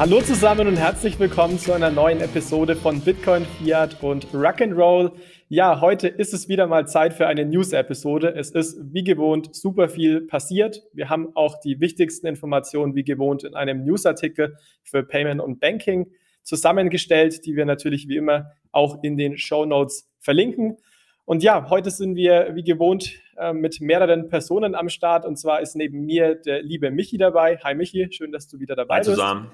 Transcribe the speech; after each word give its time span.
Hallo 0.00 0.22
zusammen 0.22 0.66
und 0.66 0.76
herzlich 0.78 1.18
willkommen 1.18 1.58
zu 1.58 1.74
einer 1.74 1.90
neuen 1.90 2.22
Episode 2.22 2.74
von 2.74 3.02
Bitcoin, 3.02 3.44
Fiat 3.44 4.02
und 4.02 4.28
Rock'n'Roll. 4.28 5.12
Ja, 5.50 5.82
heute 5.82 6.08
ist 6.08 6.32
es 6.32 6.48
wieder 6.48 6.66
mal 6.66 6.88
Zeit 6.88 7.12
für 7.12 7.26
eine 7.26 7.44
News-Episode. 7.44 8.34
Es 8.34 8.50
ist 8.52 8.78
wie 8.94 9.04
gewohnt 9.04 9.54
super 9.54 9.90
viel 9.90 10.22
passiert. 10.22 10.84
Wir 10.94 11.10
haben 11.10 11.36
auch 11.36 11.60
die 11.60 11.80
wichtigsten 11.80 12.28
Informationen 12.28 12.94
wie 12.94 13.04
gewohnt 13.04 13.44
in 13.44 13.54
einem 13.54 13.84
Newsartikel 13.84 14.56
für 14.84 15.02
Payment 15.02 15.42
und 15.42 15.60
Banking 15.60 16.10
zusammengestellt, 16.44 17.44
die 17.44 17.54
wir 17.54 17.66
natürlich 17.66 18.08
wie 18.08 18.16
immer 18.16 18.52
auch 18.72 19.02
in 19.02 19.18
den 19.18 19.36
Show 19.36 19.66
Notes 19.66 20.10
verlinken. 20.18 20.78
Und 21.26 21.42
ja, 21.42 21.68
heute 21.68 21.90
sind 21.90 22.16
wir 22.16 22.52
wie 22.54 22.64
gewohnt 22.64 23.20
äh, 23.36 23.52
mit 23.52 23.82
mehreren 23.82 24.30
Personen 24.30 24.74
am 24.74 24.88
Start. 24.88 25.26
Und 25.26 25.36
zwar 25.36 25.60
ist 25.60 25.76
neben 25.76 26.06
mir 26.06 26.36
der 26.36 26.62
liebe 26.62 26.90
Michi 26.90 27.18
dabei. 27.18 27.58
Hi 27.58 27.74
Michi, 27.74 28.08
schön, 28.10 28.32
dass 28.32 28.48
du 28.48 28.58
wieder 28.60 28.76
dabei 28.76 28.94
Hi 28.94 29.00
bist. 29.00 29.10
zusammen. 29.10 29.50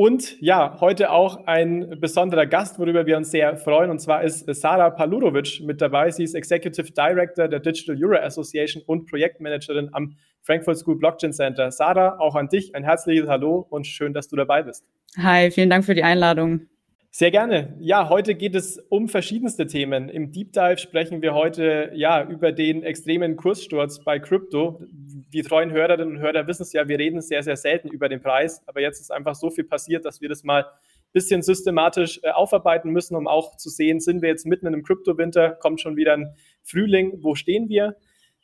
Und 0.00 0.40
ja, 0.40 0.76
heute 0.80 1.10
auch 1.10 1.46
ein 1.46 1.98
besonderer 1.98 2.46
Gast, 2.46 2.78
worüber 2.78 3.04
wir 3.04 3.16
uns 3.16 3.32
sehr 3.32 3.56
freuen. 3.56 3.90
Und 3.90 3.98
zwar 3.98 4.22
ist 4.22 4.46
Sarah 4.54 4.90
Palurovic 4.90 5.60
mit 5.60 5.80
dabei. 5.80 6.08
Sie 6.12 6.22
ist 6.22 6.34
Executive 6.34 6.92
Director 6.92 7.48
der 7.48 7.58
Digital 7.58 7.96
Euro 8.00 8.16
Association 8.24 8.80
und 8.86 9.06
Projektmanagerin 9.10 9.88
am 9.90 10.14
Frankfurt 10.42 10.78
School 10.78 10.98
Blockchain 10.98 11.32
Center. 11.32 11.72
Sarah, 11.72 12.16
auch 12.20 12.36
an 12.36 12.48
dich 12.48 12.76
ein 12.76 12.84
herzliches 12.84 13.28
Hallo 13.28 13.66
und 13.70 13.88
schön, 13.88 14.14
dass 14.14 14.28
du 14.28 14.36
dabei 14.36 14.62
bist. 14.62 14.86
Hi, 15.16 15.50
vielen 15.50 15.68
Dank 15.68 15.84
für 15.84 15.96
die 15.96 16.04
Einladung. 16.04 16.68
Sehr 17.10 17.30
gerne. 17.30 17.74
Ja, 17.80 18.10
heute 18.10 18.34
geht 18.34 18.54
es 18.54 18.78
um 18.90 19.08
verschiedenste 19.08 19.66
Themen. 19.66 20.10
Im 20.10 20.30
Deep 20.30 20.52
Dive 20.52 20.76
sprechen 20.76 21.22
wir 21.22 21.34
heute 21.34 21.90
ja 21.94 22.22
über 22.22 22.52
den 22.52 22.82
extremen 22.82 23.36
Kurssturz 23.36 24.04
bei 24.04 24.18
Krypto. 24.18 24.82
Die 24.90 25.42
treuen 25.42 25.70
Hörerinnen 25.70 26.16
und 26.16 26.22
Hörer 26.22 26.46
wissen 26.46 26.62
es 26.62 26.72
ja, 26.74 26.86
wir 26.86 26.98
reden 26.98 27.22
sehr, 27.22 27.42
sehr 27.42 27.56
selten 27.56 27.88
über 27.88 28.10
den 28.10 28.20
Preis, 28.20 28.62
aber 28.66 28.82
jetzt 28.82 29.00
ist 29.00 29.10
einfach 29.10 29.34
so 29.34 29.48
viel 29.50 29.64
passiert, 29.64 30.04
dass 30.04 30.20
wir 30.20 30.28
das 30.28 30.44
mal 30.44 30.64
ein 30.64 31.12
bisschen 31.12 31.40
systematisch 31.40 32.20
äh, 32.22 32.30
aufarbeiten 32.30 32.90
müssen, 32.90 33.16
um 33.16 33.26
auch 33.26 33.56
zu 33.56 33.70
sehen, 33.70 34.00
sind 34.00 34.20
wir 34.20 34.28
jetzt 34.28 34.46
mitten 34.46 34.66
in 34.66 34.74
einem 34.74 34.82
Kryptowinter, 34.82 35.52
kommt 35.52 35.80
schon 35.80 35.96
wieder 35.96 36.12
ein 36.12 36.34
Frühling, 36.62 37.18
wo 37.22 37.34
stehen 37.34 37.70
wir? 37.70 37.96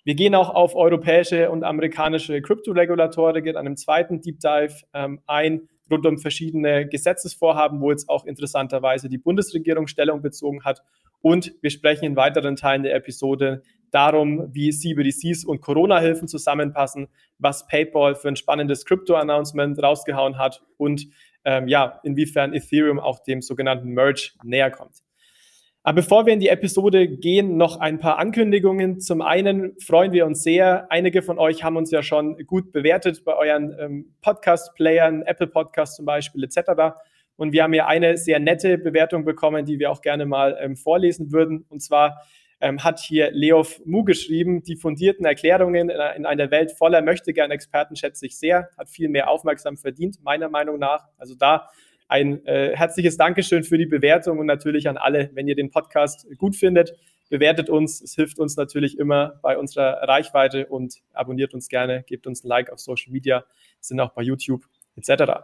Wir 0.05 0.15
gehen 0.15 0.35
auch 0.35 0.51
auf 0.51 0.75
europäische 0.75 1.51
und 1.51 1.65
amerikanische 1.65 2.41
Kryptoregulatorik 2.41 3.47
in 3.47 3.57
einem 3.57 3.77
zweiten 3.77 4.23
Deep 4.23 4.41
Dive 4.41 4.75
ähm, 4.95 5.21
ein 5.27 5.69
rund 5.91 6.07
um 6.07 6.19
verschiedene 6.19 6.89
Gesetzesvorhaben, 6.89 7.81
wo 7.81 7.91
jetzt 7.91 8.09
auch 8.09 8.25
interessanterweise 8.25 9.09
die 9.09 9.19
Bundesregierung 9.19 9.87
Stellung 9.87 10.23
bezogen 10.23 10.65
hat. 10.65 10.83
Und 11.21 11.55
wir 11.63 11.71
sprechen 11.71 12.05
in 12.05 12.17
weiteren 12.17 12.57
Teilen 12.57 12.83
der 12.83 12.95
Episode 12.95 13.63
darum, 13.91 14.49
wie 14.53 14.71
CBDCs 14.71 15.45
und 15.45 15.61
Corona-Hilfen 15.61 16.27
zusammenpassen, 16.27 17.09
was 17.39 17.67
PayPal 17.67 18.17
für 18.17 18.29
ein 18.29 18.37
spannendes 18.37 18.85
Crypto-Announcement 18.85 19.81
rausgehauen 19.81 20.37
hat 20.37 20.63
und 20.77 21.07
ähm, 21.45 21.69
ja, 21.69 22.01
inwiefern 22.03 22.55
Ethereum 22.55 22.99
auch 22.99 23.23
dem 23.23 23.41
sogenannten 23.41 23.91
Merge 23.91 24.33
näher 24.43 24.71
kommt. 24.71 25.04
Aber 25.87 25.97
bevor 25.97 26.25
wir 26.25 26.33
in 26.33 26.41
die 26.41 26.49
Episode 26.49 27.07
gehen, 27.07 27.59
noch 27.59 27.79
ein 27.79 27.99
paar 27.99 28.19
Ankündigungen. 28.19 29.01
Zum 29.01 29.21
einen 29.21 29.79
freuen 29.81 30.13
wir 30.13 30.25
uns 30.25 30.43
sehr. 30.43 30.91
Einige 30.91 31.21
von 31.21 31.39
euch 31.39 31.63
haben 31.63 31.77
uns 31.77 31.91
ja 31.91 32.03
schon 32.03 32.39
gut 32.47 32.73
bewertet 32.73 33.23
bei 33.23 33.37
euren 33.37 33.77
ähm, 33.79 34.15
Podcast-Playern, 34.23 35.25
Apple 35.25 35.47
Podcast 35.47 35.97
zum 35.97 36.07
Beispiel 36.07 36.43
etc. 36.43 36.97
Und 37.37 37.53
wir 37.53 37.65
haben 37.65 37.75
ja 37.75 37.87
eine 37.87 38.17
sehr 38.17 38.39
nette 38.39 38.79
Bewertung 38.79 39.27
bekommen, 39.27 39.67
die 39.67 39.79
wir 39.79 39.91
auch 39.91 40.01
gerne 40.01 40.25
mal 40.25 40.57
ähm, 40.59 40.75
vorlesen 40.75 41.33
würden. 41.33 41.67
Und 41.69 41.83
zwar 41.83 42.23
ähm, 42.63 42.83
hat 42.83 42.99
hier 42.99 43.31
Leof 43.33 43.83
Mu 43.85 44.05
geschrieben, 44.05 44.63
die 44.63 44.77
fundierten 44.77 45.27
Erklärungen 45.27 45.91
in, 45.91 45.97
in 46.17 46.25
einer 46.25 46.51
Welt 46.51 46.73
voller 46.73 47.03
Möchtegern-Experten 47.03 47.95
schätze 47.95 48.25
ich 48.25 48.39
sehr, 48.39 48.71
hat 48.79 48.89
viel 48.89 49.11
mehr 49.11 49.29
Aufmerksam 49.29 49.77
verdient, 49.77 50.17
meiner 50.23 50.49
Meinung 50.49 50.79
nach. 50.79 51.05
Also 51.19 51.35
da 51.35 51.69
ein 52.15 52.47
äh, 52.47 52.77
herzliches 52.77 53.17
Dankeschön 53.17 53.65
für 53.65 53.77
die 53.77 53.87
Bewertung 53.87 54.39
und 54.39 54.47
natürlich 54.47 54.89
an 54.89 54.97
alle, 54.97 55.31
wenn 55.35 55.49
ihr 55.49 55.57
den 55.57 55.73
Podcast 55.73 56.29
gut 56.39 56.55
findet, 56.55 56.95
bewertet 57.29 57.69
uns. 57.69 58.01
Es 58.01 58.15
hilft 58.15 58.39
uns 58.39 58.57
natürlich 58.57 59.01
immer 59.01 59.41
bei 59.43 59.59
unserer 59.59 59.95
Reichweite 60.07 60.67
und 60.67 60.95
abonniert 61.13 61.55
uns 61.55 61.69
gerne, 61.69 62.05
gebt 62.05 62.29
uns 62.29 62.45
ein 62.45 62.49
Like 62.49 62.71
auf 62.71 62.79
Social 62.79 63.13
Media, 63.13 63.45
sind 63.81 63.99
auch 63.99 64.13
bei 64.13 64.23
YouTube 64.23 64.63
etc. 64.95 65.43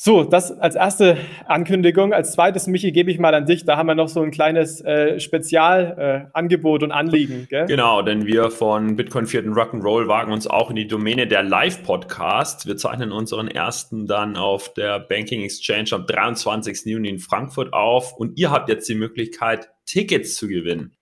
So, 0.00 0.22
das 0.22 0.52
als 0.52 0.76
erste 0.76 1.16
Ankündigung. 1.46 2.12
Als 2.12 2.30
zweites, 2.30 2.68
Michi, 2.68 2.92
gebe 2.92 3.10
ich 3.10 3.18
mal 3.18 3.34
an 3.34 3.46
dich. 3.46 3.64
Da 3.64 3.76
haben 3.76 3.88
wir 3.88 3.96
noch 3.96 4.06
so 4.06 4.22
ein 4.22 4.30
kleines 4.30 4.80
äh, 4.80 5.18
Spezialangebot 5.18 6.82
äh, 6.82 6.84
und 6.84 6.92
Anliegen. 6.92 7.48
Gell? 7.50 7.66
Genau, 7.66 8.02
denn 8.02 8.24
wir 8.24 8.52
von 8.52 8.94
Bitcoin 8.94 9.26
4. 9.26 9.46
Rock'n'Roll 9.46 10.06
wagen 10.06 10.32
uns 10.32 10.46
auch 10.46 10.70
in 10.70 10.76
die 10.76 10.86
Domäne 10.86 11.26
der 11.26 11.42
Live-Podcasts. 11.42 12.64
Wir 12.64 12.76
zeichnen 12.76 13.10
unseren 13.10 13.48
ersten 13.48 14.06
dann 14.06 14.36
auf 14.36 14.72
der 14.72 15.00
Banking 15.00 15.42
Exchange 15.42 15.88
am 15.90 16.06
23. 16.06 16.84
Juni 16.84 17.08
in 17.08 17.18
Frankfurt 17.18 17.72
auf. 17.72 18.12
Und 18.12 18.38
ihr 18.38 18.52
habt 18.52 18.68
jetzt 18.68 18.88
die 18.88 18.94
Möglichkeit, 18.94 19.68
Tickets 19.84 20.36
zu 20.36 20.46
gewinnen 20.46 20.97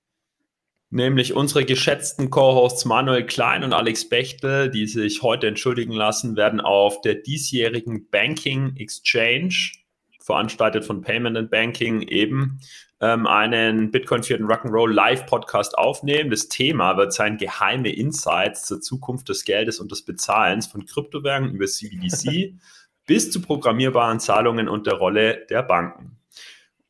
nämlich 0.90 1.34
unsere 1.34 1.64
geschätzten 1.64 2.30
Co-Hosts 2.30 2.84
Manuel 2.84 3.26
Klein 3.26 3.64
und 3.64 3.72
Alex 3.72 4.08
Bechtel, 4.08 4.70
die 4.70 4.86
sich 4.86 5.22
heute 5.22 5.48
entschuldigen 5.48 5.92
lassen, 5.92 6.36
werden 6.36 6.60
auf 6.60 7.00
der 7.00 7.16
diesjährigen 7.16 8.08
Banking 8.10 8.76
Exchange, 8.76 9.72
veranstaltet 10.20 10.84
von 10.84 11.02
Payment 11.02 11.36
and 11.36 11.50
Banking, 11.50 12.02
eben 12.02 12.60
ähm, 13.00 13.26
einen 13.26 13.90
Bitcoin 13.90 14.22
den 14.22 14.46
Rock'n'Roll 14.46 14.92
Live 14.92 15.26
Podcast 15.26 15.76
aufnehmen. 15.76 16.30
Das 16.30 16.48
Thema 16.48 16.96
wird 16.96 17.12
sein 17.12 17.36
geheime 17.36 17.90
Insights 17.90 18.64
zur 18.64 18.80
Zukunft 18.80 19.28
des 19.28 19.44
Geldes 19.44 19.80
und 19.80 19.92
des 19.92 20.04
Bezahlens 20.04 20.66
von 20.66 20.86
Kryptowährungen 20.86 21.54
über 21.54 21.66
CBDC 21.66 22.54
bis 23.06 23.30
zu 23.30 23.40
programmierbaren 23.40 24.18
Zahlungen 24.18 24.68
und 24.68 24.86
der 24.86 24.94
Rolle 24.94 25.46
der 25.48 25.62
Banken. 25.62 26.15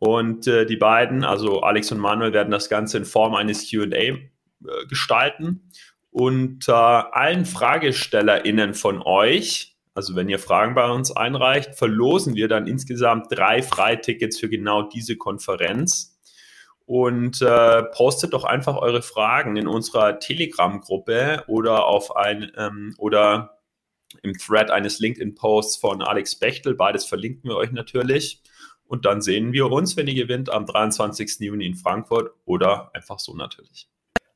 Und 0.06 0.46
äh, 0.46 0.66
die 0.66 0.76
beiden, 0.76 1.24
also 1.24 1.62
Alex 1.62 1.90
und 1.90 1.98
Manuel, 1.98 2.32
werden 2.32 2.52
das 2.52 2.68
Ganze 2.68 2.96
in 2.96 3.04
Form 3.04 3.34
eines 3.34 3.68
QA 3.68 3.88
äh, 3.88 4.16
gestalten. 4.88 5.68
Und 6.10 6.68
äh, 6.68 6.72
allen 6.72 7.44
FragestellerInnen 7.44 8.74
von 8.74 9.02
euch, 9.02 9.76
also 9.94 10.14
wenn 10.14 10.28
ihr 10.28 10.38
Fragen 10.38 10.76
bei 10.76 10.88
uns 10.88 11.10
einreicht, 11.10 11.74
verlosen 11.74 12.36
wir 12.36 12.46
dann 12.46 12.68
insgesamt 12.68 13.36
drei 13.36 13.62
Freitickets 13.62 14.38
für 14.38 14.48
genau 14.48 14.82
diese 14.82 15.16
Konferenz. 15.16 16.16
Und 16.84 17.42
äh, 17.42 17.82
postet 17.82 18.32
doch 18.32 18.44
einfach 18.44 18.76
eure 18.76 19.02
Fragen 19.02 19.56
in 19.56 19.66
unserer 19.66 20.20
Telegram-Gruppe 20.20 21.42
oder 21.48 21.86
auf 21.86 22.14
ein 22.14 22.52
ähm, 22.56 22.94
oder 22.96 23.58
im 24.22 24.34
Thread 24.34 24.70
eines 24.70 25.00
LinkedIn-Posts 25.00 25.78
von 25.78 26.00
Alex 26.00 26.36
Bechtel. 26.36 26.76
Beides 26.76 27.06
verlinken 27.06 27.50
wir 27.50 27.56
euch 27.56 27.72
natürlich. 27.72 28.40
Und 28.88 29.04
dann 29.04 29.20
sehen 29.20 29.52
wir 29.52 29.70
uns, 29.70 29.96
wenn 29.96 30.06
ihr 30.06 30.14
gewinnt, 30.14 30.50
am 30.50 30.66
23. 30.66 31.40
Juni 31.40 31.66
in 31.66 31.74
Frankfurt 31.74 32.30
oder 32.44 32.90
einfach 32.94 33.18
so 33.18 33.34
natürlich. 33.34 33.88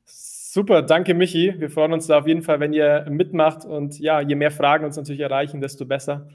Super, 0.04 0.82
danke 0.82 1.14
Michi. 1.14 1.54
Wir 1.58 1.70
freuen 1.70 1.92
uns 1.92 2.08
da 2.08 2.18
auf 2.18 2.26
jeden 2.26 2.42
Fall, 2.42 2.58
wenn 2.58 2.72
ihr 2.72 3.06
mitmacht. 3.08 3.64
Und 3.64 4.00
ja, 4.00 4.20
je 4.20 4.34
mehr 4.34 4.50
Fragen 4.50 4.84
uns 4.84 4.96
natürlich 4.96 5.20
erreichen, 5.20 5.60
desto 5.60 5.86
besser. 5.86 6.28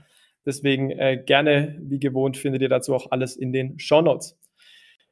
Deswegen 0.46 0.92
äh, 0.92 1.22
gerne, 1.26 1.76
wie 1.82 2.00
gewohnt, 2.00 2.38
findet 2.38 2.62
ihr 2.62 2.70
dazu 2.70 2.94
auch 2.94 3.12
alles 3.12 3.36
in 3.36 3.52
den 3.52 3.78
Show 3.80 4.02
Notes. 4.02 4.38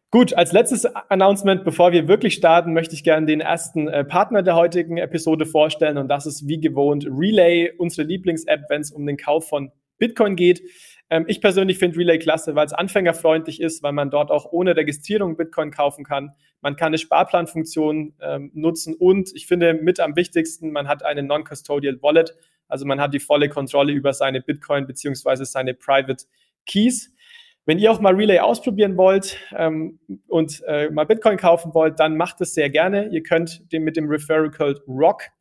Gut, 0.09 0.35
als 0.35 0.51
letztes 0.51 0.85
Announcement, 0.85 1.63
bevor 1.63 1.91
wir 1.91 2.07
wirklich 2.07 2.35
starten, 2.35 2.71
möchte 2.71 2.93
ich 2.93 3.03
gerne 3.03 3.25
den 3.25 3.41
ersten 3.41 3.87
äh, 3.87 4.05
Partner 4.05 4.43
der 4.43 4.55
heutigen 4.55 4.97
Episode 4.97 5.47
vorstellen. 5.47 5.97
Und 5.97 6.07
das 6.07 6.27
ist 6.27 6.47
wie 6.47 6.61
gewohnt 6.61 7.07
Relay, 7.09 7.71
unsere 7.77 8.07
Lieblings-App, 8.07 8.65
wenn 8.69 8.81
es 8.81 8.91
um 8.91 9.07
den 9.07 9.17
Kauf 9.17 9.49
von 9.49 9.71
Bitcoin 9.97 10.35
geht. 10.35 10.61
Ähm, 11.09 11.25
ich 11.27 11.41
persönlich 11.41 11.77
finde 11.77 11.97
Relay 11.99 12.19
klasse, 12.19 12.55
weil 12.55 12.65
es 12.65 12.73
anfängerfreundlich 12.73 13.61
ist, 13.61 13.83
weil 13.83 13.93
man 13.93 14.09
dort 14.09 14.31
auch 14.31 14.51
ohne 14.51 14.75
Registrierung 14.75 15.37
Bitcoin 15.37 15.71
kaufen 15.71 16.03
kann. 16.03 16.31
Man 16.61 16.75
kann 16.75 16.87
eine 16.87 16.97
Sparplanfunktion 16.97 18.13
ähm, 18.21 18.51
nutzen 18.53 18.95
und 18.95 19.31
ich 19.35 19.47
finde 19.47 19.73
mit 19.73 19.99
am 19.99 20.15
wichtigsten, 20.15 20.71
man 20.71 20.87
hat 20.87 21.03
eine 21.03 21.23
Non-Custodial 21.23 22.01
Wallet. 22.01 22.35
Also 22.67 22.85
man 22.85 22.99
hat 22.99 23.13
die 23.13 23.19
volle 23.19 23.49
Kontrolle 23.49 23.93
über 23.93 24.13
seine 24.13 24.41
Bitcoin 24.41 24.87
beziehungsweise 24.87 25.45
seine 25.45 25.73
Private 25.73 26.25
Keys. 26.65 27.13
Wenn 27.65 27.79
ihr 27.79 27.91
auch 27.91 28.01
mal 28.01 28.15
Relay 28.15 28.39
ausprobieren 28.39 28.97
wollt 28.97 29.37
ähm, 29.55 29.99
und 30.27 30.61
äh, 30.67 30.89
mal 30.89 31.05
Bitcoin 31.05 31.37
kaufen 31.37 31.73
wollt, 31.73 31.99
dann 31.99 32.17
macht 32.17 32.41
es 32.41 32.53
sehr 32.53 32.69
gerne. 32.69 33.09
Ihr 33.09 33.23
könnt 33.23 33.71
den 33.71 33.83
mit 33.83 33.95
dem 33.95 34.09
Referral 34.09 34.51
Code 34.51 34.81
ROCK 34.87 35.31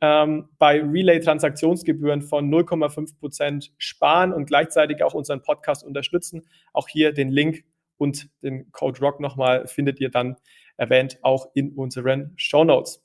ähm, 0.00 0.48
bei 0.58 0.80
Relay-Transaktionsgebühren 0.80 2.22
von 2.22 2.50
0,5 2.50 3.18
Prozent 3.18 3.72
sparen 3.78 4.32
und 4.32 4.46
gleichzeitig 4.46 5.02
auch 5.02 5.14
unseren 5.14 5.42
Podcast 5.42 5.84
unterstützen. 5.84 6.42
Auch 6.72 6.88
hier 6.88 7.12
den 7.12 7.30
Link 7.30 7.64
und 7.98 8.30
den 8.42 8.72
Code 8.72 9.00
ROCK 9.00 9.20
nochmal 9.20 9.66
findet 9.66 10.00
ihr 10.00 10.10
dann 10.10 10.36
erwähnt 10.76 11.18
auch 11.22 11.50
in 11.54 11.72
unseren 11.72 12.32
Show 12.36 12.64
Notes. 12.64 13.02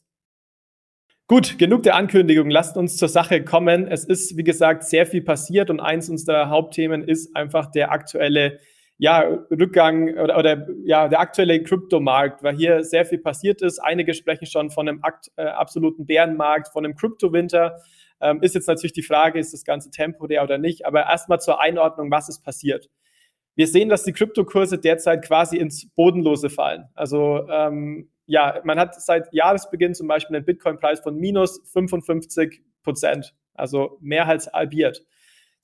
Gut, 1.28 1.58
genug 1.58 1.84
der 1.84 1.96
Ankündigung. 1.96 2.50
Lasst 2.50 2.78
uns 2.78 2.98
zur 2.98 3.10
Sache 3.10 3.44
kommen. 3.44 3.88
Es 3.88 4.06
ist, 4.06 4.38
wie 4.38 4.44
gesagt, 4.44 4.84
sehr 4.84 5.06
viel 5.06 5.24
passiert 5.24 5.70
und 5.70 5.80
eins 5.80 6.08
unserer 6.08 6.50
Hauptthemen 6.50 7.04
ist 7.04 7.36
einfach 7.36 7.72
der 7.72 7.92
aktuelle 7.92 8.60
ja, 8.98 9.20
Rückgang 9.52 10.18
oder, 10.18 10.38
oder 10.38 10.68
ja, 10.86 11.08
der 11.08 11.20
aktuelle 11.20 11.62
Kryptomarkt, 11.62 12.44
weil 12.44 12.56
hier 12.56 12.84
sehr 12.84 13.06
viel 13.06 13.20
passiert 13.20 13.62
ist. 13.62 13.80
Einige 13.80 14.14
sprechen 14.14 14.46
schon 14.46 14.72
von 14.72 14.88
einem 14.88 15.04
akt, 15.04 15.32
äh, 15.36 15.44
absoluten 15.44 16.06
Bärenmarkt, 16.06 16.70
von 16.70 16.86
einem 16.86 16.96
Kryptowinter. 16.96 17.78
Ähm, 18.22 18.42
ist 18.42 18.56
jetzt 18.56 18.68
natürlich 18.68 18.94
die 18.94 19.04
Frage, 19.04 19.40
ist 19.40 19.54
das 19.54 19.66
Ganze 19.66 19.92
temporär 19.92 20.44
oder 20.44 20.58
nicht, 20.58 20.86
aber 20.86 21.04
erstmal 21.04 21.42
zur 21.42 21.60
Einordnung, 21.60 22.10
was 22.10 22.30
ist 22.30 22.42
passiert. 22.42 22.90
Wir 23.56 23.68
sehen, 23.68 23.90
dass 23.90 24.04
die 24.04 24.14
Kryptokurse 24.14 24.78
derzeit 24.78 25.26
quasi 25.26 25.58
ins 25.58 25.90
Bodenlose 25.96 26.50
fallen. 26.50 26.86
Also 26.94 27.48
ähm, 27.50 28.10
ja, 28.26 28.62
man 28.64 28.80
hat 28.80 29.00
seit 29.02 29.32
Jahresbeginn 29.34 29.94
zum 29.94 30.08
Beispiel 30.08 30.36
einen 30.36 30.46
Bitcoin-Preis 30.46 31.02
von 31.02 31.16
minus 31.18 31.62
55 31.72 32.62
Prozent, 32.84 33.34
also 33.54 33.98
mehr 34.02 34.28
als 34.28 34.52
halbiert. 34.52 35.06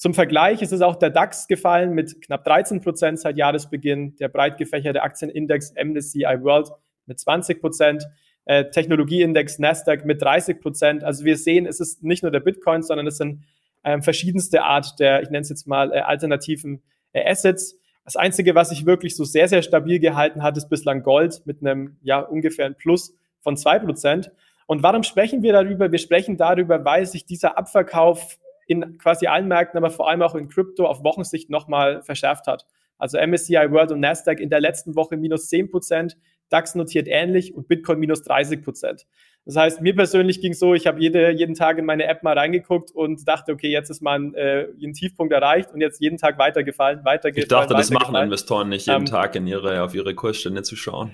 Zum 0.01 0.15
Vergleich 0.15 0.63
ist 0.63 0.73
es 0.73 0.81
auch 0.81 0.95
der 0.95 1.11
DAX 1.11 1.45
gefallen 1.45 1.93
mit 1.93 2.23
knapp 2.23 2.43
13 2.43 2.81
Prozent 2.81 3.19
seit 3.19 3.37
Jahresbeginn, 3.37 4.15
der 4.15 4.29
breit 4.29 4.57
gefächerte 4.57 5.03
Aktienindex 5.03 5.75
MSCI 5.75 6.39
World 6.41 6.71
mit 7.05 7.19
20 7.19 7.61
Prozent, 7.61 8.07
äh, 8.45 8.65
Technologieindex 8.71 9.59
Nasdaq 9.59 10.03
mit 10.03 10.19
30 10.19 10.59
Prozent. 10.59 11.03
Also 11.03 11.23
wir 11.23 11.37
sehen, 11.37 11.67
es 11.67 11.79
ist 11.79 12.01
nicht 12.01 12.23
nur 12.23 12.31
der 12.31 12.39
Bitcoin, 12.39 12.81
sondern 12.81 13.05
es 13.05 13.17
sind 13.17 13.43
ähm, 13.83 14.01
verschiedenste 14.01 14.63
Art 14.63 14.99
der, 14.99 15.21
ich 15.21 15.29
nenne 15.29 15.41
es 15.41 15.49
jetzt 15.49 15.67
mal, 15.67 15.91
äh, 15.91 15.99
alternativen 15.99 16.81
äh, 17.13 17.23
Assets. 17.23 17.77
Das 18.03 18.15
Einzige, 18.15 18.55
was 18.55 18.69
sich 18.69 18.87
wirklich 18.87 19.15
so 19.15 19.23
sehr, 19.23 19.47
sehr 19.47 19.61
stabil 19.61 19.99
gehalten 19.99 20.41
hat, 20.41 20.57
ist 20.57 20.67
bislang 20.67 21.03
Gold 21.03 21.43
mit 21.45 21.61
einem 21.61 21.97
ja 22.01 22.21
ungefähr 22.21 22.65
ein 22.65 22.75
Plus 22.75 23.13
von 23.41 23.55
zwei 23.55 23.77
Prozent. 23.77 24.31
Und 24.65 24.81
warum 24.81 25.03
sprechen 25.03 25.43
wir 25.43 25.53
darüber? 25.53 25.91
Wir 25.91 25.99
sprechen 25.99 26.37
darüber, 26.37 26.83
weil 26.85 27.05
sich 27.05 27.27
dieser 27.27 27.55
Abverkauf 27.55 28.39
in 28.71 28.97
quasi 28.97 29.27
allen 29.27 29.47
Märkten, 29.47 29.77
aber 29.77 29.89
vor 29.89 30.09
allem 30.09 30.21
auch 30.21 30.35
in 30.35 30.47
Krypto 30.47 30.85
auf 30.85 31.03
Wochensicht 31.03 31.49
nochmal 31.49 32.01
verschärft 32.01 32.47
hat. 32.47 32.65
Also 32.97 33.17
MSCI 33.17 33.71
World 33.71 33.91
und 33.91 33.99
Nasdaq 33.99 34.39
in 34.39 34.49
der 34.49 34.61
letzten 34.61 34.95
Woche 34.95 35.17
minus 35.17 35.47
10 35.47 35.69
Prozent, 35.69 36.17
DAX 36.49 36.75
notiert 36.75 37.07
ähnlich 37.07 37.55
und 37.55 37.67
Bitcoin 37.67 37.99
minus 37.99 38.21
30 38.23 38.61
Prozent. 38.61 39.05
Das 39.45 39.55
heißt, 39.55 39.81
mir 39.81 39.95
persönlich 39.95 40.39
ging 40.39 40.53
so, 40.53 40.75
ich 40.75 40.85
habe 40.85 41.01
jede, 41.01 41.31
jeden 41.31 41.55
Tag 41.55 41.79
in 41.79 41.85
meine 41.85 42.05
App 42.05 42.21
mal 42.21 42.37
reingeguckt 42.37 42.91
und 42.91 43.27
dachte, 43.27 43.53
okay, 43.53 43.69
jetzt 43.69 43.89
ist 43.89 44.01
mein 44.01 44.35
äh, 44.35 44.67
ein 44.83 44.93
Tiefpunkt 44.93 45.33
erreicht 45.33 45.71
und 45.73 45.81
jetzt 45.81 45.99
jeden 45.99 46.17
Tag 46.17 46.37
weitergefallen, 46.37 47.03
weitergefallen. 47.03 47.43
Ich 47.43 47.47
dachte, 47.47 47.73
das 47.73 47.89
machen 47.89 48.15
Investoren 48.15 48.69
nicht 48.69 48.85
jeden 48.85 48.99
ähm, 48.99 49.05
Tag 49.05 49.35
in 49.35 49.47
ihre, 49.47 49.81
auf 49.81 49.95
ihre 49.95 50.13
Kursstände 50.13 50.61
zu 50.61 50.75
schauen. 50.75 51.13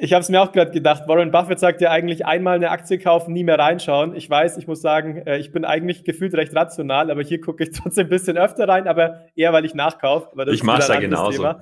Ich 0.00 0.12
habe 0.12 0.20
es 0.20 0.28
mir 0.28 0.40
auch 0.40 0.52
gerade 0.52 0.70
gedacht. 0.70 1.08
Warren 1.08 1.30
Buffett 1.30 1.58
sagt 1.58 1.80
ja 1.80 1.90
eigentlich 1.90 2.24
einmal 2.24 2.56
eine 2.56 2.70
Aktie 2.70 2.98
kaufen, 2.98 3.32
nie 3.32 3.44
mehr 3.44 3.58
reinschauen. 3.58 4.14
Ich 4.14 4.30
weiß, 4.30 4.56
ich 4.56 4.66
muss 4.66 4.80
sagen, 4.80 5.26
äh, 5.26 5.38
ich 5.38 5.52
bin 5.52 5.64
eigentlich 5.64 6.04
gefühlt 6.04 6.34
recht 6.34 6.54
rational, 6.54 7.10
aber 7.10 7.22
hier 7.22 7.40
gucke 7.40 7.64
ich 7.64 7.70
trotzdem 7.72 8.06
ein 8.06 8.10
bisschen 8.10 8.38
öfter 8.38 8.68
rein, 8.68 8.86
aber 8.86 9.26
eher, 9.34 9.52
weil 9.52 9.64
ich 9.64 9.74
nachkaufe. 9.74 10.30
Ich 10.52 10.62
mache 10.62 10.82
es 10.82 10.88
ja 10.88 11.00
genauso. 11.00 11.38
Thema. 11.38 11.60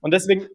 Und 0.00 0.14
deswegen, 0.14 0.46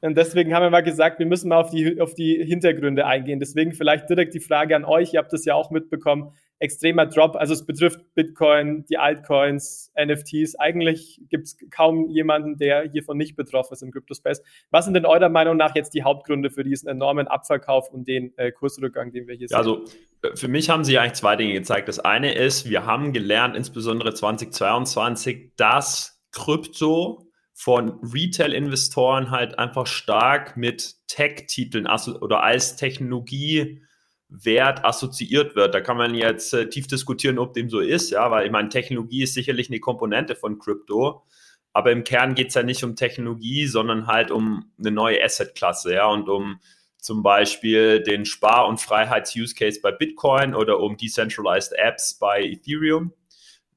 und 0.00 0.16
deswegen 0.16 0.54
haben 0.54 0.62
wir 0.62 0.70
mal 0.70 0.82
gesagt, 0.82 1.18
wir 1.18 1.26
müssen 1.26 1.48
mal 1.48 1.60
auf 1.60 1.70
die, 1.70 2.00
auf 2.00 2.14
die 2.14 2.42
Hintergründe 2.44 3.06
eingehen. 3.06 3.38
Deswegen 3.38 3.72
vielleicht 3.72 4.08
direkt 4.08 4.34
die 4.34 4.40
Frage 4.40 4.76
an 4.76 4.84
euch. 4.84 5.14
Ihr 5.14 5.20
habt 5.20 5.32
das 5.32 5.44
ja 5.44 5.54
auch 5.54 5.70
mitbekommen 5.70 6.32
extremer 6.58 7.06
Drop. 7.06 7.36
Also 7.36 7.52
es 7.52 7.66
betrifft 7.66 8.00
Bitcoin, 8.14 8.84
die 8.86 8.98
Altcoins, 8.98 9.92
NFTs. 9.96 10.56
Eigentlich 10.58 11.20
gibt 11.28 11.46
es 11.46 11.56
kaum 11.70 12.08
jemanden, 12.08 12.56
der 12.56 12.90
hiervon 12.90 13.16
nicht 13.16 13.36
betroffen 13.36 13.74
ist 13.74 13.82
im 13.82 13.90
Crypto-Space. 13.90 14.42
Was 14.70 14.84
sind 14.84 14.94
denn 14.94 15.04
eurer 15.04 15.28
Meinung 15.28 15.56
nach 15.56 15.74
jetzt 15.74 15.94
die 15.94 16.02
Hauptgründe 16.02 16.50
für 16.50 16.64
diesen 16.64 16.88
enormen 16.88 17.28
Abverkauf 17.28 17.90
und 17.90 18.08
den 18.08 18.36
äh, 18.38 18.52
Kursrückgang, 18.52 19.12
den 19.12 19.26
wir 19.26 19.34
hier 19.34 19.48
sehen? 19.48 19.56
Also 19.56 19.84
äh, 20.22 20.34
für 20.34 20.48
mich 20.48 20.70
haben 20.70 20.84
sie 20.84 20.98
eigentlich 20.98 21.14
zwei 21.14 21.36
Dinge 21.36 21.52
gezeigt. 21.52 21.88
Das 21.88 21.98
eine 21.98 22.32
ist, 22.32 22.68
wir 22.68 22.86
haben 22.86 23.12
gelernt, 23.12 23.56
insbesondere 23.56 24.14
2022, 24.14 25.52
dass 25.56 26.22
Krypto 26.32 27.26
von 27.52 28.00
Retail-Investoren 28.02 29.30
halt 29.30 29.58
einfach 29.58 29.86
stark 29.86 30.56
mit 30.56 30.94
Tech-Titeln 31.08 31.86
oder 32.20 32.42
als 32.42 32.76
Technologie 32.76 33.82
Wert 34.28 34.84
assoziiert 34.84 35.54
wird. 35.54 35.74
Da 35.74 35.80
kann 35.80 35.96
man 35.96 36.14
jetzt 36.14 36.52
äh, 36.52 36.68
tief 36.68 36.86
diskutieren, 36.86 37.38
ob 37.38 37.54
dem 37.54 37.70
so 37.70 37.80
ist, 37.80 38.10
ja, 38.10 38.30
weil 38.30 38.46
ich 38.46 38.52
meine, 38.52 38.68
Technologie 38.68 39.22
ist 39.22 39.34
sicherlich 39.34 39.68
eine 39.68 39.80
Komponente 39.80 40.34
von 40.34 40.58
Krypto, 40.58 41.24
aber 41.72 41.92
im 41.92 42.04
Kern 42.04 42.34
geht 42.34 42.48
es 42.48 42.54
ja 42.54 42.62
nicht 42.62 42.82
um 42.82 42.96
Technologie, 42.96 43.66
sondern 43.66 44.06
halt 44.06 44.30
um 44.30 44.70
eine 44.78 44.90
neue 44.90 45.22
Asset-Klasse, 45.22 45.94
ja, 45.94 46.06
und 46.06 46.28
um 46.28 46.58
zum 46.98 47.22
Beispiel 47.22 48.02
den 48.02 48.24
Spar- 48.24 48.66
und 48.66 48.80
Freiheits-Use-Case 48.80 49.80
bei 49.80 49.92
Bitcoin 49.92 50.54
oder 50.54 50.80
um 50.80 50.96
Decentralized 50.96 51.72
Apps 51.74 52.18
bei 52.18 52.42
Ethereum. 52.42 53.12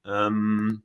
Ähm, 0.03 0.81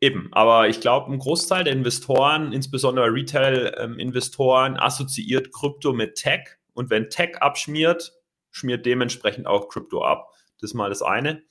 eben, 0.00 0.28
aber 0.32 0.68
ich 0.68 0.80
glaube, 0.80 1.12
ein 1.12 1.20
Großteil 1.20 1.62
der 1.62 1.72
Investoren, 1.72 2.52
insbesondere 2.52 3.12
Retail-Investoren, 3.12 4.72
ähm, 4.72 4.80
assoziiert 4.80 5.52
Krypto 5.52 5.92
mit 5.92 6.16
Tech. 6.16 6.56
Und 6.72 6.90
wenn 6.90 7.10
Tech 7.10 7.40
abschmiert, 7.40 8.12
schmiert 8.54 8.86
dementsprechend 8.86 9.46
auch 9.46 9.68
Krypto 9.68 10.04
ab. 10.04 10.30
Das 10.60 10.70
ist 10.70 10.74
mal 10.74 10.88
das 10.88 11.02
eine. 11.02 11.42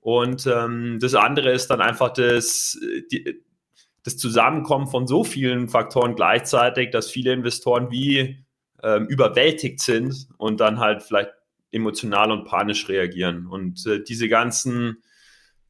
Und 0.00 0.46
ähm, 0.46 0.98
das 1.00 1.14
andere 1.14 1.52
ist 1.52 1.68
dann 1.68 1.80
einfach 1.80 2.12
das, 2.12 2.78
die, 3.10 3.42
das 4.02 4.16
Zusammenkommen 4.16 4.86
von 4.86 5.06
so 5.06 5.24
vielen 5.24 5.68
Faktoren 5.68 6.14
gleichzeitig, 6.14 6.90
dass 6.90 7.10
viele 7.10 7.32
Investoren 7.32 7.90
wie 7.90 8.44
ähm, 8.82 9.06
überwältigt 9.06 9.80
sind 9.80 10.28
und 10.38 10.60
dann 10.60 10.80
halt 10.80 11.02
vielleicht 11.02 11.32
emotional 11.70 12.30
und 12.32 12.44
panisch 12.44 12.88
reagieren. 12.88 13.46
Und 13.46 13.86
äh, 13.86 14.02
diese 14.02 14.28
ganzen 14.28 15.02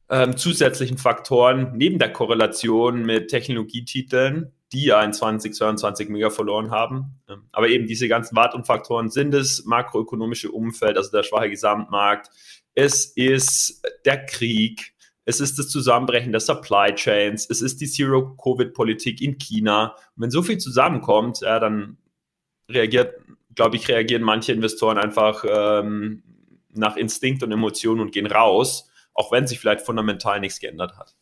ähm, 0.09 0.35
zusätzlichen 0.35 0.97
Faktoren 0.97 1.71
neben 1.75 1.99
der 1.99 2.11
Korrelation 2.11 3.03
mit 3.03 3.29
Technologietiteln, 3.29 4.51
die 4.73 4.85
ja 4.85 5.03
in 5.03 5.13
2022 5.13 6.09
mega 6.09 6.29
verloren 6.29 6.71
haben. 6.71 7.21
Ähm, 7.29 7.43
aber 7.51 7.69
eben 7.69 7.87
diese 7.87 8.07
ganzen 8.07 8.35
Wart- 8.35 8.55
und 8.55 8.67
Faktoren 8.67 9.09
sind 9.09 9.31
das 9.31 9.63
makroökonomische 9.65 10.51
Umfeld, 10.51 10.97
also 10.97 11.11
der 11.11 11.23
schwache 11.23 11.49
Gesamtmarkt. 11.49 12.29
Es 12.73 13.05
ist 13.05 13.81
der 14.05 14.25
Krieg. 14.25 14.93
Es 15.25 15.39
ist 15.39 15.59
das 15.59 15.69
Zusammenbrechen 15.69 16.31
der 16.31 16.41
Supply 16.41 16.93
Chains. 16.95 17.47
Es 17.49 17.61
ist 17.61 17.79
die 17.81 17.87
Zero-Covid-Politik 17.87 19.21
in 19.21 19.37
China. 19.37 19.95
Und 20.15 20.23
wenn 20.23 20.31
so 20.31 20.41
viel 20.41 20.57
zusammenkommt, 20.57 21.41
ja, 21.41 21.59
dann 21.59 21.97
reagiert, 22.69 23.15
glaube 23.53 23.75
ich, 23.75 23.87
reagieren 23.87 24.23
manche 24.23 24.53
Investoren 24.53 24.97
einfach 24.97 25.45
ähm, 25.47 26.23
nach 26.73 26.95
Instinkt 26.95 27.43
und 27.43 27.51
Emotionen 27.51 28.01
und 28.01 28.11
gehen 28.11 28.25
raus 28.25 28.87
auch 29.13 29.31
wenn 29.31 29.47
sich 29.47 29.59
vielleicht 29.59 29.85
fundamental 29.85 30.39
nichts 30.39 30.59
geändert 30.59 30.97
hat. 30.97 31.15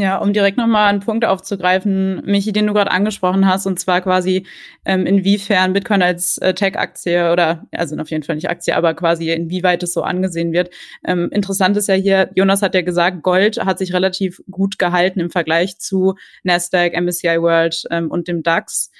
Ja, 0.00 0.18
um 0.18 0.32
direkt 0.32 0.56
nochmal 0.58 0.90
einen 0.90 1.00
Punkt 1.00 1.24
aufzugreifen, 1.24 2.22
Michi, 2.24 2.52
den 2.52 2.68
du 2.68 2.72
gerade 2.72 2.92
angesprochen 2.92 3.48
hast, 3.48 3.66
und 3.66 3.80
zwar 3.80 4.00
quasi, 4.00 4.46
ähm, 4.84 5.06
inwiefern 5.06 5.72
Bitcoin 5.72 6.02
als 6.02 6.38
äh, 6.38 6.54
Tech-Aktie 6.54 7.32
oder, 7.32 7.66
also 7.72 7.96
auf 7.96 8.08
jeden 8.08 8.22
Fall 8.22 8.36
nicht 8.36 8.48
Aktie, 8.48 8.76
aber 8.76 8.94
quasi 8.94 9.32
inwieweit 9.32 9.82
es 9.82 9.92
so 9.92 10.02
angesehen 10.02 10.52
wird. 10.52 10.70
Ähm, 11.04 11.30
interessant 11.32 11.76
ist 11.76 11.88
ja 11.88 11.96
hier, 11.96 12.30
Jonas 12.36 12.62
hat 12.62 12.76
ja 12.76 12.82
gesagt, 12.82 13.24
Gold 13.24 13.58
hat 13.64 13.78
sich 13.80 13.92
relativ 13.92 14.40
gut 14.48 14.78
gehalten 14.78 15.18
im 15.18 15.30
Vergleich 15.30 15.78
zu 15.78 16.14
Nasdaq, 16.44 16.94
MSCI 16.94 17.42
World 17.42 17.82
ähm, 17.90 18.08
und 18.08 18.28
dem 18.28 18.44
DAX. 18.44 18.92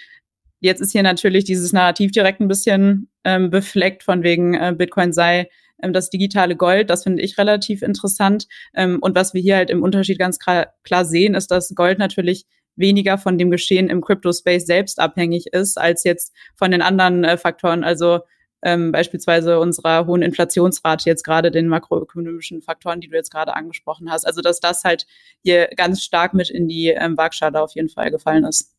Jetzt 0.59 0.81
ist 0.81 0.91
hier 0.91 1.05
natürlich 1.05 1.45
dieses 1.45 1.73
Narrativ 1.73 2.11
direkt 2.11 2.41
ein 2.41 2.49
bisschen 2.49 3.09
ähm, 3.23 3.51
befleckt, 3.51 4.03
von 4.03 4.25
wegen 4.25 4.55
äh, 4.55 4.75
Bitcoin 4.77 5.13
sei 5.13 5.49
das 5.81 6.11
digitale 6.11 6.57
Gold. 6.57 6.91
Das 6.91 7.05
finde 7.05 7.23
ich 7.23 7.39
relativ 7.39 7.83
interessant. 7.83 8.47
Ähm, 8.75 8.99
und 9.01 9.15
was 9.15 9.35
wir 9.35 9.41
hier 9.41 9.57
halt 9.57 9.71
im 9.71 9.83
Unterschied 9.83 10.19
ganz 10.19 10.39
klar, 10.39 10.75
klar 10.85 11.05
sehen, 11.05 11.35
ist, 11.35 11.51
dass 11.51 11.75
Gold 11.75 11.99
natürlich 11.99 12.47
weniger 12.77 13.19
von 13.19 13.39
dem 13.39 13.51
Geschehen 13.51 13.89
im 13.89 14.01
Crypto-Space 14.01 14.67
selbst 14.67 15.01
abhängig 15.01 15.49
ist, 15.53 15.79
als 15.79 16.05
jetzt 16.05 16.35
von 16.57 16.71
den 16.71 16.83
anderen 16.83 17.25
äh, 17.25 17.37
Faktoren. 17.37 17.85
Also 17.85 18.21
ähm, 18.63 18.93
beispielsweise 18.93 19.61
unserer 19.61 20.07
hohen 20.07 20.23
Inflationsrate, 20.23 21.09
jetzt 21.09 21.25
gerade 21.25 21.51
den 21.51 21.69
makroökonomischen 21.69 22.63
Faktoren, 22.63 23.01
die 23.01 23.09
du 23.09 23.17
jetzt 23.17 23.31
gerade 23.31 23.55
angesprochen 23.55 24.11
hast. 24.11 24.27
Also 24.27 24.41
dass 24.41 24.61
das 24.61 24.85
halt 24.85 25.07
hier 25.43 25.69
ganz 25.77 26.03
stark 26.03 26.35
mit 26.35 26.51
in 26.51 26.69
die 26.69 26.89
ähm, 26.89 27.17
Waagschale 27.17 27.61
auf 27.61 27.75
jeden 27.75 27.89
Fall 27.89 28.11
gefallen 28.11 28.45
ist. 28.45 28.78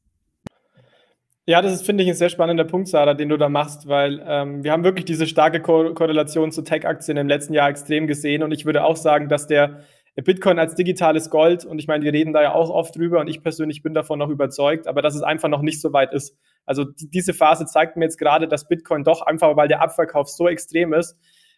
Ja, 1.49 1.63
das 1.63 1.73
ist, 1.73 1.83
finde 1.83 2.03
ich, 2.03 2.09
ein 2.11 2.15
sehr 2.15 2.29
spannender 2.29 2.63
Punkt, 2.63 2.89
Sarah, 2.89 3.15
den 3.15 3.29
du 3.29 3.35
da 3.35 3.49
machst, 3.49 3.87
weil 3.87 4.23
ähm, 4.23 4.63
wir 4.63 4.71
haben 4.71 4.83
wirklich 4.83 5.05
diese 5.05 5.25
starke 5.25 5.59
Ko 5.59 5.95
Korrelation 5.95 6.51
zu 6.51 6.61
Tech-Aktien 6.61 7.17
im 7.17 7.27
letzten 7.27 7.55
Jahr 7.55 7.69
extrem 7.69 8.05
gesehen. 8.05 8.43
Und 8.43 8.51
ich 8.51 8.67
würde 8.67 8.83
auch 8.83 8.95
sagen, 8.95 9.29
dass 9.29 9.47
der 9.47 9.79
Bitcoin 10.13 10.59
als 10.59 10.75
digitales 10.75 11.31
Gold, 11.31 11.65
und 11.65 11.79
ich 11.79 11.87
meine, 11.87 12.05
wir 12.05 12.13
reden 12.13 12.33
da 12.33 12.43
ja 12.43 12.53
auch 12.53 12.69
oft 12.69 12.95
drüber 12.95 13.19
und 13.19 13.27
ich 13.27 13.41
persönlich 13.41 13.81
bin 13.81 13.95
davon 13.95 14.19
noch 14.19 14.29
überzeugt, 14.29 14.85
aber 14.85 15.01
dass 15.01 15.15
es 15.15 15.23
einfach 15.23 15.49
noch 15.49 15.63
nicht 15.63 15.81
so 15.81 15.91
weit 15.91 16.13
ist. 16.13 16.37
Also 16.67 16.83
die, 16.83 17.09
diese 17.09 17.33
Phase 17.33 17.65
zeigt 17.65 17.97
mir 17.97 18.05
jetzt 18.05 18.19
gerade, 18.19 18.47
dass 18.47 18.67
Bitcoin 18.67 19.03
doch 19.03 19.23
einfach, 19.23 19.55
weil 19.57 19.67
der 19.67 19.81
Abverkauf 19.81 20.29
so 20.29 20.47
extrem 20.47 20.93
ist, 20.93 21.17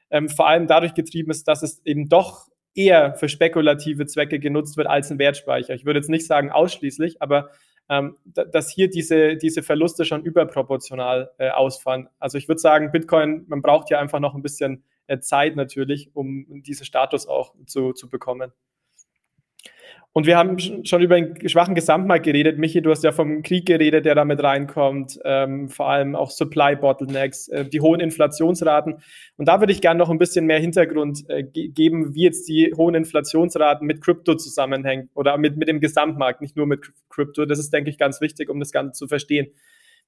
ähm, 0.10 0.30
vor 0.30 0.48
allem 0.48 0.68
dadurch 0.68 0.94
getrieben 0.94 1.32
ist, 1.32 1.50
dass 1.50 1.64
es 1.64 1.82
eben 1.84 2.08
doch 2.08 2.48
eher 2.74 3.16
für 3.16 3.28
spekulative 3.28 4.06
Zwecke 4.06 4.40
genutzt 4.40 4.78
wird 4.78 4.88
als 4.88 5.12
ein 5.12 5.20
Wertspeicher. 5.20 5.74
Ich 5.74 5.84
würde 5.84 6.00
jetzt 6.00 6.10
nicht 6.10 6.28
sagen 6.28 6.50
ausschließlich, 6.50 7.22
aber 7.22 7.50
ähm, 7.92 8.16
dass 8.24 8.72
hier 8.72 8.90
diese, 8.90 9.36
diese 9.36 9.62
Verluste 9.62 10.06
schon 10.06 10.24
überproportional 10.24 11.30
äh, 11.38 11.50
ausfallen. 11.50 12.08
Also 12.20 12.38
ich 12.38 12.48
würde 12.48 12.62
sagen, 12.62 12.90
Bitcoin, 12.94 13.44
man 13.50 13.62
braucht 13.62 13.90
ja 13.90 14.00
einfach 14.00 14.22
noch 14.22 14.34
ein 14.34 14.42
bisschen 14.42 14.86
äh, 15.08 15.20
Zeit 15.20 15.58
natürlich, 15.58 16.10
um 16.16 16.64
diesen 16.64 16.86
Status 16.86 17.28
auch 17.28 17.54
zu, 17.66 17.92
zu 17.92 18.10
bekommen. 18.10 18.54
Und 20.14 20.28
wir 20.28 20.38
haben 20.38 20.58
schon 20.86 21.02
über 21.02 21.16
einen 21.16 21.48
schwachen 21.48 21.74
Gesamtmarkt 21.74 22.26
geredet. 22.26 22.58
Michi, 22.58 22.82
du 22.82 22.90
hast 22.90 23.04
ja 23.04 23.14
vom 23.14 23.44
Krieg 23.44 23.66
geredet, 23.66 24.06
der 24.06 24.14
damit 24.14 24.44
reinkommt, 24.44 25.18
ähm, 25.24 25.70
vor 25.70 25.90
allem 25.90 26.18
auch 26.18 26.32
Supply 26.32 26.76
Bottlenecks, 26.76 27.48
äh, 27.48 27.66
die 27.66 27.80
hohen 27.80 28.02
Inflationsraten. 28.02 28.96
Und 29.38 29.48
da 29.48 29.62
würde 29.62 29.72
ich 29.72 29.80
gerne 29.80 29.98
noch 29.98 30.10
ein 30.10 30.18
bisschen 30.18 30.46
mehr 30.46 30.60
Hintergrund 30.60 31.24
äh, 31.30 31.44
ge 31.44 31.70
geben, 31.70 32.14
wie 32.14 32.24
jetzt 32.24 32.50
die 32.50 32.74
hohen 32.76 32.94
Inflationsraten 32.96 33.88
mit 33.88 34.02
Krypto 34.02 34.36
zusammenhängen 34.36 35.10
oder 35.14 35.38
mit, 35.38 35.56
mit 35.56 35.70
dem 35.70 35.80
Gesamtmarkt, 35.80 36.42
nicht 36.42 36.58
nur 36.58 36.68
mit 36.68 36.92
Krypto. 37.10 37.46
Das 37.46 37.60
ist, 37.60 37.72
denke 37.72 37.90
ich, 37.90 37.98
ganz 37.98 38.20
wichtig, 38.20 38.50
um 38.50 38.60
das 38.60 38.74
Ganze 38.74 38.98
zu 38.98 39.08
verstehen. 39.08 39.54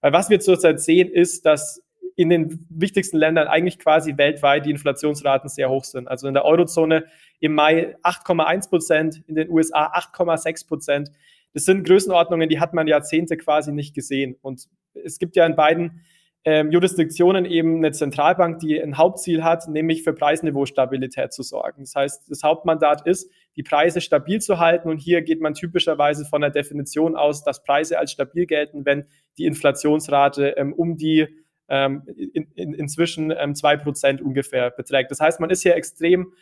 Weil 0.01 0.11
was 0.11 0.29
wir 0.29 0.41
zurzeit 0.41 0.81
sehen, 0.81 1.09
ist, 1.09 1.45
dass 1.45 1.81
in 2.15 2.29
den 2.29 2.65
wichtigsten 2.69 3.17
Ländern 3.17 3.47
eigentlich 3.47 3.79
quasi 3.79 4.17
weltweit 4.17 4.65
die 4.65 4.71
Inflationsraten 4.71 5.49
sehr 5.49 5.69
hoch 5.69 5.83
sind. 5.83 6.07
Also 6.07 6.27
in 6.27 6.33
der 6.33 6.45
Eurozone 6.45 7.05
im 7.39 7.55
Mai 7.55 7.95
8,1 8.03 8.69
Prozent, 8.69 9.23
in 9.27 9.35
den 9.35 9.49
USA 9.49 9.91
8,6 9.93 10.67
Prozent. 10.67 11.11
Das 11.53 11.65
sind 11.65 11.85
Größenordnungen, 11.85 12.49
die 12.49 12.59
hat 12.59 12.73
man 12.73 12.87
Jahrzehnte 12.87 13.37
quasi 13.37 13.71
nicht 13.71 13.93
gesehen. 13.93 14.35
Und 14.41 14.67
es 15.03 15.19
gibt 15.19 15.35
ja 15.35 15.45
in 15.45 15.55
beiden 15.55 16.01
ähm, 16.45 16.71
Jurisdiktionen 16.71 17.45
eben 17.45 17.77
eine 17.77 17.91
Zentralbank, 17.91 18.59
die 18.59 18.81
ein 18.81 18.97
Hauptziel 18.97 19.43
hat, 19.43 19.67
nämlich 19.69 20.03
für 20.03 20.13
Preisniveaustabilität 20.13 21.31
zu 21.31 21.41
sorgen. 21.41 21.83
Das 21.83 21.95
heißt, 21.95 22.29
das 22.29 22.43
Hauptmandat 22.43 23.07
ist, 23.07 23.31
die 23.55 23.63
Preise 23.63 24.01
stabil 24.01 24.41
zu 24.41 24.59
halten. 24.59 24.89
Und 24.89 24.97
hier 24.97 25.21
geht 25.21 25.39
man 25.39 25.53
typischerweise 25.53 26.25
von 26.25 26.41
der 26.41 26.49
Definition 26.49 27.15
aus, 27.15 27.43
dass 27.43 27.63
Preise 27.63 27.97
als 27.97 28.11
stabil 28.11 28.45
gelten, 28.45 28.85
wenn 28.85 29.05
die 29.37 29.45
Inflationsrate 29.45 30.57
ähm, 30.57 30.73
um 30.73 30.97
die 30.97 31.27
ähm, 31.69 32.03
in, 32.33 32.47
in, 32.55 32.73
inzwischen 32.73 33.31
ähm, 33.31 33.55
zwei 33.55 33.77
Prozent 33.77 34.21
ungefähr 34.21 34.71
beträgt. 34.71 35.11
Das 35.11 35.19
heißt, 35.19 35.39
man 35.39 35.49
ist 35.49 35.63
hier 35.63 35.75
extrem 35.75 36.33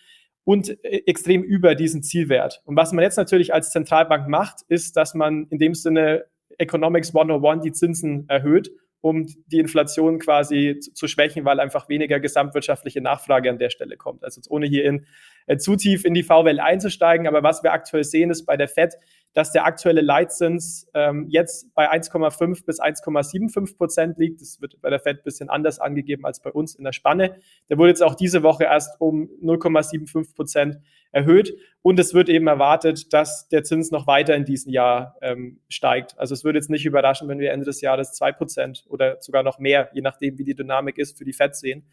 und 0.43 0.69
äh, 0.83 1.03
extrem 1.05 1.43
über 1.43 1.75
diesen 1.75 2.03
Zielwert. 2.03 2.61
Und 2.65 2.75
was 2.75 2.91
man 2.91 3.03
jetzt 3.03 3.17
natürlich 3.17 3.53
als 3.53 3.71
Zentralbank 3.71 4.27
macht, 4.27 4.61
ist, 4.67 4.97
dass 4.97 5.13
man 5.13 5.47
in 5.49 5.59
dem 5.59 5.73
Sinne 5.75 6.25
Economics 6.57 7.15
101 7.15 7.63
die 7.63 7.71
Zinsen 7.71 8.27
erhöht, 8.27 8.71
um 9.01 9.27
die 9.47 9.59
Inflation 9.59 10.19
quasi 10.19 10.77
zu, 10.79 10.93
zu 10.93 11.07
schwächen, 11.07 11.43
weil 11.43 11.59
einfach 11.59 11.89
weniger 11.89 12.19
gesamtwirtschaftliche 12.19 13.01
Nachfrage 13.01 13.49
an 13.49 13.57
der 13.57 13.71
Stelle 13.71 13.97
kommt. 13.97 14.23
Also 14.23 14.41
ohne 14.49 14.67
hier 14.67 14.85
in, 14.85 15.05
äh, 15.47 15.57
zu 15.57 15.75
tief 15.75 16.05
in 16.05 16.13
die 16.13 16.23
V-Welt 16.23 16.59
einzusteigen. 16.59 17.27
Aber 17.27 17.41
was 17.41 17.63
wir 17.63 17.73
aktuell 17.73 18.03
sehen, 18.03 18.29
ist 18.29 18.45
bei 18.45 18.57
der 18.57 18.67
FED, 18.67 18.95
dass 19.33 19.51
der 19.51 19.65
aktuelle 19.65 20.01
Leitzins 20.01 20.87
ähm, 20.93 21.27
jetzt 21.29 21.73
bei 21.73 21.89
1,5 21.89 22.65
bis 22.65 22.81
1,75 22.81 23.77
Prozent 23.77 24.17
liegt. 24.17 24.41
Das 24.41 24.59
wird 24.61 24.81
bei 24.81 24.89
der 24.89 24.99
Fed 24.99 25.19
ein 25.19 25.23
bisschen 25.23 25.49
anders 25.49 25.79
angegeben 25.79 26.25
als 26.25 26.41
bei 26.41 26.51
uns 26.51 26.75
in 26.75 26.83
der 26.83 26.91
Spanne. 26.91 27.37
Der 27.69 27.77
wurde 27.77 27.89
jetzt 27.89 28.03
auch 28.03 28.15
diese 28.15 28.43
Woche 28.43 28.65
erst 28.65 28.99
um 28.99 29.29
0,75 29.41 30.35
Prozent 30.35 30.77
erhöht. 31.11 31.55
Und 31.81 31.99
es 31.99 32.13
wird 32.13 32.29
eben 32.29 32.47
erwartet, 32.47 33.13
dass 33.13 33.47
der 33.47 33.63
Zins 33.63 33.91
noch 33.91 34.05
weiter 34.05 34.35
in 34.35 34.45
diesem 34.45 34.71
Jahr 34.71 35.15
ähm, 35.21 35.59
steigt. 35.69 36.17
Also 36.19 36.33
es 36.33 36.43
würde 36.43 36.59
jetzt 36.59 36.69
nicht 36.69 36.85
überraschen, 36.85 37.27
wenn 37.27 37.39
wir 37.39 37.51
Ende 37.51 37.65
des 37.65 37.81
Jahres 37.81 38.13
zwei 38.13 38.31
Prozent 38.31 38.85
oder 38.89 39.17
sogar 39.21 39.43
noch 39.43 39.59
mehr, 39.59 39.89
je 39.93 40.01
nachdem, 40.01 40.37
wie 40.37 40.43
die 40.43 40.55
Dynamik 40.55 40.97
ist, 40.97 41.17
für 41.17 41.25
die 41.25 41.33
Fed 41.33 41.55
sehen. 41.55 41.83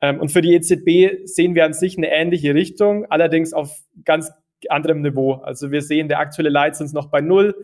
Ähm, 0.00 0.18
und 0.18 0.30
für 0.30 0.40
die 0.40 0.54
EZB 0.54 1.26
sehen 1.26 1.54
wir 1.54 1.64
an 1.64 1.74
sich 1.74 1.96
eine 1.96 2.10
ähnliche 2.10 2.54
Richtung, 2.54 3.06
allerdings 3.10 3.52
auf 3.52 3.76
ganz 4.04 4.30
anderem 4.68 5.02
Niveau. 5.02 5.34
Also 5.34 5.70
wir 5.70 5.82
sehen, 5.82 6.08
der 6.08 6.18
aktuelle 6.18 6.50
Leitzins 6.50 6.92
noch 6.92 7.06
bei 7.06 7.20
Null. 7.20 7.54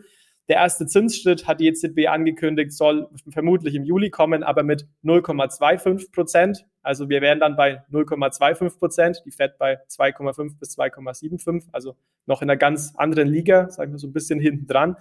Der 0.49 0.55
erste 0.55 0.85
Zinsschritt 0.85 1.45
hat 1.45 1.59
die 1.59 1.67
EZB 1.67 2.07
angekündigt, 2.07 2.71
soll 2.71 3.09
vermutlich 3.29 3.75
im 3.75 3.83
Juli 3.83 4.09
kommen, 4.09 4.43
aber 4.43 4.63
mit 4.63 4.87
0,25 5.03 6.13
Prozent. 6.13 6.65
Also 6.81 7.09
wir 7.09 7.21
wären 7.21 7.41
dann 7.41 7.57
bei 7.57 7.83
0,25 7.91 8.79
Prozent, 8.79 9.21
die 9.25 9.31
Fed 9.31 9.57
bei 9.57 9.79
2,5 9.89 10.57
bis 10.57 10.77
2,75, 10.77 11.67
also 11.73 11.97
noch 12.25 12.41
in 12.41 12.49
einer 12.49 12.57
ganz 12.57 12.93
anderen 12.95 13.27
Liga, 13.27 13.69
sagen 13.69 13.91
wir 13.91 13.99
so 13.99 14.07
ein 14.07 14.13
bisschen 14.13 14.39
hinten 14.39 14.67
dran. 14.67 14.95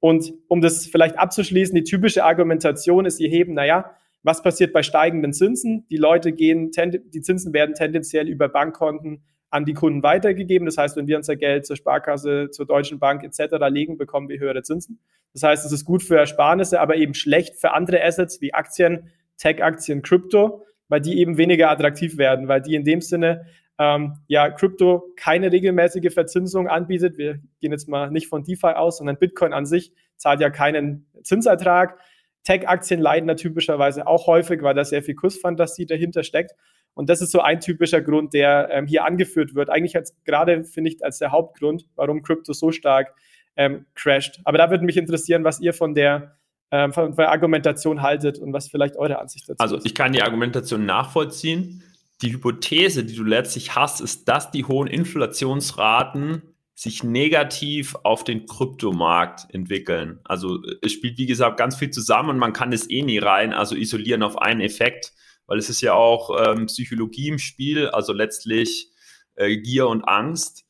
Und 0.00 0.34
um 0.48 0.60
das 0.60 0.86
vielleicht 0.86 1.16
abzuschließen, 1.16 1.76
die 1.76 1.84
typische 1.84 2.24
Argumentation 2.24 3.06
ist, 3.06 3.18
sie 3.18 3.28
heben, 3.28 3.54
naja, 3.54 3.94
was 4.24 4.42
passiert 4.42 4.72
bei 4.72 4.82
steigenden 4.82 5.32
Zinsen? 5.32 5.86
Die 5.90 5.96
Leute 5.96 6.32
gehen, 6.32 6.72
die 6.72 7.20
Zinsen 7.20 7.52
werden 7.52 7.76
tendenziell 7.76 8.28
über 8.28 8.48
Bankkonten 8.48 9.22
an 9.52 9.66
die 9.66 9.74
Kunden 9.74 10.02
weitergegeben. 10.02 10.64
Das 10.66 10.78
heißt, 10.78 10.96
wenn 10.96 11.06
wir 11.06 11.18
unser 11.18 11.36
Geld 11.36 11.66
zur 11.66 11.76
Sparkasse, 11.76 12.48
zur 12.50 12.66
Deutschen 12.66 12.98
Bank 12.98 13.22
etc. 13.22 13.56
legen, 13.68 13.98
bekommen 13.98 14.28
wir 14.28 14.40
höhere 14.40 14.62
Zinsen. 14.62 14.98
Das 15.34 15.42
heißt, 15.42 15.66
es 15.66 15.72
ist 15.72 15.84
gut 15.84 16.02
für 16.02 16.16
Ersparnisse, 16.16 16.80
aber 16.80 16.96
eben 16.96 17.14
schlecht 17.14 17.56
für 17.56 17.72
andere 17.72 18.02
Assets 18.02 18.40
wie 18.40 18.54
Aktien, 18.54 19.10
Tech-Aktien, 19.36 20.02
Krypto, 20.02 20.64
weil 20.88 21.00
die 21.00 21.18
eben 21.18 21.36
weniger 21.36 21.70
attraktiv 21.70 22.16
werden, 22.16 22.48
weil 22.48 22.62
die 22.62 22.74
in 22.74 22.84
dem 22.84 23.02
Sinne 23.02 23.44
ähm, 23.78 24.14
ja 24.26 24.50
Krypto 24.50 25.12
keine 25.16 25.52
regelmäßige 25.52 26.12
Verzinsung 26.14 26.68
anbietet. 26.68 27.18
Wir 27.18 27.40
gehen 27.60 27.72
jetzt 27.72 27.88
mal 27.88 28.10
nicht 28.10 28.28
von 28.28 28.44
DeFi 28.44 28.68
aus, 28.68 28.98
sondern 28.98 29.18
Bitcoin 29.18 29.52
an 29.52 29.66
sich 29.66 29.92
zahlt 30.16 30.40
ja 30.40 30.48
keinen 30.48 31.06
Zinsertrag. 31.22 31.98
Tech-Aktien 32.44 33.00
leiden 33.00 33.28
da 33.28 33.34
typischerweise 33.34 34.06
auch 34.06 34.26
häufig, 34.26 34.62
weil 34.62 34.74
da 34.74 34.84
sehr 34.84 35.02
viel 35.02 35.14
Kursfantasie 35.14 35.86
dahinter 35.86 36.22
steckt. 36.22 36.52
Und 36.94 37.08
das 37.08 37.22
ist 37.22 37.30
so 37.30 37.40
ein 37.40 37.60
typischer 37.60 38.00
Grund, 38.00 38.34
der 38.34 38.68
ähm, 38.70 38.86
hier 38.86 39.04
angeführt 39.04 39.54
wird. 39.54 39.70
Eigentlich 39.70 39.96
als 39.96 40.14
gerade 40.24 40.64
finde 40.64 40.90
ich 40.90 41.04
als 41.04 41.18
der 41.18 41.32
Hauptgrund, 41.32 41.86
warum 41.96 42.22
Krypto 42.22 42.52
so 42.52 42.70
stark 42.70 43.14
ähm, 43.56 43.86
crasht. 43.94 44.40
Aber 44.44 44.58
da 44.58 44.70
würde 44.70 44.84
mich 44.84 44.96
interessieren, 44.96 45.44
was 45.44 45.60
ihr 45.60 45.72
von 45.72 45.94
der, 45.94 46.36
ähm, 46.70 46.92
von 46.92 47.14
der 47.16 47.30
Argumentation 47.30 48.02
haltet 48.02 48.38
und 48.38 48.52
was 48.52 48.68
vielleicht 48.68 48.96
eure 48.96 49.18
Ansicht 49.18 49.48
dazu 49.48 49.60
also, 49.60 49.76
ist. 49.76 49.80
Also 49.80 49.86
ich 49.86 49.94
kann 49.94 50.12
die 50.12 50.22
Argumentation 50.22 50.84
nachvollziehen. 50.84 51.82
Die 52.20 52.32
Hypothese, 52.32 53.04
die 53.04 53.16
du 53.16 53.24
letztlich 53.24 53.74
hast, 53.74 54.00
ist, 54.00 54.28
dass 54.28 54.50
die 54.50 54.64
hohen 54.64 54.86
Inflationsraten 54.86 56.42
sich 56.74 57.04
negativ 57.04 57.96
auf 58.02 58.24
den 58.24 58.46
Kryptomarkt 58.46 59.52
entwickeln. 59.54 60.20
Also 60.24 60.60
es 60.82 60.92
spielt, 60.92 61.18
wie 61.18 61.26
gesagt, 61.26 61.56
ganz 61.56 61.76
viel 61.76 61.90
zusammen 61.90 62.30
und 62.30 62.38
man 62.38 62.52
kann 62.52 62.72
es 62.72 62.88
eh 62.90 63.02
nie 63.02 63.18
rein, 63.18 63.52
also 63.52 63.76
isolieren 63.76 64.22
auf 64.22 64.40
einen 64.40 64.60
Effekt 64.60 65.12
weil 65.46 65.58
es 65.58 65.68
ist 65.70 65.80
ja 65.80 65.94
auch 65.94 66.30
ähm, 66.44 66.66
Psychologie 66.66 67.28
im 67.28 67.38
Spiel, 67.38 67.88
also 67.88 68.12
letztlich 68.12 68.90
äh, 69.34 69.56
Gier 69.56 69.88
und 69.88 70.04
Angst. 70.04 70.64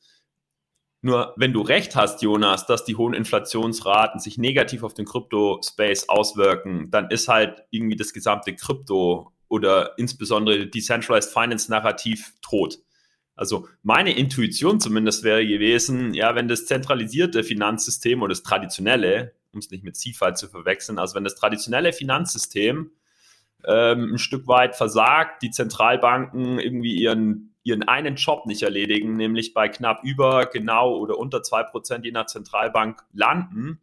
Nur 1.01 1.33
wenn 1.35 1.51
du 1.51 1.61
recht 1.61 1.95
hast, 1.95 2.21
Jonas, 2.21 2.65
dass 2.65 2.85
die 2.85 2.95
hohen 2.95 3.13
Inflationsraten 3.13 4.21
sich 4.21 4.37
negativ 4.37 4.83
auf 4.83 4.93
den 4.93 5.05
Krypto-Space 5.05 6.07
auswirken, 6.07 6.89
dann 6.91 7.09
ist 7.09 7.27
halt 7.27 7.63
irgendwie 7.71 7.97
das 7.97 8.13
gesamte 8.13 8.55
Krypto 8.55 9.33
oder 9.49 9.97
insbesondere 9.97 10.65
Decentralized 10.67 11.31
Finance 11.31 11.69
Narrativ 11.69 12.33
tot. 12.41 12.79
Also 13.35 13.67
meine 13.81 14.15
Intuition 14.15 14.79
zumindest 14.79 15.23
wäre 15.23 15.45
gewesen, 15.45 16.13
ja, 16.13 16.35
wenn 16.35 16.47
das 16.47 16.65
zentralisierte 16.65 17.43
Finanzsystem 17.43 18.21
oder 18.21 18.29
das 18.29 18.43
traditionelle, 18.43 19.33
um 19.51 19.59
es 19.59 19.71
nicht 19.71 19.83
mit 19.83 19.97
CFI 19.97 20.33
zu 20.35 20.47
verwechseln, 20.47 20.99
also 20.99 21.15
wenn 21.15 21.23
das 21.23 21.35
traditionelle 21.35 21.93
Finanzsystem 21.93 22.91
ähm, 23.67 24.13
ein 24.13 24.17
Stück 24.17 24.47
weit 24.47 24.75
versagt, 24.75 25.41
die 25.41 25.51
Zentralbanken 25.51 26.59
irgendwie 26.59 26.95
ihren, 26.95 27.55
ihren 27.63 27.83
einen 27.83 28.15
Job 28.15 28.45
nicht 28.45 28.63
erledigen, 28.63 29.15
nämlich 29.15 29.53
bei 29.53 29.69
knapp 29.69 30.03
über, 30.03 30.45
genau 30.47 30.95
oder 30.97 31.17
unter 31.17 31.43
zwei 31.43 31.63
Prozent 31.63 32.05
je 32.05 32.11
nach 32.11 32.25
Zentralbank 32.25 33.01
landen. 33.13 33.79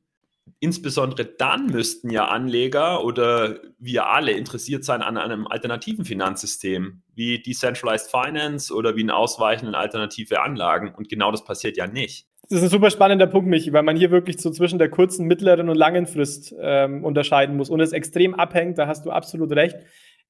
Insbesondere 0.59 1.25
dann 1.25 1.67
müssten 1.67 2.11
ja 2.11 2.27
Anleger 2.27 3.05
oder 3.05 3.61
wir 3.79 4.09
alle 4.09 4.33
interessiert 4.33 4.85
sein 4.85 5.01
an 5.01 5.17
einem 5.17 5.47
alternativen 5.47 6.05
Finanzsystem, 6.05 7.03
wie 7.15 7.41
Decentralized 7.41 8.11
Finance 8.11 8.75
oder 8.75 8.97
wie 8.97 9.05
ein 9.05 9.11
ausweichenden 9.11 9.75
alternative 9.75 10.43
Anlagen. 10.43 10.93
Und 10.95 11.09
genau 11.09 11.31
das 11.31 11.45
passiert 11.45 11.77
ja 11.77 11.87
nicht. 11.87 12.27
Das 12.53 12.59
ist 12.59 12.65
ein 12.65 12.71
super 12.71 12.91
spannender 12.91 13.29
Punkt, 13.29 13.49
Michi, 13.49 13.73
weil 13.73 13.85
man 13.85 13.97
hier 13.97 14.11
wirklich 14.11 14.41
so 14.41 14.51
zwischen 14.51 14.81
der 14.81 14.91
kurzen, 14.91 15.27
mittleren 15.27 15.69
und 15.69 15.77
langen 15.77 16.07
Frist 16.07 16.53
ähm, 16.61 17.05
unterscheiden 17.05 17.57
muss 17.57 17.71
und 17.71 17.79
es 17.79 17.93
extrem 17.93 18.35
abhängt, 18.35 18.77
da 18.77 18.89
hast 18.89 19.07
du 19.07 19.13
absolut 19.13 19.53
recht. 19.53 19.77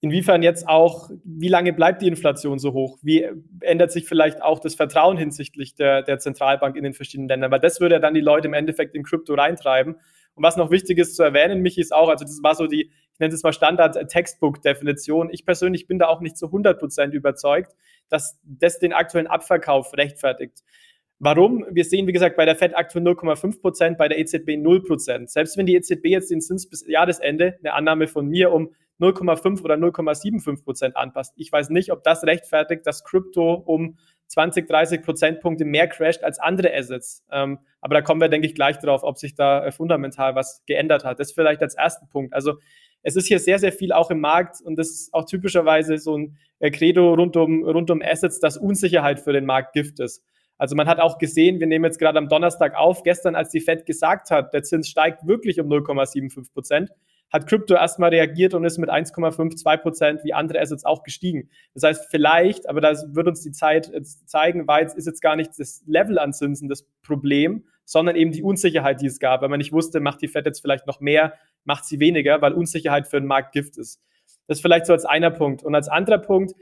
Inwiefern 0.03 0.43
jetzt 0.43 0.69
auch, 0.69 1.09
wie 1.25 1.49
lange 1.49 1.73
bleibt 1.73 2.03
die 2.03 2.09
Inflation 2.09 2.59
so 2.59 2.75
hoch? 2.75 2.99
Wie 3.01 3.27
ändert 3.61 3.91
sich 3.91 4.07
vielleicht 4.07 4.43
auch 4.43 4.61
das 4.61 4.75
Vertrauen 4.75 5.17
hinsichtlich 5.17 5.77
der, 5.77 6.03
der 6.03 6.19
Zentralbank 6.19 6.77
in 6.77 6.85
den 6.85 6.93
verschiedenen 6.93 7.29
Ländern? 7.29 7.51
Weil 7.51 7.61
das 7.61 7.81
würde 7.81 7.95
ja 7.95 7.99
dann 8.01 8.13
die 8.13 8.21
Leute 8.21 8.49
im 8.49 8.55
Endeffekt 8.55 8.95
in 8.95 9.03
Krypto 9.03 9.33
reintreiben. 9.33 9.97
Und 10.35 10.45
was 10.45 10.59
noch 10.59 10.71
wichtig 10.71 10.99
ist 10.99 11.17
zu 11.17 11.23
erwähnen, 11.23 11.63
Michi, 11.63 11.81
ist 11.81 11.95
auch, 11.95 12.11
also 12.11 12.27
das 12.27 12.39
war 12.43 12.55
so 12.55 12.67
die, 12.67 12.91
ich 13.15 13.19
nenne 13.19 13.33
es 13.33 13.43
mal 13.43 13.55
Standard-Textbook-Definition. 13.55 15.31
Ich 15.33 15.47
persönlich 15.47 15.87
bin 15.87 15.99
da 15.99 16.09
auch 16.09 16.21
nicht 16.21 16.37
zu 16.37 16.47
100 16.47 16.79
Prozent 16.79 17.15
überzeugt, 17.15 17.73
dass 18.11 18.39
das 18.45 18.79
den 18.79 18.93
aktuellen 18.93 19.27
Abverkauf 19.27 19.95
rechtfertigt. 19.95 20.63
Warum? 21.23 21.67
Wir 21.71 21.85
sehen, 21.85 22.07
wie 22.07 22.13
gesagt, 22.13 22.37
bei 22.37 22.47
der 22.47 22.57
FED 22.57 22.75
aktuell 22.75 23.05
0,5 23.05 23.61
Prozent, 23.61 23.99
bei 23.99 24.09
der 24.09 24.19
EZB 24.19 24.57
0 24.57 24.83
Prozent. 24.83 25.29
Selbst 25.29 25.59
wenn 25.59 25.67
die 25.67 25.75
EZB 25.75 26.07
jetzt 26.07 26.31
den 26.31 26.41
Zins 26.41 26.67
bis 26.67 26.87
Jahresende, 26.89 27.59
eine 27.59 27.75
Annahme 27.75 28.09
von 28.09 28.27
mir, 28.27 28.51
um 28.53 28.71
0,5 29.01 29.63
oder 29.63 29.75
0,75 29.75 30.65
Prozent 30.65 30.97
anpasst. 30.97 31.35
Ich 31.37 31.53
weiß 31.53 31.69
nicht, 31.69 31.93
ob 31.93 32.03
das 32.05 32.25
rechtfertigt, 32.25 32.87
dass 32.87 33.05
Krypto 33.05 33.53
um 33.53 33.99
20, 34.29 34.67
30 34.67 35.03
Prozentpunkte 35.03 35.67
mehr 35.67 35.89
crasht 35.89 36.25
als 36.25 36.39
andere 36.39 36.75
Assets. 36.75 37.23
Ähm, 37.31 37.59
aber 37.83 37.97
da 37.97 38.01
kommen 38.01 38.23
wir, 38.23 38.29
denke 38.31 38.47
ich, 38.47 38.55
gleich 38.55 38.79
drauf, 38.79 39.03
ob 39.03 39.19
sich 39.19 39.35
da 39.35 39.67
äh, 39.67 39.73
fundamental 39.73 40.35
was 40.35 40.63
geändert 40.65 41.05
hat. 41.05 41.21
Das 41.21 41.33
vielleicht 41.33 41.61
als 41.61 41.75
ersten 41.75 42.09
Punkt. 42.09 42.33
Also 42.33 42.55
es 43.03 43.17
ist 43.17 43.27
hier 43.27 43.41
sehr, 43.41 43.59
sehr 43.59 43.73
viel 43.73 43.93
auch 43.93 44.11
im 44.11 44.21
Markt 44.21 44.63
und 44.63 44.77
das 44.77 44.89
ist 44.89 45.15
auch 45.15 45.27
typischerweise 45.27 45.99
so 45.99 46.17
ein 46.17 46.39
äh, 46.61 46.71
Credo 46.71 47.13
rund 47.13 47.37
um, 47.37 47.63
rund 47.65 47.91
um 47.91 48.01
Assets, 48.03 48.41
dass 48.41 48.57
Unsicherheit 48.57 49.21
für 49.21 49.35
den 49.35 49.45
Markt 49.45 49.75
Gift 49.75 50.01
ist. 50.01 50.23
Also 50.61 50.77
man 50.77 50.87
hat 50.87 51.01
auch 51.01 51.17
gesehen, 51.17 51.59
wir 51.59 51.67
nehmen 51.67 51.87
jetzt 51.87 51.99
gerade 51.99 52.19
am 52.19 52.29
Donnerstag 52.29 52.77
auf, 52.77 53.03
gestern, 53.03 53.35
als 53.35 53.49
die 53.49 53.61
Fed 53.63 53.87
gesagt 53.87 54.31
hat, 54.31 54.53
der 54.53 54.63
Zins 54.63 54.91
steigt 54.91 55.27
wirklich 55.27 55.59
um 55.59 55.69
0,75 55.69 56.53
Prozent, 56.53 56.91
hat 57.33 57.47
Krypto 57.47 57.73
erstmal 57.73 58.11
reagiert 58.11 58.53
und 58.53 58.67
ist 58.67 58.77
mit 58.77 58.91
1,52 58.91 59.79
Prozent 59.79 60.21
wie 60.23 60.35
andere 60.35 60.61
Assets 60.61 60.85
auch 60.85 61.03
gestiegen. 61.03 61.49
Das 61.73 61.85
heißt, 61.85 62.09
vielleicht, 62.11 62.69
aber 62.69 62.83
das 62.83 63.07
wird 63.15 63.27
uns 63.27 63.41
die 63.41 63.53
Zeit 63.53 63.91
jetzt 63.91 64.29
zeigen, 64.29 64.69
weil 64.69 64.83
jetzt 64.83 64.99
ist 64.99 65.07
jetzt 65.07 65.23
gar 65.23 65.35
nicht 65.35 65.53
das 65.57 65.83
Level 65.87 66.19
an 66.19 66.35
Zinsen 66.35 66.69
das 66.69 66.87
Problem, 67.03 67.65
sondern 67.87 68.15
eben 68.15 68.31
die 68.31 68.43
Unsicherheit, 68.43 69.01
die 69.01 69.07
es 69.07 69.19
gab, 69.19 69.41
weil 69.41 69.49
man 69.49 69.59
nicht 69.61 69.73
wusste, 69.73 70.01
macht 70.01 70.21
die 70.21 70.29
Fed 70.29 70.45
jetzt 70.45 70.61
vielleicht 70.61 70.87
noch 70.87 71.01
mehr, 71.01 71.33
macht 71.65 71.87
sie 71.87 72.01
weniger, 72.01 72.43
weil 72.43 72.53
Unsicherheit 72.53 73.09
für 73.09 73.19
den 73.19 73.27
Markt 73.27 73.53
Gift 73.53 73.79
ist. 73.79 74.03
Das 74.47 74.61
vielleicht 74.61 74.85
so 74.85 74.93
als 74.93 75.07
einer 75.07 75.31
Punkt. 75.31 75.63
Und 75.63 75.75
als 75.75 75.89
anderer 75.89 76.19
Punkt, 76.19 76.53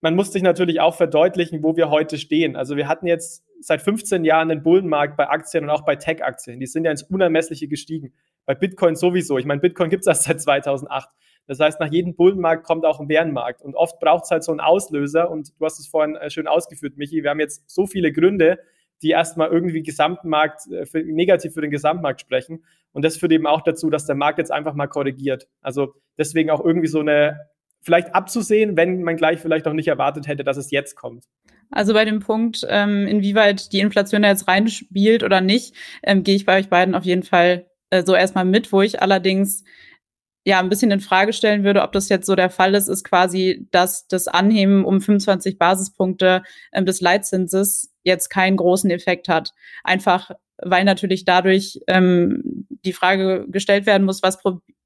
man 0.00 0.16
muss 0.16 0.32
sich 0.32 0.42
natürlich 0.42 0.80
auch 0.80 0.96
verdeutlichen, 0.96 1.62
wo 1.62 1.76
wir 1.76 1.88
heute 1.88 2.18
stehen. 2.18 2.56
Also 2.56 2.76
wir 2.76 2.88
hatten 2.88 3.06
jetzt 3.06 3.43
seit 3.60 3.82
15 3.82 4.24
Jahren 4.24 4.50
einen 4.50 4.62
Bullenmarkt 4.62 5.16
bei 5.16 5.28
Aktien 5.28 5.64
und 5.64 5.70
auch 5.70 5.84
bei 5.84 5.96
Tech-Aktien. 5.96 6.60
Die 6.60 6.66
sind 6.66 6.84
ja 6.84 6.90
ins 6.90 7.02
Unermessliche 7.02 7.68
gestiegen. 7.68 8.12
Bei 8.46 8.54
Bitcoin 8.54 8.96
sowieso. 8.96 9.38
Ich 9.38 9.46
meine, 9.46 9.60
Bitcoin 9.60 9.90
gibt 9.90 10.02
es 10.02 10.06
erst 10.06 10.24
seit 10.24 10.40
2008. 10.40 11.08
Das 11.46 11.60
heißt, 11.60 11.80
nach 11.80 11.90
jedem 11.90 12.14
Bullenmarkt 12.14 12.64
kommt 12.64 12.86
auch 12.86 13.00
ein 13.00 13.08
Bärenmarkt. 13.08 13.62
Und 13.62 13.74
oft 13.74 13.98
braucht 14.00 14.24
es 14.24 14.30
halt 14.30 14.44
so 14.44 14.52
einen 14.52 14.60
Auslöser. 14.60 15.30
Und 15.30 15.52
du 15.58 15.64
hast 15.64 15.78
es 15.78 15.86
vorhin 15.86 16.16
äh, 16.16 16.30
schön 16.30 16.46
ausgeführt, 16.46 16.96
Michi. 16.96 17.22
Wir 17.22 17.30
haben 17.30 17.40
jetzt 17.40 17.68
so 17.70 17.86
viele 17.86 18.12
Gründe, 18.12 18.58
die 19.02 19.10
erstmal 19.10 19.50
irgendwie 19.50 19.82
Gesamtmarkt, 19.82 20.70
äh, 20.70 20.86
für, 20.86 21.02
negativ 21.02 21.52
für 21.52 21.60
den 21.60 21.70
Gesamtmarkt 21.70 22.20
sprechen. 22.20 22.64
Und 22.92 23.04
das 23.04 23.16
führt 23.16 23.32
eben 23.32 23.46
auch 23.46 23.62
dazu, 23.62 23.90
dass 23.90 24.06
der 24.06 24.14
Markt 24.14 24.38
jetzt 24.38 24.52
einfach 24.52 24.74
mal 24.74 24.86
korrigiert. 24.86 25.48
Also 25.60 25.94
deswegen 26.18 26.50
auch 26.50 26.64
irgendwie 26.64 26.88
so 26.88 27.00
eine 27.00 27.48
vielleicht 27.84 28.14
abzusehen, 28.14 28.76
wenn 28.76 29.02
man 29.02 29.16
gleich 29.16 29.40
vielleicht 29.40 29.68
auch 29.68 29.74
nicht 29.74 29.88
erwartet 29.88 30.26
hätte, 30.26 30.42
dass 30.42 30.56
es 30.56 30.70
jetzt 30.70 30.96
kommt. 30.96 31.26
Also 31.74 31.92
bei 31.92 32.04
dem 32.04 32.20
Punkt, 32.20 32.64
ähm, 32.68 33.06
inwieweit 33.06 33.72
die 33.72 33.80
Inflation 33.80 34.22
da 34.22 34.28
jetzt 34.28 34.46
reinspielt 34.46 35.24
oder 35.24 35.40
nicht, 35.40 35.74
ähm, 36.04 36.22
gehe 36.22 36.36
ich 36.36 36.46
bei 36.46 36.58
euch 36.58 36.68
beiden 36.68 36.94
auf 36.94 37.04
jeden 37.04 37.24
Fall 37.24 37.66
äh, 37.90 38.04
so 38.04 38.14
erstmal 38.14 38.44
mit, 38.44 38.72
wo 38.72 38.80
ich 38.80 39.02
allerdings 39.02 39.64
ja 40.46 40.60
ein 40.60 40.68
bisschen 40.68 40.90
in 40.90 41.00
Frage 41.00 41.32
stellen 41.32 41.64
würde, 41.64 41.82
ob 41.82 41.92
das 41.92 42.08
jetzt 42.08 42.26
so 42.26 42.36
der 42.36 42.50
Fall 42.50 42.74
ist, 42.74 42.88
ist 42.88 43.02
quasi, 43.02 43.66
dass 43.72 44.06
das 44.06 44.28
Anheben 44.28 44.84
um 44.84 45.00
25 45.00 45.58
Basispunkte 45.58 46.42
ähm, 46.72 46.86
des 46.86 47.00
Leitzinses 47.00 47.92
jetzt 48.04 48.28
keinen 48.28 48.56
großen 48.56 48.90
Effekt 48.90 49.28
hat. 49.28 49.52
Einfach 49.82 50.30
weil 50.62 50.84
natürlich 50.84 51.24
dadurch 51.24 51.80
ähm, 51.88 52.66
die 52.84 52.92
Frage 52.92 53.46
gestellt 53.48 53.86
werden 53.86 54.04
muss, 54.04 54.22
was 54.22 54.38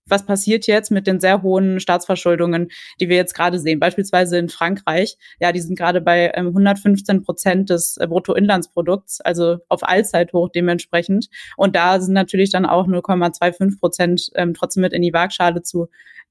was 0.09 0.27
passiert 0.27 0.67
jetzt 0.67 0.91
mit 0.91 1.07
den 1.07 1.21
sehr 1.21 1.43
hohen 1.43 1.81
Staatsverschuldungen, 1.81 2.69
die 3.00 3.09
wir 3.09 3.17
jetzt 3.17 3.35
gerade 3.35 3.59
sehen, 3.59 3.81
beispielsweise 3.81 4.38
in 4.38 4.49
Frankreich. 4.49 5.17
Ja, 5.41 5.53
die 5.53 5.61
sind 5.61 5.79
gerade 5.79 6.00
bei 6.00 6.33
ähm, 6.35 6.49
115 6.49 7.23
Prozent 7.23 7.71
des 7.71 7.97
äh, 7.97 8.07
Bruttoinlandsprodukts, 8.07 9.21
also 9.21 9.59
auf 9.69 9.83
Allzeithoch 9.83 10.50
dementsprechend. 10.50 11.29
Und 11.57 11.77
da 11.77 12.00
sind 12.00 12.15
natürlich 12.15 12.50
dann 12.50 12.67
auch 12.67 12.87
0,25 12.87 13.79
Prozent 13.79 14.31
ähm, 14.35 14.55
trotzdem 14.55 14.83
mit 14.83 14.93
in 14.93 15.03
die 15.03 15.12
Waagschale 15.12 15.62
zu 15.62 15.88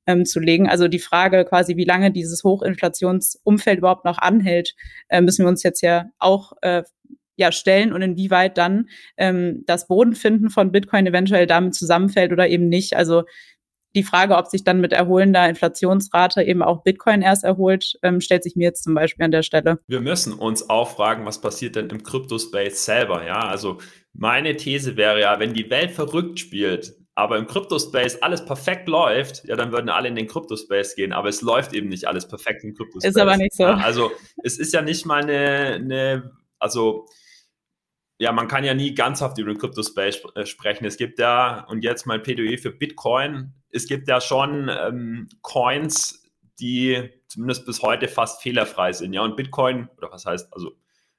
ähm, 0.08 0.26
zu 0.26 0.40
legen. 0.40 0.68
Also 0.68 0.88
die 0.88 1.00
Frage 1.00 1.46
quasi, 1.46 1.76
wie 1.76 1.84
lange 1.84 2.12
dieses 2.12 2.44
Hochinflationsumfeld 2.44 3.80
überhaupt 3.80 4.06
noch 4.06 4.18
anhält, 4.18 4.74
äh, 5.10 5.22
müssen 5.22 5.46
wir 5.46 5.50
uns 5.50 5.64
jetzt 5.64 5.82
ja 5.82 6.06
auch 6.18 6.54
äh, 6.62 6.84
ja 7.36 7.52
stellen 7.52 7.94
und 7.94 8.02
inwieweit 8.02 8.58
dann 8.58 8.90
ähm, 9.16 9.64
das 9.68 9.88
Bodenfinden 9.88 10.50
von 10.50 10.72
Bitcoin 10.72 11.06
eventuell 11.06 11.46
damit 11.46 11.76
zusammenfällt 11.76 12.32
oder 12.32 12.48
eben 12.48 12.68
nicht. 12.68 12.96
Also 12.96 13.24
die 13.96 14.04
Frage, 14.04 14.36
ob 14.36 14.48
sich 14.48 14.64
dann 14.64 14.80
mit 14.82 14.94
erholender 14.94 15.48
Inflationsrate 15.50 16.44
eben 16.44 16.62
auch 16.62 16.84
Bitcoin 16.84 17.22
erst 17.22 17.44
erholt, 17.44 17.94
ähm, 18.04 18.22
stellt 18.22 18.44
sich 18.44 18.56
mir 18.56 18.66
jetzt 18.66 18.84
zum 18.84 18.94
Beispiel 18.94 19.26
an 19.26 19.32
der 19.32 19.44
Stelle. 19.44 19.80
Wir 19.88 20.02
müssen 20.02 20.34
uns 20.34 20.70
auch 20.70 20.90
fragen, 20.90 21.26
was 21.26 21.42
passiert 21.42 21.76
denn 21.76 21.90
im 21.90 22.04
Crypto-Space 22.04 22.86
selber? 22.86 23.26
Ja, 23.26 23.40
also 23.40 23.80
meine 24.14 24.56
These 24.56 24.98
wäre 24.98 25.22
ja, 25.22 25.40
wenn 25.40 25.54
die 25.54 25.70
Welt 25.70 25.92
verrückt 25.92 26.40
spielt, 26.40 26.96
aber 27.16 27.38
im 27.38 27.48
Crypto-Space 27.48 28.22
alles 28.22 28.46
perfekt 28.46 28.88
läuft, 28.88 29.44
ja, 29.48 29.56
dann 29.56 29.72
würden 29.72 29.90
alle 29.90 30.08
in 30.08 30.16
den 30.16 30.28
Crypto-Space 30.28 30.96
gehen. 30.96 31.14
Aber 31.14 31.30
es 31.30 31.42
läuft 31.42 31.74
eben 31.74 31.90
nicht 31.90 32.08
alles 32.08 32.28
perfekt 32.28 32.64
im 32.64 32.76
Crypto-Space. 32.76 33.10
Ist 33.10 33.20
aber 33.20 33.38
nicht 33.38 33.56
so. 33.56 33.64
Ja, 33.64 33.78
also 33.78 34.12
es 34.44 34.60
ist 34.60 34.72
ja 34.72 34.84
nicht 34.84 35.08
mal 35.08 35.24
eine, 35.24 35.76
eine 35.76 36.32
also 36.60 37.08
ja, 38.20 38.32
man 38.32 38.48
kann 38.48 38.64
ja 38.64 38.74
nie 38.74 38.96
ganzhaft 38.96 39.38
über 39.38 39.54
den 39.54 39.60
Crypto-Space 39.60 40.24
äh, 40.36 40.46
sprechen. 40.46 40.86
Es 40.86 40.98
gibt 40.98 41.20
ja, 41.20 41.66
und 41.70 41.84
jetzt 41.84 42.06
mal 42.06 42.20
Plädoyer 42.20 42.58
für 42.58 42.72
Bitcoin, 42.72 43.54
es 43.70 43.88
gibt 43.88 44.08
ja 44.08 44.22
schon 44.22 44.70
ähm, 44.70 45.28
Coins, 45.42 46.24
die 46.60 47.10
zumindest 47.28 47.66
bis 47.66 47.82
heute 47.82 48.08
fast 48.08 48.42
fehlerfrei 48.42 48.94
sind. 48.94 49.14
Ja, 49.14 49.22
und 49.22 49.36
Bitcoin, 49.36 49.90
oder 49.98 50.12
was 50.12 50.26
heißt, 50.26 50.52
also 50.54 50.72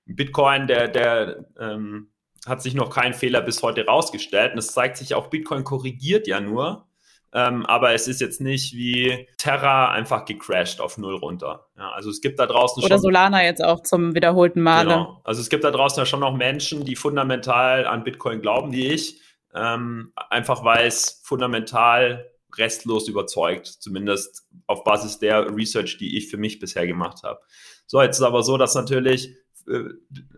Bitcoin, 0.06 0.66
der, 0.66 0.88
der 0.88 1.46
ähm, 1.58 2.10
hat 2.46 2.62
sich 2.62 2.74
noch 2.74 2.90
kein 2.90 3.14
Fehler 3.14 3.42
bis 3.42 3.62
heute 3.62 3.84
rausgestellt. 3.84 4.52
Und 4.52 4.58
es 4.58 4.72
zeigt 4.72 4.96
sich 4.96 5.14
auch, 5.14 5.28
Bitcoin 5.28 5.64
korrigiert 5.64 6.26
ja 6.26 6.40
nur. 6.40 6.87
Ähm, 7.32 7.66
aber 7.66 7.92
es 7.92 8.08
ist 8.08 8.20
jetzt 8.20 8.40
nicht 8.40 8.74
wie 8.74 9.28
Terra 9.36 9.90
einfach 9.90 10.24
gecrashed 10.24 10.80
auf 10.80 10.96
null 10.96 11.16
runter. 11.16 11.66
Ja, 11.76 11.90
also 11.90 12.08
es 12.08 12.20
gibt 12.20 12.38
da 12.38 12.46
draußen 12.46 12.82
Oder 12.82 12.94
schon, 12.94 13.02
Solana 13.02 13.44
jetzt 13.44 13.62
auch 13.62 13.82
zum 13.82 14.14
wiederholten 14.14 14.62
Male. 14.62 14.88
Genau. 14.88 15.20
Also 15.24 15.42
es 15.42 15.50
gibt 15.50 15.64
da 15.64 15.70
draußen 15.70 16.00
ja 16.00 16.06
schon 16.06 16.20
noch 16.20 16.34
Menschen, 16.34 16.84
die 16.84 16.96
fundamental 16.96 17.86
an 17.86 18.02
Bitcoin 18.02 18.40
glauben, 18.40 18.72
wie 18.72 18.88
ich. 18.88 19.20
Ähm, 19.54 20.12
einfach 20.30 20.64
weil 20.64 20.86
es 20.86 21.20
fundamental 21.24 22.30
restlos 22.56 23.08
überzeugt, 23.08 23.66
zumindest 23.66 24.46
auf 24.66 24.84
Basis 24.84 25.18
der 25.18 25.54
Research, 25.54 25.98
die 25.98 26.16
ich 26.16 26.28
für 26.28 26.36
mich 26.38 26.58
bisher 26.58 26.86
gemacht 26.86 27.22
habe. 27.22 27.40
So, 27.86 28.00
jetzt 28.02 28.18
ist 28.18 28.22
aber 28.22 28.42
so, 28.42 28.56
dass 28.56 28.74
natürlich 28.74 29.34
äh, 29.68 29.84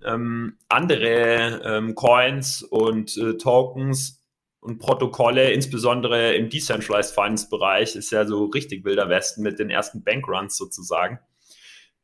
ähm, 0.05 0.59
andere 0.68 1.61
ähm, 1.64 1.94
Coins 1.94 2.62
und 2.62 3.16
äh, 3.16 3.37
Tokens 3.37 4.19
und 4.61 4.79
Protokolle, 4.79 5.53
insbesondere 5.53 6.35
im 6.35 6.51
Decentralized 6.51 7.14
Finance 7.14 7.49
Bereich, 7.49 7.96
ist 7.96 8.11
ja 8.11 8.27
so 8.27 8.44
richtig 8.44 8.85
wilder 8.85 9.09
Westen 9.09 9.42
mit 9.42 9.59
den 9.59 9.70
ersten 9.70 10.05
Bankruns 10.05 10.57
sozusagen. 10.57 11.18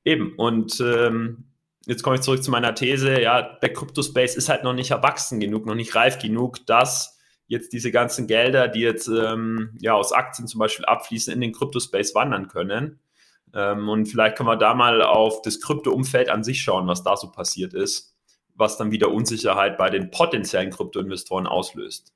Eben, 0.05 0.35
und 0.37 0.81
ähm, 0.81 1.45
jetzt 1.87 2.03
komme 2.03 2.17
ich 2.17 2.23
zurück 2.23 2.43
zu 2.43 2.51
meiner 2.51 2.75
These, 2.75 3.21
ja, 3.21 3.43
der 3.43 3.73
Crypto-Space 3.73 4.37
ist 4.37 4.49
halt 4.49 4.65
noch 4.65 4.73
nicht 4.73 4.91
erwachsen 4.91 5.39
genug, 5.39 5.67
noch 5.67 5.75
nicht 5.75 5.95
reif 5.95 6.19
genug, 6.19 6.65
dass 6.67 7.19
jetzt 7.47 7.73
diese 7.73 7.93
ganzen 7.93 8.27
Gelder, 8.27 8.69
die 8.69 8.81
jetzt 8.81 9.09
ähm, 9.09 9.77
ja 9.81 9.95
aus 9.95 10.13
Aktien 10.13 10.49
zum 10.49 10.59
Beispiel 10.59 10.85
abfließen, 10.85 11.33
in 11.33 11.41
den 11.41 11.53
Crypto-Space 11.53 12.15
wandern 12.15 12.49
können. 12.49 13.01
Ähm, 13.55 13.89
und 13.89 14.07
vielleicht 14.07 14.37
kann 14.37 14.47
man 14.47 14.59
da 14.59 14.75
mal 14.75 15.03
auf 15.03 15.43
das 15.43 15.61
Krypto-Umfeld 15.61 16.31
an 16.31 16.43
sich 16.43 16.63
schauen, 16.63 16.87
was 16.87 17.03
da 17.03 17.17
so 17.17 17.31
passiert 17.31 17.75
ist, 17.75 18.17
was 18.55 18.79
dann 18.79 18.91
wieder 18.91 19.13
Unsicherheit 19.13 19.77
bei 19.77 19.91
den 19.91 20.11
potenziellen 20.11 20.71
Krypto-Investoren 20.71 21.47
auslöst. 21.47 22.13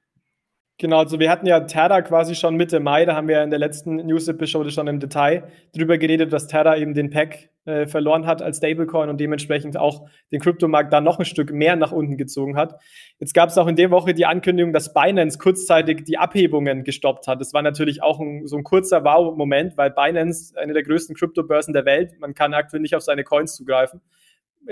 Genau, 0.81 1.01
also 1.01 1.21
wir 1.21 1.31
hatten 1.31 1.45
ja 1.45 1.61
Terra 1.61 2.01
quasi 2.01 2.35
schon 2.35 2.57
Mitte 2.57 2.81
Mai, 2.81 3.05
da 3.05 3.15
haben 3.15 3.29
wir 3.29 3.43
in 3.43 3.51
der 3.51 3.59
letzten 3.59 3.97
News-Episode 3.97 4.71
schon 4.71 4.87
im 4.87 4.99
Detail 4.99 5.45
drüber 5.77 5.99
geredet, 5.99 6.33
dass 6.33 6.47
Terra 6.47 6.79
eben 6.79 6.95
den 6.95 7.11
Pack 7.11 7.51
äh, 7.67 7.87
verloren 7.87 8.25
hat 8.25 8.41
als 8.41 8.57
Stablecoin 8.57 9.11
und 9.11 9.21
dementsprechend 9.21 9.77
auch 9.77 10.09
den 10.33 10.41
Kryptomarkt 10.41 10.91
da 10.91 11.03
noch 11.03 11.19
ein 11.19 11.27
Stück 11.27 11.53
mehr 11.53 11.77
nach 11.77 11.93
unten 11.93 12.17
gezogen 12.17 12.57
hat. 12.57 12.81
Jetzt 13.19 13.35
gab 13.35 13.51
es 13.51 13.59
auch 13.59 13.67
in 13.67 13.77
der 13.77 13.91
Woche 13.91 14.15
die 14.15 14.25
Ankündigung, 14.25 14.73
dass 14.73 14.95
Binance 14.95 15.37
kurzzeitig 15.37 16.05
die 16.05 16.17
Abhebungen 16.17 16.83
gestoppt 16.83 17.27
hat. 17.27 17.43
Das 17.43 17.53
war 17.53 17.61
natürlich 17.61 18.03
auch 18.03 18.19
ein, 18.19 18.47
so 18.47 18.57
ein 18.57 18.65
kurzer 18.65 19.05
Wow-Moment, 19.05 19.77
weil 19.77 19.91
Binance 19.91 20.59
eine 20.59 20.73
der 20.73 20.83
größten 20.83 21.15
Kryptobörsen 21.15 21.75
der 21.75 21.85
Welt, 21.85 22.19
man 22.21 22.33
kann 22.33 22.55
aktuell 22.55 22.81
nicht 22.81 22.97
auf 22.97 23.03
seine 23.03 23.23
Coins 23.23 23.55
zugreifen. 23.55 24.01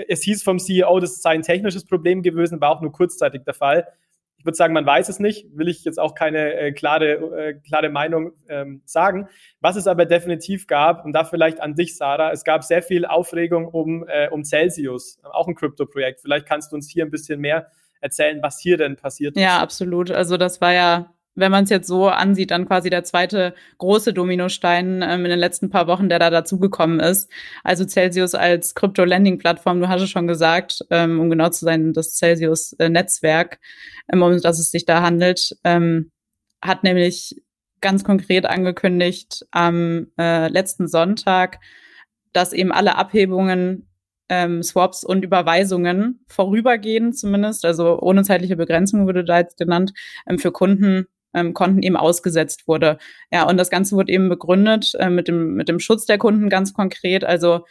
Es 0.07 0.23
hieß 0.23 0.41
vom 0.41 0.57
CEO, 0.57 0.99
das 0.99 1.21
sei 1.21 1.31
ein 1.31 1.43
technisches 1.43 1.85
Problem 1.85 2.23
gewesen, 2.23 2.59
war 2.61 2.71
auch 2.71 2.81
nur 2.81 2.91
kurzzeitig 2.91 3.43
der 3.43 3.53
Fall. 3.53 3.85
Ich 4.39 4.45
würde 4.45 4.55
sagen, 4.55 4.73
man 4.73 4.85
weiß 4.85 5.09
es 5.09 5.19
nicht, 5.19 5.45
will 5.53 5.67
ich 5.67 5.83
jetzt 5.83 5.99
auch 5.99 6.15
keine 6.15 6.53
äh, 6.53 6.71
klare, 6.71 7.11
äh, 7.37 7.53
klare 7.55 7.89
Meinung 7.89 8.31
ähm, 8.47 8.81
sagen. 8.85 9.27
Was 9.59 9.75
es 9.75 9.85
aber 9.85 10.05
definitiv 10.05 10.65
gab, 10.65 11.03
und 11.05 11.11
da 11.13 11.25
vielleicht 11.25 11.61
an 11.61 11.75
dich, 11.75 11.97
Sarah, 11.97 12.31
es 12.31 12.45
gab 12.45 12.63
sehr 12.63 12.81
viel 12.81 13.05
Aufregung 13.05 13.67
um, 13.67 14.05
äh, 14.07 14.29
um 14.29 14.45
Celsius, 14.45 15.19
auch 15.23 15.47
ein 15.47 15.55
Krypto-Projekt. 15.55 16.21
Vielleicht 16.21 16.45
kannst 16.45 16.71
du 16.71 16.77
uns 16.77 16.89
hier 16.89 17.05
ein 17.05 17.11
bisschen 17.11 17.41
mehr 17.41 17.67
erzählen, 17.99 18.39
was 18.41 18.59
hier 18.59 18.77
denn 18.77 18.95
passiert 18.95 19.35
ist. 19.35 19.43
Ja, 19.43 19.59
absolut. 19.59 20.09
Also 20.09 20.37
das 20.37 20.61
war 20.61 20.73
ja 20.73 21.13
wenn 21.35 21.51
man 21.51 21.63
es 21.63 21.69
jetzt 21.69 21.87
so 21.87 22.07
ansieht, 22.07 22.51
dann 22.51 22.67
quasi 22.67 22.89
der 22.89 23.03
zweite 23.03 23.53
große 23.77 24.13
Dominostein 24.13 25.01
ähm, 25.01 25.25
in 25.25 25.29
den 25.29 25.39
letzten 25.39 25.69
paar 25.69 25.87
Wochen, 25.87 26.09
der 26.09 26.19
da 26.19 26.29
dazugekommen 26.29 26.99
ist. 26.99 27.29
Also 27.63 27.85
Celsius 27.85 28.35
als 28.35 28.75
Crypto-Lending-Plattform, 28.75 29.79
du 29.79 29.87
hast 29.87 30.01
es 30.01 30.09
schon 30.09 30.27
gesagt, 30.27 30.85
ähm, 30.89 31.19
um 31.19 31.29
genau 31.29 31.49
zu 31.49 31.65
sein, 31.65 31.93
das 31.93 32.15
Celsius-Netzwerk, 32.15 33.59
ähm, 34.11 34.21
um 34.21 34.41
das 34.41 34.59
es 34.59 34.71
sich 34.71 34.85
da 34.85 35.01
handelt, 35.01 35.57
ähm, 35.63 36.11
hat 36.61 36.83
nämlich 36.83 37.41
ganz 37.81 38.03
konkret 38.03 38.45
angekündigt 38.45 39.45
am 39.51 40.07
äh, 40.19 40.49
letzten 40.49 40.87
Sonntag, 40.87 41.59
dass 42.33 42.53
eben 42.53 42.71
alle 42.71 42.95
Abhebungen 42.95 43.87
ähm, 44.29 44.61
Swaps 44.61 45.03
und 45.03 45.23
Überweisungen 45.23 46.23
vorübergehend 46.27 47.17
zumindest, 47.17 47.65
also 47.65 47.99
ohne 47.99 48.23
zeitliche 48.23 48.55
Begrenzung 48.55 49.07
wurde 49.07 49.23
da 49.23 49.39
jetzt 49.39 49.57
genannt, 49.57 49.93
ähm, 50.27 50.37
für 50.37 50.51
Kunden 50.51 51.07
ähm, 51.33 51.53
Konten 51.53 51.81
eben 51.81 51.95
ausgesetzt 51.95 52.67
wurde. 52.67 52.97
Ja, 53.31 53.47
und 53.47 53.57
das 53.57 53.69
Ganze 53.69 53.95
wurde 53.95 54.11
eben 54.11 54.29
begründet 54.29 54.93
äh, 54.99 55.09
mit, 55.09 55.27
dem, 55.27 55.55
mit 55.55 55.69
dem 55.69 55.79
Schutz 55.79 56.05
der 56.05 56.17
Kunden 56.17 56.49
ganz 56.49 56.73
konkret. 56.73 57.23
Also 57.23 57.65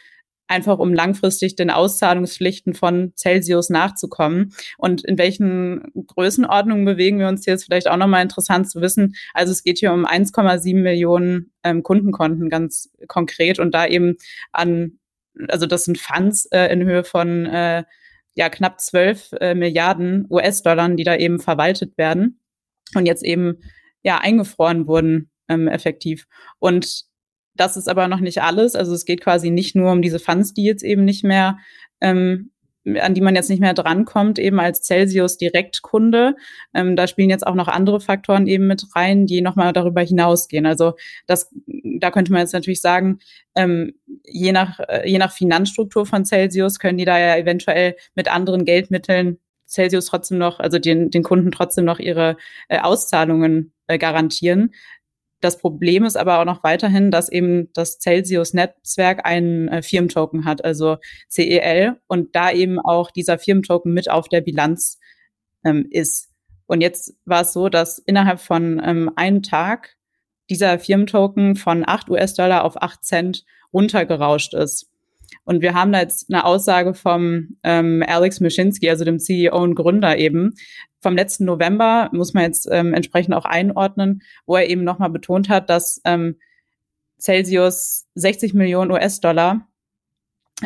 einfach 0.49 0.79
um 0.79 0.93
langfristig 0.93 1.55
den 1.55 1.69
Auszahlungspflichten 1.69 2.73
von 2.73 3.13
Celsius 3.15 3.69
nachzukommen. 3.69 4.53
Und 4.77 5.05
in 5.05 5.17
welchen 5.17 5.91
Größenordnungen 5.93 6.85
bewegen 6.85 7.19
wir 7.19 7.27
uns 7.27 7.45
jetzt 7.45 7.65
vielleicht 7.65 7.87
auch 7.87 7.97
nochmal 7.97 8.23
interessant 8.23 8.69
zu 8.69 8.81
wissen. 8.81 9.15
Also 9.33 9.51
es 9.51 9.63
geht 9.63 9.77
hier 9.77 9.93
um 9.93 10.05
1,7 10.05 10.81
Millionen 10.81 11.53
ähm, 11.63 11.83
Kundenkonten 11.83 12.49
ganz 12.49 12.91
konkret 13.07 13.59
und 13.59 13.73
da 13.75 13.85
eben 13.85 14.15
an, 14.51 14.99
also 15.47 15.67
das 15.67 15.85
sind 15.85 15.99
Funds 15.99 16.47
äh, 16.47 16.73
in 16.73 16.83
Höhe 16.83 17.03
von 17.03 17.45
äh, 17.45 17.83
ja 18.33 18.49
knapp 18.49 18.79
12 18.79 19.33
äh, 19.39 19.53
Milliarden 19.53 20.25
US-Dollar, 20.29 20.89
die 20.89 21.03
da 21.03 21.15
eben 21.15 21.39
verwaltet 21.39 21.97
werden 21.97 22.39
und 22.95 23.05
jetzt 23.05 23.23
eben 23.23 23.59
ja 24.03 24.19
eingefroren 24.19 24.87
wurden 24.87 25.29
ähm, 25.47 25.67
effektiv. 25.67 26.25
Und 26.59 27.09
das 27.55 27.75
ist 27.75 27.89
aber 27.89 28.07
noch 28.07 28.21
nicht 28.21 28.41
alles. 28.41 28.75
Also 28.75 28.93
es 28.93 29.05
geht 29.05 29.21
quasi 29.21 29.49
nicht 29.49 29.75
nur 29.75 29.91
um 29.91 30.01
diese 30.01 30.19
Funds, 30.19 30.53
die 30.53 30.63
jetzt 30.63 30.83
eben 30.83 31.03
nicht 31.03 31.25
mehr, 31.25 31.57
ähm, 31.99 32.51
an 33.01 33.13
die 33.13 33.21
man 33.21 33.35
jetzt 33.35 33.49
nicht 33.49 33.59
mehr 33.59 33.73
drankommt, 33.73 34.39
eben 34.39 34.59
als 34.59 34.83
Celsius 34.83 35.37
Direktkunde. 35.37 36.35
Ähm, 36.73 36.95
da 36.95 37.07
spielen 37.07 37.29
jetzt 37.29 37.45
auch 37.45 37.55
noch 37.55 37.67
andere 37.67 37.99
Faktoren 37.99 38.47
eben 38.47 38.67
mit 38.67 38.85
rein, 38.95 39.25
die 39.25 39.41
nochmal 39.41 39.73
darüber 39.73 40.01
hinausgehen. 40.01 40.65
Also 40.65 40.93
das, 41.27 41.53
da 41.99 42.11
könnte 42.11 42.31
man 42.31 42.41
jetzt 42.41 42.53
natürlich 42.53 42.81
sagen, 42.81 43.19
ähm, 43.55 43.93
je 44.23 44.53
nach, 44.53 44.79
äh, 44.79 45.09
je 45.09 45.17
nach 45.17 45.33
Finanzstruktur 45.33 46.05
von 46.05 46.23
Celsius 46.23 46.79
können 46.79 46.97
die 46.97 47.05
da 47.05 47.19
ja 47.19 47.35
eventuell 47.35 47.95
mit 48.15 48.33
anderen 48.33 48.63
Geldmitteln 48.63 49.37
Celsius 49.69 50.05
trotzdem 50.05 50.37
noch, 50.37 50.59
also 50.59 50.79
den, 50.79 51.09
den 51.11 51.23
Kunden 51.23 51.51
trotzdem 51.51 51.85
noch 51.85 51.99
ihre 51.99 52.37
äh, 52.67 52.79
Auszahlungen 52.79 53.73
äh, 53.87 53.97
garantieren. 53.97 54.73
Das 55.41 55.57
Problem 55.57 56.03
ist 56.03 56.17
aber 56.17 56.39
auch 56.39 56.45
noch 56.45 56.63
weiterhin, 56.63 57.11
dass 57.11 57.29
eben 57.29 57.71
das 57.73 57.99
Celsius-Netzwerk 57.99 59.25
einen 59.25 59.69
äh, 59.69 59.81
Firmentoken 59.81 60.43
hat, 60.43 60.65
also 60.65 60.97
CEL, 61.29 61.97
und 62.07 62.35
da 62.35 62.51
eben 62.51 62.79
auch 62.79 63.11
dieser 63.11 63.39
Firmentoken 63.39 63.93
mit 63.93 64.09
auf 64.09 64.27
der 64.27 64.41
Bilanz 64.41 64.99
ähm, 65.63 65.87
ist. 65.89 66.29
Und 66.65 66.81
jetzt 66.81 67.15
war 67.25 67.41
es 67.41 67.53
so, 67.53 67.69
dass 67.69 67.99
innerhalb 67.99 68.39
von 68.41 68.81
ähm, 68.83 69.11
einem 69.15 69.41
Tag 69.41 69.95
dieser 70.49 70.77
Firmentoken 70.77 71.55
von 71.55 71.83
8 71.87 72.09
US-Dollar 72.09 72.63
auf 72.63 72.81
8 72.81 73.03
Cent 73.03 73.45
runtergerauscht 73.71 74.53
ist. 74.53 74.88
Und 75.43 75.61
wir 75.61 75.73
haben 75.73 75.91
da 75.91 75.99
jetzt 75.99 76.31
eine 76.31 76.45
Aussage 76.45 76.93
vom 76.93 77.57
ähm, 77.63 78.03
Alex 78.07 78.39
Mischinski, 78.39 78.89
also 78.89 79.05
dem 79.05 79.19
CEO 79.19 79.61
und 79.61 79.75
Gründer 79.75 80.17
eben, 80.17 80.55
vom 81.01 81.15
letzten 81.15 81.45
November, 81.45 82.09
muss 82.11 82.33
man 82.33 82.43
jetzt 82.43 82.67
ähm, 82.71 82.93
entsprechend 82.93 83.33
auch 83.33 83.45
einordnen, 83.45 84.21
wo 84.45 84.55
er 84.57 84.69
eben 84.69 84.83
nochmal 84.83 85.09
betont 85.09 85.49
hat, 85.49 85.69
dass 85.69 86.01
ähm, 86.03 86.37
Celsius 87.19 88.07
60 88.15 88.53
Millionen 88.53 88.91
US-Dollar, 88.91 89.67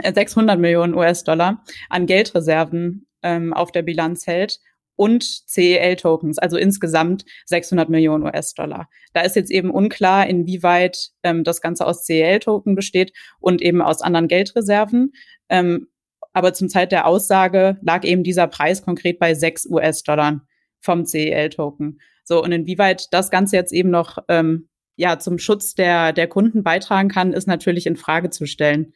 äh, 0.01 0.13
600 0.13 0.59
Millionen 0.59 0.95
US-Dollar 0.95 1.63
an 1.89 2.05
Geldreserven 2.05 3.05
ähm, 3.21 3.53
auf 3.53 3.71
der 3.71 3.83
Bilanz 3.83 4.27
hält 4.27 4.59
und 4.95 5.23
CEL-Tokens, 5.23 6.37
also 6.37 6.57
insgesamt 6.57 7.25
600 7.45 7.89
Millionen 7.89 8.23
US-Dollar. 8.23 8.89
Da 9.13 9.21
ist 9.21 9.35
jetzt 9.35 9.51
eben 9.51 9.71
unklar, 9.71 10.27
inwieweit 10.27 11.09
ähm, 11.23 11.43
das 11.43 11.61
Ganze 11.61 11.85
aus 11.85 12.05
CEL-Token 12.05 12.75
besteht 12.75 13.13
und 13.39 13.61
eben 13.61 13.81
aus 13.81 14.01
anderen 14.01 14.27
Geldreserven. 14.27 15.13
Ähm, 15.49 15.87
aber 16.33 16.53
zum 16.53 16.69
Zeit 16.69 16.91
der 16.91 17.07
Aussage 17.07 17.77
lag 17.81 18.03
eben 18.03 18.23
dieser 18.23 18.47
Preis 18.47 18.83
konkret 18.83 19.19
bei 19.19 19.33
6 19.33 19.67
US-Dollar 19.67 20.45
vom 20.79 21.05
CEL-Token. 21.05 21.99
So, 22.23 22.43
und 22.43 22.51
inwieweit 22.51 23.13
das 23.13 23.29
Ganze 23.29 23.55
jetzt 23.55 23.73
eben 23.73 23.89
noch 23.89 24.17
ähm, 24.27 24.69
ja 24.95 25.19
zum 25.19 25.39
Schutz 25.39 25.75
der, 25.75 26.13
der 26.13 26.27
Kunden 26.27 26.63
beitragen 26.63 27.09
kann, 27.09 27.33
ist 27.33 27.47
natürlich 27.47 27.85
in 27.85 27.95
Frage 27.95 28.29
zu 28.29 28.45
stellen, 28.45 28.93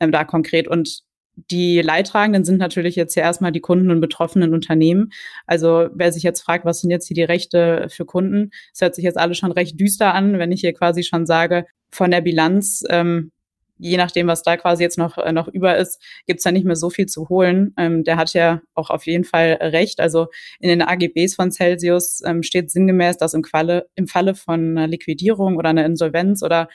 ähm, 0.00 0.12
da 0.12 0.24
konkret. 0.24 0.68
Und 0.68 1.02
die 1.50 1.80
Leidtragenden 1.80 2.44
sind 2.44 2.58
natürlich 2.58 2.96
jetzt 2.96 3.14
ja 3.14 3.22
erstmal 3.22 3.52
die 3.52 3.60
Kunden 3.60 3.90
und 3.90 4.00
betroffenen 4.00 4.54
Unternehmen. 4.54 5.10
Also 5.46 5.88
wer 5.94 6.12
sich 6.12 6.22
jetzt 6.22 6.40
fragt, 6.40 6.64
was 6.64 6.80
sind 6.80 6.90
jetzt 6.90 7.06
hier 7.06 7.14
die 7.14 7.22
Rechte 7.22 7.86
für 7.90 8.04
Kunden, 8.04 8.50
es 8.72 8.80
hört 8.80 8.94
sich 8.94 9.04
jetzt 9.04 9.18
alles 9.18 9.38
schon 9.38 9.52
recht 9.52 9.78
düster 9.80 10.14
an, 10.14 10.38
wenn 10.38 10.52
ich 10.52 10.60
hier 10.60 10.74
quasi 10.74 11.02
schon 11.02 11.26
sage, 11.26 11.66
von 11.90 12.10
der 12.10 12.20
Bilanz, 12.20 12.84
ähm, 12.88 13.32
je 13.80 13.96
nachdem, 13.96 14.26
was 14.26 14.42
da 14.42 14.56
quasi 14.56 14.82
jetzt 14.82 14.98
noch, 14.98 15.18
äh, 15.18 15.32
noch 15.32 15.48
über 15.48 15.76
ist, 15.76 16.00
gibt's 16.26 16.44
da 16.44 16.52
nicht 16.52 16.66
mehr 16.66 16.76
so 16.76 16.90
viel 16.90 17.06
zu 17.06 17.28
holen. 17.28 17.72
Ähm, 17.78 18.04
der 18.04 18.16
hat 18.16 18.34
ja 18.34 18.60
auch 18.74 18.90
auf 18.90 19.06
jeden 19.06 19.24
Fall 19.24 19.58
recht. 19.60 20.00
Also 20.00 20.28
in 20.60 20.68
den 20.68 20.82
AGBs 20.82 21.34
von 21.34 21.50
Celsius 21.50 22.20
ähm, 22.24 22.42
steht 22.42 22.70
sinngemäß, 22.70 23.16
dass 23.16 23.34
im 23.34 23.42
Falle, 23.42 23.86
im 23.94 24.06
Falle 24.06 24.34
von 24.34 24.76
einer 24.76 24.86
Liquidierung 24.86 25.56
oder 25.56 25.70
einer 25.70 25.86
Insolvenz 25.86 26.42
oder 26.42 26.68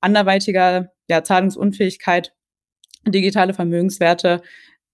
anderweitiger 0.00 0.88
ja, 1.08 1.24
Zahlungsunfähigkeit 1.24 2.32
digitale 3.06 3.54
Vermögenswerte 3.54 4.42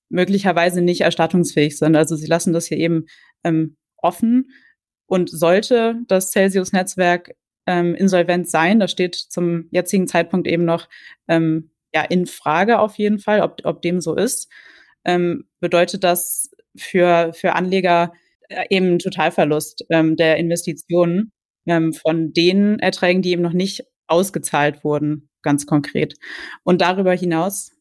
möglicherweise 0.09 0.81
nicht 0.81 1.03
erstattungsfähig 1.03 1.79
sind. 1.79 1.97
Also 1.97 2.17
sie 2.17 2.27
lassen 2.27 2.53
das 2.53 2.67
hier 2.67 2.79
eben 2.79 3.07
ähm, 3.45 3.77
offen. 3.97 4.51
Und 5.07 5.31
sollte 5.31 5.97
das 6.07 6.33
Celsius-Netzwerk 6.33 7.35
ähm, 7.67 7.95
insolvent 7.95 8.49
sein, 8.49 8.79
das 8.79 8.91
steht 8.91 9.15
zum 9.15 9.69
jetzigen 9.71 10.07
Zeitpunkt 10.07 10.47
eben 10.47 10.65
noch 10.65 10.89
ähm, 11.29 11.71
ja, 11.95 12.03
in 12.03 12.27
Frage 12.27 12.79
auf 12.79 12.97
jeden 12.97 13.19
Fall, 13.19 13.41
ob, 13.41 13.61
ob 13.65 13.81
dem 13.83 14.01
so 14.01 14.15
ist, 14.15 14.51
ähm, 15.05 15.49
bedeutet 15.61 16.05
das 16.05 16.51
für, 16.77 17.33
für 17.33 17.55
Anleger 17.55 18.13
äh, 18.49 18.67
eben 18.71 18.99
Totalverlust 18.99 19.85
ähm, 19.91 20.17
der 20.17 20.37
Investitionen 20.37 21.33
ähm, 21.67 21.93
von 21.93 22.33
den 22.33 22.79
Erträgen, 22.79 23.23
die 23.23 23.31
eben 23.31 23.43
noch 23.43 23.53
nicht 23.53 23.85
ausgezahlt 24.07 24.85
wurden, 24.85 25.31
ganz 25.43 25.67
konkret. 25.67 26.15
Und 26.65 26.81
darüber 26.81 27.15
hinaus 27.15 27.73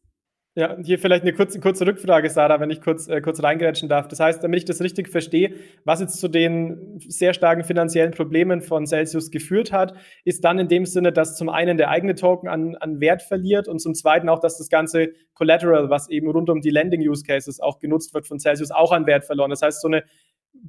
ja, 0.57 0.75
hier 0.83 0.97
vielleicht 0.97 1.21
eine 1.21 1.33
kurze, 1.33 1.59
kurze 1.59 1.85
Rückfrage, 1.85 2.31
Sarah, 2.31 2.59
wenn 2.59 2.71
ich 2.71 2.81
kurz, 2.81 3.07
äh, 3.07 3.21
kurz 3.21 3.43
reingerätschen 3.43 3.89
darf. 3.89 4.07
Das 4.07 4.19
heißt, 4.19 4.43
damit 4.43 4.57
ich 4.57 4.65
das 4.65 4.81
richtig 4.81 5.07
verstehe, 5.07 5.53
was 5.85 5.99
jetzt 5.99 6.19
zu 6.19 6.27
den 6.27 6.99
sehr 7.07 7.35
starken 7.35 7.63
finanziellen 7.63 8.09
Problemen 8.09 8.63
von 8.63 8.87
Celsius 8.87 9.29
geführt 9.29 9.71
hat, 9.71 9.93
ist 10.25 10.43
dann 10.43 10.57
in 10.57 10.67
dem 10.67 10.87
Sinne, 10.87 11.11
dass 11.11 11.35
zum 11.35 11.49
einen 11.49 11.77
der 11.77 11.91
eigene 11.91 12.15
Token 12.15 12.49
an, 12.49 12.75
an 12.77 12.99
Wert 12.99 13.21
verliert 13.21 13.67
und 13.67 13.77
zum 13.77 13.93
zweiten 13.93 14.29
auch, 14.29 14.39
dass 14.39 14.57
das 14.57 14.69
ganze 14.69 15.09
Collateral, 15.35 15.91
was 15.91 16.09
eben 16.09 16.27
rund 16.27 16.49
um 16.49 16.59
die 16.59 16.71
Lending-Use-Cases 16.71 17.59
auch 17.59 17.77
genutzt 17.77 18.15
wird 18.15 18.25
von 18.25 18.39
Celsius, 18.39 18.71
auch 18.71 18.91
an 18.91 19.05
Wert 19.05 19.25
verloren. 19.25 19.51
Das 19.51 19.61
heißt, 19.61 19.79
so 19.79 19.87
eine 19.87 20.05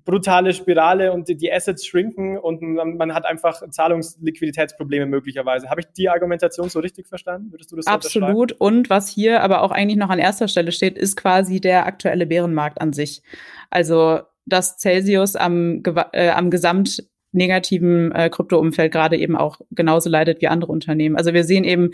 brutale 0.05 0.55
Spirale 0.55 1.13
und 1.13 1.29
die, 1.29 1.53
Assets 1.53 1.87
schrinken 1.87 2.39
und 2.39 2.63
man, 2.63 2.97
man, 2.97 3.15
hat 3.15 3.27
einfach 3.27 3.63
Zahlungsliquiditätsprobleme 3.69 5.07
möglicherweise. 5.07 5.69
Habe 5.69 5.81
ich 5.81 5.87
die 5.97 6.09
Argumentation 6.09 6.69
so 6.69 6.81
richtig 6.81 7.07
verstanden? 7.09 7.53
Würdest 7.53 7.73
du 7.73 7.77
das 7.77 7.87
Absolut. 7.87 8.53
Und 8.53 8.91
was 8.91 9.09
hier 9.09 9.43
aber 9.43 9.63
auch 9.63 9.71
eigentlich 9.71 9.99
noch 9.99 10.11
an 10.11 10.19
erster 10.19 10.49
Stelle 10.49 10.73
steht, 10.73 10.97
ist 10.97 11.17
quasi 11.17 11.61
der 11.61 11.87
aktuelle 11.87 12.27
Bärenmarkt 12.27 12.81
an 12.81 12.93
sich. 12.93 13.23
Also, 13.71 14.21
dass 14.47 14.79
Celsius 14.79 15.37
am, 15.37 15.83
äh, 16.13 16.31
am 16.31 16.51
Gesamt 16.51 17.05
negativen 17.33 18.13
äh, 18.13 18.31
Kryptoumfeld 18.31 18.93
gerade 18.93 19.17
eben 19.19 19.37
auch 19.37 19.61
genauso 19.71 20.09
leidet 20.09 20.41
wie 20.41 20.49
andere 20.49 20.73
Unternehmen. 20.73 21.17
Also 21.17 21.35
wir 21.35 21.45
sehen 21.45 21.65
eben 21.65 21.91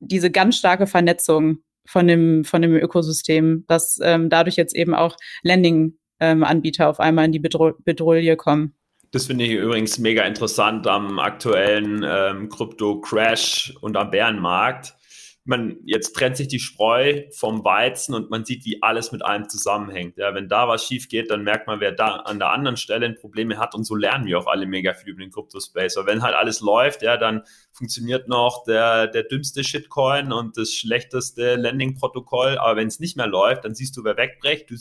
diese 0.00 0.30
ganz 0.30 0.56
starke 0.56 0.86
Vernetzung 0.86 1.58
von 1.86 2.06
dem, 2.06 2.44
von 2.44 2.62
dem 2.62 2.74
Ökosystem, 2.74 3.64
dass 3.68 3.98
ähm, 4.02 4.28
dadurch 4.28 4.56
jetzt 4.56 4.74
eben 4.74 4.94
auch 4.94 5.16
Lending 5.42 5.94
ähm, 6.20 6.44
Anbieter 6.44 6.88
auf 6.88 7.00
einmal 7.00 7.26
in 7.26 7.32
die 7.32 7.38
Bedrohung 7.38 8.36
kommen. 8.36 8.74
Das 9.10 9.26
finde 9.26 9.44
ich 9.44 9.52
übrigens 9.52 9.98
mega 9.98 10.24
interessant 10.24 10.86
am 10.86 11.18
aktuellen 11.18 12.04
ähm, 12.06 12.48
Krypto-Crash 12.50 13.74
und 13.80 13.96
am 13.96 14.10
Bärenmarkt 14.10 14.94
man, 15.48 15.78
jetzt 15.84 16.12
trennt 16.12 16.36
sich 16.36 16.48
die 16.48 16.58
Spreu 16.58 17.22
vom 17.32 17.64
Weizen 17.64 18.14
und 18.14 18.30
man 18.30 18.44
sieht, 18.44 18.64
wie 18.66 18.82
alles 18.82 19.12
mit 19.12 19.24
allem 19.24 19.48
zusammenhängt. 19.48 20.18
Ja, 20.18 20.34
wenn 20.34 20.48
da 20.48 20.68
was 20.68 20.84
schief 20.84 21.08
geht, 21.08 21.30
dann 21.30 21.42
merkt 21.42 21.66
man, 21.66 21.80
wer 21.80 21.92
da 21.92 22.16
an 22.16 22.38
der 22.38 22.50
anderen 22.50 22.76
Stelle 22.76 23.08
Probleme 23.14 23.58
hat 23.58 23.74
und 23.74 23.84
so 23.84 23.94
lernen 23.94 24.26
wir 24.26 24.38
auch 24.38 24.46
alle 24.46 24.66
mega 24.66 24.92
viel 24.92 25.10
über 25.10 25.22
den 25.22 25.30
Kryptospace. 25.30 25.96
Aber 25.96 26.06
wenn 26.06 26.22
halt 26.22 26.34
alles 26.34 26.60
läuft, 26.60 27.02
ja, 27.02 27.16
dann 27.16 27.42
funktioniert 27.72 28.28
noch 28.28 28.64
der, 28.64 29.06
der 29.06 29.22
dümmste 29.22 29.64
Shitcoin 29.64 30.32
und 30.32 30.58
das 30.58 30.74
schlechteste 30.74 31.56
Landing-Protokoll. 31.56 32.58
Aber 32.58 32.76
wenn 32.76 32.88
es 32.88 33.00
nicht 33.00 33.16
mehr 33.16 33.26
läuft, 33.26 33.64
dann 33.64 33.74
siehst 33.74 33.96
du, 33.96 34.04
wer 34.04 34.16
wegbricht, 34.18 34.70
du, 34.70 34.74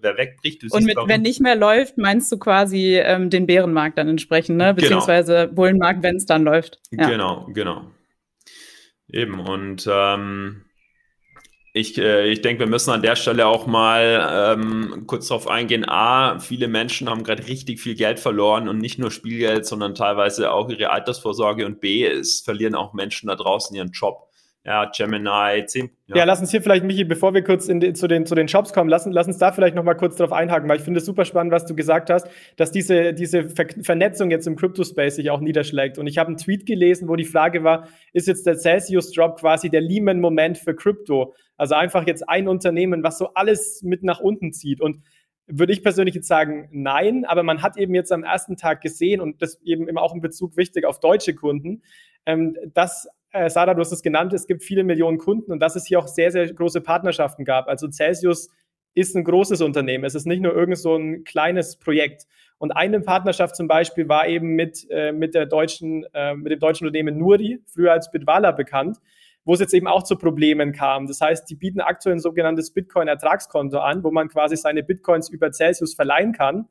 wer 0.00 0.16
wegbricht. 0.16 0.62
Du 0.62 0.68
und 0.74 0.84
mit, 0.84 0.96
wenn 1.06 1.22
nicht 1.22 1.40
mehr 1.40 1.56
läuft, 1.56 1.98
meinst 1.98 2.32
du 2.32 2.38
quasi 2.38 2.96
ähm, 2.96 3.28
den 3.28 3.46
Bärenmarkt 3.46 3.98
dann 3.98 4.08
entsprechend, 4.08 4.56
ne? 4.56 4.64
Genau. 4.64 4.74
beziehungsweise 4.74 5.34
genau. 5.34 5.54
Bullenmarkt, 5.54 6.02
wenn 6.02 6.16
es 6.16 6.24
dann 6.24 6.44
läuft. 6.44 6.78
Ja. 6.90 7.08
Genau, 7.08 7.46
genau. 7.52 7.90
Eben, 9.08 9.40
und 9.40 9.88
ähm, 9.90 10.64
ich, 11.76 11.98
äh, 11.98 12.28
ich 12.30 12.40
denke, 12.40 12.60
wir 12.60 12.66
müssen 12.68 12.90
an 12.90 13.02
der 13.02 13.16
Stelle 13.16 13.46
auch 13.46 13.66
mal 13.66 14.56
ähm, 14.56 15.06
kurz 15.08 15.26
darauf 15.26 15.48
eingehen. 15.48 15.84
A, 15.88 16.38
viele 16.38 16.68
Menschen 16.68 17.10
haben 17.10 17.24
gerade 17.24 17.46
richtig 17.48 17.80
viel 17.80 17.96
Geld 17.96 18.20
verloren 18.20 18.68
und 18.68 18.78
nicht 18.78 19.00
nur 19.00 19.10
Spielgeld, 19.10 19.66
sondern 19.66 19.96
teilweise 19.96 20.52
auch 20.52 20.70
ihre 20.70 20.90
Altersvorsorge. 20.90 21.66
Und 21.66 21.80
B, 21.80 22.06
es 22.06 22.42
verlieren 22.42 22.76
auch 22.76 22.92
Menschen 22.92 23.26
da 23.26 23.34
draußen 23.34 23.74
ihren 23.76 23.90
Job. 23.90 24.28
Ja, 24.66 24.90
Gemini 24.96 25.66
10. 25.66 25.90
Ja. 26.06 26.16
ja. 26.16 26.24
lass 26.24 26.40
uns 26.40 26.50
hier 26.50 26.62
vielleicht, 26.62 26.84
Michi, 26.84 27.04
bevor 27.04 27.34
wir 27.34 27.44
kurz 27.44 27.66
die, 27.66 27.92
zu, 27.92 28.08
den, 28.08 28.24
zu 28.24 28.34
den 28.34 28.48
Shops 28.48 28.72
kommen, 28.72 28.88
lass, 28.88 29.04
lass 29.04 29.26
uns 29.26 29.36
da 29.36 29.52
vielleicht 29.52 29.74
nochmal 29.74 29.96
kurz 29.96 30.16
drauf 30.16 30.32
einhaken, 30.32 30.68
weil 30.70 30.78
ich 30.78 30.82
finde 30.82 31.00
es 31.00 31.06
super 31.06 31.26
spannend, 31.26 31.52
was 31.52 31.66
du 31.66 31.74
gesagt 31.74 32.08
hast, 32.08 32.26
dass 32.56 32.70
diese, 32.70 33.12
diese 33.12 33.50
Ver 33.50 33.66
Vernetzung 33.82 34.30
jetzt 34.30 34.46
im 34.46 34.56
Crypto-Space 34.56 35.16
sich 35.16 35.30
auch 35.30 35.40
niederschlägt. 35.40 35.98
Und 35.98 36.06
ich 36.06 36.16
habe 36.16 36.28
einen 36.28 36.38
Tweet 36.38 36.64
gelesen, 36.64 37.08
wo 37.08 37.16
die 37.16 37.26
Frage 37.26 37.62
war, 37.62 37.88
ist 38.14 38.26
jetzt 38.26 38.46
der 38.46 38.56
Celsius-Drop 38.56 39.38
quasi 39.38 39.68
der 39.68 39.82
Lehman-Moment 39.82 40.56
für 40.56 40.74
Crypto? 40.74 41.34
Also 41.58 41.74
einfach 41.74 42.06
jetzt 42.06 42.26
ein 42.26 42.48
Unternehmen, 42.48 43.02
was 43.02 43.18
so 43.18 43.34
alles 43.34 43.82
mit 43.82 44.02
nach 44.02 44.20
unten 44.20 44.54
zieht. 44.54 44.80
Und 44.80 45.02
würde 45.46 45.74
ich 45.74 45.82
persönlich 45.82 46.14
jetzt 46.14 46.28
sagen, 46.28 46.70
nein, 46.72 47.26
aber 47.26 47.42
man 47.42 47.62
hat 47.62 47.76
eben 47.76 47.94
jetzt 47.94 48.12
am 48.12 48.24
ersten 48.24 48.56
Tag 48.56 48.80
gesehen 48.80 49.20
und 49.20 49.42
das 49.42 49.60
eben 49.62 49.88
immer 49.88 50.00
auch 50.00 50.14
in 50.14 50.22
Bezug 50.22 50.56
wichtig 50.56 50.86
auf 50.86 51.00
deutsche 51.00 51.34
Kunden, 51.34 51.82
ähm, 52.24 52.56
dass 52.72 53.08
äh, 53.34 53.50
Sarah, 53.50 53.74
du 53.74 53.80
hast 53.80 53.92
es 53.92 54.02
genannt, 54.02 54.32
es 54.32 54.46
gibt 54.46 54.62
viele 54.62 54.84
Millionen 54.84 55.18
Kunden 55.18 55.52
und 55.52 55.60
dass 55.60 55.76
es 55.76 55.84
hier 55.84 55.98
auch 55.98 56.06
sehr, 56.06 56.30
sehr 56.30 56.52
große 56.52 56.80
Partnerschaften 56.80 57.44
gab. 57.44 57.66
Also 57.66 57.90
Celsius 57.90 58.48
ist 58.94 59.16
ein 59.16 59.24
großes 59.24 59.60
Unternehmen. 59.60 60.04
Es 60.04 60.14
ist 60.14 60.24
nicht 60.24 60.40
nur 60.40 60.54
irgend 60.54 60.78
so 60.78 60.94
ein 60.96 61.24
kleines 61.24 61.76
Projekt. 61.76 62.26
Und 62.58 62.70
eine 62.70 63.00
Partnerschaft 63.00 63.56
zum 63.56 63.66
Beispiel 63.66 64.08
war 64.08 64.28
eben 64.28 64.50
mit, 64.50 64.86
äh, 64.88 65.10
mit, 65.10 65.34
der 65.34 65.46
deutschen, 65.46 66.06
äh, 66.14 66.34
mit 66.36 66.52
dem 66.52 66.60
deutschen 66.60 66.86
Unternehmen 66.86 67.18
Nuri, 67.18 67.58
früher 67.66 67.92
als 67.92 68.12
Bitwala 68.12 68.52
bekannt, 68.52 68.98
wo 69.44 69.54
es 69.54 69.60
jetzt 69.60 69.74
eben 69.74 69.88
auch 69.88 70.04
zu 70.04 70.16
Problemen 70.16 70.72
kam. 70.72 71.08
Das 71.08 71.20
heißt, 71.20 71.50
die 71.50 71.56
bieten 71.56 71.80
aktuell 71.80 72.14
ein 72.14 72.20
sogenanntes 72.20 72.72
Bitcoin-Ertragskonto 72.72 73.78
an, 73.78 74.04
wo 74.04 74.12
man 74.12 74.28
quasi 74.28 74.56
seine 74.56 74.84
Bitcoins 74.84 75.28
über 75.28 75.50
Celsius 75.50 75.94
verleihen 75.94 76.32
kann. 76.32 76.68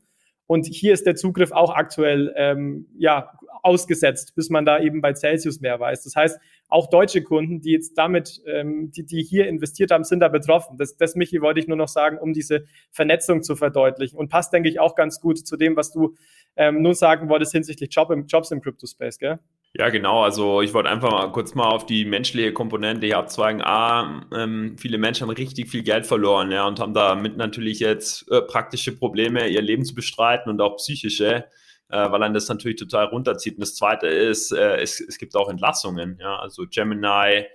Und 0.47 0.65
hier 0.65 0.93
ist 0.93 1.05
der 1.05 1.15
Zugriff 1.15 1.51
auch 1.51 1.75
aktuell 1.75 2.33
ähm, 2.37 2.87
ja, 2.97 3.37
ausgesetzt, 3.63 4.35
bis 4.35 4.49
man 4.49 4.65
da 4.65 4.79
eben 4.79 5.01
bei 5.01 5.13
Celsius 5.13 5.61
mehr 5.61 5.79
weiß. 5.79 6.03
Das 6.03 6.15
heißt, 6.15 6.39
auch 6.69 6.89
deutsche 6.89 7.23
Kunden, 7.23 7.61
die 7.61 7.71
jetzt 7.71 7.97
damit, 7.97 8.41
ähm, 8.47 8.91
die, 8.91 9.05
die 9.05 9.23
hier 9.23 9.47
investiert 9.47 9.91
haben, 9.91 10.03
sind 10.03 10.21
da 10.21 10.27
betroffen. 10.27 10.77
Das, 10.77 10.97
das, 10.97 11.15
Michi, 11.15 11.41
wollte 11.41 11.59
ich 11.59 11.67
nur 11.67 11.77
noch 11.77 11.87
sagen, 11.87 12.17
um 12.17 12.33
diese 12.33 12.65
Vernetzung 12.91 13.43
zu 13.43 13.55
verdeutlichen. 13.55 14.17
Und 14.17 14.29
passt, 14.29 14.53
denke 14.53 14.69
ich, 14.69 14.79
auch 14.79 14.95
ganz 14.95 15.21
gut 15.21 15.37
zu 15.45 15.55
dem, 15.55 15.75
was 15.75 15.91
du 15.91 16.15
ähm, 16.55 16.81
nun 16.81 16.93
sagen 16.93 17.29
wolltest 17.29 17.51
hinsichtlich 17.51 17.93
Job 17.93 18.09
im, 18.11 18.25
Jobs 18.25 18.51
im 18.51 18.61
Crypto-Space, 18.61 19.19
gell? 19.19 19.39
Ja, 19.75 19.89
genau. 19.89 20.23
Also 20.23 20.61
ich 20.61 20.73
wollte 20.73 20.89
einfach 20.89 21.09
mal 21.09 21.31
kurz 21.31 21.55
mal 21.55 21.67
auf 21.67 21.87
die 21.87 22.05
menschliche 22.05 22.53
Komponente 22.53 23.07
hier 23.07 23.17
abzweigen. 23.17 23.61
A, 23.63 24.27
ähm, 24.35 24.75
viele 24.77 24.99
Menschen 24.99 25.27
haben 25.27 25.35
richtig 25.35 25.69
viel 25.69 25.81
Geld 25.81 26.05
verloren, 26.05 26.51
ja, 26.51 26.67
und 26.67 26.79
haben 26.79 26.93
damit 26.93 27.37
natürlich 27.37 27.79
jetzt 27.79 28.31
äh, 28.31 28.41
praktische 28.41 28.95
Probleme, 28.95 29.47
ihr 29.47 29.63
Leben 29.63 29.83
zu 29.83 29.95
bestreiten 29.95 30.51
und 30.51 30.61
auch 30.61 30.77
psychische 30.77 31.45
äh, 31.93 32.11
weil 32.11 32.19
dann 32.21 32.33
das 32.33 32.49
natürlich 32.49 32.77
total 32.79 33.05
runterzieht. 33.05 33.53
Und 33.53 33.61
das 33.61 33.75
Zweite 33.75 34.07
ist, 34.07 34.51
äh, 34.51 34.77
es, 34.77 34.99
es 34.99 35.19
gibt 35.19 35.35
auch 35.35 35.47
Entlassungen. 35.47 36.17
Ja? 36.19 36.37
Also 36.39 36.65
Gemini 36.67 37.45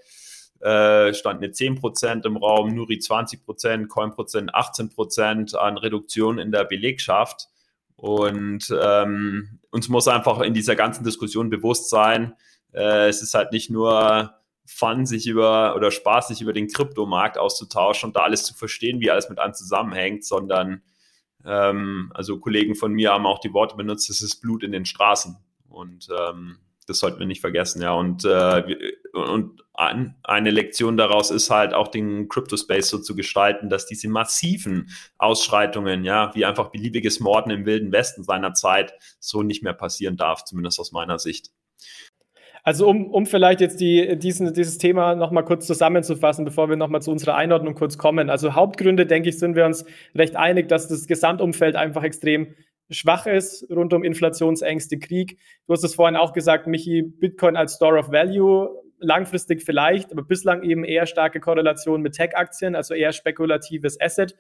äh, 0.61 1.13
stand 1.13 1.41
mit 1.41 1.57
10% 1.57 2.25
im 2.25 2.37
Raum, 2.37 2.73
Nuri 2.73 2.99
20%, 2.99 3.89
Coin% 3.89 4.55
18% 4.55 5.57
an 5.57 5.77
Reduktion 5.77 6.39
in 6.39 6.53
der 6.53 6.63
Belegschaft. 6.65 7.49
Und 7.97 8.73
ähm, 8.81 9.59
uns 9.71 9.89
muss 9.89 10.07
einfach 10.07 10.41
in 10.43 10.55
dieser 10.55 10.77
ganzen 10.77 11.03
Diskussion 11.03 11.51
bewusst 11.51 11.91
sein, 11.91 12.37
äh, 12.73 13.09
es 13.09 13.23
ist 13.23 13.35
halt 13.35 13.51
nicht 13.51 13.71
nur 13.71 14.35
Fun, 14.67 15.05
sich 15.05 15.27
über 15.27 15.75
oder 15.75 15.91
Spaß, 15.91 16.29
sich 16.29 16.43
über 16.43 16.53
den 16.53 16.69
Kryptomarkt 16.69 17.39
auszutauschen 17.39 18.11
und 18.11 18.17
da 18.17 18.21
alles 18.21 18.45
zu 18.45 18.55
verstehen, 18.55 19.01
wie 19.01 19.11
alles 19.11 19.29
mit 19.31 19.41
einem 19.41 19.55
zusammenhängt, 19.55 20.25
sondern 20.25 20.83
ähm, 21.45 22.11
also 22.15 22.39
Kollegen 22.39 22.75
von 22.75 22.93
mir 22.93 23.13
haben 23.13 23.27
auch 23.27 23.39
die 23.39 23.53
Worte 23.53 23.77
benutzt, 23.77 24.11
es 24.11 24.23
ist 24.23 24.41
Blut 24.41 24.63
in 24.63 24.73
den 24.73 24.85
Straßen. 24.85 25.37
Und 25.69 26.09
ähm, 26.19 26.59
das 26.89 26.99
sollten 26.99 27.19
wir 27.19 27.27
nicht 27.27 27.43
vergessen, 27.43 27.83
ja. 27.83 27.93
Und, 27.93 28.25
äh, 28.25 28.65
und 29.13 29.63
ein, 29.75 30.17
eine 30.25 30.51
Lektion 30.51 30.97
daraus 30.97 31.31
ist 31.31 31.51
halt 31.51 31.75
auch 31.75 31.89
den 31.89 32.29
Crypto-Space 32.29 32.89
so 32.89 32.99
zu 32.99 33.15
gestalten, 33.15 33.69
dass 33.69 33.87
diese 33.87 34.09
massiven 34.09 34.91
Ausschreitungen, 35.19 36.05
ja, 36.05 36.35
wie 36.35 36.47
einfach 36.47 36.71
beliebiges 36.71 37.21
Morden 37.21 37.51
im 37.51 37.67
Wilden 37.67 37.93
Westen 37.93 38.25
seiner 38.25 38.55
Zeit 38.55 38.95
so 39.21 39.43
nicht 39.43 39.63
mehr 39.63 39.75
passieren 39.75 40.17
darf, 40.17 40.45
zumindest 40.45 40.81
aus 40.81 40.93
meiner 40.93 41.19
Sicht. 41.19 41.51
Also 42.63 42.89
um, 42.89 43.11
um 43.11 43.27
vielleicht 43.27 43.61
jetzt 43.61 43.81
die, 43.81 44.19
diesen, 44.19 44.53
dieses 44.53 44.79
Thema 44.79 45.15
nochmal 45.15 45.45
kurz 45.45 45.67
zusammenzufassen, 45.67 46.45
bevor 46.45 46.69
wir 46.69 46.77
nochmal 46.77 47.03
zu 47.03 47.11
unserer 47.11 47.37
Einordnung 47.37 47.75
kurz 47.75 47.99
kommen. 47.99 48.31
Also 48.31 48.55
Hauptgründe, 48.55 49.07
denke 49.07 49.29
ich, 49.29 49.39
sind 49.39 49.57
wir 49.57 49.65
uns 49.65 49.85
recht 50.15 50.37
einig, 50.37 50.69
dass 50.69 50.89
das 50.89 51.07
Gesamtumfeld 51.07 51.77
einfach 51.77 52.03
extrem 52.03 52.55
schwach 52.91 53.27
ist 53.27 53.67
rund 53.71 53.93
um 53.93 54.05
Inflationsängste, 54.05 54.99
Krieg. 54.99 55.39
Du 55.67 55.73
hast 55.73 55.85
es 55.85 55.95
vorhin 55.95 56.17
auch 56.17 56.33
gesagt, 56.33 56.67
Michi, 56.67 57.03
Bitcoin 57.03 57.57
als 57.57 57.75
Store 57.75 57.99
of 57.99 58.11
Value, 58.11 58.69
langfristig 58.99 59.63
vielleicht, 59.63 60.11
aber 60.13 60.23
bislang 60.23 60.63
eben 60.63 60.85
eher 60.85 61.07
starke 61.07 61.41
Korrelation 61.41 62.03
mit 62.03 62.15
Tech-Aktien, 62.15 62.75
also 62.75 62.95
eher 62.95 63.13
spekulatives 63.13 64.01
Asset. 64.01 64.35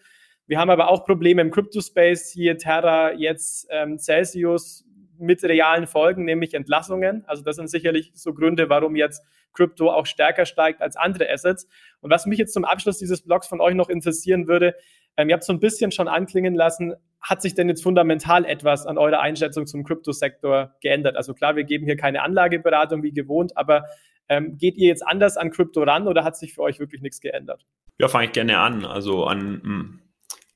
Wir 0.46 0.58
haben 0.58 0.70
aber 0.70 0.90
auch 0.90 1.04
Probleme 1.04 1.42
im 1.42 1.50
Crypto-Space, 1.50 2.32
hier 2.32 2.56
Terra, 2.56 3.12
jetzt 3.12 3.68
ähm, 3.70 3.98
Celsius, 3.98 4.84
mit 5.18 5.42
realen 5.42 5.86
Folgen, 5.86 6.24
nämlich 6.24 6.54
Entlassungen. 6.54 7.24
Also 7.26 7.42
das 7.42 7.56
sind 7.56 7.68
sicherlich 7.68 8.12
so 8.14 8.34
Gründe, 8.34 8.68
warum 8.68 8.96
jetzt 8.96 9.24
Krypto 9.52 9.90
auch 9.90 10.06
stärker 10.06 10.46
steigt 10.46 10.80
als 10.80 10.96
andere 10.96 11.28
Assets. 11.30 11.66
Und 12.00 12.10
was 12.10 12.26
mich 12.26 12.38
jetzt 12.38 12.52
zum 12.52 12.64
Abschluss 12.64 12.98
dieses 12.98 13.22
Blogs 13.22 13.46
von 13.46 13.60
euch 13.60 13.74
noch 13.74 13.88
interessieren 13.88 14.46
würde, 14.46 14.74
ähm, 15.16 15.28
ihr 15.28 15.34
habt 15.34 15.44
so 15.44 15.52
ein 15.52 15.60
bisschen 15.60 15.90
schon 15.90 16.08
anklingen 16.08 16.54
lassen, 16.54 16.94
hat 17.20 17.42
sich 17.42 17.54
denn 17.54 17.68
jetzt 17.68 17.82
fundamental 17.82 18.44
etwas 18.44 18.86
an 18.86 18.98
eurer 18.98 19.20
Einschätzung 19.20 19.66
zum 19.66 19.84
Kryptosektor 19.84 20.76
geändert? 20.80 21.16
Also 21.16 21.34
klar, 21.34 21.56
wir 21.56 21.64
geben 21.64 21.84
hier 21.84 21.96
keine 21.96 22.22
Anlageberatung 22.22 23.02
wie 23.02 23.12
gewohnt, 23.12 23.56
aber 23.56 23.84
ähm, 24.28 24.56
geht 24.58 24.76
ihr 24.76 24.88
jetzt 24.88 25.04
anders 25.06 25.36
an 25.36 25.50
Krypto 25.50 25.82
ran 25.82 26.06
oder 26.06 26.22
hat 26.22 26.36
sich 26.36 26.54
für 26.54 26.62
euch 26.62 26.78
wirklich 26.78 27.02
nichts 27.02 27.20
geändert? 27.20 27.66
Ja, 27.98 28.06
fange 28.08 28.26
ich 28.26 28.32
gerne 28.32 28.58
an. 28.58 28.84
Also 28.84 29.24
an 29.24 29.60
hm, 29.62 30.00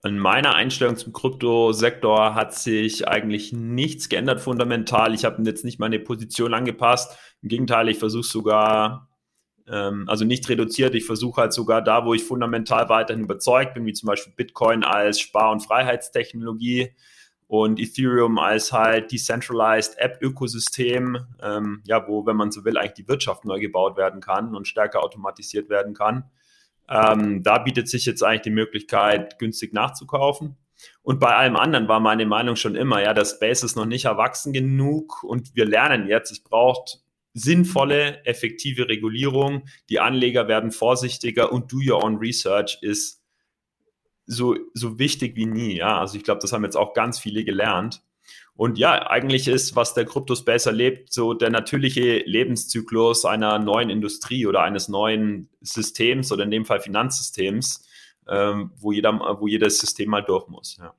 in 0.04 0.18
meiner 0.18 0.54
Einstellung 0.54 0.96
zum 0.96 1.12
Kryptosektor 1.12 2.34
hat 2.34 2.54
sich 2.54 3.06
eigentlich 3.06 3.52
nichts 3.52 4.08
geändert 4.08 4.40
fundamental. 4.40 5.14
Ich 5.14 5.24
habe 5.24 5.42
jetzt 5.44 5.64
nicht 5.64 5.78
meine 5.78 6.00
Position 6.00 6.54
angepasst. 6.54 7.16
Im 7.40 7.48
Gegenteil, 7.48 7.88
ich 7.88 7.98
versuche 7.98 8.26
sogar, 8.26 9.08
ähm, 9.68 10.08
also 10.08 10.24
nicht 10.24 10.48
reduziert, 10.48 10.96
ich 10.96 11.06
versuche 11.06 11.42
halt 11.42 11.52
sogar 11.52 11.82
da, 11.82 12.04
wo 12.04 12.14
ich 12.14 12.24
fundamental 12.24 12.88
weiterhin 12.88 13.22
überzeugt 13.24 13.74
bin, 13.74 13.86
wie 13.86 13.92
zum 13.92 14.08
Beispiel 14.08 14.32
Bitcoin 14.34 14.82
als 14.82 15.20
Spar- 15.20 15.52
und 15.52 15.60
Freiheitstechnologie 15.60 16.92
und 17.46 17.78
Ethereum 17.78 18.38
als 18.38 18.72
halt 18.72 19.12
Decentralized 19.12 19.98
App-Ökosystem, 19.98 21.26
ähm, 21.40 21.82
ja, 21.84 22.08
wo, 22.08 22.26
wenn 22.26 22.36
man 22.36 22.50
so 22.50 22.64
will, 22.64 22.76
eigentlich 22.76 22.94
die 22.94 23.08
Wirtschaft 23.08 23.44
neu 23.44 23.60
gebaut 23.60 23.96
werden 23.96 24.20
kann 24.20 24.56
und 24.56 24.66
stärker 24.66 25.04
automatisiert 25.04 25.68
werden 25.68 25.94
kann 25.94 26.24
ähm, 26.88 27.42
da 27.42 27.58
bietet 27.58 27.88
sich 27.88 28.06
jetzt 28.06 28.22
eigentlich 28.22 28.42
die 28.42 28.50
Möglichkeit, 28.50 29.38
günstig 29.38 29.72
nachzukaufen. 29.72 30.56
Und 31.02 31.20
bei 31.20 31.34
allem 31.34 31.56
anderen 31.56 31.88
war 31.88 32.00
meine 32.00 32.26
Meinung 32.26 32.56
schon 32.56 32.74
immer, 32.74 33.02
ja, 33.02 33.14
das 33.14 33.32
Space 33.32 33.62
ist 33.62 33.76
noch 33.76 33.86
nicht 33.86 34.06
erwachsen 34.06 34.52
genug 34.52 35.22
und 35.22 35.54
wir 35.54 35.64
lernen 35.64 36.08
jetzt, 36.08 36.32
es 36.32 36.40
braucht 36.40 37.00
sinnvolle, 37.34 38.24
effektive 38.24 38.88
Regulierung. 38.88 39.64
Die 39.88 40.00
Anleger 40.00 40.48
werden 40.48 40.70
vorsichtiger 40.70 41.52
und 41.52 41.72
do 41.72 41.78
your 41.78 42.04
own 42.04 42.16
research 42.16 42.78
ist 42.82 43.22
so, 44.26 44.56
so 44.74 44.98
wichtig 44.98 45.36
wie 45.36 45.46
nie. 45.46 45.76
Ja, 45.76 45.98
also 45.98 46.16
ich 46.16 46.24
glaube, 46.24 46.40
das 46.40 46.52
haben 46.52 46.64
jetzt 46.64 46.76
auch 46.76 46.94
ganz 46.94 47.18
viele 47.18 47.44
gelernt. 47.44 48.02
Und 48.54 48.78
ja, 48.78 49.08
eigentlich 49.08 49.48
ist, 49.48 49.76
was 49.76 49.94
der 49.94 50.04
Crypto-Space 50.04 50.66
erlebt, 50.66 51.12
so 51.12 51.32
der 51.34 51.50
natürliche 51.50 52.18
Lebenszyklus 52.18 53.24
einer 53.24 53.58
neuen 53.58 53.90
Industrie 53.90 54.46
oder 54.46 54.62
eines 54.62 54.88
neuen 54.88 55.48
Systems 55.62 56.30
oder 56.32 56.44
in 56.44 56.50
dem 56.50 56.64
Fall 56.66 56.80
Finanzsystems, 56.80 57.88
ähm, 58.28 58.70
wo, 58.76 58.92
jeder, 58.92 59.18
wo 59.40 59.46
jedes 59.48 59.78
System 59.78 60.10
mal 60.10 60.22
durch 60.22 60.48
muss. 60.48 60.76
Ja. 60.78 60.94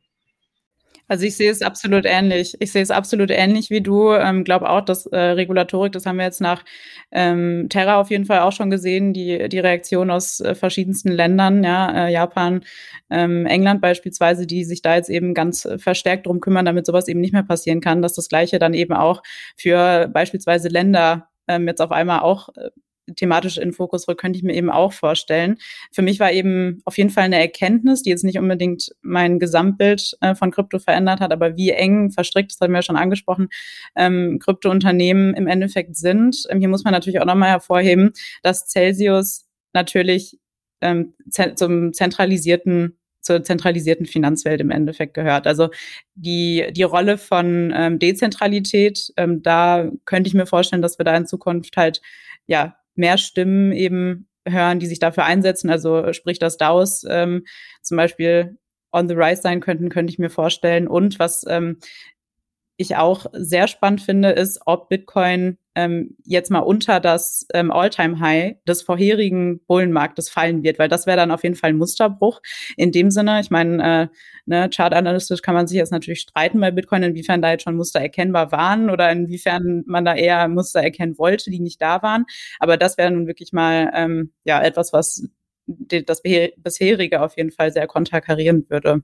Also 1.14 1.28
ich 1.28 1.38
sehe 1.38 1.52
es 1.52 1.62
absolut 1.62 2.06
ähnlich. 2.08 2.58
Ich 2.60 2.72
sehe 2.72 2.82
es 2.82 2.90
absolut 2.90 3.30
ähnlich 3.30 3.70
wie 3.70 3.82
du. 3.82 4.14
Ähm, 4.14 4.44
glaube 4.44 4.68
auch, 4.68 4.82
dass 4.82 5.06
äh, 5.06 5.16
Regulatorik, 5.16 5.92
das 5.92 6.08
haben 6.08 6.16
wir 6.18 6.26
jetzt 6.26 6.42
nach 6.42 6.66
ähm, 7.12 7.68
Terra 7.70 7.98
auf 8.02 8.10
jeden 8.10 8.26
Fall 8.26 8.40
auch 8.40 8.52
schon 8.52 8.72
gesehen, 8.72 9.14
die, 9.14 9.48
die 9.48 9.60
Reaktion 9.60 10.10
aus 10.10 10.40
äh, 10.40 10.56
verschiedensten 10.56 11.12
Ländern, 11.12 11.64
ja, 11.64 12.08
äh, 12.08 12.12
Japan, 12.12 12.64
ähm, 13.12 13.46
England 13.46 13.80
beispielsweise, 13.80 14.48
die 14.48 14.64
sich 14.64 14.82
da 14.82 14.96
jetzt 14.96 15.12
eben 15.12 15.36
ganz 15.36 15.68
verstärkt 15.78 16.26
drum 16.26 16.40
kümmern, 16.40 16.66
damit 16.66 16.88
sowas 16.88 17.08
eben 17.08 17.22
nicht 17.22 17.34
mehr 17.34 17.44
passieren 17.44 17.80
kann, 17.80 18.02
dass 18.02 18.14
das 18.14 18.28
Gleiche 18.28 18.58
dann 18.58 18.74
eben 18.74 18.94
auch 18.96 19.22
für 19.56 20.08
beispielsweise 20.08 20.68
Länder 20.68 21.30
ähm, 21.48 21.68
jetzt 21.68 21.80
auf 21.80 21.92
einmal 21.92 22.22
auch 22.22 22.50
äh, 22.56 22.72
thematisch 23.16 23.58
in 23.58 23.74
Fokus 23.74 24.08
rückt, 24.08 24.22
könnte 24.22 24.38
ich 24.38 24.44
mir 24.44 24.54
eben 24.54 24.70
auch 24.70 24.94
vorstellen. 24.94 25.58
Für 25.92 26.02
mich 26.02 26.20
war 26.20 26.32
eben 26.32 26.82
auf 26.86 26.98
jeden 26.98 27.10
Fall 27.10 27.26
eine 27.26 27.40
Erkenntnis, 27.40 28.04
die 28.04 28.10
jetzt 28.10 28.24
nicht 28.24 28.38
unbedingt 28.38 28.92
mein 29.02 29.40
Gesamtbild 29.40 30.18
äh, 30.22 30.36
von 30.36 30.52
Krypto 30.52 30.80
verändert 30.80 31.20
hat, 31.20 31.32
aber 31.32 31.58
wie 31.58 31.72
eng 31.72 32.12
verstrickt, 32.12 32.52
das 32.52 32.62
haben 32.62 32.72
wir 32.72 32.80
ja 32.80 32.84
schon 32.84 32.98
angesprochen, 32.98 33.50
ähm, 33.96 34.40
Kryptounternehmen 34.40 35.34
im 35.34 35.48
Endeffekt 35.48 35.96
sind. 35.96 36.44
Ähm, 36.50 36.60
hier 36.60 36.70
muss 36.70 36.84
man 36.84 36.94
natürlich 36.94 37.20
auch 37.20 37.26
nochmal 37.26 37.50
hervorheben, 37.50 38.12
dass 38.42 38.68
Celsius 38.68 39.46
natürlich 39.74 40.40
ähm, 40.82 41.14
zum 41.56 41.94
zentralisierten 41.94 42.98
zur 43.24 43.42
zentralisierten 43.42 44.06
Finanzwelt 44.06 44.60
im 44.60 44.70
Endeffekt 44.70 45.14
gehört. 45.14 45.48
Also 45.48 45.70
die, 46.14 46.68
die 46.72 46.84
Rolle 46.84 47.18
von 47.18 47.74
ähm, 47.74 47.98
Dezentralität, 47.98 49.14
ähm, 49.16 49.42
da 49.42 49.90
könnte 50.06 50.28
ich 50.28 50.34
mir 50.34 50.46
vorstellen, 50.46 50.82
dass 50.82 51.00
wir 51.00 51.06
da 51.06 51.16
in 51.16 51.26
Zukunft 51.26 51.78
halt 51.78 52.02
ja 52.48 52.76
mehr 52.96 53.18
Stimmen 53.18 53.72
eben 53.72 54.28
hören, 54.48 54.80
die 54.80 54.88
sich 54.88 55.00
dafür 55.00 55.26
einsetzen. 55.26 55.70
Also 55.70 56.14
sprich, 56.14 56.40
dass 56.40 56.58
DAOs 56.58 57.06
ähm, 57.10 57.46
zum 57.82 57.98
Beispiel 57.98 58.58
on 58.92 59.08
the 59.08 59.16
rise 59.16 59.42
sein 59.42 59.60
könnten, 59.60 59.90
könnte 59.90 60.12
ich 60.12 60.20
mir 60.20 60.30
vorstellen. 60.30 60.88
Und 60.88 61.20
was 61.20 61.46
ähm, 61.48 61.80
ich 62.78 62.96
auch 62.96 63.26
sehr 63.34 63.68
spannend 63.68 64.02
finde, 64.02 64.30
ist, 64.32 64.62
ob 64.66 64.90
Bitcoin 64.90 65.58
ähm, 65.76 66.16
jetzt 66.24 66.52
mal 66.52 66.60
unter 66.60 67.00
das 67.00 67.48
ähm, 67.54 67.72
All-Time-High 67.72 68.58
des 68.68 68.82
vorherigen 68.82 69.60
Bullenmarktes 69.66 70.30
fallen 70.30 70.64
wird, 70.64 70.80
weil 70.80 70.90
das 70.90 71.08
wäre 71.08 71.18
dann 71.18 71.32
auf 71.32 71.44
jeden 71.44 71.56
Fall 71.56 71.72
ein 71.72 71.78
Musterbruch. 71.78 72.42
In 72.78 72.92
dem 72.92 73.12
Sinne, 73.12 73.40
ich 73.40 73.50
meine, 73.50 74.10
äh, 74.12 74.16
ne, 74.46 74.70
chartanalystisch 74.70 75.42
kann 75.42 75.56
man 75.56 75.68
sich 75.68 75.78
jetzt 75.78 75.92
natürlich 75.92 76.22
streiten 76.22 76.60
bei 76.60 76.72
Bitcoin, 76.72 77.04
inwiefern 77.04 77.42
da 77.42 77.52
jetzt 77.52 77.64
schon 77.64 77.76
Muster 77.76 78.00
erkennbar 78.00 78.52
waren 78.52 78.90
oder 78.90 79.12
inwiefern 79.12 79.84
man 79.86 80.06
da 80.06 80.16
eher 80.16 80.48
Muster 80.48 80.82
erkennen 80.82 81.18
wollte, 81.18 81.50
die 81.50 81.60
nicht 81.60 81.82
da 81.82 82.02
waren. 82.02 82.26
Aber 82.60 82.78
das 82.78 82.98
wäre 82.98 83.12
nun 83.12 83.28
wirklich 83.28 83.54
mal 83.54 83.92
ähm, 83.94 84.34
ja 84.44 84.62
etwas, 84.62 84.94
was 84.94 85.28
das 85.66 86.22
bisherige 86.22 87.22
auf 87.22 87.38
jeden 87.38 87.52
Fall 87.52 87.72
sehr 87.72 87.88
konterkarieren 87.88 88.66
würde. 88.70 89.02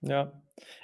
Ja, 0.00 0.41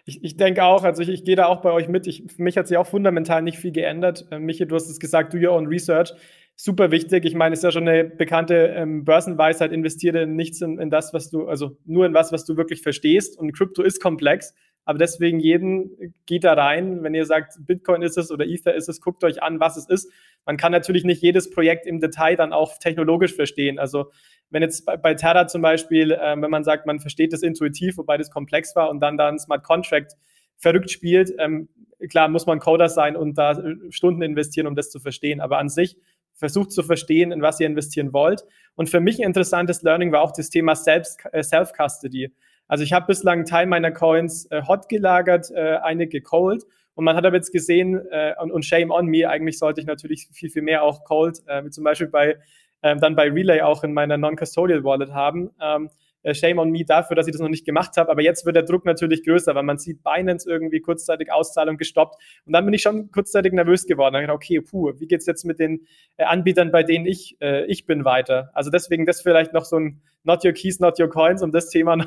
ich, 0.08 0.24
ich 0.24 0.36
denke 0.36 0.64
auch, 0.64 0.84
also 0.84 1.02
ich, 1.02 1.10
ich 1.10 1.24
gehe 1.24 1.36
da 1.36 1.46
auch 1.46 1.60
bei 1.60 1.70
euch 1.70 1.86
mit. 1.86 2.06
Ich, 2.06 2.24
für 2.34 2.42
mich 2.42 2.56
hat 2.56 2.66
sich 2.66 2.78
auch 2.78 2.86
fundamental 2.86 3.42
nicht 3.42 3.58
viel 3.58 3.72
geändert. 3.72 4.26
Äh, 4.30 4.38
Michi, 4.38 4.66
du 4.66 4.74
hast 4.74 4.88
es 4.88 4.98
gesagt, 4.98 5.34
do 5.34 5.38
your 5.38 5.52
own 5.52 5.66
research. 5.66 6.12
Super 6.56 6.90
wichtig. 6.90 7.24
Ich 7.26 7.34
meine, 7.34 7.52
es 7.52 7.60
ist 7.60 7.64
ja 7.64 7.70
schon 7.70 7.86
eine 7.86 8.04
bekannte 8.04 8.54
ähm, 8.74 9.04
Börsenweisheit, 9.04 9.70
investiere 9.70 10.22
in 10.22 10.34
nichts 10.34 10.62
in, 10.62 10.78
in 10.78 10.90
das, 10.90 11.12
was 11.12 11.30
du, 11.30 11.46
also 11.46 11.76
nur 11.84 12.06
in 12.06 12.14
was, 12.14 12.32
was 12.32 12.44
du 12.46 12.56
wirklich 12.56 12.82
verstehst. 12.82 13.38
Und 13.38 13.52
Krypto 13.52 13.82
ist 13.82 14.02
komplex. 14.02 14.54
Aber 14.88 14.96
deswegen 14.96 15.38
jeden 15.38 16.14
geht 16.24 16.44
da 16.44 16.54
rein. 16.54 17.02
Wenn 17.02 17.12
ihr 17.12 17.26
sagt, 17.26 17.58
Bitcoin 17.66 18.00
ist 18.00 18.16
es 18.16 18.30
oder 18.30 18.46
Ether 18.46 18.74
ist 18.74 18.88
es, 18.88 19.02
guckt 19.02 19.22
euch 19.22 19.42
an, 19.42 19.60
was 19.60 19.76
es 19.76 19.86
ist. 19.86 20.10
Man 20.46 20.56
kann 20.56 20.72
natürlich 20.72 21.04
nicht 21.04 21.20
jedes 21.20 21.50
Projekt 21.50 21.84
im 21.84 22.00
Detail 22.00 22.36
dann 22.36 22.54
auch 22.54 22.78
technologisch 22.78 23.34
verstehen. 23.34 23.78
Also 23.78 24.10
wenn 24.48 24.62
jetzt 24.62 24.86
bei, 24.86 24.96
bei 24.96 25.12
Terra 25.12 25.46
zum 25.46 25.60
Beispiel, 25.60 26.12
äh, 26.12 26.40
wenn 26.40 26.50
man 26.50 26.64
sagt, 26.64 26.86
man 26.86 27.00
versteht 27.00 27.34
das 27.34 27.42
intuitiv, 27.42 27.98
wobei 27.98 28.16
das 28.16 28.30
komplex 28.30 28.74
war 28.76 28.88
und 28.88 29.00
dann 29.00 29.18
da 29.18 29.28
ein 29.28 29.38
Smart 29.38 29.62
Contract 29.62 30.14
verrückt 30.56 30.90
spielt, 30.90 31.34
ähm, 31.38 31.68
klar 32.08 32.28
muss 32.28 32.46
man 32.46 32.58
Coder 32.58 32.88
sein 32.88 33.14
und 33.14 33.36
da 33.36 33.60
äh, 33.60 33.74
Stunden 33.90 34.22
investieren, 34.22 34.66
um 34.66 34.74
das 34.74 34.88
zu 34.88 35.00
verstehen. 35.00 35.42
Aber 35.42 35.58
an 35.58 35.68
sich 35.68 35.98
versucht 36.32 36.72
zu 36.72 36.82
verstehen, 36.82 37.30
in 37.30 37.42
was 37.42 37.60
ihr 37.60 37.66
investieren 37.66 38.14
wollt. 38.14 38.42
Und 38.74 38.88
für 38.88 39.00
mich 39.00 39.18
ein 39.18 39.26
interessantes 39.26 39.82
Learning 39.82 40.12
war 40.12 40.22
auch 40.22 40.32
das 40.32 40.48
Thema 40.48 40.72
äh, 40.72 41.42
Self-Custody. 41.42 42.32
Also 42.68 42.84
ich 42.84 42.92
habe 42.92 43.06
bislang 43.06 43.38
einen 43.38 43.46
Teil 43.46 43.66
meiner 43.66 43.90
Coins 43.90 44.46
äh, 44.50 44.62
hot 44.62 44.88
gelagert, 44.88 45.50
äh, 45.50 45.78
einige 45.82 46.20
cold. 46.20 46.64
Und 46.94 47.04
man 47.04 47.16
hat 47.16 47.24
aber 47.24 47.36
jetzt 47.36 47.52
gesehen, 47.52 48.00
äh, 48.10 48.34
und, 48.40 48.50
und, 48.50 48.64
shame 48.64 48.90
on 48.90 49.06
me, 49.06 49.28
eigentlich 49.28 49.58
sollte 49.58 49.80
ich 49.80 49.86
natürlich 49.86 50.28
viel, 50.32 50.50
viel 50.50 50.62
mehr 50.62 50.82
auch 50.82 51.04
cold, 51.04 51.40
äh, 51.46 51.64
wie 51.64 51.70
zum 51.70 51.84
Beispiel 51.84 52.08
bei 52.08 52.38
ähm, 52.82 53.00
dann 53.00 53.16
bei 53.16 53.28
Relay 53.28 53.60
auch 53.62 53.82
in 53.84 53.92
meiner 53.92 54.16
Non-Custodial 54.16 54.84
Wallet 54.84 55.12
haben. 55.12 55.50
Ähm, 55.60 55.90
äh, 56.22 56.34
shame 56.34 56.58
on 56.58 56.70
me 56.70 56.84
dafür, 56.84 57.16
dass 57.16 57.26
ich 57.26 57.32
das 57.32 57.40
noch 57.40 57.48
nicht 57.48 57.64
gemacht 57.64 57.96
habe. 57.96 58.10
Aber 58.10 58.22
jetzt 58.22 58.44
wird 58.44 58.56
der 58.56 58.64
Druck 58.64 58.84
natürlich 58.84 59.24
größer, 59.24 59.54
weil 59.54 59.62
man 59.62 59.78
sieht 59.78 60.02
Binance 60.02 60.48
irgendwie 60.48 60.80
kurzzeitig 60.80 61.32
Auszahlung 61.32 61.76
gestoppt. 61.76 62.16
Und 62.44 62.52
dann 62.52 62.64
bin 62.64 62.74
ich 62.74 62.82
schon 62.82 63.10
kurzzeitig 63.10 63.52
nervös 63.52 63.86
geworden. 63.86 64.14
Dann 64.14 64.22
gedacht, 64.22 64.36
okay, 64.36 64.60
puh, 64.60 64.92
wie 64.98 65.06
geht's 65.06 65.26
jetzt 65.26 65.44
mit 65.44 65.58
den 65.58 65.86
äh, 66.16 66.24
Anbietern, 66.24 66.70
bei 66.70 66.82
denen 66.82 67.06
ich, 67.06 67.36
äh, 67.40 67.64
ich 67.66 67.86
bin, 67.86 68.04
weiter? 68.04 68.50
Also 68.54 68.70
deswegen 68.70 69.06
das 69.06 69.22
vielleicht 69.22 69.52
noch 69.52 69.64
so 69.64 69.78
ein 69.78 70.00
Not 70.24 70.44
Your 70.44 70.52
Keys, 70.52 70.80
Not 70.80 70.98
Your 71.00 71.08
Coins, 71.08 71.42
um 71.42 71.52
das 71.52 71.70
Thema 71.70 71.96
noch 71.96 72.06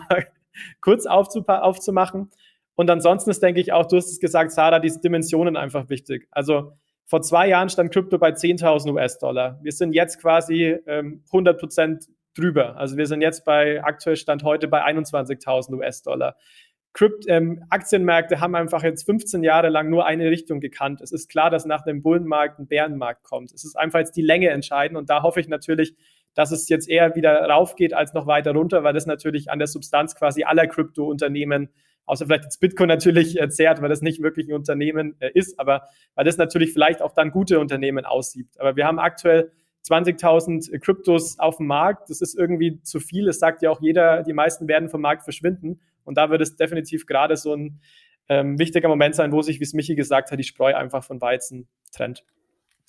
kurz 0.81 1.05
aufzumachen. 1.05 2.29
Und 2.75 2.89
ansonsten 2.89 3.29
ist, 3.29 3.43
denke 3.43 3.59
ich, 3.59 3.73
auch, 3.73 3.85
du 3.85 3.97
hast 3.97 4.11
es 4.11 4.19
gesagt, 4.19 4.51
Sarah, 4.51 4.79
diese 4.79 5.01
Dimensionen 5.01 5.57
einfach 5.57 5.89
wichtig. 5.89 6.27
Also 6.31 6.73
vor 7.05 7.21
zwei 7.21 7.47
Jahren 7.47 7.69
stand 7.69 7.91
Krypto 7.91 8.17
bei 8.17 8.29
10.000 8.29 8.93
US-Dollar. 8.93 9.59
Wir 9.61 9.71
sind 9.73 9.93
jetzt 9.93 10.21
quasi 10.21 10.77
ähm, 10.87 11.23
100 11.27 11.59
Prozent 11.59 12.07
drüber. 12.37 12.77
Also 12.77 12.97
wir 12.97 13.05
sind 13.05 13.21
jetzt 13.21 13.43
bei, 13.45 13.83
aktuell 13.83 14.15
Stand 14.15 14.43
heute 14.43 14.67
bei 14.67 14.83
21.000 14.85 15.75
US-Dollar. 15.75 16.37
Ähm, 17.27 17.63
Aktienmärkte 17.69 18.39
haben 18.41 18.55
einfach 18.55 18.83
jetzt 18.83 19.05
15 19.05 19.43
Jahre 19.43 19.69
lang 19.69 19.89
nur 19.89 20.05
eine 20.05 20.29
Richtung 20.29 20.59
gekannt. 20.59 21.01
Es 21.01 21.11
ist 21.11 21.29
klar, 21.29 21.49
dass 21.49 21.65
nach 21.65 21.83
dem 21.83 22.01
Bullenmarkt 22.01 22.59
ein 22.59 22.67
Bärenmarkt 22.67 23.23
kommt. 23.23 23.51
Es 23.53 23.63
ist 23.63 23.77
einfach 23.77 23.99
jetzt 23.99 24.15
die 24.15 24.21
Länge 24.21 24.49
entscheidend 24.49 24.97
und 24.97 25.09
da 25.09 25.23
hoffe 25.23 25.39
ich 25.39 25.47
natürlich, 25.47 25.95
dass 26.33 26.51
es 26.51 26.69
jetzt 26.69 26.89
eher 26.89 27.15
wieder 27.15 27.41
raufgeht 27.49 27.93
als 27.93 28.13
noch 28.13 28.27
weiter 28.27 28.51
runter, 28.51 28.83
weil 28.83 28.93
das 28.93 29.05
natürlich 29.05 29.51
an 29.51 29.59
der 29.59 29.67
Substanz 29.67 30.15
quasi 30.15 30.43
aller 30.43 30.67
Krypto-Unternehmen 30.67 31.69
außer 32.05 32.25
vielleicht 32.25 32.43
jetzt 32.43 32.59
Bitcoin 32.59 32.89
natürlich 32.89 33.39
äh, 33.39 33.49
zehrt, 33.49 33.81
weil 33.81 33.89
das 33.89 34.01
nicht 34.01 34.21
wirklich 34.21 34.47
ein 34.49 34.53
Unternehmen 34.53 35.15
äh, 35.19 35.31
ist, 35.33 35.59
aber 35.59 35.87
weil 36.15 36.25
das 36.25 36.37
natürlich 36.37 36.73
vielleicht 36.73 37.01
auch 37.01 37.13
dann 37.13 37.31
gute 37.31 37.59
Unternehmen 37.59 38.05
aussieht. 38.05 38.47
Aber 38.59 38.75
wir 38.75 38.85
haben 38.85 38.99
aktuell 38.99 39.51
20.000 39.87 40.79
Kryptos 40.79 41.39
auf 41.39 41.57
dem 41.57 41.67
Markt. 41.67 42.09
Das 42.09 42.21
ist 42.21 42.37
irgendwie 42.37 42.81
zu 42.83 42.99
viel. 42.99 43.27
Es 43.27 43.39
sagt 43.39 43.61
ja 43.61 43.71
auch 43.71 43.81
jeder, 43.81 44.23
die 44.23 44.33
meisten 44.33 44.67
werden 44.67 44.89
vom 44.89 45.01
Markt 45.01 45.23
verschwinden. 45.23 45.79
Und 46.03 46.17
da 46.17 46.29
wird 46.29 46.41
es 46.41 46.55
definitiv 46.55 47.05
gerade 47.05 47.37
so 47.37 47.55
ein 47.55 47.79
ähm, 48.29 48.59
wichtiger 48.59 48.89
Moment 48.89 49.15
sein, 49.15 49.31
wo 49.31 49.41
sich, 49.41 49.59
wie 49.59 49.63
es 49.63 49.73
Michi 49.73 49.95
gesagt 49.95 50.31
hat, 50.31 50.39
die 50.39 50.43
Spreu 50.43 50.75
einfach 50.75 51.03
von 51.03 51.19
Weizen 51.19 51.67
trennt. 51.91 52.23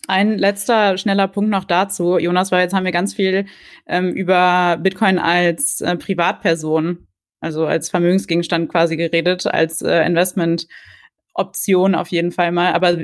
Ein 0.09 0.37
letzter 0.39 0.99
schneller 0.99 1.29
Punkt 1.29 1.51
noch 1.51 1.65
dazu. 1.65 2.19
Jonas, 2.19 2.51
weil 2.51 2.63
jetzt 2.63 2.75
haben 2.75 2.85
wir 2.85 2.93
ganz 2.93 3.15
viel 3.15 3.47
ähm, 3.87 4.11
über 4.13 4.79
Bitcoin 4.81 5.19
als 5.19 5.81
äh, 5.81 5.97
Privatperson 5.97 7.07
also 7.43 7.67
als 7.67 7.91
Vermögensgegenstand 7.91 8.71
quasi 8.71 8.97
geredet, 8.97 9.47
als 9.47 9.83
äh, 9.83 10.07
Investmentoption 10.07 11.95
auf 11.95 12.09
jeden 12.09 12.31
Fall 12.31 12.53
mal. 12.53 12.73
Aber 12.73 12.99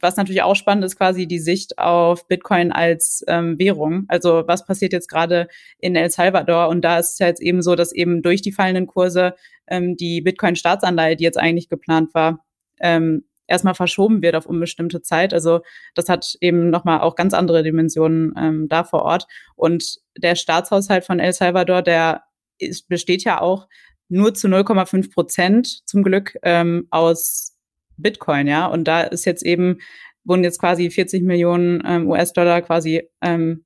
was 0.00 0.16
natürlich 0.16 0.42
auch 0.42 0.56
spannend 0.56 0.84
ist, 0.84 0.96
quasi 0.96 1.26
die 1.26 1.38
Sicht 1.38 1.78
auf 1.78 2.26
Bitcoin 2.26 2.72
als 2.72 3.22
ähm, 3.28 3.58
Währung. 3.58 4.06
Also 4.08 4.44
was 4.46 4.64
passiert 4.64 4.94
jetzt 4.94 5.08
gerade 5.08 5.46
in 5.78 5.94
El 5.94 6.10
Salvador? 6.10 6.68
Und 6.68 6.82
da 6.82 6.98
ist 6.98 7.12
es 7.12 7.18
jetzt 7.18 7.42
eben 7.42 7.60
so, 7.60 7.76
dass 7.76 7.92
eben 7.92 8.22
durch 8.22 8.40
die 8.40 8.52
fallenden 8.52 8.86
Kurse 8.86 9.34
ähm, 9.66 9.96
die 9.96 10.22
Bitcoin-Staatsanleihe, 10.22 11.16
die 11.16 11.24
jetzt 11.24 11.38
eigentlich 11.38 11.68
geplant 11.68 12.14
war, 12.14 12.42
ähm, 12.80 13.24
erstmal 13.50 13.74
verschoben 13.74 14.22
wird 14.22 14.36
auf 14.36 14.46
unbestimmte 14.46 15.02
Zeit. 15.02 15.34
Also 15.34 15.60
das 15.94 16.08
hat 16.08 16.36
eben 16.40 16.70
nochmal 16.70 17.00
auch 17.00 17.16
ganz 17.16 17.34
andere 17.34 17.62
Dimensionen 17.62 18.32
ähm, 18.38 18.68
da 18.68 18.84
vor 18.84 19.02
Ort. 19.02 19.26
Und 19.56 19.98
der 20.16 20.36
Staatshaushalt 20.36 21.04
von 21.04 21.18
El 21.18 21.32
Salvador, 21.32 21.82
der 21.82 22.22
es 22.58 22.82
besteht 22.82 23.24
ja 23.24 23.40
auch 23.40 23.68
nur 24.08 24.34
zu 24.34 24.48
0,5 24.48 25.12
Prozent 25.12 25.88
zum 25.88 26.02
Glück 26.02 26.36
ähm, 26.42 26.86
aus 26.90 27.56
Bitcoin, 27.96 28.46
ja. 28.46 28.66
Und 28.66 28.84
da 28.84 29.02
ist 29.02 29.24
jetzt 29.24 29.44
eben, 29.44 29.78
wurden 30.24 30.44
jetzt 30.44 30.60
quasi 30.60 30.90
40 30.90 31.22
Millionen 31.22 31.82
ähm, 31.86 32.08
US-Dollar 32.08 32.62
quasi 32.62 33.08
ähm, 33.22 33.64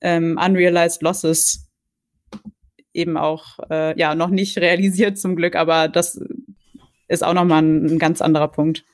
ähm, 0.00 0.38
unrealized 0.42 1.02
losses 1.02 1.66
eben 2.92 3.16
auch 3.16 3.58
äh, 3.70 3.98
ja 3.98 4.14
noch 4.14 4.30
nicht 4.30 4.58
realisiert 4.58 5.18
zum 5.18 5.36
Glück, 5.36 5.54
aber 5.54 5.88
das 5.88 6.20
ist 7.08 7.24
auch 7.24 7.34
nochmal 7.34 7.62
ein, 7.62 7.86
ein 7.86 7.98
ganz 7.98 8.20
anderer 8.20 8.48
Punkt. 8.48 8.84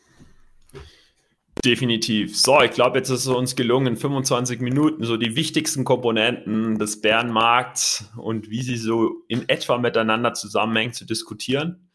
Definitiv. 1.64 2.36
So, 2.36 2.60
ich 2.62 2.72
glaube, 2.72 2.98
jetzt 2.98 3.10
ist 3.10 3.20
es 3.20 3.28
uns 3.28 3.54
gelungen, 3.54 3.88
in 3.88 3.96
25 3.96 4.60
Minuten 4.60 5.04
so 5.04 5.16
die 5.16 5.36
wichtigsten 5.36 5.84
Komponenten 5.84 6.78
des 6.78 7.00
Bärenmarkts 7.00 8.10
und 8.16 8.50
wie 8.50 8.62
sie 8.62 8.76
so 8.76 9.22
in 9.28 9.48
etwa 9.48 9.78
miteinander 9.78 10.32
zusammenhängen 10.34 10.92
zu 10.92 11.04
diskutieren. 11.04 11.88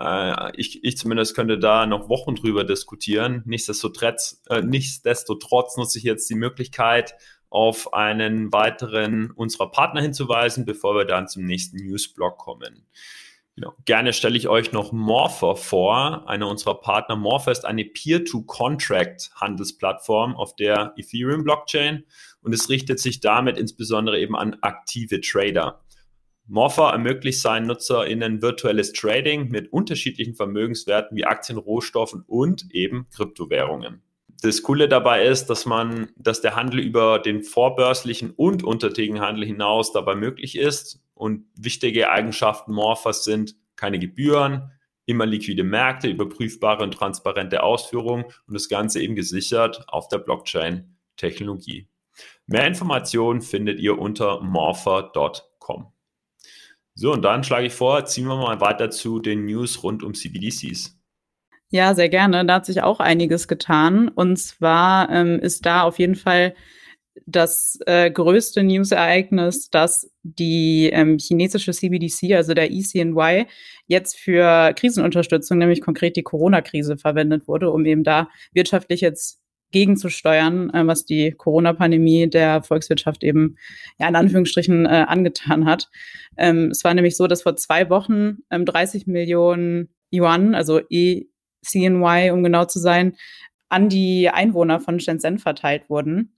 Äh, 0.00 0.50
ich, 0.56 0.82
ich 0.82 0.96
zumindest 0.96 1.36
könnte 1.36 1.58
da 1.58 1.86
noch 1.86 2.08
Wochen 2.08 2.34
drüber 2.34 2.64
diskutieren. 2.64 3.42
Nichtsdestotrotz, 3.44 4.42
äh, 4.48 4.62
nichtsdestotrotz 4.62 5.76
nutze 5.76 5.98
ich 5.98 6.04
jetzt 6.04 6.28
die 6.28 6.34
Möglichkeit, 6.34 7.14
auf 7.50 7.94
einen 7.94 8.52
weiteren 8.52 9.30
unserer 9.30 9.70
Partner 9.70 10.02
hinzuweisen, 10.02 10.64
bevor 10.64 10.96
wir 10.96 11.04
dann 11.04 11.28
zum 11.28 11.44
nächsten 11.44 11.76
Newsblock 11.76 12.36
kommen. 12.36 12.84
Genau. 13.56 13.72
Gerne 13.84 14.12
stelle 14.12 14.36
ich 14.36 14.48
euch 14.48 14.72
noch 14.72 14.90
Morpher 14.90 15.54
vor, 15.54 16.28
einer 16.28 16.48
unserer 16.48 16.80
Partner. 16.80 17.14
Morpher 17.14 17.52
ist 17.52 17.64
eine 17.64 17.84
Peer-to-Contract-Handelsplattform 17.84 20.34
auf 20.34 20.56
der 20.56 20.92
Ethereum-Blockchain 20.96 22.02
und 22.42 22.52
es 22.52 22.68
richtet 22.68 22.98
sich 22.98 23.20
damit 23.20 23.56
insbesondere 23.56 24.18
eben 24.18 24.34
an 24.34 24.56
aktive 24.60 25.20
Trader. 25.20 25.84
Morpher 26.46 26.90
ermöglicht 26.90 27.40
seinen 27.40 27.68
NutzerInnen 27.68 28.42
virtuelles 28.42 28.92
Trading 28.92 29.48
mit 29.48 29.72
unterschiedlichen 29.72 30.34
Vermögenswerten 30.34 31.16
wie 31.16 31.24
Aktien, 31.24 31.56
Rohstoffen 31.56 32.22
und 32.26 32.66
eben 32.72 33.08
Kryptowährungen. 33.10 34.02
Das 34.42 34.62
Coole 34.62 34.88
dabei 34.88 35.24
ist, 35.24 35.46
dass 35.46 35.66
man, 35.66 36.10
dass 36.16 36.40
der 36.40 36.56
Handel 36.56 36.80
über 36.80 37.18
den 37.18 37.42
vorbörslichen 37.42 38.30
und 38.30 38.62
untertägigen 38.62 39.20
Handel 39.20 39.44
hinaus 39.46 39.92
dabei 39.92 40.14
möglich 40.14 40.58
ist 40.58 41.02
und 41.14 41.46
wichtige 41.56 42.10
Eigenschaften 42.10 42.72
Morphers 42.72 43.24
sind 43.24 43.56
keine 43.76 43.98
Gebühren, 43.98 44.70
immer 45.06 45.26
liquide 45.26 45.64
Märkte, 45.64 46.08
überprüfbare 46.08 46.82
und 46.82 46.94
transparente 46.94 47.62
Ausführungen 47.62 48.24
und 48.46 48.54
das 48.54 48.68
Ganze 48.68 49.00
eben 49.02 49.14
gesichert 49.14 49.84
auf 49.88 50.08
der 50.08 50.18
Blockchain-Technologie. 50.18 51.88
Mehr 52.46 52.66
Informationen 52.66 53.40
findet 53.40 53.80
ihr 53.80 53.98
unter 53.98 54.40
morpher.com. 54.40 55.92
So, 56.94 57.12
und 57.12 57.22
dann 57.22 57.42
schlage 57.42 57.66
ich 57.66 57.72
vor, 57.72 58.04
ziehen 58.04 58.26
wir 58.26 58.36
mal 58.36 58.60
weiter 58.60 58.90
zu 58.90 59.18
den 59.18 59.46
News 59.46 59.82
rund 59.82 60.02
um 60.02 60.14
CBDCs. 60.14 60.96
Ja, 61.74 61.92
sehr 61.92 62.08
gerne. 62.08 62.46
Da 62.46 62.54
hat 62.54 62.66
sich 62.66 62.82
auch 62.82 63.00
einiges 63.00 63.48
getan. 63.48 64.06
Und 64.06 64.38
zwar 64.38 65.10
ähm, 65.10 65.40
ist 65.40 65.66
da 65.66 65.82
auf 65.82 65.98
jeden 65.98 66.14
Fall 66.14 66.54
das 67.26 67.80
äh, 67.86 68.12
größte 68.12 68.62
News-Ereignis, 68.62 69.70
dass 69.70 70.08
die 70.22 70.90
ähm, 70.92 71.18
chinesische 71.18 71.72
CBDC, 71.72 72.34
also 72.36 72.54
der 72.54 72.70
ECNY, 72.70 73.46
jetzt 73.88 74.16
für 74.16 74.72
Krisenunterstützung, 74.74 75.58
nämlich 75.58 75.80
konkret 75.80 76.14
die 76.14 76.22
Corona-Krise, 76.22 76.96
verwendet 76.96 77.48
wurde, 77.48 77.72
um 77.72 77.84
eben 77.86 78.04
da 78.04 78.28
wirtschaftlich 78.52 79.00
jetzt 79.00 79.40
gegenzusteuern, 79.72 80.70
äh, 80.70 80.86
was 80.86 81.04
die 81.04 81.32
Corona-Pandemie 81.32 82.30
der 82.30 82.62
Volkswirtschaft 82.62 83.24
eben 83.24 83.56
ja 83.98 84.06
in 84.06 84.14
Anführungsstrichen 84.14 84.86
äh, 84.86 85.06
angetan 85.08 85.64
hat. 85.64 85.88
Ähm, 86.36 86.68
es 86.70 86.84
war 86.84 86.94
nämlich 86.94 87.16
so, 87.16 87.26
dass 87.26 87.42
vor 87.42 87.56
zwei 87.56 87.90
Wochen 87.90 88.44
ähm, 88.52 88.64
30 88.64 89.08
Millionen 89.08 89.88
Yuan, 90.12 90.54
also 90.54 90.80
ECNY, 91.64 92.30
um 92.30 92.42
genau 92.42 92.64
zu 92.64 92.78
sein, 92.78 93.16
an 93.68 93.88
die 93.88 94.28
Einwohner 94.28 94.80
von 94.80 95.00
Shenzhen 95.00 95.38
verteilt 95.38 95.88
wurden. 95.88 96.36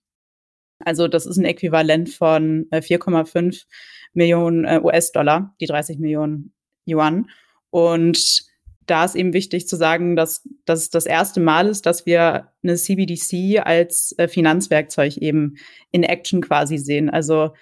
Also 0.78 1.08
das 1.08 1.26
ist 1.26 1.36
ein 1.36 1.44
Äquivalent 1.44 2.10
von 2.10 2.66
4,5 2.70 3.36
äh, 3.36 3.64
Millionen 4.12 4.64
äh, 4.64 4.80
US-Dollar, 4.82 5.54
die 5.60 5.66
30 5.66 5.98
Millionen 5.98 6.54
Yuan. 6.86 7.30
Und 7.70 8.46
da 8.86 9.04
ist 9.04 9.16
eben 9.16 9.32
wichtig 9.32 9.66
zu 9.66 9.76
sagen, 9.76 10.16
dass 10.16 10.48
das 10.64 10.90
das 10.90 11.06
erste 11.06 11.40
Mal 11.40 11.68
ist, 11.68 11.86
dass 11.86 12.06
wir 12.06 12.52
eine 12.62 12.76
CBDC 12.76 13.60
als 13.64 14.14
äh, 14.18 14.28
Finanzwerkzeug 14.28 15.16
eben 15.16 15.56
in 15.90 16.02
Action 16.02 16.40
quasi 16.40 16.78
sehen. 16.78 17.10
Also 17.10 17.52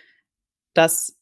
dass 0.74 1.18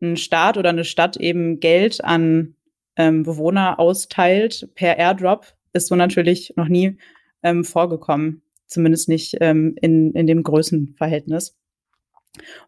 ein 0.00 0.16
Staat 0.16 0.56
oder 0.56 0.70
eine 0.70 0.84
Stadt 0.84 1.16
eben 1.16 1.60
Geld 1.60 2.02
an 2.04 2.54
ähm, 2.96 3.24
Bewohner 3.24 3.78
austeilt 3.78 4.70
per 4.74 4.98
Airdrop, 4.98 5.55
ist 5.76 5.88
so 5.88 5.94
natürlich 5.94 6.54
noch 6.56 6.68
nie 6.68 6.98
ähm, 7.42 7.64
vorgekommen 7.64 8.42
zumindest 8.66 9.08
nicht 9.08 9.36
ähm, 9.40 9.74
in, 9.80 10.12
in 10.12 10.26
dem 10.26 10.42
Größenverhältnis. 10.42 11.56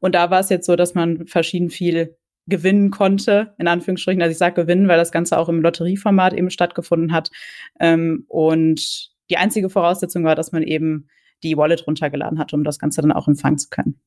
Und 0.01 0.15
da 0.15 0.31
war 0.31 0.41
es 0.41 0.49
jetzt 0.49 0.67
so, 0.67 0.77
dass 0.77 0.95
man 0.95 1.27
verschieden 1.27 1.71
viel 1.71 2.17
gewinnen 2.47 2.91
konnte, 2.91 3.55
in 3.59 3.69
Anführungsstrichen. 3.69 4.23
Also 4.23 4.33
ich 4.33 4.39
sage 4.39 4.63
gewinnen, 4.63 4.89
weil 4.89 4.97
das 4.97 5.13
Ganze 5.13 5.39
auch 5.39 5.51
im 5.51 5.61
Lotterieformat 5.61 6.33
eben 6.33 6.51
stattgefunden 6.51 7.13
hat. 7.13 7.31
Ähm, 7.79 8.25
und 8.29 9.11
die 9.29 9.37
einzige 9.37 9.69
Voraussetzung 9.69 10.25
war, 10.25 10.35
dass 10.35 10.53
man 10.53 10.63
eben 10.63 11.09
die 11.43 11.57
Wallet 11.57 11.87
runtergeladen 11.87 12.39
hat, 12.39 12.55
um 12.55 12.65
das 12.65 12.79
Ganze 12.79 13.03
dann 13.03 13.13
auch 13.13 13.29
empfangen 13.29 13.59
zu 13.59 13.69
können. 13.69 14.01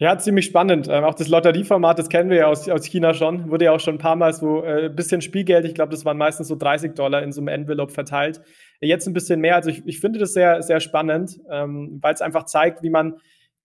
Ja, 0.00 0.16
ziemlich 0.16 0.46
spannend. 0.46 0.86
Ähm, 0.88 1.02
auch 1.02 1.14
das 1.14 1.26
Lotterieformat, 1.26 1.98
das 1.98 2.08
kennen 2.08 2.30
wir 2.30 2.36
ja 2.36 2.46
aus, 2.46 2.68
aus 2.68 2.84
China 2.84 3.14
schon. 3.14 3.50
Wurde 3.50 3.64
ja 3.64 3.72
auch 3.72 3.80
schon 3.80 3.96
ein 3.96 3.98
paar 3.98 4.14
Mal 4.14 4.32
so 4.32 4.62
ein 4.62 4.84
äh, 4.84 4.88
bisschen 4.88 5.20
Spielgeld, 5.20 5.64
ich 5.64 5.74
glaube, 5.74 5.90
das 5.90 6.04
waren 6.04 6.16
meistens 6.16 6.46
so 6.46 6.54
30 6.54 6.94
Dollar 6.94 7.20
in 7.24 7.32
so 7.32 7.40
einem 7.40 7.48
Envelope 7.48 7.92
verteilt. 7.92 8.40
Jetzt 8.80 9.08
ein 9.08 9.12
bisschen 9.12 9.40
mehr. 9.40 9.56
Also 9.56 9.70
ich, 9.70 9.84
ich 9.86 9.98
finde 9.98 10.20
das 10.20 10.34
sehr, 10.34 10.62
sehr 10.62 10.78
spannend, 10.78 11.40
ähm, 11.50 11.98
weil 12.00 12.14
es 12.14 12.20
einfach 12.20 12.44
zeigt, 12.44 12.84
wie 12.84 12.90
man 12.90 13.16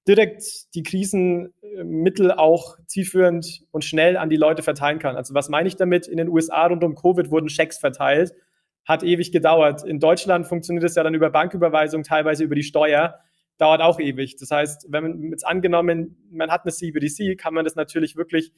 direkt 0.07 0.43
die 0.73 0.81
Krisenmittel 0.81 2.31
auch 2.31 2.77
zielführend 2.87 3.61
und 3.69 3.85
schnell 3.85 4.17
an 4.17 4.29
die 4.31 4.35
Leute 4.35 4.63
verteilen 4.63 4.97
kann. 4.97 5.15
Also 5.15 5.35
was 5.35 5.49
meine 5.49 5.67
ich 5.67 5.75
damit? 5.75 6.07
In 6.07 6.17
den 6.17 6.29
USA 6.29 6.65
rund 6.65 6.83
um 6.83 6.95
Covid 6.95 7.29
wurden 7.29 7.47
Schecks 7.47 7.77
verteilt. 7.77 8.33
Hat 8.85 9.03
ewig 9.03 9.31
gedauert. 9.31 9.85
In 9.85 9.99
Deutschland 9.99 10.47
funktioniert 10.47 10.83
es 10.83 10.95
ja 10.95 11.03
dann 11.03 11.13
über 11.13 11.29
Banküberweisung, 11.29 12.01
teilweise 12.01 12.43
über 12.43 12.55
die 12.55 12.63
Steuer 12.63 13.19
dauert 13.57 13.81
auch 13.81 13.99
ewig. 13.99 14.35
Das 14.37 14.51
heißt, 14.51 14.87
wenn 14.89 15.03
man 15.03 15.31
jetzt 15.31 15.45
angenommen, 15.45 16.17
man 16.31 16.51
hat 16.51 16.63
eine 16.63 16.71
CBDC, 16.71 17.37
kann 17.37 17.53
man 17.53 17.65
das 17.65 17.75
natürlich 17.75 18.15
wirklich 18.15 18.51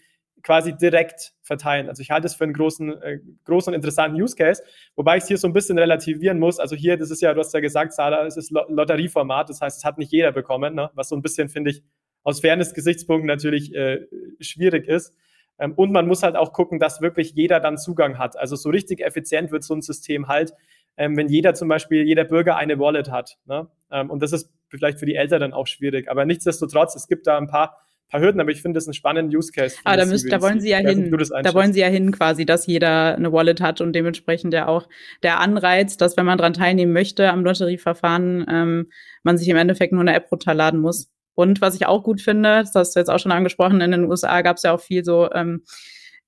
quasi 0.44 0.76
direkt 0.76 1.34
verteilen. 1.42 1.90
Also 1.90 2.02
ich 2.02 2.12
halte 2.12 2.28
es 2.28 2.36
für 2.36 2.44
einen 2.44 2.54
großen, 2.54 3.02
äh, 3.02 3.20
großen 3.46 3.72
und 3.72 3.76
interessanten 3.76 4.22
Use 4.22 4.36
Case, 4.36 4.64
wobei 4.96 5.18
ich 5.18 5.24
es 5.24 5.28
hier 5.28 5.38
so 5.38 5.48
ein 5.48 5.54
bisschen 5.54 5.78
relativieren 5.80 6.40
muss. 6.40 6.60
Also 6.60 6.76
hier, 6.76 6.98
das 6.98 7.10
ist 7.10 7.22
ja, 7.22 7.34
du 7.34 7.40
hast 7.40 7.54
ja 7.54 7.62
gesagt, 7.62 7.94
Sarah, 7.94 8.26
es 8.26 8.38
ist 8.38 8.52
Lotterieformat, 8.52 9.50
das 9.50 9.62
heißt, 9.62 9.80
es 9.80 9.86
hat 9.86 9.98
nicht 9.98 10.12
jeder 10.12 10.32
bekommen, 10.32 10.76
ne? 10.76 10.92
was 10.94 11.10
so 11.10 11.16
ein 11.16 11.22
bisschen, 11.22 11.50
finde 11.50 11.72
ich, 11.72 11.84
aus 12.24 12.42
Fairness-Gesichtspunkten 12.42 13.28
natürlich 13.28 13.74
äh, 13.74 14.08
schwierig 14.40 14.88
ist. 14.88 15.16
Ähm, 15.58 15.74
und 15.74 15.92
man 15.92 16.08
muss 16.08 16.24
halt 16.24 16.36
auch 16.36 16.54
gucken, 16.54 16.80
dass 16.80 17.02
wirklich 17.02 17.32
jeder 17.34 17.60
dann 17.60 17.78
Zugang 17.78 18.18
hat. 18.18 18.38
Also 18.38 18.56
so 18.56 18.70
richtig 18.70 19.02
effizient 19.02 19.52
wird 19.52 19.64
so 19.64 19.74
ein 19.74 19.82
System 19.82 20.28
halt, 20.28 20.54
ähm, 20.98 21.18
wenn 21.18 21.28
jeder 21.28 21.54
zum 21.54 21.68
Beispiel, 21.68 22.06
jeder 22.06 22.24
Bürger 22.24 22.56
eine 22.56 22.80
Wallet 22.80 23.12
hat. 23.12 23.38
Ne? 23.46 23.68
Ähm, 23.92 24.10
und 24.10 24.22
das 24.22 24.32
ist 24.32 24.52
vielleicht 24.70 25.00
für 25.00 25.06
die 25.06 25.16
Eltern 25.16 25.42
dann 25.42 25.54
auch 25.54 25.68
schwierig. 25.68 26.10
Aber 26.10 26.26
nichtsdestotrotz, 26.26 26.96
es 26.96 27.08
gibt 27.08 27.28
da 27.28 27.38
ein 27.38 27.48
paar, 27.48 27.78
paar 28.10 28.22
Hürden, 28.22 28.40
aber 28.40 28.52
ich 28.52 28.62
finde 28.62 28.78
das 28.78 28.88
einen 28.88 28.94
spannenden 28.94 29.36
Use 29.36 29.52
Case. 29.52 29.78
Ah, 29.84 29.98
da, 29.98 30.06
müsst, 30.06 30.32
da 30.32 30.42
wollen 30.42 30.62
Sie 30.62 30.70
ja 30.70 30.78
hin. 30.78 31.12
Da 31.44 31.54
wollen 31.54 31.74
Sie 31.74 31.80
ja 31.80 31.88
hin, 31.88 32.12
quasi, 32.12 32.46
dass 32.46 32.68
jeder 32.68 33.16
eine 33.16 33.32
Wallet 33.32 33.62
hat 33.62 33.82
und 33.82 33.94
dementsprechend 33.94 34.54
ja 34.54 34.68
auch 34.68 34.88
der 35.24 35.40
Anreiz, 35.40 35.98
dass 35.98 36.16
wenn 36.18 36.26
man 36.26 36.38
daran 36.38 36.54
teilnehmen 36.54 36.94
möchte 36.94 37.30
am 37.30 37.44
Lotterieverfahren, 37.44 38.46
ähm, 38.50 38.90
man 39.24 39.38
sich 39.38 39.50
im 39.50 39.58
Endeffekt 39.58 39.94
nur 39.94 40.02
eine 40.02 40.16
App 40.16 40.32
runterladen 40.32 40.80
muss. 40.80 41.12
Und 41.34 41.60
was 41.60 41.76
ich 41.76 41.86
auch 41.86 42.04
gut 42.04 42.22
finde, 42.22 42.62
das 42.62 42.74
hast 42.74 42.96
du 42.96 43.00
jetzt 43.00 43.10
auch 43.10 43.20
schon 43.20 43.34
angesprochen, 43.34 43.82
in 43.82 43.92
den 43.92 44.06
USA 44.06 44.42
gab 44.42 44.56
es 44.56 44.64
ja 44.64 44.74
auch 44.74 44.80
viel 44.80 45.04
so 45.04 45.30
ähm, 45.34 45.64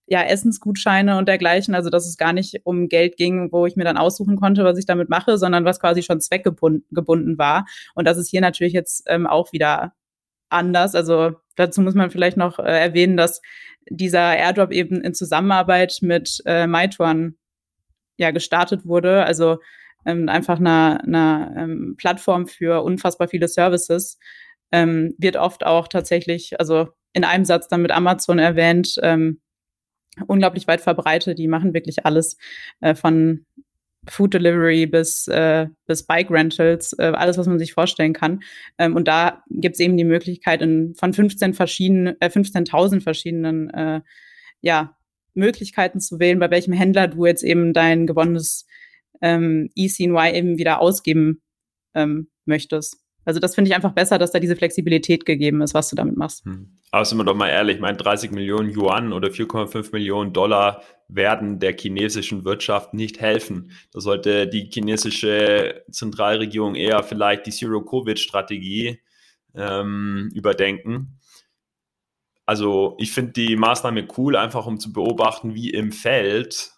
ja, 0.08 0.24
Essensgutscheine 0.24 1.18
und 1.18 1.28
dergleichen. 1.28 1.76
Also, 1.76 1.89
dass 1.89 2.08
es 2.08 2.18
gar 2.18 2.34
nicht 2.34 2.62
um 2.64 2.88
Geld 2.88 3.18
ging, 3.18 3.51
wo 3.51 3.66
ich 3.66 3.76
mir 3.76 3.84
dann 3.84 3.97
aussuchen 3.97 4.38
konnte, 4.38 4.64
was 4.64 4.78
ich 4.78 4.86
damit 4.86 5.10
mache, 5.10 5.38
sondern 5.38 5.66
was 5.66 5.80
quasi 5.80 6.01
schon 6.01 6.22
zweckgebunden 6.22 7.38
war. 7.38 7.66
Und 7.93 8.05
das 8.08 8.18
ist 8.18 8.30
hier 8.30 8.41
natürlich 8.41 8.74
jetzt 8.74 9.03
ähm, 9.08 9.28
auch 9.28 9.51
wieder 9.51 9.93
anders. 10.49 10.95
Also, 10.95 11.34
dazu 11.55 11.82
muss 11.82 11.93
man 11.93 12.10
vielleicht 12.10 12.38
noch 12.38 12.58
äh, 12.60 12.64
erwähnen, 12.64 13.18
dass 13.18 13.41
dieser 13.89 14.36
Airdrop 14.36 14.72
eben 14.72 15.01
in 15.01 15.14
Zusammenarbeit 15.14 15.99
mit 16.01 16.41
äh, 16.45 16.68
Meituan 16.68 17.36
ja 18.18 18.32
gestartet 18.32 18.86
wurde. 18.86 19.26
Also, 19.26 19.58
ähm, 20.05 20.30
einfach 20.30 20.60
eine, 20.60 21.01
eine 21.03 21.53
ähm, 21.58 21.95
Plattform 21.97 22.47
für 22.47 22.82
unfassbar 22.82 23.28
viele 23.28 23.49
Services. 23.49 24.20
Ähm, 24.72 25.16
wird 25.18 25.36
oft 25.36 25.66
auch 25.66 25.88
tatsächlich, 25.89 26.60
also 26.60 26.89
in 27.14 27.24
einem 27.24 27.45
Satz 27.45 27.68
dann 27.68 27.82
mit 27.82 27.91
Amazon 27.91 28.39
erwähnt, 28.39 28.95
ähm, 29.01 29.41
unglaublich 30.26 30.68
weit 30.68 30.82
verbreitet. 30.82 31.38
Die 31.38 31.47
machen 31.47 31.74
wirklich 31.74 32.05
alles 32.05 32.38
äh, 32.82 32.95
von 32.95 33.45
Food 34.09 34.34
Delivery 34.34 34.86
bis, 34.86 35.28
äh, 35.28 35.68
bis 35.86 36.03
Bike 36.03 36.32
Rentals, 36.32 36.93
äh, 36.97 37.11
alles, 37.13 37.38
was 37.38 37.47
man 37.47 37.59
sich 37.59 37.74
vorstellen 37.74 38.13
kann. 38.13 38.41
Ähm, 38.78 38.95
und 38.95 39.07
da 39.07 39.43
gibt 39.49 39.76
es 39.76 39.80
eben 39.80 39.97
die 39.97 40.03
Möglichkeit, 40.03 40.61
in, 40.61 40.95
von 40.95 41.13
15 41.13 41.53
verschiedenen, 41.53 42.15
äh, 42.20 42.28
15.000 42.28 43.01
verschiedenen 43.01 43.70
äh, 43.72 44.01
ja, 44.61 44.97
Möglichkeiten 45.34 45.99
zu 45.99 46.20
wählen, 46.20 46.39
bei 46.39 46.49
welchem 46.49 46.74
Händler 46.74 47.07
du 47.07 47.26
jetzt 47.26 47.43
eben 47.43 47.74
dein 47.74 48.07
gewonnenes 48.07 48.65
ähm, 49.22 49.70
ECNY 49.76 50.32
eben 50.34 50.57
wieder 50.57 50.82
ausgeben 50.82 51.41
ähm, 51.93 52.30
möchtest. 52.45 53.07
Also 53.28 53.41
das 53.41 53.55
finde 53.55 53.67
ich 53.67 53.75
einfach 53.75 53.91
besser, 53.91 54.17
dass 54.17 54.32
da 54.32 54.39
diese 54.39 54.55
Flexibilität 54.55 55.25
gegeben 55.25 55.61
ist, 55.61 55.73
was 55.73 55.89
du 55.89 55.97
damit 55.97 56.15
machst. 56.15 56.45
Hm. 56.45 56.80
Aber 56.91 57.03
sind 57.03 57.17
wir 57.17 57.25
doch 57.25 57.36
mal 57.36 57.49
ehrlich, 57.49 57.75
ich 57.75 57.82
meine, 57.82 57.97
30 57.97 58.32
Millionen 58.32 58.69
Yuan 58.69 59.11
oder 59.11 59.28
4,5 59.28 59.91
Millionen 59.91 60.32
Dollar 60.32 60.82
werden 61.09 61.59
der 61.59 61.75
chinesischen 61.78 62.45
Wirtschaft 62.45 62.93
nicht 62.93 63.19
helfen. 63.19 63.71
Da 63.91 63.99
sollte 63.99 64.47
die 64.47 64.69
chinesische 64.71 65.84
Zentralregierung 65.91 66.75
eher 66.75 67.03
vielleicht 67.03 67.47
die 67.47 67.51
Zero-Covid-Strategie 67.51 69.01
ähm, 69.53 70.32
überdenken. 70.34 71.19
Also 72.45 72.95
ich 72.97 73.11
finde 73.11 73.34
die 73.34 73.57
Maßnahme 73.57 74.07
cool, 74.17 74.38
einfach 74.38 74.65
um 74.67 74.80
zu 74.80 74.93
beobachten, 74.93 75.53
wie 75.53 75.71
im 75.71 75.91
Feld 75.91 76.71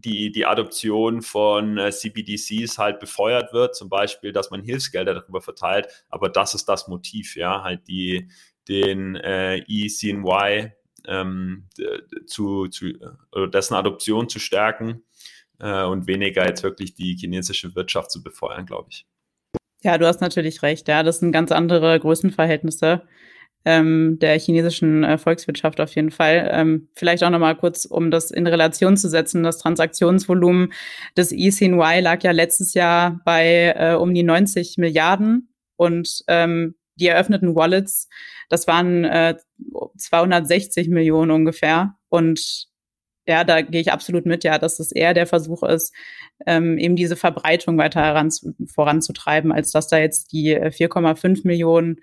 die, 0.00 0.30
die 0.30 0.46
Adoption 0.46 1.22
von 1.22 1.78
äh, 1.78 1.90
CBDCs 1.90 2.78
halt 2.78 3.00
befeuert 3.00 3.52
wird, 3.52 3.74
zum 3.74 3.88
Beispiel, 3.88 4.32
dass 4.32 4.50
man 4.50 4.62
Hilfsgelder 4.62 5.14
darüber 5.14 5.40
verteilt, 5.40 5.88
aber 6.08 6.28
das 6.28 6.54
ist 6.54 6.66
das 6.66 6.88
Motiv, 6.88 7.36
ja, 7.36 7.62
halt 7.62 7.88
die, 7.88 8.28
den 8.68 9.16
äh, 9.16 9.58
ECNY 9.66 10.72
ähm, 11.06 11.68
zu, 12.26 12.68
zu 12.68 12.86
oder 13.32 13.48
dessen 13.48 13.74
Adoption 13.74 14.28
zu 14.28 14.38
stärken 14.38 15.02
äh, 15.58 15.84
und 15.84 16.06
weniger 16.06 16.46
jetzt 16.46 16.62
wirklich 16.62 16.94
die 16.94 17.16
chinesische 17.16 17.74
Wirtschaft 17.74 18.10
zu 18.10 18.22
befeuern, 18.22 18.66
glaube 18.66 18.88
ich. 18.90 19.06
Ja, 19.82 19.98
du 19.98 20.06
hast 20.06 20.20
natürlich 20.20 20.62
recht, 20.62 20.88
ja, 20.88 21.02
das 21.02 21.20
sind 21.20 21.32
ganz 21.32 21.52
andere 21.52 21.98
Größenverhältnisse 22.00 23.02
ähm, 23.66 24.18
der 24.20 24.38
chinesischen 24.38 25.02
äh, 25.02 25.18
Volkswirtschaft 25.18 25.80
auf 25.80 25.94
jeden 25.96 26.12
Fall. 26.12 26.48
Ähm, 26.52 26.88
vielleicht 26.94 27.24
auch 27.24 27.30
nochmal 27.30 27.56
kurz, 27.56 27.84
um 27.84 28.12
das 28.12 28.30
in 28.30 28.46
Relation 28.46 28.96
zu 28.96 29.08
setzen. 29.08 29.42
Das 29.42 29.58
Transaktionsvolumen 29.58 30.72
des 31.16 31.32
ECNY 31.32 32.00
lag 32.00 32.22
ja 32.22 32.30
letztes 32.30 32.74
Jahr 32.74 33.20
bei 33.24 33.74
äh, 33.76 33.94
um 33.94 34.14
die 34.14 34.22
90 34.22 34.78
Milliarden 34.78 35.52
und 35.74 36.22
ähm, 36.28 36.76
die 36.94 37.08
eröffneten 37.08 37.56
Wallets, 37.56 38.08
das 38.48 38.68
waren 38.68 39.04
äh, 39.04 39.34
260 39.98 40.88
Millionen 40.88 41.32
ungefähr. 41.32 41.96
Und 42.08 42.68
ja, 43.26 43.42
da 43.42 43.62
gehe 43.62 43.80
ich 43.80 43.90
absolut 43.90 44.26
mit, 44.26 44.44
ja, 44.44 44.58
dass 44.58 44.78
es 44.78 44.92
eher 44.92 45.12
der 45.12 45.26
Versuch 45.26 45.64
ist, 45.64 45.92
ähm, 46.46 46.78
eben 46.78 46.94
diese 46.94 47.16
Verbreitung 47.16 47.76
weiter 47.78 48.00
heran, 48.00 48.30
voranzutreiben, 48.72 49.50
als 49.50 49.72
dass 49.72 49.88
da 49.88 49.98
jetzt 49.98 50.32
die 50.32 50.56
4,5 50.56 51.24
äh, 51.24 51.48
Millionen 51.48 51.96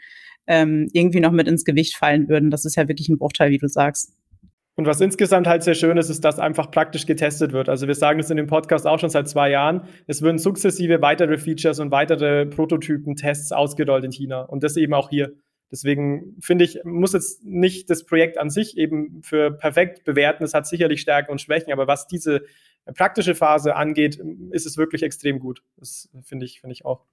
ähm, 0.47 0.87
irgendwie 0.93 1.19
noch 1.19 1.31
mit 1.31 1.47
ins 1.47 1.65
Gewicht 1.65 1.95
fallen 1.97 2.27
würden. 2.27 2.51
Das 2.51 2.65
ist 2.65 2.75
ja 2.75 2.87
wirklich 2.87 3.09
ein 3.09 3.17
Bruchteil, 3.17 3.51
wie 3.51 3.57
du 3.57 3.67
sagst. 3.67 4.13
Und 4.75 4.87
was 4.87 5.01
insgesamt 5.01 5.45
halt 5.45 5.61
sehr 5.61 5.75
schön 5.75 5.97
ist, 5.97 6.09
ist, 6.09 6.25
dass 6.25 6.39
einfach 6.39 6.71
praktisch 6.71 7.05
getestet 7.05 7.53
wird. 7.53 7.69
Also 7.69 7.87
wir 7.87 7.93
sagen 7.93 8.17
das 8.17 8.31
in 8.31 8.37
dem 8.37 8.47
Podcast 8.47 8.87
auch 8.87 8.99
schon 8.99 9.11
seit 9.11 9.29
zwei 9.29 9.51
Jahren. 9.51 9.87
Es 10.07 10.23
würden 10.23 10.39
sukzessive 10.39 11.01
weitere 11.01 11.37
Features 11.37 11.79
und 11.79 11.91
weitere 11.91 12.47
Prototypen, 12.47 13.15
Tests 13.15 13.51
ausgerollt 13.51 14.03
in 14.03 14.11
China. 14.11 14.41
Und 14.41 14.63
das 14.63 14.75
eben 14.75 14.95
auch 14.95 15.09
hier. 15.09 15.33
Deswegen 15.71 16.35
finde 16.39 16.65
ich, 16.65 16.79
muss 16.83 17.13
jetzt 17.13 17.43
nicht 17.43 17.89
das 17.89 18.05
Projekt 18.05 18.37
an 18.37 18.49
sich 18.49 18.77
eben 18.77 19.21
für 19.23 19.51
perfekt 19.51 20.03
bewerten. 20.05 20.43
Es 20.43 20.53
hat 20.53 20.67
sicherlich 20.67 21.01
Stärken 21.01 21.31
und 21.31 21.41
Schwächen, 21.41 21.71
aber 21.71 21.87
was 21.87 22.07
diese 22.07 22.41
praktische 22.95 23.35
Phase 23.35 23.75
angeht, 23.75 24.19
ist 24.51 24.65
es 24.65 24.77
wirklich 24.77 25.03
extrem 25.03 25.39
gut. 25.39 25.63
Das 25.77 26.09
finde 26.23 26.45
ich, 26.45 26.61
finde 26.61 26.73
ich 26.73 26.85
auch. 26.85 27.05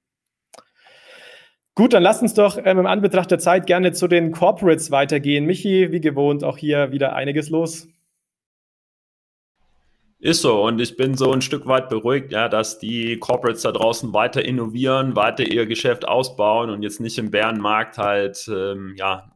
Gut, 1.75 1.93
dann 1.93 2.03
lasst 2.03 2.23
uns 2.23 2.35
doch 2.35 2.59
ähm, 2.59 2.79
im 2.79 2.87
Anbetracht 2.87 3.31
der 3.31 3.39
Zeit 3.39 3.66
gerne 3.66 3.93
zu 3.93 4.09
den 4.09 4.33
Corporates 4.33 4.91
weitergehen. 4.91 5.47
Michi, 5.47 5.93
wie 5.93 6.01
gewohnt, 6.01 6.45
auch 6.45 6.59
hier 6.59 6.93
wieder 6.93 7.14
einiges 7.14 7.49
los. 7.49 7.89
Ist 10.18 10.43
so 10.43 10.62
und 10.66 10.79
ich 10.81 10.99
bin 10.99 11.16
so 11.16 11.33
ein 11.33 11.41
Stück 11.41 11.66
weit 11.66 11.89
beruhigt, 11.89 12.31
ja, 12.31 12.51
dass 12.51 12.79
die 12.79 13.18
Corporates 13.18 13.62
da 13.62 13.73
draußen 13.73 14.12
weiter 14.12 14.45
innovieren, 14.45 15.16
weiter 15.16 15.45
ihr 15.45 15.64
Geschäft 15.64 16.07
ausbauen 16.07 16.68
und 16.68 16.83
jetzt 16.83 17.01
nicht 17.01 17.16
im 17.16 17.31
Bärenmarkt 17.31 17.97
halt 17.97 18.47
ähm, 18.49 18.95
ja 18.99 19.30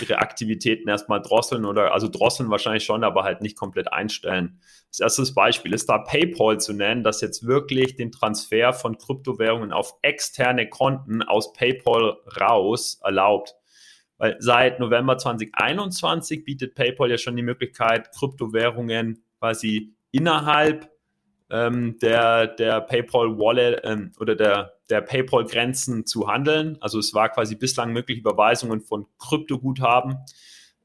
ihre 0.00 0.18
Aktivitäten 0.18 0.88
erstmal 0.88 1.20
drosseln 1.20 1.64
oder 1.64 1.92
also 1.92 2.08
drosseln 2.08 2.50
wahrscheinlich 2.50 2.84
schon, 2.84 3.04
aber 3.04 3.24
halt 3.24 3.42
nicht 3.42 3.56
komplett 3.56 3.92
einstellen. 3.92 4.60
Das 4.88 5.00
erste 5.00 5.34
Beispiel 5.34 5.74
ist 5.74 5.88
da 5.88 5.98
PayPal 5.98 6.58
zu 6.60 6.72
nennen, 6.72 7.04
das 7.04 7.20
jetzt 7.20 7.46
wirklich 7.46 7.96
den 7.96 8.10
Transfer 8.10 8.72
von 8.72 8.98
Kryptowährungen 8.98 9.72
auf 9.72 9.94
externe 10.02 10.68
Konten 10.68 11.22
aus 11.22 11.52
PayPal 11.52 12.18
raus 12.40 13.00
erlaubt. 13.02 13.54
Weil 14.18 14.36
seit 14.38 14.80
November 14.80 15.18
2021 15.18 16.44
bietet 16.44 16.74
PayPal 16.74 17.10
ja 17.10 17.18
schon 17.18 17.36
die 17.36 17.42
Möglichkeit, 17.42 18.12
Kryptowährungen 18.12 19.24
quasi 19.38 19.94
innerhalb 20.10 20.90
ähm, 21.50 21.98
der, 22.00 22.46
der 22.46 22.80
PayPal 22.80 23.38
Wallet 23.38 23.80
ähm, 23.84 24.12
oder 24.18 24.34
der, 24.34 24.74
der 24.92 25.00
PayPal 25.00 25.46
Grenzen 25.46 26.04
zu 26.04 26.28
handeln. 26.28 26.76
Also 26.80 26.98
es 26.98 27.14
war 27.14 27.30
quasi 27.30 27.56
bislang 27.56 27.94
möglich, 27.94 28.18
Überweisungen 28.18 28.82
von 28.82 29.06
Kryptoguthaben 29.18 30.18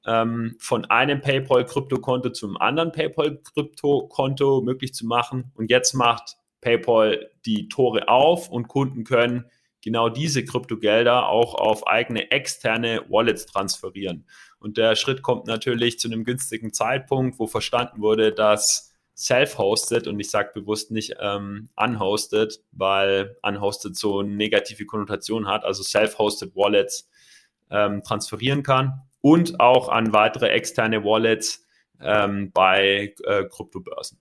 ähm, 0.05 0.55
von 0.59 0.85
einem 0.85 1.19
PayPal 1.19 1.65
Kryptokonto 1.65 2.29
zum 2.29 2.55
anderen 2.55 2.93
PayPal 2.93 3.41
Kryptokonto 3.43 4.61
möglich 4.61 4.93
zu 4.93 5.05
machen. 5.05 5.51
Und 5.55 5.69
jetzt 5.69 5.93
macht 5.93 6.37
PayPal 6.61 7.29
die 7.45 7.67
Tore 7.67 8.07
auf 8.07 8.49
und 8.49 8.69
Kunden 8.69 9.03
können 9.03 9.45
genau 9.83 10.07
diese 10.07 10.45
Kryptogelder 10.45 11.27
auch 11.27 11.53
auf 11.53 11.85
eigene 11.85 12.31
externe 12.31 13.03
Wallets 13.09 13.45
transferieren. 13.45 14.25
Und 14.59 14.77
der 14.77 14.95
Schritt 14.95 15.21
kommt 15.21 15.47
natürlich 15.47 15.99
zu 15.99 16.07
einem 16.07 16.23
günstigen 16.23 16.73
Zeitpunkt, 16.73 17.39
wo 17.39 17.45
verstanden 17.45 18.01
wurde, 18.01 18.31
dass 18.31 18.86
self-hosted 19.17 20.07
und 20.07 20.19
ich 20.19 20.29
sage 20.29 20.51
bewusst 20.53 20.91
nicht 20.91 21.15
ähm, 21.19 21.69
unhosted, 21.75 22.61
weil 22.71 23.35
unhosted 23.41 23.97
so 23.97 24.21
negative 24.21 24.85
Konnotation 24.85 25.47
hat, 25.47 25.65
also 25.65 25.81
self-hosted 25.81 26.55
Wallets 26.55 27.09
ähm, 27.71 28.03
transferieren 28.03 28.61
kann 28.61 29.01
und 29.21 29.59
auch 29.59 29.89
an 29.89 30.13
weitere 30.13 30.49
externe 30.49 31.03
Wallets 31.03 31.65
ähm, 31.99 32.51
bei 32.53 33.15
äh, 33.25 33.45
Kryptobörsen. 33.45 34.19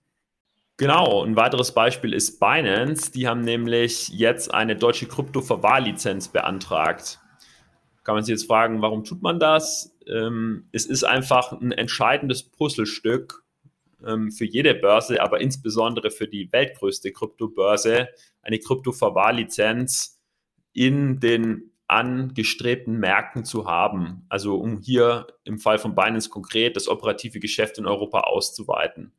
Genau, 0.77 1.23
ein 1.23 1.35
weiteres 1.35 1.73
Beispiel 1.73 2.13
ist 2.13 2.39
Binance. 2.39 3.11
Die 3.11 3.27
haben 3.27 3.41
nämlich 3.41 4.09
jetzt 4.09 4.53
eine 4.53 4.75
deutsche 4.75 5.07
Krypto-Verwahrlizenz 5.07 6.27
beantragt. 6.27 7.19
Kann 8.03 8.15
man 8.15 8.23
sich 8.23 8.33
jetzt 8.33 8.47
fragen, 8.47 8.81
warum 8.81 9.03
tut 9.03 9.21
man 9.21 9.39
das? 9.39 9.95
Ähm, 10.07 10.69
es 10.71 10.85
ist 10.85 11.03
einfach 11.03 11.51
ein 11.51 11.71
entscheidendes 11.71 12.43
Puzzlestück 12.43 13.43
für 13.99 14.45
jede 14.45 14.75
Börse, 14.75 15.21
aber 15.21 15.41
insbesondere 15.41 16.11
für 16.11 16.27
die 16.27 16.51
weltgrößte 16.51 17.11
Kryptobörse, 17.11 18.09
eine 18.43 18.59
Krypto-Verwahrlizenz 18.59 20.19
in 20.73 21.19
den 21.19 21.71
angestrebten 21.87 22.99
Märkten 22.99 23.45
zu 23.45 23.65
haben. 23.65 24.25
Also 24.29 24.57
um 24.57 24.77
hier 24.77 25.27
im 25.45 25.57
Fall 25.57 25.79
von 25.79 25.95
Binance 25.95 26.29
konkret 26.29 26.75
das 26.75 26.87
operative 26.87 27.39
Geschäft 27.39 27.77
in 27.77 27.87
Europa 27.87 28.21
auszuweiten. 28.21 29.13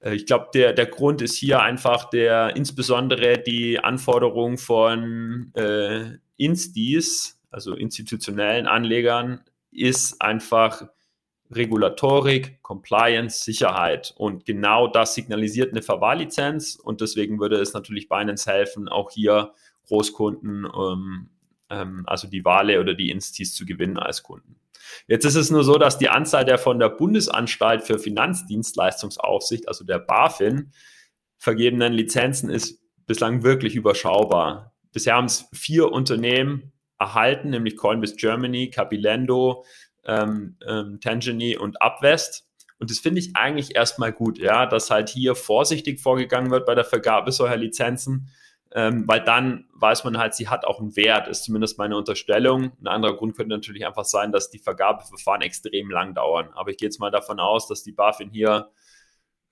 Äh, 0.00 0.14
ich 0.14 0.26
glaube, 0.26 0.48
der, 0.54 0.72
der 0.72 0.86
Grund 0.86 1.22
ist 1.22 1.36
hier 1.36 1.60
einfach 1.60 2.08
der 2.10 2.54
insbesondere 2.56 3.38
die 3.38 3.80
Anforderung 3.80 4.58
von 4.58 5.52
äh, 5.54 6.18
Instis, 6.36 7.40
also 7.50 7.74
institutionellen 7.74 8.66
Anlegern, 8.66 9.40
ist 9.72 10.22
einfach 10.22 10.88
Regulatorik, 11.50 12.62
Compliance, 12.62 13.44
Sicherheit. 13.44 14.14
Und 14.16 14.44
genau 14.44 14.88
das 14.88 15.14
signalisiert 15.14 15.72
eine 15.72 15.82
Verwahrlizenz. 15.82 16.76
Und 16.76 17.00
deswegen 17.00 17.38
würde 17.38 17.56
es 17.56 17.72
natürlich 17.72 18.08
Binance 18.08 18.50
helfen, 18.50 18.88
auch 18.88 19.10
hier 19.10 19.52
Großkunden 19.86 20.66
ähm, 20.66 21.30
ähm, 21.70 22.02
also 22.06 22.28
die 22.28 22.44
Wale 22.44 22.80
oder 22.80 22.94
die 22.94 23.10
Instis 23.10 23.54
zu 23.54 23.66
gewinnen 23.66 23.98
als 23.98 24.22
Kunden. 24.22 24.56
Jetzt 25.08 25.24
ist 25.24 25.34
es 25.34 25.50
nur 25.50 25.64
so, 25.64 25.78
dass 25.78 25.98
die 25.98 26.08
Anzahl 26.08 26.44
der 26.44 26.58
von 26.58 26.78
der 26.78 26.90
Bundesanstalt 26.90 27.82
für 27.82 27.98
Finanzdienstleistungsaufsicht, 27.98 29.68
also 29.68 29.84
der 29.84 29.98
BaFin, 29.98 30.72
vergebenen 31.38 31.92
Lizenzen 31.92 32.50
ist 32.50 32.80
bislang 33.06 33.42
wirklich 33.42 33.74
überschaubar. 33.74 34.74
Bisher 34.92 35.14
haben 35.14 35.26
es 35.26 35.48
vier 35.52 35.92
Unternehmen 35.92 36.72
erhalten, 36.98 37.50
nämlich 37.50 37.76
Coinbase 37.76 38.16
Germany, 38.16 38.70
Capilendo, 38.70 39.64
ähm, 40.06 40.56
ähm, 40.66 41.00
Tangeny 41.00 41.56
und 41.56 41.82
Upwest. 41.82 42.46
Und 42.78 42.90
das 42.90 42.98
finde 42.98 43.20
ich 43.20 43.36
eigentlich 43.36 43.74
erstmal 43.74 44.12
gut, 44.12 44.38
ja, 44.38 44.66
dass 44.66 44.90
halt 44.90 45.08
hier 45.08 45.34
vorsichtig 45.34 46.00
vorgegangen 46.00 46.50
wird 46.50 46.66
bei 46.66 46.74
der 46.74 46.84
Vergabe 46.84 47.32
solcher 47.32 47.56
Lizenzen 47.56 48.30
ähm, 48.76 49.04
weil 49.06 49.22
dann 49.22 49.64
weiß 49.74 50.04
man 50.04 50.18
halt, 50.18 50.34
sie 50.34 50.48
hat 50.48 50.66
auch 50.66 50.80
einen 50.80 50.96
Wert, 50.96 51.28
ist 51.28 51.44
zumindest 51.44 51.78
meine 51.78 51.96
Unterstellung. 51.96 52.72
Ein 52.80 52.88
anderer 52.88 53.16
Grund 53.16 53.34
könnte 53.34 53.54
natürlich 53.54 53.86
einfach 53.86 54.04
sein, 54.04 54.32
dass 54.32 54.50
die 54.50 54.58
Vergabeverfahren 54.58 55.40
extrem 55.40 55.90
lang 55.90 56.14
dauern. 56.14 56.50
Aber 56.54 56.70
ich 56.70 56.76
gehe 56.76 56.88
jetzt 56.88 57.00
mal 57.00 57.10
davon 57.10 57.40
aus, 57.40 57.68
dass 57.68 57.84
die 57.84 57.92
BaFin 57.92 58.30
hier, 58.30 58.70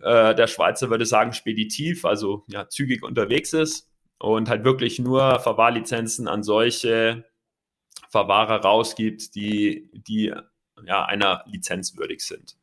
äh, 0.01 0.35
der 0.35 0.47
Schweizer 0.47 0.91
würde 0.91 1.07
sagen, 1.07 1.33
speditiv, 1.33 2.05
also 2.05 2.45
ja, 2.49 2.69
zügig 2.69 3.03
unterwegs 3.03 3.55
ist 3.55 3.89
und 4.19 4.51
halt 4.51 4.65
wirklich 4.65 4.99
nur 4.99 5.39
Verwahrlizenzen 5.41 6.29
an 6.29 6.43
solche 6.43 7.25
Verwahrer 8.15 8.61
rausgibt, 8.61 9.35
die, 9.35 9.91
die 9.93 10.33
ja, 10.87 11.05
einer 11.05 11.43
Lizenz 11.47 11.97
würdig 11.97 12.21
sind. 12.21 12.57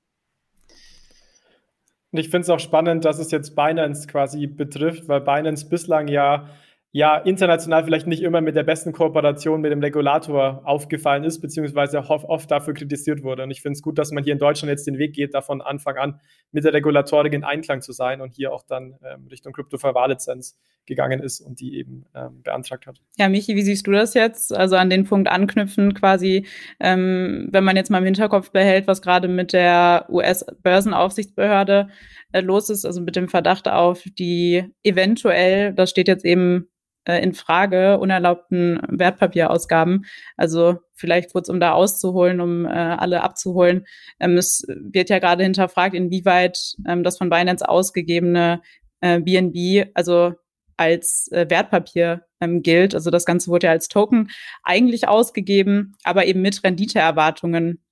Und 2.14 2.20
ich 2.20 2.30
finde 2.30 2.44
es 2.44 2.50
auch 2.50 2.60
spannend, 2.62 3.04
dass 3.04 3.20
es 3.20 3.32
jetzt 3.32 3.54
Binance 3.54 4.08
quasi 4.08 4.48
betrifft, 4.48 5.10
weil 5.10 5.20
Binance 5.20 5.68
bislang 5.68 6.08
ja 6.08 6.48
ja 6.94 7.18
international 7.18 7.86
vielleicht 7.86 8.08
nicht 8.08 8.22
immer 8.22 8.42
mit 8.42 8.56
der 8.56 8.64
besten 8.64 8.92
Kooperation 8.92 9.62
mit 9.62 9.72
dem 9.72 9.80
Regulator 9.80 10.62
aufgefallen 10.66 11.24
ist, 11.24 11.40
beziehungsweise 11.40 12.00
oft 12.10 12.52
dafür 12.52 12.74
kritisiert 12.74 13.24
wurde. 13.24 13.44
Und 13.44 13.52
ich 13.52 13.62
finde 13.62 13.78
es 13.78 13.82
gut, 13.82 13.98
dass 13.98 14.12
man 14.12 14.24
hier 14.24 14.34
in 14.34 14.40
Deutschland 14.40 14.70
jetzt 14.70 14.88
den 14.88 14.98
Weg 14.98 15.14
geht, 15.14 15.34
da 15.34 15.42
von 15.42 15.62
Anfang 15.62 15.98
an 15.98 16.20
mit 16.52 16.66
der 16.66 16.74
Regulatorik 16.74 17.34
in 17.34 17.46
Einklang 17.46 17.82
zu 17.82 17.94
sein 17.94 18.20
und 18.20 18.34
hier 18.34 18.52
auch 18.52 18.64
dann 18.64 18.98
ähm, 19.04 19.28
Richtung 19.28 19.54
Kryptoverwahrlizenz 19.54 20.60
gegangen 20.86 21.22
ist 21.22 21.40
und 21.40 21.60
die 21.60 21.78
eben 21.78 22.06
ähm, 22.16 22.42
beantragt 22.44 22.88
hat. 22.88 23.00
Ja, 23.18 23.30
Michi, 23.30 23.56
wie 23.56 23.62
siehst 23.62 23.88
du 23.88 23.92
das 23.92 24.14
jetzt? 24.14 24.54
Also 24.54 24.76
an 24.76 24.90
den 24.90 25.06
Punkt 25.06 25.30
anknüpfen 25.30 25.94
quasi, 25.94 26.46
ähm, 26.80 27.50
wenn 27.52 27.64
man 27.64 27.76
jetzt 27.76 27.90
mal 27.90 28.00
im 28.00 28.06
Hinterkopf 28.06 28.52
behält, 28.52 28.88
was 28.88 29.02
gerade 29.02 29.28
mit 29.28 29.54
der 29.54 30.08
US-Börsenaufsichtsbehörde 30.10 31.90
äh, 32.32 32.42
los 32.42 32.70
ist, 32.70 32.86
also 32.86 33.02
mit 33.02 33.16
dem 33.16 33.30
Verdacht 33.30 33.68
auf 33.68 34.04
die 34.18 34.66
eventuell, 34.84 35.74
das 35.74 35.90
steht 35.90 36.08
jetzt 36.08 36.26
eben 36.26 36.68
äh, 37.06 37.22
in 37.24 37.34
Frage, 37.34 38.00
unerlaubten 38.00 38.80
Wertpapierausgaben. 38.88 40.06
Also 40.38 40.78
vielleicht 40.94 41.32
kurz, 41.32 41.50
um 41.50 41.60
da 41.60 41.74
auszuholen, 41.74 42.42
um 42.42 42.66
äh, 42.66 42.70
alle 42.70 43.22
abzuholen. 43.22 43.86
Ähm, 44.20 44.38
es 44.38 44.64
wird 44.68 45.10
ja 45.10 45.20
gerade 45.20 45.44
hinterfragt, 45.44 45.96
inwieweit 45.96 46.76
ähm, 46.88 47.04
das 47.04 47.18
von 47.18 47.30
Binance 47.30 47.68
ausgegebene 47.68 48.62
äh, 49.02 49.20
BNB, 49.20 49.90
also 49.96 50.34
als 50.82 51.32
äh, 51.32 51.46
Wertpapier 51.50 52.26
ähm, 52.40 52.64
gilt. 52.64 52.96
Also 52.96 53.12
das 53.12 53.26
Ganze 53.26 53.50
wurde 53.50 53.68
ja 53.68 53.72
als 53.72 53.88
Token 53.88 54.30
eigentlich 54.64 55.08
ausgegeben, 55.08 55.96
aber 56.04 56.26
eben 56.26 56.42
mit 56.42 56.64
Renditeerwartungen 56.64 57.84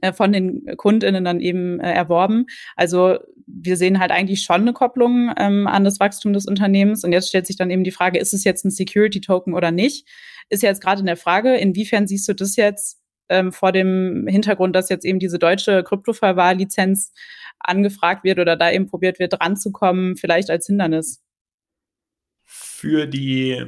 äh, 0.00 0.12
von 0.12 0.32
den 0.32 0.64
KundInnen 0.76 1.24
dann 1.24 1.40
eben 1.40 1.80
äh, 1.80 1.92
erworben. 1.92 2.46
Also 2.76 3.18
wir 3.46 3.76
sehen 3.76 3.98
halt 3.98 4.10
eigentlich 4.10 4.42
schon 4.42 4.62
eine 4.62 4.72
Kopplung 4.72 5.32
ähm, 5.38 5.66
an 5.66 5.84
das 5.84 6.00
Wachstum 6.00 6.32
des 6.32 6.46
Unternehmens. 6.46 7.04
Und 7.04 7.12
jetzt 7.12 7.28
stellt 7.28 7.46
sich 7.46 7.56
dann 7.56 7.70
eben 7.70 7.84
die 7.84 7.90
Frage, 7.90 8.18
ist 8.18 8.32
es 8.32 8.44
jetzt 8.44 8.64
ein 8.64 8.70
Security-Token 8.70 9.54
oder 9.54 9.70
nicht? 9.70 10.08
Ist 10.48 10.62
ja 10.62 10.70
jetzt 10.70 10.82
gerade 10.82 11.00
in 11.00 11.06
der 11.06 11.16
Frage, 11.16 11.56
inwiefern 11.56 12.06
siehst 12.06 12.28
du 12.28 12.32
das 12.32 12.56
jetzt 12.56 13.00
ähm, 13.28 13.52
vor 13.52 13.72
dem 13.72 14.26
Hintergrund, 14.28 14.76
dass 14.76 14.88
jetzt 14.88 15.04
eben 15.04 15.18
diese 15.18 15.38
deutsche 15.38 15.82
Kryptoverwahrlizenz 15.82 17.12
angefragt 17.58 18.24
wird 18.24 18.38
oder 18.38 18.56
da 18.56 18.70
eben 18.70 18.86
probiert 18.86 19.18
wird, 19.18 19.34
dranzukommen, 19.40 20.16
vielleicht 20.16 20.50
als 20.50 20.66
Hindernis? 20.66 21.23
Für 22.84 23.06
die, 23.06 23.64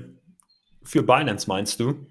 für 0.83 1.03
Binance 1.03 1.49
meinst 1.49 1.81
du? 1.81 2.07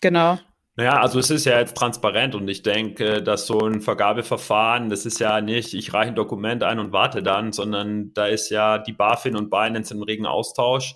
Genau. 0.00 0.38
Naja, 0.74 1.02
also 1.02 1.18
es 1.18 1.28
ist 1.28 1.44
ja 1.44 1.58
jetzt 1.58 1.76
transparent 1.76 2.34
und 2.34 2.48
ich 2.48 2.62
denke, 2.62 3.22
dass 3.22 3.46
so 3.46 3.60
ein 3.60 3.82
Vergabeverfahren, 3.82 4.88
das 4.88 5.04
ist 5.04 5.20
ja 5.20 5.42
nicht, 5.42 5.74
ich 5.74 5.92
reiche 5.92 6.12
ein 6.12 6.14
Dokument 6.14 6.62
ein 6.62 6.78
und 6.78 6.92
warte 6.92 7.22
dann, 7.22 7.52
sondern 7.52 8.14
da 8.14 8.26
ist 8.26 8.48
ja 8.48 8.78
die 8.78 8.94
BaFin 8.94 9.36
und 9.36 9.50
Binance 9.50 9.92
im 9.92 10.02
regen 10.02 10.24
Austausch. 10.24 10.94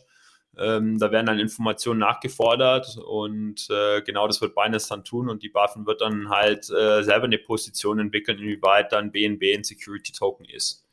Ähm, 0.57 0.99
da 0.99 1.12
werden 1.12 1.26
dann 1.26 1.39
Informationen 1.39 2.01
nachgefordert 2.01 2.97
und 3.07 3.68
äh, 3.68 4.01
genau 4.01 4.26
das 4.26 4.41
wird 4.41 4.55
Binance 4.55 4.89
dann 4.89 5.05
tun 5.05 5.28
und 5.28 5.43
die 5.43 5.51
BaFin 5.51 5.87
wird 5.87 6.01
dann 6.01 6.31
halt 6.31 6.70
äh, 6.70 7.03
selber 7.03 7.26
eine 7.26 7.37
Position 7.37 7.99
entwickeln, 7.99 8.39
inwieweit 8.39 8.93
dann 8.93 9.12
BNB 9.12 9.43
ein 9.55 9.62
Security 9.62 10.12
Token 10.12 10.47
ist. 10.47 10.87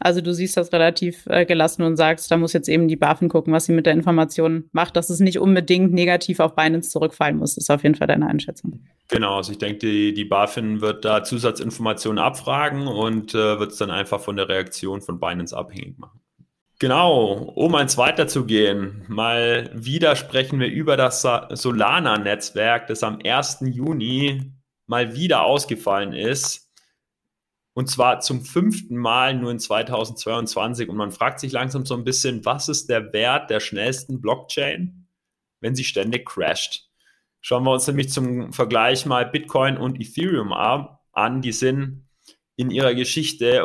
Also 0.00 0.20
du 0.20 0.32
siehst 0.32 0.56
das 0.56 0.72
relativ 0.72 1.26
äh, 1.26 1.44
gelassen 1.44 1.82
und 1.82 1.96
sagst, 1.96 2.30
da 2.30 2.36
muss 2.36 2.52
jetzt 2.52 2.68
eben 2.68 2.88
die 2.88 2.96
BaFin 2.96 3.28
gucken, 3.28 3.52
was 3.52 3.66
sie 3.66 3.72
mit 3.72 3.86
der 3.86 3.94
Information 3.94 4.68
macht, 4.72 4.96
dass 4.96 5.10
es 5.10 5.20
nicht 5.20 5.38
unbedingt 5.38 5.92
negativ 5.92 6.40
auf 6.40 6.54
Binance 6.54 6.90
zurückfallen 6.90 7.36
muss. 7.36 7.54
Das 7.54 7.64
ist 7.64 7.70
auf 7.70 7.82
jeden 7.82 7.94
Fall 7.94 8.06
deine 8.06 8.26
Einschätzung. 8.26 8.80
Genau, 9.08 9.36
also 9.36 9.52
ich 9.52 9.58
denke, 9.58 9.78
die, 9.78 10.14
die 10.14 10.24
BaFin 10.24 10.80
wird 10.80 11.04
da 11.04 11.24
Zusatzinformationen 11.24 12.22
abfragen 12.22 12.86
und 12.86 13.34
äh, 13.34 13.58
wird 13.58 13.72
es 13.72 13.78
dann 13.78 13.90
einfach 13.90 14.20
von 14.20 14.36
der 14.36 14.48
Reaktion 14.48 15.00
von 15.00 15.18
Binance 15.18 15.56
abhängig 15.56 15.98
machen. 15.98 16.20
Genau, 16.80 17.32
um 17.56 17.74
eins 17.74 17.98
weiterzugehen, 17.98 19.04
mal 19.08 19.68
wieder 19.74 20.14
sprechen 20.14 20.60
wir 20.60 20.68
über 20.68 20.96
das 20.96 21.22
Solana-Netzwerk, 21.22 22.86
das 22.86 23.02
am 23.02 23.18
1. 23.24 23.64
Juni 23.66 24.52
mal 24.86 25.16
wieder 25.16 25.42
ausgefallen 25.42 26.12
ist 26.12 26.67
und 27.78 27.88
zwar 27.88 28.18
zum 28.18 28.44
fünften 28.44 28.96
Mal 28.96 29.36
nur 29.36 29.52
in 29.52 29.60
2022. 29.60 30.88
Und 30.88 30.96
man 30.96 31.12
fragt 31.12 31.38
sich 31.38 31.52
langsam 31.52 31.86
so 31.86 31.94
ein 31.94 32.02
bisschen, 32.02 32.44
was 32.44 32.68
ist 32.68 32.90
der 32.90 33.12
Wert 33.12 33.50
der 33.50 33.60
schnellsten 33.60 34.20
Blockchain, 34.20 35.06
wenn 35.60 35.76
sie 35.76 35.84
ständig 35.84 36.26
crasht? 36.26 36.90
Schauen 37.40 37.62
wir 37.62 37.70
uns 37.70 37.86
nämlich 37.86 38.10
zum 38.10 38.52
Vergleich 38.52 39.06
mal 39.06 39.26
Bitcoin 39.26 39.76
und 39.76 40.00
Ethereum 40.00 40.52
an. 40.52 41.40
Die 41.40 41.52
sind 41.52 42.08
in 42.56 42.72
ihrer 42.72 42.96
Geschichte, 42.96 43.62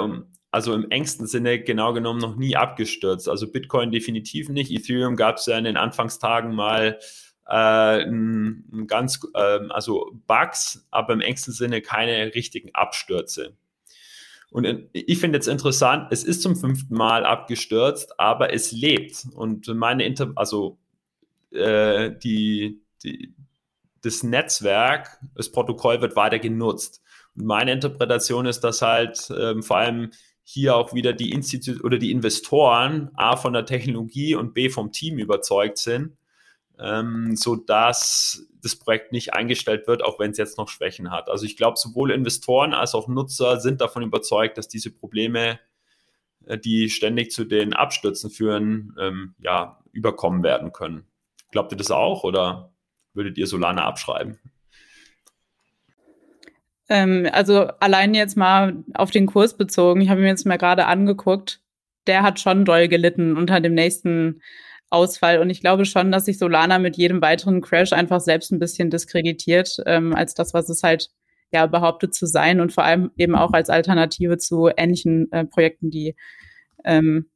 also 0.52 0.76
im 0.76 0.92
engsten 0.92 1.26
Sinne 1.26 1.64
genau 1.64 1.92
genommen, 1.94 2.20
noch 2.20 2.36
nie 2.36 2.56
abgestürzt. 2.56 3.28
Also 3.28 3.52
Bitcoin 3.52 3.90
definitiv 3.90 4.48
nicht. 4.48 4.70
Ethereum 4.70 5.16
gab 5.16 5.38
es 5.38 5.48
ja 5.48 5.58
in 5.58 5.64
den 5.64 5.76
Anfangstagen 5.76 6.54
mal 6.54 7.00
äh, 7.48 8.04
ein, 8.04 8.70
ein 8.72 8.86
ganz, 8.86 9.28
äh, 9.34 9.60
also 9.70 10.12
Bugs, 10.28 10.88
aber 10.92 11.14
im 11.14 11.22
engsten 11.22 11.52
Sinne 11.52 11.82
keine 11.82 12.36
richtigen 12.36 12.76
Abstürze. 12.76 13.58
Und 14.54 14.88
ich 14.94 15.18
finde 15.18 15.38
jetzt 15.38 15.48
interessant, 15.48 16.10
es 16.12 16.24
ist 16.24 16.44
zum 16.44 16.56
fünften 16.56 16.94
Mal 16.94 17.26
abgestürzt, 17.26 18.20
aber 18.20 18.54
es 18.54 18.72
lebt. 18.72 19.26
Und 19.34 19.68
meine 19.68 20.06
Inter 20.06 20.32
also 20.36 20.78
äh, 21.50 22.12
die, 22.24 22.80
die, 23.04 23.34
das 24.04 24.22
Netzwerk, 24.22 25.20
das 25.34 25.52
Protokoll 25.52 26.02
wird 26.02 26.16
weiter 26.16 26.38
genutzt. 26.38 27.02
Und 27.36 27.46
meine 27.46 27.72
Interpretation 27.72 28.46
ist, 28.46 28.60
dass 28.60 28.84
halt 28.84 29.28
ähm, 29.36 29.64
vor 29.64 29.78
allem 29.78 30.12
hier 30.44 30.76
auch 30.76 30.94
wieder 30.94 31.14
die 31.14 31.32
Institut 31.32 31.84
oder 31.84 31.98
die 31.98 32.12
Investoren 32.12 33.10
A 33.16 33.36
von 33.38 33.54
der 33.54 33.66
Technologie 33.66 34.36
und 34.36 34.54
B 34.54 34.70
vom 34.70 34.92
Team 34.92 35.18
überzeugt 35.18 35.80
sind 35.80 36.16
ähm, 36.84 37.36
so 37.36 37.56
dass 37.56 38.46
das 38.62 38.76
Projekt 38.76 39.12
nicht 39.12 39.34
eingestellt 39.34 39.88
wird, 39.88 40.04
auch 40.04 40.20
wenn 40.20 40.32
es 40.32 40.38
jetzt 40.38 40.58
noch 40.58 40.70
Schwächen 40.70 41.12
hat. 41.12 41.30
Also 41.30 41.46
ich 41.46 41.58
glaube, 41.58 41.78
sowohl 41.78 42.12
Investoren 42.12 42.74
als 42.74 42.94
auch 42.94 43.08
Nutzer 43.08 43.60
sind 43.60 43.82
davon 43.82 44.04
überzeugt, 44.04 44.58
dass 44.58 44.68
diese 44.68 44.92
Probleme, 44.92 45.60
äh, 46.46 46.58
die 46.58 46.90
ständig 46.90 47.32
zu 47.32 47.46
den 47.46 47.74
Abstürzen 47.74 48.30
führen, 48.30 48.96
ähm, 49.00 49.36
ja, 49.40 49.80
überkommen 49.92 50.44
werden 50.44 50.74
können. 50.74 51.06
Glaubt 51.52 51.72
ihr 51.72 51.78
das 51.78 51.92
auch 51.92 52.24
oder 52.24 52.74
würdet 53.14 53.38
ihr 53.38 53.48
Solana 53.48 53.86
abschreiben? 53.86 54.40
Ähm, 56.90 57.30
also 57.32 57.68
allein 57.80 58.14
jetzt 58.14 58.36
mal 58.36 58.84
auf 58.94 59.12
den 59.12 59.26
Kurs 59.26 59.56
bezogen, 59.56 60.02
ich 60.02 60.10
habe 60.10 60.22
mir 60.22 60.28
jetzt 60.28 60.46
mal 60.46 60.58
gerade 60.58 60.86
angeguckt, 60.86 61.62
der 62.08 62.24
hat 62.24 62.42
schon 62.42 62.66
doll 62.66 62.90
gelitten 62.90 63.38
unter 63.38 63.62
dem 63.62 63.74
nächsten 63.74 64.42
Ausfall. 64.94 65.40
Und 65.40 65.50
ich 65.50 65.62
glaube 65.62 65.86
schon, 65.86 66.12
dass 66.12 66.26
sich 66.26 66.38
Solana 66.38 66.80
mit 66.80 66.98
jedem 66.98 67.22
weiteren 67.22 67.62
Crash 67.62 67.94
einfach 67.94 68.22
selbst 68.22 68.52
ein 68.52 68.60
bisschen 68.60 68.90
diskreditiert, 68.90 69.78
ähm, 69.86 70.14
als 70.16 70.34
das, 70.36 70.54
was 70.54 70.70
es 70.70 70.84
halt 70.84 71.10
ja 71.52 71.66
behauptet 71.66 72.14
zu 72.14 72.26
sein 72.26 72.62
und 72.62 72.74
vor 72.74 72.84
allem 72.84 73.12
eben 73.18 73.36
auch 73.36 73.52
als 73.52 73.70
Alternative 73.70 74.38
zu 74.38 74.70
ähnlichen 74.76 75.32
äh, 75.32 75.46
Projekten, 75.46 75.90
die 75.90 76.16
ähm, 76.86 77.30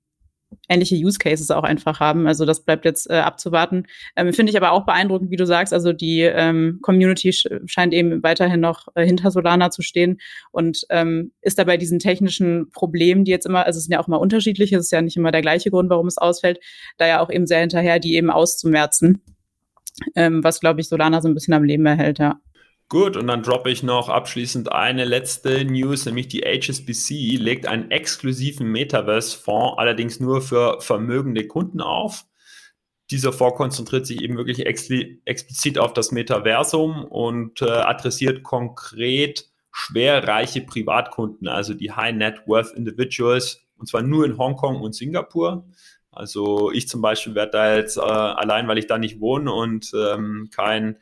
ähnliche 0.70 0.95
Use 0.95 1.20
Cases 1.20 1.52
auch 1.52 1.64
einfach 1.64 2.00
haben. 2.00 2.28
Also 2.28 2.45
das 2.45 2.64
bleibt 2.64 2.86
jetzt 2.86 3.10
äh, 3.10 3.16
abzuwarten. 3.16 3.86
Ähm, 4.16 4.34
Finde 4.34 4.52
ich 4.52 4.58
aber 4.58 4.72
auch 4.72 4.86
beeindruckend, 4.86 5.32
wie 5.32 5.36
du 5.36 5.45
sagst. 5.45 5.74
Also 5.74 5.93
die 5.93 6.22
ähm, 6.22 6.80
Community 6.82 7.34
sch 7.34 7.48
scheint 7.66 7.93
eben 7.93 8.24
weiterhin 8.24 8.60
noch 8.60 8.88
äh, 8.95 9.06
hinter 9.06 9.32
Solana 9.32 9.70
zu 9.72 9.82
stehen 9.82 10.20
und 10.52 10.86
ähm, 10.89 11.32
ist 11.41 11.60
dabei 11.60 11.78
diesen 11.78 12.00
technischen 12.00 12.70
Problemen, 12.72 13.26
die 13.26 13.32
jetzt 13.32 13.45
immer, 13.45 13.66
also 13.66 13.78
es 13.78 13.86
sind 13.86 13.93
ja 13.93 14.00
auch 14.00 14.08
immer 14.08 14.20
unterschiedliche, 14.20 14.78
es 14.78 14.86
ist 14.86 14.91
ja 14.91 15.02
nicht 15.02 15.18
immer 15.18 15.32
der 15.32 15.41
gleiche 15.41 15.70
Grund, 15.70 15.89
warum 15.89 16.08
es 16.08 16.18
ausfällt, 16.18 16.60
da 16.98 17.08
ja 17.08 17.22
auch 17.22 17.30
eben 17.30 17.48
sehr 17.48 17.60
hinterher, 17.60 18.00
die 18.00 18.16
eben 18.16 18.30
auszumerzen, 18.30 19.22
ähm, 20.16 20.43
was 20.43 20.60
glaube 20.60 20.82
ich 20.82 20.88
Solana 20.88 21.22
so 21.22 21.28
ein 21.28 21.34
bisschen 21.34 21.54
am 21.54 21.64
Leben 21.64 21.86
erhält, 21.86 22.20
ja. 22.20 22.39
Gut, 22.89 23.17
und 23.17 23.27
dann 23.27 23.43
droppe 23.43 23.69
ich 23.69 23.83
noch 23.83 24.07
abschließend 24.07 24.71
eine 24.71 25.03
letzte 25.03 25.65
News, 25.65 26.05
nämlich 26.05 26.29
die 26.29 26.43
HSBC 26.43 27.35
legt 27.35 27.67
einen 27.67 27.91
exklusiven 27.91 28.71
Metaverse-Fonds, 28.71 29.77
allerdings 29.77 30.21
nur 30.21 30.41
für 30.41 30.79
vermögende 30.79 31.47
Kunden 31.47 31.81
auf. 31.81 32.25
Dieser 33.11 33.33
Fonds 33.33 33.57
konzentriert 33.57 34.07
sich 34.07 34.21
eben 34.21 34.38
wirklich 34.38 34.65
explizit 34.65 35.79
auf 35.79 35.91
das 35.91 36.13
Metaversum 36.13 37.03
und 37.03 37.61
äh, 37.61 37.65
adressiert 37.65 38.43
konkret 38.43 39.49
schwerreiche 39.73 40.61
Privatkunden, 40.61 41.49
also 41.49 41.73
die 41.73 41.91
High 41.91 42.15
Net 42.15 42.47
Worth 42.47 42.71
Individuals, 42.71 43.67
und 43.77 43.89
zwar 43.89 44.01
nur 44.01 44.25
in 44.25 44.38
Hongkong 44.38 44.79
und 44.79 44.95
Singapur. 44.95 45.67
Also 46.09 46.71
ich 46.71 46.88
zum 46.88 47.01
Beispiel 47.01 47.35
werde 47.35 47.51
da 47.51 47.75
jetzt 47.75 47.97
äh, 47.97 48.01
allein, 48.01 48.67
weil 48.69 48.77
ich 48.77 48.88
da 48.88 48.97
nicht 48.97 49.19
wohne 49.19 49.51
und 49.51 49.91
ähm, 49.93 50.49
kein 50.55 50.97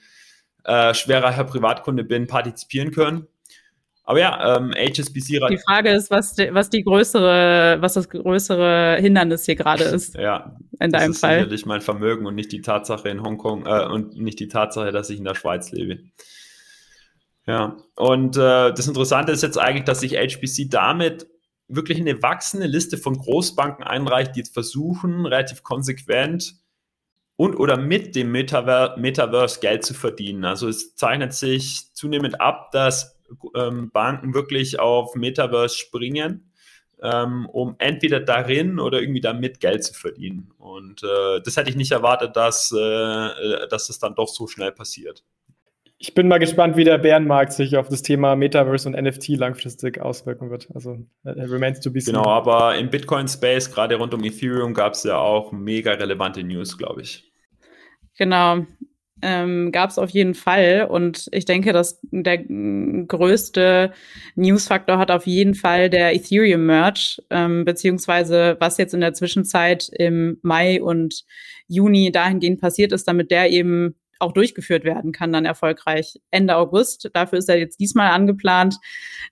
äh, 0.66 0.94
schwerer 0.94 1.44
Privatkunde 1.44 2.04
bin, 2.04 2.28
partizipieren 2.28 2.92
können. 2.92 3.28
Aber 4.04 4.20
ja, 4.20 4.58
ähm, 4.58 4.72
HSBC. 4.72 5.40
Die 5.50 5.58
Frage 5.58 5.90
ist, 5.90 6.12
was 6.12 6.36
die, 6.36 6.54
was 6.54 6.70
die 6.70 6.84
größere, 6.84 7.78
was 7.80 7.94
das 7.94 8.08
größere 8.08 8.98
Hindernis 9.00 9.46
hier 9.46 9.56
gerade 9.56 9.84
ist. 9.84 10.14
ja, 10.16 10.56
in 10.80 10.92
deinem 10.92 10.92
das 10.92 11.10
ist 11.10 11.20
Fall. 11.22 11.40
Sicherlich 11.40 11.66
mein 11.66 11.82
Vermögen 11.82 12.28
und 12.28 12.36
nicht 12.36 12.52
die 12.52 12.62
Tatsache 12.62 13.10
in 13.10 13.24
Hongkong 13.24 13.66
äh, 13.66 13.86
und 13.86 14.16
nicht 14.16 14.40
die 14.40 14.48
Tatsache, 14.48 14.92
dass 14.92 15.10
ich 15.10 15.18
in 15.18 15.24
der 15.24 15.34
Schweiz 15.34 15.72
lebe. 15.72 16.04
Ja, 17.48 17.78
und 17.96 18.38
äh, 18.38 18.74
das 18.74 18.88
Interessante 18.88 19.32
ist 19.32 19.42
jetzt 19.42 19.58
eigentlich, 19.58 19.86
dass 19.86 20.02
sich 20.02 20.14
HBC 20.14 20.70
damit 20.70 21.28
wirklich 21.68 22.00
eine 22.00 22.22
wachsende 22.22 22.68
Liste 22.68 22.98
von 22.98 23.18
Großbanken 23.18 23.84
einreicht, 23.84 24.36
die 24.36 24.40
jetzt 24.40 24.54
versuchen, 24.54 25.26
relativ 25.26 25.64
konsequent 25.64 26.56
und 27.38 27.56
oder 27.56 27.78
mit 27.78 28.16
dem 28.16 28.32
Metaver 28.32 28.96
Metaverse 28.98 29.60
Geld 29.60 29.84
zu 29.86 29.94
verdienen. 29.94 30.46
Also 30.46 30.68
es 30.68 30.96
zeichnet 30.96 31.34
sich 31.34 31.94
zunehmend 31.94 32.40
ab, 32.40 32.72
dass 32.72 33.20
ähm, 33.56 33.92
Banken 33.92 34.34
wirklich 34.34 34.80
auf 34.80 35.16
Metaverse 35.16 35.78
springen, 35.78 36.52
ähm, 37.02 37.48
um 37.48 37.76
entweder 37.80 38.20
darin 38.20 38.80
oder 38.80 39.02
irgendwie 39.02 39.22
damit 39.22 39.60
Geld 39.60 39.84
zu 39.84 39.94
verdienen. 39.94 40.52
Und 40.58 41.04
äh, 41.04 41.42
das 41.42 41.58
hätte 41.58 41.70
ich 41.70 41.76
nicht 41.76 41.92
erwartet, 41.92 42.36
dass, 42.36 42.72
äh, 42.72 43.68
dass 43.68 43.88
das 43.88 44.00
dann 44.00 44.16
doch 44.16 44.30
so 44.30 44.48
schnell 44.48 44.72
passiert. 44.72 45.24
Ich 46.08 46.14
bin 46.14 46.28
mal 46.28 46.38
gespannt, 46.38 46.78
wie 46.78 46.84
der 46.84 47.00
Bärenmarkt 47.00 47.52
sich 47.52 47.78
auf 47.78 47.90
das 47.90 48.04
Thema 48.04 48.36
Metaverse 48.36 48.88
und 48.88 48.96
NFT 48.96 49.30
langfristig 49.30 50.00
auswirken 50.00 50.52
wird. 50.52 50.68
Also 50.76 51.00
uh, 51.26 51.30
remains 51.30 51.80
to 51.80 51.90
be 51.90 52.00
seen. 52.00 52.14
Genau, 52.14 52.28
aber 52.28 52.78
im 52.78 52.92
Bitcoin-Space, 52.92 53.72
gerade 53.72 53.96
rund 53.96 54.14
um 54.14 54.24
Ethereum, 54.24 54.76
gab 54.76 54.94
es 54.94 55.04
ja 55.04 55.18
auch 55.18 55.52
mega 55.52 55.94
relevante 55.94 56.44
News, 56.44 56.78
glaube 56.78 57.02
ich. 57.02 57.32
Genau. 58.20 58.68
Ähm, 59.24 59.72
gab 59.72 59.90
es 59.90 59.98
auf 59.98 60.12
jeden 60.12 60.36
Fall. 60.36 60.88
Und 60.88 61.28
ich 61.32 61.46
denke, 61.46 61.74
dass 61.74 62.00
der 62.12 62.38
größte 62.38 63.92
Newsfaktor 64.36 65.00
hat 65.00 65.10
auf 65.10 65.26
jeden 65.26 65.56
Fall 65.56 65.90
der 65.90 66.14
Ethereum-Merch, 66.14 67.24
ähm, 67.32 67.66
beziehungsweise 67.66 68.58
was 68.60 68.78
jetzt 68.78 68.94
in 68.94 69.02
der 69.02 69.16
Zwischenzeit 69.16 69.90
im 69.92 70.38
Mai 70.44 70.84
und 70.84 71.24
Juni 71.68 72.12
dahingehend 72.12 72.62
passiert 72.62 72.92
ist, 72.92 73.08
damit 73.08 73.32
der 73.32 73.50
eben 73.50 73.96
auch 74.26 74.34
durchgeführt 74.34 74.84
werden 74.84 75.12
kann, 75.12 75.32
dann 75.32 75.46
erfolgreich 75.46 76.20
Ende 76.32 76.56
August. 76.58 77.10
Dafür 77.14 77.40
ist 77.40 77.50
er 77.50 77.58
jetzt 77.58 77.80
diesmal 77.80 78.12
angeplant. 78.12 78.76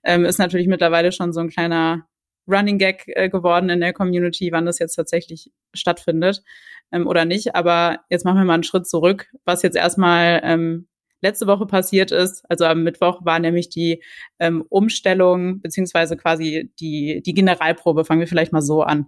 Ähm, 0.03 0.25
ist 0.25 0.39
natürlich 0.39 0.67
mittlerweile 0.67 1.11
schon 1.11 1.33
so 1.33 1.41
ein 1.41 1.49
kleiner 1.49 2.07
Running 2.47 2.77
Gag 2.77 3.03
äh, 3.07 3.29
geworden 3.29 3.69
in 3.69 3.79
der 3.79 3.93
Community, 3.93 4.51
wann 4.51 4.65
das 4.65 4.79
jetzt 4.79 4.95
tatsächlich 4.95 5.51
stattfindet 5.73 6.43
ähm, 6.91 7.07
oder 7.07 7.25
nicht. 7.25 7.55
Aber 7.55 7.99
jetzt 8.09 8.25
machen 8.25 8.37
wir 8.37 8.45
mal 8.45 8.55
einen 8.55 8.63
Schritt 8.63 8.87
zurück, 8.87 9.27
was 9.45 9.61
jetzt 9.61 9.75
erstmal 9.75 10.41
ähm, 10.43 10.87
letzte 11.21 11.47
Woche 11.47 11.65
passiert 11.65 12.11
ist. 12.11 12.43
Also 12.49 12.65
am 12.65 12.83
Mittwoch 12.83 13.25
war 13.25 13.39
nämlich 13.39 13.69
die 13.69 14.03
ähm, 14.39 14.63
Umstellung 14.69 15.61
beziehungsweise 15.61 16.17
quasi 16.17 16.71
die, 16.79 17.21
die 17.25 17.33
Generalprobe. 17.33 18.05
Fangen 18.05 18.19
wir 18.19 18.27
vielleicht 18.27 18.51
mal 18.51 18.61
so 18.61 18.83
an. 18.83 19.07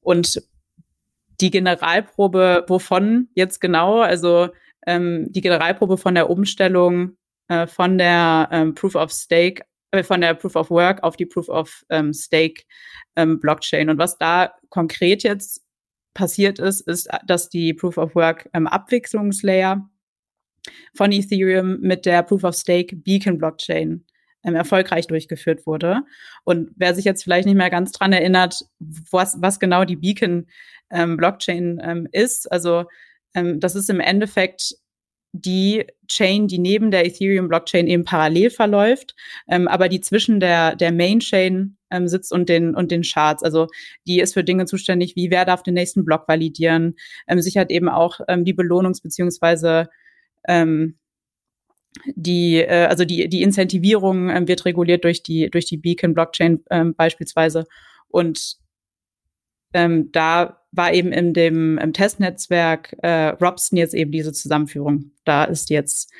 Und 0.00 0.42
die 1.40 1.50
Generalprobe, 1.50 2.64
wovon 2.68 3.28
jetzt 3.34 3.60
genau? 3.60 4.00
Also 4.00 4.48
ähm, 4.86 5.26
die 5.30 5.40
Generalprobe 5.40 5.98
von 5.98 6.14
der 6.14 6.30
Umstellung 6.30 7.16
äh, 7.48 7.66
von 7.66 7.98
der 7.98 8.48
ähm, 8.52 8.74
Proof 8.74 8.94
of 8.94 9.10
Stake, 9.10 9.64
äh, 9.90 10.02
von 10.02 10.20
der 10.20 10.34
Proof 10.34 10.56
of 10.56 10.70
Work 10.70 11.02
auf 11.02 11.16
die 11.16 11.26
Proof 11.26 11.48
of 11.48 11.84
ähm, 11.90 12.12
Stake 12.12 12.62
ähm, 13.16 13.40
Blockchain. 13.40 13.90
Und 13.90 13.98
was 13.98 14.18
da 14.18 14.54
konkret 14.68 15.22
jetzt 15.22 15.62
passiert 16.14 16.58
ist, 16.58 16.80
ist, 16.82 17.08
dass 17.26 17.48
die 17.48 17.74
Proof 17.74 17.98
of 17.98 18.14
Work 18.14 18.48
ähm, 18.52 18.66
Abwicklungslayer 18.66 19.88
von 20.94 21.12
Ethereum 21.12 21.80
mit 21.80 22.06
der 22.06 22.22
Proof 22.22 22.44
of 22.44 22.54
Stake 22.54 22.96
Beacon 22.96 23.38
Blockchain 23.38 24.04
ähm, 24.44 24.54
erfolgreich 24.54 25.06
durchgeführt 25.06 25.66
wurde. 25.66 26.02
Und 26.44 26.70
wer 26.76 26.94
sich 26.94 27.04
jetzt 27.04 27.22
vielleicht 27.22 27.46
nicht 27.46 27.56
mehr 27.56 27.70
ganz 27.70 27.92
dran 27.92 28.12
erinnert, 28.12 28.64
was, 28.78 29.40
was 29.40 29.60
genau 29.60 29.84
die 29.84 29.96
Beacon 29.96 30.46
ähm, 30.90 31.16
Blockchain 31.16 31.80
ähm, 31.82 32.08
ist, 32.12 32.50
also 32.50 32.84
ähm, 33.34 33.60
das 33.60 33.74
ist 33.74 33.90
im 33.90 34.00
Endeffekt 34.00 34.74
die 35.32 35.86
Chain, 36.08 36.48
die 36.48 36.58
neben 36.58 36.90
der 36.90 37.06
Ethereum 37.06 37.48
Blockchain 37.48 37.86
eben 37.86 38.04
parallel 38.04 38.50
verläuft, 38.50 39.14
ähm, 39.48 39.68
aber 39.68 39.88
die 39.88 40.00
zwischen 40.00 40.40
der, 40.40 40.74
der 40.74 40.92
Main 40.92 41.20
Chain 41.20 41.76
ähm, 41.90 42.08
sitzt 42.08 42.32
und 42.32 42.48
den, 42.48 42.74
und 42.74 42.90
den 42.90 43.02
Charts. 43.02 43.42
Also 43.42 43.68
die 44.06 44.20
ist 44.20 44.34
für 44.34 44.42
Dinge 44.42 44.66
zuständig, 44.66 45.14
wie 45.14 45.30
wer 45.30 45.44
darf 45.44 45.62
den 45.62 45.74
nächsten 45.74 46.04
Block 46.04 46.26
validieren, 46.26 46.96
ähm, 47.28 47.40
sichert 47.40 47.70
eben 47.70 47.88
auch 47.88 48.20
ähm, 48.28 48.44
die 48.44 48.54
Belohnungs- 48.54 49.02
beziehungsweise 49.02 49.88
ähm, 50.48 50.98
die, 52.14 52.56
äh, 52.56 52.86
also 52.86 53.04
die, 53.04 53.28
die 53.28 53.42
Incentivierung 53.42 54.30
ähm, 54.30 54.48
wird 54.48 54.64
reguliert 54.64 55.04
durch 55.04 55.22
die, 55.22 55.50
durch 55.50 55.66
die 55.66 55.76
Beacon 55.76 56.14
Blockchain 56.14 56.64
ähm, 56.70 56.94
beispielsweise. 56.94 57.66
Und 58.08 58.56
ähm, 59.74 60.10
da 60.12 60.59
war 60.72 60.92
eben 60.92 61.12
in 61.12 61.34
dem 61.34 61.78
im 61.78 61.92
Testnetzwerk 61.92 62.96
äh, 63.02 63.28
Robson 63.28 63.76
jetzt 63.76 63.94
eben 63.94 64.12
diese 64.12 64.32
Zusammenführung. 64.32 65.12
Da 65.24 65.44
ist 65.44 65.70
jetzt 65.70 66.12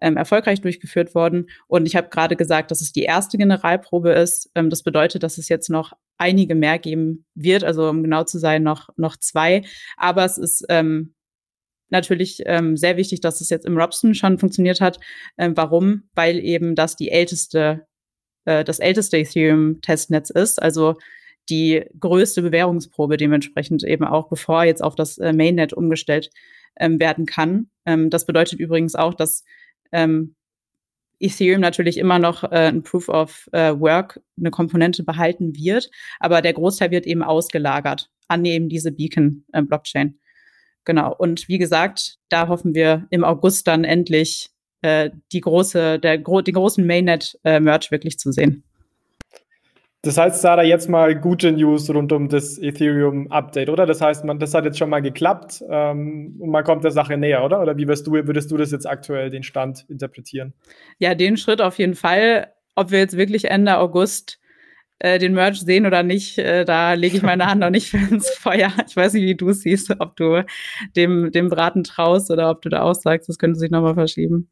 ähm, 0.00 0.16
erfolgreich 0.16 0.60
durchgeführt 0.60 1.14
worden. 1.14 1.48
Und 1.66 1.86
ich 1.86 1.96
habe 1.96 2.08
gerade 2.08 2.36
gesagt, 2.36 2.70
dass 2.70 2.80
es 2.80 2.92
die 2.92 3.04
erste 3.04 3.38
Generalprobe 3.38 4.12
ist. 4.12 4.50
Ähm, 4.54 4.68
das 4.70 4.82
bedeutet, 4.82 5.22
dass 5.22 5.38
es 5.38 5.48
jetzt 5.48 5.70
noch 5.70 5.92
einige 6.18 6.54
mehr 6.54 6.78
geben 6.78 7.24
wird, 7.34 7.64
also 7.64 7.88
um 7.88 8.02
genau 8.02 8.24
zu 8.24 8.38
sein, 8.38 8.62
noch, 8.62 8.90
noch 8.96 9.16
zwei. 9.16 9.62
Aber 9.96 10.24
es 10.24 10.36
ist 10.36 10.64
ähm, 10.68 11.14
natürlich 11.88 12.42
ähm, 12.46 12.76
sehr 12.76 12.96
wichtig, 12.96 13.20
dass 13.20 13.40
es 13.40 13.48
jetzt 13.48 13.66
im 13.66 13.78
Robson 13.78 14.14
schon 14.14 14.38
funktioniert 14.38 14.80
hat. 14.80 15.00
Ähm, 15.38 15.56
warum? 15.56 16.04
Weil 16.14 16.38
eben 16.38 16.74
das 16.74 16.96
die 16.96 17.10
älteste, 17.10 17.86
äh, 18.44 18.64
das 18.64 18.80
älteste 18.80 19.16
Ethereum-Testnetz 19.16 20.30
ist, 20.30 20.60
also 20.60 20.96
die 21.48 21.84
größte 21.98 22.42
Bewährungsprobe 22.42 23.16
dementsprechend 23.16 23.84
eben 23.84 24.04
auch, 24.04 24.28
bevor 24.28 24.64
jetzt 24.64 24.82
auf 24.82 24.94
das 24.94 25.18
äh, 25.18 25.32
Mainnet 25.32 25.72
umgestellt 25.72 26.30
ähm, 26.76 26.98
werden 27.00 27.26
kann. 27.26 27.68
Ähm, 27.86 28.10
das 28.10 28.26
bedeutet 28.26 28.58
übrigens 28.58 28.94
auch, 28.94 29.14
dass 29.14 29.44
ähm, 29.92 30.34
Ethereum 31.20 31.60
natürlich 31.60 31.98
immer 31.98 32.18
noch 32.18 32.44
äh, 32.44 32.68
ein 32.68 32.82
Proof 32.82 33.08
of 33.08 33.48
äh, 33.52 33.78
Work, 33.78 34.20
eine 34.38 34.50
Komponente 34.50 35.04
behalten 35.04 35.54
wird, 35.54 35.90
aber 36.18 36.42
der 36.42 36.54
Großteil 36.54 36.90
wird 36.90 37.06
eben 37.06 37.22
ausgelagert 37.22 38.10
an 38.26 38.44
eben 38.44 38.68
diese 38.68 38.90
Beacon-Blockchain. 38.90 40.08
Äh, 40.08 40.24
Genau. 40.84 41.14
Und 41.16 41.48
wie 41.48 41.58
gesagt, 41.58 42.18
da 42.28 42.48
hoffen 42.48 42.74
wir 42.74 43.06
im 43.10 43.24
August 43.24 43.66
dann 43.66 43.84
endlich 43.84 44.50
äh, 44.82 45.10
die 45.32 45.40
große, 45.40 45.98
der, 45.98 46.18
den 46.18 46.54
großen 46.54 46.86
Mainnet-Merch 46.86 47.86
äh, 47.86 47.90
wirklich 47.90 48.18
zu 48.18 48.32
sehen. 48.32 48.64
Das 50.04 50.18
heißt, 50.18 50.42
Sarah, 50.42 50.62
jetzt 50.62 50.90
mal 50.90 51.18
gute 51.18 51.50
News 51.50 51.88
rund 51.88 52.12
um 52.12 52.28
das 52.28 52.58
Ethereum-Update, 52.58 53.70
oder? 53.70 53.86
Das 53.86 54.02
heißt, 54.02 54.22
man, 54.26 54.38
das 54.38 54.52
hat 54.52 54.66
jetzt 54.66 54.78
schon 54.78 54.90
mal 54.90 55.00
geklappt 55.00 55.64
ähm, 55.66 56.36
und 56.38 56.50
man 56.50 56.62
kommt 56.62 56.84
der 56.84 56.90
Sache 56.90 57.16
näher, 57.16 57.42
oder? 57.42 57.62
Oder 57.62 57.78
wie 57.78 57.86
du, 57.86 58.12
würdest 58.12 58.50
du 58.50 58.58
das 58.58 58.70
jetzt 58.70 58.86
aktuell 58.86 59.30
den 59.30 59.42
Stand 59.42 59.86
interpretieren? 59.88 60.52
Ja, 60.98 61.14
den 61.14 61.38
Schritt 61.38 61.62
auf 61.62 61.78
jeden 61.78 61.94
Fall. 61.94 62.52
Ob 62.74 62.90
wir 62.90 62.98
jetzt 62.98 63.16
wirklich 63.16 63.46
Ende 63.46 63.78
August 63.78 64.40
äh, 64.98 65.18
den 65.18 65.32
Merch 65.32 65.60
sehen 65.60 65.86
oder 65.86 66.02
nicht, 66.02 66.36
äh, 66.36 66.66
da 66.66 66.92
lege 66.92 67.16
ich 67.16 67.22
meine 67.22 67.46
Hand 67.46 67.62
noch 67.62 67.70
nicht 67.70 67.88
für 67.90 67.96
ins 67.96 68.28
Feuer. 68.28 68.72
Ich 68.86 68.94
weiß 68.94 69.14
nicht, 69.14 69.24
wie 69.24 69.36
du 69.36 69.52
siehst, 69.52 69.90
ob 70.00 70.16
du 70.16 70.44
dem, 70.96 71.32
dem 71.32 71.48
Braten 71.48 71.82
traust 71.82 72.30
oder 72.30 72.50
ob 72.50 72.60
du 72.60 72.68
da 72.68 72.82
auch 72.82 72.94
sagst, 72.94 73.30
das 73.30 73.38
könnte 73.38 73.58
sich 73.58 73.70
nochmal 73.70 73.94
verschieben. 73.94 74.50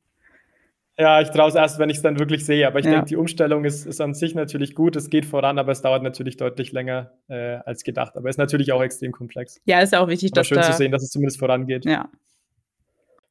Ja, 0.99 1.21
ich 1.21 1.31
traue 1.31 1.49
es 1.49 1.55
erst, 1.55 1.79
wenn 1.79 1.89
ich 1.89 1.97
es 1.97 2.03
dann 2.03 2.19
wirklich 2.19 2.45
sehe. 2.45 2.67
Aber 2.67 2.79
ich 2.79 2.85
ja. 2.85 2.93
denke, 2.93 3.07
die 3.07 3.17
Umstellung 3.17 3.65
ist, 3.65 3.87
ist 3.87 4.01
an 4.01 4.15
sich 4.15 4.35
natürlich 4.35 4.75
gut. 4.75 4.95
Es 4.95 5.09
geht 5.09 5.25
voran, 5.25 5.59
aber 5.59 5.73
es 5.73 5.81
dauert 5.81 6.03
natürlich 6.03 6.37
deutlich 6.37 6.73
länger 6.73 7.13
äh, 7.29 7.59
als 7.65 7.83
gedacht. 7.83 8.17
Aber 8.17 8.29
ist 8.29 8.39
natürlich 8.39 8.73
auch 8.73 8.83
extrem 8.83 9.13
komplex. 9.13 9.61
Ja, 9.65 9.81
ist 9.81 9.95
auch 9.95 10.09
wichtig, 10.09 10.33
aber 10.33 10.41
dass 10.41 10.49
schön 10.49 10.59
da 10.59 10.65
zu 10.65 10.75
sehen, 10.75 10.93
dass 10.93 11.03
es 11.03 11.11
zumindest 11.11 11.39
vorangeht. 11.39 11.87
Ja, 11.87 12.11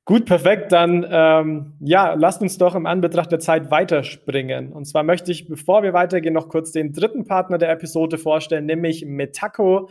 Gut, 0.06 0.26
perfekt. 0.26 0.72
Dann 0.72 1.06
ähm, 1.10 1.74
ja, 1.80 2.16
lasst 2.16 2.42
uns 2.42 2.58
doch 2.58 2.74
im 2.76 2.86
Anbetracht 2.86 3.32
der 3.32 3.40
Zeit 3.40 3.70
weiterspringen. 3.70 4.74
Und 4.74 4.86
zwar 4.86 5.04
möchte 5.04 5.32
ich, 5.32 5.48
bevor 5.48 5.84
wir 5.84 5.94
weitergehen, 5.94 6.34
noch 6.34 6.50
kurz 6.50 6.72
den 6.72 6.92
dritten 6.92 7.26
Partner 7.26 7.58
der 7.58 7.72
Episode 7.72 8.18
vorstellen, 8.18 8.66
nämlich 8.66 9.06
Metaco. 9.06 9.90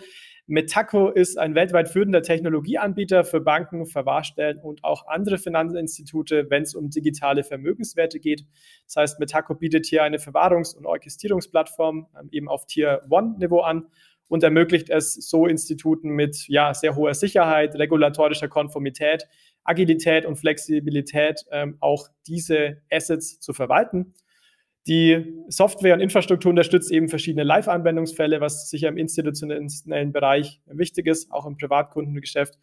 Metaco 0.51 1.11
ist 1.11 1.38
ein 1.38 1.55
weltweit 1.55 1.88
führender 1.88 2.22
Technologieanbieter 2.22 3.22
für 3.22 3.40
Banken, 3.40 3.86
Verwahrstellen 3.86 4.59
und 4.59 4.82
auch 4.82 5.07
andere 5.07 5.38
Finanzinstitute, 5.38 6.51
wenn 6.51 6.64
es 6.64 6.74
um 6.74 6.90
digitale 6.90 7.44
Vermögenswerte 7.44 8.18
geht. 8.18 8.44
Das 8.84 8.96
heißt, 8.96 9.20
Metaco 9.20 9.55
bietet 9.55 9.86
hier 9.86 10.03
eine 10.03 10.18
Verwahrungs- 10.18 10.76
und 10.76 10.86
Orchestrierungsplattform 10.86 12.09
ähm, 12.20 12.28
eben 12.32 12.48
auf 12.48 12.66
Tier 12.66 13.03
One-Niveau 13.09 13.61
an 13.61 13.86
und 14.26 14.42
ermöglicht 14.42 14.90
es 14.90 15.14
so 15.14 15.46
Instituten 15.46 16.11
mit 16.11 16.48
ja, 16.48 16.74
sehr 16.74 16.96
hoher 16.96 17.14
Sicherheit, 17.14 17.76
regulatorischer 17.76 18.48
Konformität, 18.48 19.28
Agilität 19.62 20.26
und 20.26 20.34
Flexibilität 20.34 21.44
ähm, 21.53 21.76
auch 21.78 22.09
diese 22.26 22.82
Assets 22.90 23.38
zu 23.38 23.53
verwalten. 23.53 24.14
Die 24.87 25.45
Software 25.49 25.95
und 25.95 26.01
Infrastruktur 26.01 26.51
unterstützt 26.51 26.91
eben 26.91 27.09
verschiedene 27.09 27.45
Live-Anwendungsfälle, 27.45 28.41
was 28.41 28.70
sicher 28.70 28.89
im 28.89 28.97
institutionellen 28.97 30.12
Bereich 30.12 30.61
wichtig 30.66 31.07
ist, 31.07 31.31
auch 31.31 31.47
im 31.47 31.57
Privatkundengeschäft 31.57 32.59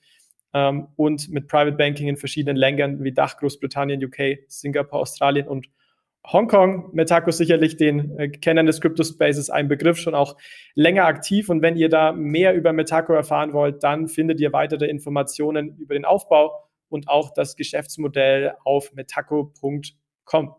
ähm, 0.54 0.88
und 0.96 1.30
mit 1.30 1.48
Private 1.48 1.78
Banking 1.78 2.08
in 2.08 2.18
verschiedenen 2.18 2.58
Ländern 2.58 3.04
wie 3.04 3.12
Dach, 3.12 3.38
Großbritannien, 3.38 4.04
UK, 4.04 4.40
Singapur, 4.48 5.00
Australien 5.00 5.48
und 5.48 5.68
Hongkong, 6.26 6.90
Metaco 6.92 7.32
sicherlich 7.32 7.78
den 7.78 8.18
äh, 8.20 8.30
Kennern 8.30 8.66
des 8.66 8.82
Crypto 8.82 9.04
Spaces 9.04 9.50
ein 9.50 9.70
Begriff, 9.70 9.98
schon 9.98 10.16
auch 10.16 10.36
länger 10.76 11.06
aktiv. 11.06 11.48
Und 11.50 11.62
wenn 11.62 11.78
ihr 11.78 11.88
da 11.88 12.12
mehr 12.12 12.54
über 12.54 12.74
Metaco 12.74 13.14
erfahren 13.14 13.54
wollt, 13.54 13.84
dann 13.84 14.08
findet 14.10 14.42
ihr 14.42 14.52
weitere 14.52 14.88
Informationen 14.88 15.78
über 15.78 15.94
den 15.94 16.04
Aufbau 16.04 16.68
und 16.90 17.08
auch 17.08 17.34
das 17.34 17.56
Geschäftsmodell 17.56 18.56
auf 18.66 18.94
metaco.com. 18.94 20.56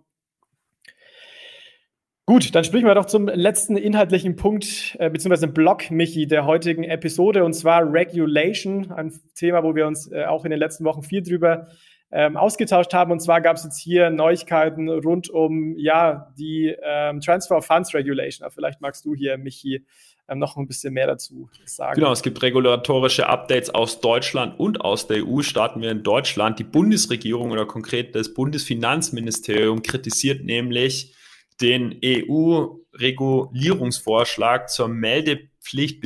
Gut, 2.29 2.55
dann 2.55 2.63
sprechen 2.63 2.85
wir 2.85 2.95
doch 2.95 3.07
zum 3.07 3.27
letzten 3.27 3.79
inhaltlichen 3.79 4.37
Punkt 4.37 4.99
äh, 4.99 5.09
beziehungsweise 5.09 5.49
Block, 5.49 5.91
Michi, 5.91 6.27
der 6.27 6.45
heutigen 6.45 6.85
Episode 6.85 7.43
und 7.43 7.55
zwar 7.55 7.91
Regulation, 7.91 8.93
ein 8.93 9.19
Thema, 9.35 9.63
wo 9.63 9.75
wir 9.75 9.87
uns 9.87 10.13
äh, 10.13 10.27
auch 10.27 10.45
in 10.45 10.51
den 10.51 10.61
letzten 10.61 10.85
Wochen 10.85 11.03
viel 11.03 11.23
drüber 11.23 11.69
ähm, 12.13 12.37
ausgetauscht 12.37 12.93
haben. 12.93 13.13
Und 13.13 13.21
zwar 13.21 13.41
gab 13.41 13.57
es 13.57 13.65
jetzt 13.65 13.81
hier 13.81 14.11
Neuigkeiten 14.11 14.91
rund 14.91 15.31
um 15.31 15.75
ja 15.79 16.31
die 16.39 16.77
ähm, 16.83 17.23
Transfer 17.23 17.57
of 17.57 17.65
Funds 17.65 17.95
Regulation. 17.95 18.47
vielleicht 18.51 18.83
magst 18.83 19.07
du 19.07 19.15
hier, 19.15 19.39
Michi, 19.39 19.87
ähm, 20.29 20.39
noch 20.39 20.59
ein 20.59 20.67
bisschen 20.67 20.93
mehr 20.93 21.07
dazu 21.07 21.49
sagen. 21.65 21.95
Genau, 21.95 22.13
es 22.13 22.23
gibt 22.23 22.43
regulatorische 22.43 23.27
Updates 23.27 23.71
aus 23.71 24.03
Deutschland 24.03 24.61
und 24.61 24.83
aus 24.83 25.07
der 25.07 25.27
EU. 25.27 25.41
Starten 25.41 25.81
wir 25.81 25.91
in 25.91 26.03
Deutschland. 26.03 26.59
Die 26.59 26.65
Bundesregierung 26.65 27.53
oder 27.53 27.65
konkret 27.65 28.15
das 28.15 28.35
Bundesfinanzministerium 28.35 29.81
kritisiert 29.81 30.45
nämlich 30.45 31.15
den 31.61 31.99
EU-Regulierungsvorschlag 32.05 34.71
zur 34.71 34.89
Meldepflicht 34.89 36.01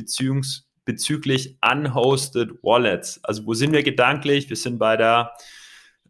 bezüglich 0.85 1.59
unhosted 1.61 2.63
Wallets. 2.63 3.23
Also 3.25 3.47
wo 3.47 3.55
sind 3.55 3.73
wir 3.73 3.83
gedanklich? 3.83 4.49
Wir 4.49 4.57
sind 4.57 4.79
bei 4.79 4.97
der 4.97 5.33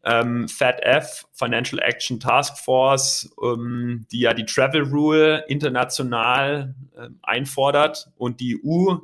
ähm, 0.05 0.49
FATF, 0.49 1.27
Financial 1.33 1.81
Action 1.83 2.19
Task 2.19 2.59
Force, 2.59 3.31
ähm, 3.43 4.07
die 4.11 4.21
ja 4.21 4.35
die 4.35 4.47
Travel 4.47 4.83
Rule 4.83 5.45
international 5.49 6.75
äh, 6.97 7.09
einfordert 7.23 8.11
und 8.17 8.41
die 8.41 8.61
EU 8.65 8.97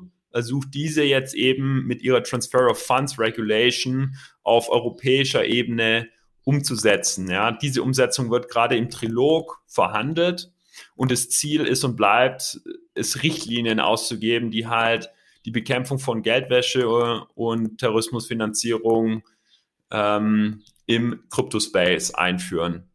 sucht 0.43 0.74
diese 0.74 1.03
jetzt 1.03 1.34
eben 1.34 1.86
mit 1.86 2.03
ihrer 2.03 2.22
Transfer 2.22 2.68
of 2.68 2.78
Funds 2.78 3.18
Regulation 3.18 4.14
auf 4.43 4.68
europäischer 4.68 5.45
Ebene 5.45 6.09
umzusetzen. 6.49 7.28
Ja, 7.28 7.53
diese 7.53 7.82
Umsetzung 7.82 8.30
wird 8.30 8.49
gerade 8.49 8.74
im 8.74 8.88
Trilog 8.88 9.61
verhandelt 9.66 10.51
und 10.96 11.11
das 11.11 11.28
Ziel 11.28 11.66
ist 11.66 11.84
und 11.84 11.94
bleibt, 11.94 12.59
es 12.94 13.22
Richtlinien 13.22 13.80
auszugeben, 13.80 14.51
die 14.51 14.66
halt 14.66 15.11
die 15.44 15.51
Bekämpfung 15.51 15.99
von 15.99 16.22
Geldwäsche 16.22 16.88
und 17.34 17.76
Terrorismusfinanzierung 17.76 19.24
ähm, 19.90 20.62
im 20.86 21.22
Crypto-Space 21.30 22.14
einführen. 22.14 22.88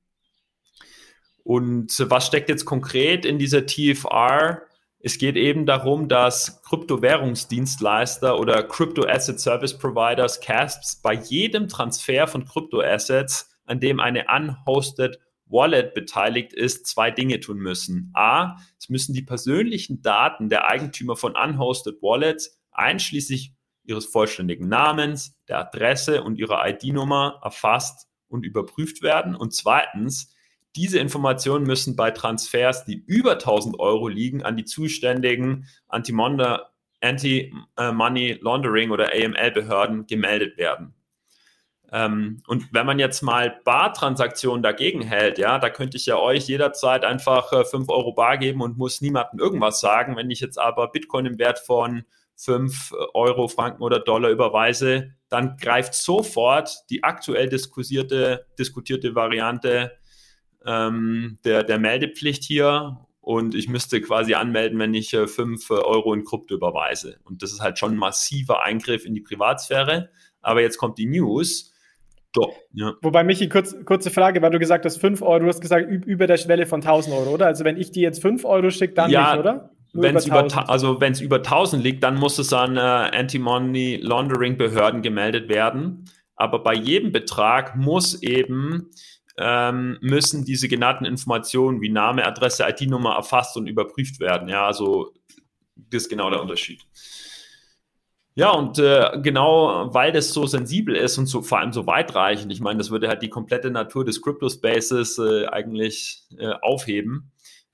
Und 1.44 1.94
was 2.10 2.26
steckt 2.26 2.50
jetzt 2.50 2.66
konkret 2.66 3.24
in 3.24 3.38
dieser 3.38 3.68
TFR? 3.68 4.64
Es 5.06 5.18
geht 5.18 5.36
eben 5.36 5.66
darum, 5.66 6.08
dass 6.08 6.62
Kryptowährungsdienstleister 6.64 8.40
oder 8.40 8.64
Crypto 8.64 9.06
Asset 9.06 9.38
Service 9.38 9.78
Providers, 9.78 10.40
CASPs, 10.40 11.02
bei 11.02 11.14
jedem 11.14 11.68
Transfer 11.68 12.26
von 12.26 12.46
Kryptoassets, 12.46 13.54
an 13.66 13.82
dem 13.82 14.00
eine 14.00 14.28
unhosted 14.34 15.20
Wallet 15.46 15.94
beteiligt 15.94 16.54
ist, 16.54 16.88
zwei 16.88 17.12
Dinge 17.12 17.42
tun 17.42 17.58
müssen. 17.58 18.12
A, 18.14 18.56
es 18.80 18.88
müssen 18.88 19.14
die 19.14 19.24
persönlichen 19.24 20.02
Daten 20.02 20.48
der 20.48 20.70
Eigentümer 20.70 21.18
von 21.18 21.36
unhosted 21.36 22.02
Wallets, 22.02 22.58
einschließlich 22.72 23.54
ihres 23.84 24.06
vollständigen 24.06 24.70
Namens, 24.70 25.38
der 25.50 25.60
Adresse 25.60 26.24
und 26.24 26.38
ihrer 26.38 26.66
ID-Nummer 26.66 27.42
erfasst 27.44 28.08
und 28.30 28.46
überprüft 28.46 29.02
werden. 29.02 29.36
Und 29.36 29.54
zweitens, 29.54 30.33
diese 30.76 31.00
Informationen 31.00 31.66
müssen 31.66 31.96
bei 31.96 32.12
Transfers, 32.12 32.86
die 32.86 33.04
über 33.06 33.34
1000 33.34 33.80
Euro 33.80 34.08
liegen, 34.08 34.44
an 34.44 34.58
die 34.58 34.66
zuständigen 34.66 35.68
Anti-Money 35.88 36.70
Laundering 38.42 38.92
oder 38.92 39.12
AML-Behörden 39.14 40.08
gemeldet 40.08 40.58
werden. 40.58 40.96
Ähm, 41.92 42.42
und 42.48 42.74
wenn 42.74 42.88
man 42.88 42.98
jetzt 42.98 43.22
mal 43.22 43.62
Bartransaktionen 43.64 44.64
dagegen 44.64 45.04
hält, 45.04 45.38
ja, 45.38 45.60
da 45.60 45.70
könnte 45.70 45.96
ich 45.98 46.08
ja 46.08 46.18
euch 46.18 46.48
jederzeit 46.48 47.06
einfach 47.06 47.54
äh, 47.54 47.64
5 47.66 47.88
Euro 47.90 48.14
bar 48.14 48.40
geben 48.40 48.62
und 48.62 48.80
muss 48.80 49.00
niemandem 49.00 49.40
irgendwas 49.40 49.80
sagen. 49.80 50.16
Wenn 50.16 50.32
ich 50.32 50.40
jetzt 50.40 50.58
aber 50.58 50.88
Bitcoin 50.92 51.28
im 51.28 51.38
Wert 51.38 51.60
von 51.60 52.04
5 52.36 52.94
Euro, 53.14 53.48
Franken 53.48 53.84
oder 53.84 54.00
Dollar 54.00 54.32
überweise, 54.32 55.12
dann 55.30 55.56
greift 55.58 55.94
sofort 55.94 56.84
die 56.90 57.04
aktuell 57.04 57.48
diskutierte, 57.48 58.48
diskutierte 58.58 59.14
Variante 59.14 59.92
ähm, 60.66 61.40
der, 61.44 61.64
der 61.64 61.80
Meldepflicht 61.80 62.44
hier 62.44 63.06
und 63.22 63.56
ich 63.56 63.70
müsste 63.70 64.02
quasi 64.02 64.34
anmelden, 64.34 64.80
wenn 64.80 64.94
ich 64.94 65.14
äh, 65.14 65.28
5 65.28 65.72
Euro 65.72 66.14
in 66.14 66.26
Krypto 66.26 66.56
überweise. 66.56 67.20
Und 67.24 67.42
das 67.42 67.52
ist 67.52 67.62
halt 67.62 67.80
schon 67.80 67.94
ein 67.94 67.98
massiver 67.98 68.64
Eingriff 68.64 69.06
in 69.06 69.14
die 69.14 69.22
Privatsphäre. 69.22 70.10
Aber 70.42 70.62
jetzt 70.62 70.78
kommt 70.78 70.98
die 70.98 71.06
News 71.06 71.74
doch, 72.34 72.52
ja. 72.74 72.94
Wobei, 73.02 73.24
Michi, 73.24 73.48
kurz, 73.48 73.76
kurze 73.86 74.10
Frage, 74.10 74.42
weil 74.42 74.50
du 74.50 74.58
gesagt 74.58 74.86
hast, 74.86 74.98
5 74.98 75.22
Euro, 75.22 75.40
du 75.40 75.48
hast 75.48 75.62
gesagt, 75.62 75.88
über 75.88 76.26
der 76.26 76.38
Schwelle 76.38 76.66
von 76.66 76.82
1000 76.82 77.16
Euro, 77.16 77.30
oder? 77.30 77.46
Also 77.46 77.64
wenn 77.64 77.78
ich 77.78 77.92
dir 77.92 78.02
jetzt 78.02 78.22
5 78.24 78.44
Euro 78.44 78.72
schicke, 78.72 78.96
dann 78.96 79.12
ja, 79.12 79.32
nicht, 79.34 79.40
oder? 79.40 79.70
Wenn 79.94 80.16
es 80.16 80.26
über, 80.26 80.48
also 80.68 81.00
wenn 81.00 81.12
es 81.12 81.22
über 81.22 81.38
1000 81.38 81.84
liegt, 81.84 82.04
dann 82.04 82.16
muss 82.16 82.40
es 82.40 82.52
an 82.52 82.76
äh, 82.76 82.80
Anti-Money 82.80 84.00
Laundering 84.02 84.58
Behörden 84.58 85.04
gemeldet 85.04 85.48
werden. 85.48 86.06
Aber 86.36 86.64
bei 86.64 86.74
jedem 86.74 87.12
Betrag 87.12 87.76
muss 87.76 88.24
eben 88.24 88.90
ähm, 89.38 89.98
müssen 90.02 90.46
diese 90.46 90.68
genannten 90.68 91.06
Informationen 91.06 91.82
wie 91.82 91.90
Name, 91.90 92.26
Adresse, 92.26 92.66
ID-Nummer 92.68 93.16
erfasst 93.16 93.58
und 93.58 93.68
überprüft 93.68 94.20
werden. 94.20 94.48
Ja, 94.48 94.66
also 94.66 95.14
das 95.76 96.04
ist 96.04 96.10
genau 96.10 96.30
der 96.30 96.42
Unterschied. 96.42 96.82
Ja, 98.36 98.50
und 98.52 98.80
äh, 98.80 99.20
genau 99.22 99.94
weil 99.94 100.12
das 100.12 100.34
so 100.34 100.48
sensibel 100.48 100.96
ist 100.96 101.20
und 101.20 101.28
so 101.28 101.44
vor 101.44 101.60
allem 101.60 101.72
so 101.72 101.86
weitreichend, 101.86 102.52
ich 102.52 102.62
meine, 102.62 102.80
das 102.80 102.90
würde 102.90 103.08
halt 103.08 103.22
die 103.22 103.30
komplette 103.30 103.70
Natur 103.70 104.06
des 104.06 104.24
Crypto-Spaces 104.24 105.20
äh, 105.20 105.46
eigentlich 105.48 106.24
äh, 106.40 106.54
aufheben, 106.62 107.32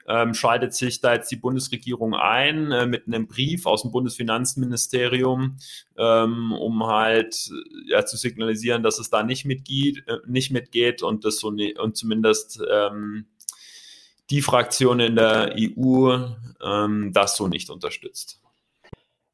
ähm, 0.10 0.34
schaltet 0.34 0.74
sich 0.74 1.00
da 1.02 1.14
jetzt 1.14 1.32
die 1.32 1.36
Bundesregierung 1.36 2.16
ein 2.16 2.72
äh, 2.72 2.88
mit 2.88 3.08
einem 3.08 3.28
Brief 3.28 3.66
aus 3.68 3.84
dem 3.84 3.92
Bundesfinanzministerium, 3.92 5.58
ähm, 5.98 6.52
um 6.52 6.88
halt 6.88 7.52
äh, 7.52 7.92
ja, 7.92 8.06
zu 8.06 8.18
signalisieren, 8.18 8.82
dass 8.82 9.00
es 9.00 9.10
da 9.10 9.24
nicht 9.24 9.46
mitgeht, 9.46 10.04
äh, 10.08 10.18
nicht 10.26 10.52
mitgeht 10.52 11.04
und 11.04 11.24
das 11.26 11.38
so 11.40 11.52
ne 11.52 11.76
und 11.80 11.96
zumindest 11.96 12.60
ähm, 12.70 13.28
die 14.32 14.42
Fraktion 14.42 15.00
in 15.00 15.16
der 15.16 15.56
EU 15.58 16.18
ähm, 16.64 17.12
das 17.14 17.38
so 17.38 17.48
nicht 17.48 17.70
unterstützt. 17.70 18.42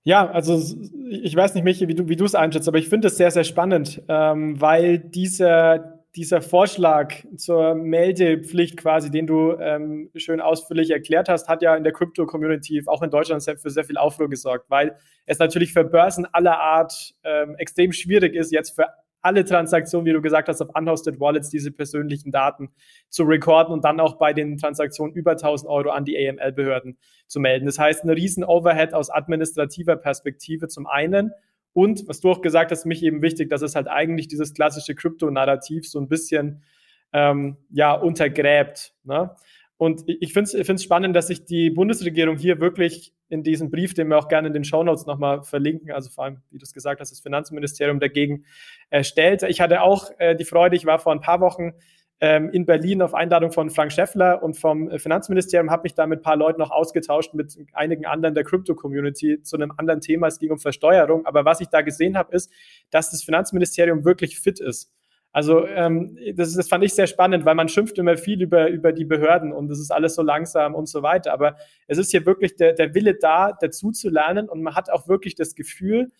Ja, 0.03 0.29
also 0.29 0.61
ich 1.09 1.35
weiß 1.35 1.55
nicht, 1.55 1.63
Michi, 1.63 1.87
wie 1.87 1.95
du, 1.95 2.07
wie 2.07 2.23
es 2.23 2.35
einschätzt, 2.35 2.67
aber 2.67 2.77
ich 2.77 2.89
finde 2.89 3.07
es 3.07 3.17
sehr, 3.17 3.31
sehr 3.31 3.43
spannend, 3.43 4.03
ähm, 4.07 4.61
weil 4.61 4.99
dieser, 4.99 5.94
dieser 6.15 6.41
Vorschlag 6.41 7.13
zur 7.35 7.75
Meldepflicht 7.75 8.77
quasi, 8.77 9.11
den 9.11 9.27
du 9.27 9.53
ähm, 9.59 10.09
schön 10.15 10.39
ausführlich 10.39 10.91
erklärt 10.91 11.27
hast, 11.27 11.49
hat 11.49 11.61
ja 11.61 11.75
in 11.75 11.83
der 11.83 11.93
Crypto-Community 11.93 12.83
auch 12.87 13.01
in 13.01 13.09
Deutschland 13.09 13.43
für 13.43 13.69
sehr 13.69 13.83
viel 13.83 13.97
Aufruhr 13.97 14.29
gesorgt, 14.29 14.69
weil 14.69 14.95
es 15.25 15.39
natürlich 15.39 15.73
für 15.73 15.83
Börsen 15.83 16.25
aller 16.31 16.59
Art 16.59 17.13
ähm, 17.23 17.55
extrem 17.57 17.91
schwierig 17.91 18.33
ist, 18.33 18.51
jetzt 18.51 18.71
für 18.71 18.87
alle 19.25 19.43
Transaktionen, 19.43 20.05
wie 20.05 20.13
du 20.13 20.21
gesagt 20.21 20.47
hast, 20.47 20.61
auf 20.61 20.69
unhosted 20.75 21.19
Wallets 21.19 21.49
diese 21.49 21.71
persönlichen 21.71 22.31
Daten 22.31 22.69
zu 23.09 23.23
recorden 23.23 23.73
und 23.73 23.83
dann 23.83 23.99
auch 23.99 24.19
bei 24.19 24.33
den 24.33 24.57
Transaktionen 24.57 25.15
über 25.15 25.31
1000 25.31 25.69
Euro 25.69 25.89
an 25.89 26.05
die 26.05 26.15
AML-Behörden 26.15 26.97
zu 27.25 27.39
melden. 27.39 27.65
Das 27.65 27.79
heißt, 27.79 28.03
ein 28.03 28.11
riesen 28.11 28.43
Overhead 28.43 28.93
aus 28.93 29.09
administrativer 29.09 29.95
Perspektive 29.95 30.67
zum 30.67 30.85
einen 30.85 31.31
und, 31.75 32.07
was 32.07 32.21
du 32.21 32.31
auch 32.31 32.41
gesagt 32.41 32.71
hast, 32.71 32.85
mich 32.85 33.03
eben 33.03 33.21
wichtig, 33.21 33.49
dass 33.49 33.61
es 33.61 33.75
halt 33.75 33.89
eigentlich 33.89 34.29
dieses 34.29 34.53
klassische 34.53 34.95
Krypto-Narrativ 34.95 35.85
so 35.85 35.99
ein 35.99 36.07
bisschen 36.07 36.63
ähm, 37.11 37.57
ja, 37.69 37.91
untergräbt. 37.91 38.93
Ne? 39.03 39.35
Und 39.75 40.03
ich 40.07 40.31
finde 40.31 40.57
es 40.57 40.83
spannend, 40.83 41.17
dass 41.17 41.27
sich 41.27 41.43
die 41.43 41.69
Bundesregierung 41.69 42.37
hier 42.37 42.61
wirklich 42.61 43.13
in 43.27 43.43
diesem 43.43 43.71
Brief, 43.71 43.93
den 43.93 44.07
wir 44.07 44.17
auch 44.17 44.29
gerne 44.29 44.47
in 44.47 44.53
den 44.53 44.63
Shownotes 44.63 45.05
nochmal 45.05 45.43
verlinken, 45.43 45.91
also 45.91 46.09
vor 46.09 46.23
allem, 46.23 46.37
wie 46.49 46.59
du 46.59 46.63
es 46.63 46.71
gesagt 46.71 47.01
hast, 47.01 47.11
das 47.11 47.19
Finanzministerium 47.19 47.99
dagegen 47.99 48.45
äh, 48.89 49.03
stellt. 49.03 49.43
Ich 49.43 49.59
hatte 49.59 49.81
auch 49.81 50.11
äh, 50.17 50.33
die 50.33 50.45
Freude, 50.45 50.77
ich 50.77 50.85
war 50.85 50.99
vor 50.99 51.11
ein 51.11 51.19
paar 51.19 51.41
Wochen 51.41 51.73
ähm, 52.21 52.49
in 52.49 52.65
Berlin 52.65 53.01
auf 53.01 53.13
Einladung 53.13 53.51
von 53.51 53.69
Frank 53.69 53.91
Schäffler 53.91 54.41
und 54.41 54.57
vom 54.57 54.89
äh, 54.89 54.99
Finanzministerium, 54.99 55.69
habe 55.69 55.83
mich 55.83 55.95
da 55.95 56.07
mit 56.07 56.19
ein 56.19 56.23
paar 56.23 56.37
Leuten 56.37 56.59
noch 56.59 56.71
ausgetauscht, 56.71 57.33
mit 57.33 57.57
einigen 57.73 58.05
anderen 58.05 58.35
der 58.35 58.43
Crypto-Community 58.43 59.41
zu 59.43 59.57
einem 59.57 59.71
anderen 59.77 60.01
Thema. 60.01 60.27
Es 60.27 60.39
ging 60.39 60.51
um 60.51 60.59
Versteuerung. 60.59 61.25
Aber 61.25 61.43
was 61.43 61.59
ich 61.59 61.67
da 61.67 61.81
gesehen 61.81 62.17
habe, 62.17 62.33
ist, 62.33 62.51
dass 62.89 63.11
das 63.11 63.23
Finanzministerium 63.23 64.05
wirklich 64.05 64.39
fit 64.39 64.59
ist. 64.59 64.91
Also 65.35 65.67
ähm, 65.67 66.17
das, 66.35 66.53
das 66.53 66.69
fand 66.69 66.85
ich 66.85 66.93
sehr 66.93 67.07
spannend, 67.07 67.43
weil 67.43 67.55
man 67.55 67.67
schimpft 67.67 67.97
immer 67.97 68.15
viel 68.15 68.41
über, 68.41 68.69
über 68.69 68.93
die 68.93 69.03
Behörden 69.03 69.51
und 69.51 69.67
das 69.67 69.79
ist 69.79 69.91
alles 69.91 70.15
so 70.15 70.21
langsam 70.21 70.73
und 70.73 70.87
so 70.87 71.03
weiter. 71.03 71.33
Aber 71.33 71.57
es 71.87 71.97
ist 71.97 72.11
hier 72.11 72.25
wirklich 72.25 72.55
der, 72.55 72.71
der 72.71 72.95
Wille 72.95 73.15
da, 73.15 73.51
dazu 73.51 73.91
zu 73.91 74.09
lernen 74.09 74.47
und 74.47 74.63
man 74.63 74.75
hat 74.75 74.89
auch 74.89 75.09
wirklich 75.09 75.35
das 75.35 75.53
Gefühl, 75.53 76.13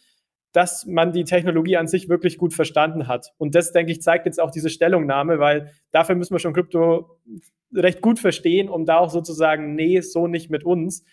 dass 0.56 0.86
man 0.86 1.12
die 1.12 1.26
Technologie 1.26 1.76
an 1.76 1.88
sich 1.88 2.08
wirklich 2.08 2.38
gut 2.38 2.54
verstanden 2.54 3.10
hat. 3.10 3.34
Und 3.38 3.56
das, 3.56 3.74
denke 3.74 3.92
ich, 3.92 4.02
zeigt 4.02 4.26
jetzt 4.26 4.40
auch 4.40 4.52
diese 4.52 4.70
Stellungnahme, 4.70 5.38
weil 5.38 5.72
dafür 5.92 6.16
müssen 6.16 6.34
wir 6.34 6.40
schon 6.40 6.54
Krypto 6.54 7.20
recht 7.74 8.00
gut 8.00 8.20
verstehen, 8.20 8.70
um 8.70 8.86
da 8.86 9.00
auch 9.00 9.10
sozusagen, 9.10 9.76
nee, 9.76 10.00
so 10.00 10.28
nicht 10.28 10.50
mit 10.50 10.64
uns. 10.64 11.04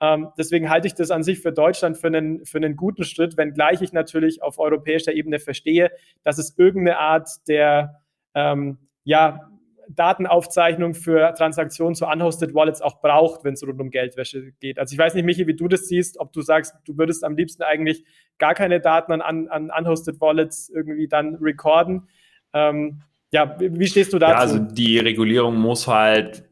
Ähm, 0.00 0.30
deswegen 0.36 0.68
halte 0.68 0.88
ich 0.88 0.94
das 0.94 1.12
an 1.12 1.22
sich 1.22 1.40
für 1.40 1.52
Deutschland 1.52 1.96
für 1.96 2.08
einen, 2.08 2.44
für 2.44 2.58
einen 2.58 2.74
guten 2.74 3.04
Schritt, 3.04 3.36
wenngleich 3.36 3.82
ich 3.82 3.92
natürlich 3.92 4.42
auf 4.42 4.58
europäischer 4.58 5.12
Ebene 5.12 5.38
verstehe, 5.38 5.92
dass 6.24 6.38
es 6.38 6.58
irgendeine 6.58 6.98
Art 6.98 7.28
der 7.46 8.02
ähm, 8.34 8.78
ja, 9.04 9.48
Datenaufzeichnung 9.88 10.94
für 10.94 11.34
Transaktionen 11.34 11.94
zu 11.94 12.06
unhosted 12.06 12.54
Wallets 12.54 12.82
auch 12.82 13.00
braucht, 13.00 13.44
wenn 13.44 13.54
es 13.54 13.66
rund 13.66 13.80
um 13.80 13.90
Geldwäsche 13.90 14.52
geht. 14.60 14.78
Also 14.78 14.92
ich 14.92 14.98
weiß 14.98 15.14
nicht, 15.14 15.24
Michi, 15.24 15.46
wie 15.46 15.56
du 15.56 15.66
das 15.66 15.88
siehst, 15.88 16.20
ob 16.20 16.32
du 16.32 16.42
sagst, 16.42 16.74
du 16.84 16.98
würdest 16.98 17.24
am 17.24 17.36
liebsten 17.36 17.62
eigentlich 17.62 18.04
gar 18.38 18.54
keine 18.54 18.80
Daten 18.80 19.12
an, 19.12 19.48
an 19.48 19.70
unhosted 19.76 20.20
Wallets 20.20 20.68
irgendwie 20.68 21.08
dann 21.08 21.36
recorden. 21.36 22.08
Ähm, 22.52 23.02
ja, 23.30 23.56
wie 23.58 23.86
stehst 23.86 24.12
du 24.12 24.18
dazu? 24.18 24.32
Ja, 24.32 24.38
also 24.38 24.58
die 24.58 24.98
Regulierung 24.98 25.56
muss 25.56 25.86
halt 25.86 26.48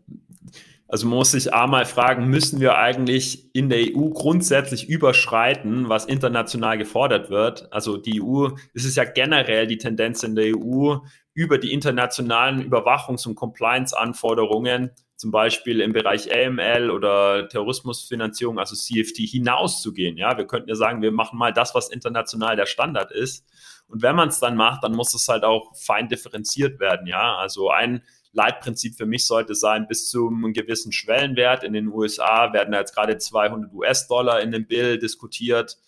also 0.89 1.09
muss 1.09 1.32
sich 1.32 1.53
einmal 1.53 1.84
fragen, 1.84 2.28
müssen 2.28 2.61
wir 2.61 2.78
eigentlich 2.78 3.53
in 3.55 3.68
der 3.68 3.80
EU 3.80 4.11
grundsätzlich 4.11 4.89
überschreiten, 4.89 5.89
was 5.89 6.05
international 6.05 6.78
gefordert 6.78 7.28
wird? 7.28 7.72
Also 7.72 7.97
die 7.97 8.22
EU, 8.22 8.51
es 8.72 8.84
ist 8.84 8.97
ja 8.97 9.05
generell 9.05 9.66
die 9.66 9.78
Tendenz 9.78 10.22
in 10.22 10.37
der 10.37 10.57
EU, 10.57 10.99
über 11.34 11.59
die 11.59 11.72
internationalen 11.72 12.62
Überwachungs- 12.62 13.26
und 13.26 13.34
Compliance-Anforderungen, 13.34 14.91
zum 15.16 15.30
Beispiel 15.30 15.80
im 15.80 15.92
Bereich 15.92 16.30
AML 16.30 16.90
oder 16.90 17.48
Terrorismusfinanzierung, 17.48 18.58
also 18.58 18.76
CFT, 18.76 19.18
hinauszugehen. 19.18 20.16
Ja, 20.18 20.36
wir 20.36 20.46
könnten 20.46 20.68
ja 20.68 20.74
sagen, 20.74 21.00
wir 21.00 21.10
machen 21.10 21.38
mal 21.38 21.52
das, 21.52 21.74
was 21.74 21.88
international 21.88 22.54
der 22.54 22.66
Standard 22.66 23.10
ist. 23.12 23.46
Und 23.88 24.02
wenn 24.02 24.14
man 24.14 24.28
es 24.28 24.40
dann 24.40 24.56
macht, 24.56 24.84
dann 24.84 24.92
muss 24.92 25.14
es 25.14 25.26
halt 25.28 25.44
auch 25.44 25.74
fein 25.74 26.08
differenziert 26.08 26.80
werden. 26.80 27.06
Ja, 27.06 27.36
also 27.36 27.70
ein 27.70 28.02
Leitprinzip 28.32 28.96
für 28.96 29.06
mich 29.06 29.26
sollte 29.26 29.54
sein, 29.54 29.88
bis 29.88 30.10
zu 30.10 30.28
einem 30.28 30.52
gewissen 30.52 30.92
Schwellenwert. 30.92 31.64
In 31.64 31.72
den 31.72 31.88
USA 31.88 32.52
werden 32.52 32.74
jetzt 32.74 32.94
gerade 32.94 33.16
200 33.16 33.72
US-Dollar 33.72 34.42
in 34.42 34.50
dem 34.50 34.66
Bill 34.66 34.98
diskutiert. 34.98 35.78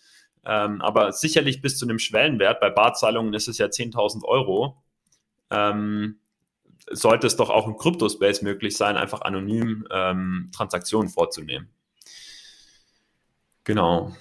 Ähm, 0.47 0.81
aber 0.81 1.13
sicherlich 1.13 1.61
bis 1.61 1.77
zu 1.77 1.85
einem 1.85 1.99
Schwellenwert. 1.99 2.61
Bei 2.61 2.71
Barzahlungen 2.71 3.35
ist 3.35 3.49
es 3.49 3.59
ja 3.59 3.67
10.000 3.67 4.25
Euro. 4.25 4.83
Ähm, 5.51 6.21
sollte 6.91 7.27
es 7.27 7.37
doch 7.37 7.51
auch 7.51 7.67
im 7.67 7.77
Kryptospace 7.77 8.43
möglich 8.43 8.77
sein, 8.77 8.97
einfach 8.97 9.23
anonym 9.23 9.87
ähm, 9.91 10.51
Transaktionen 10.55 11.09
vorzunehmen. 11.09 11.69
Genau. 13.65 14.13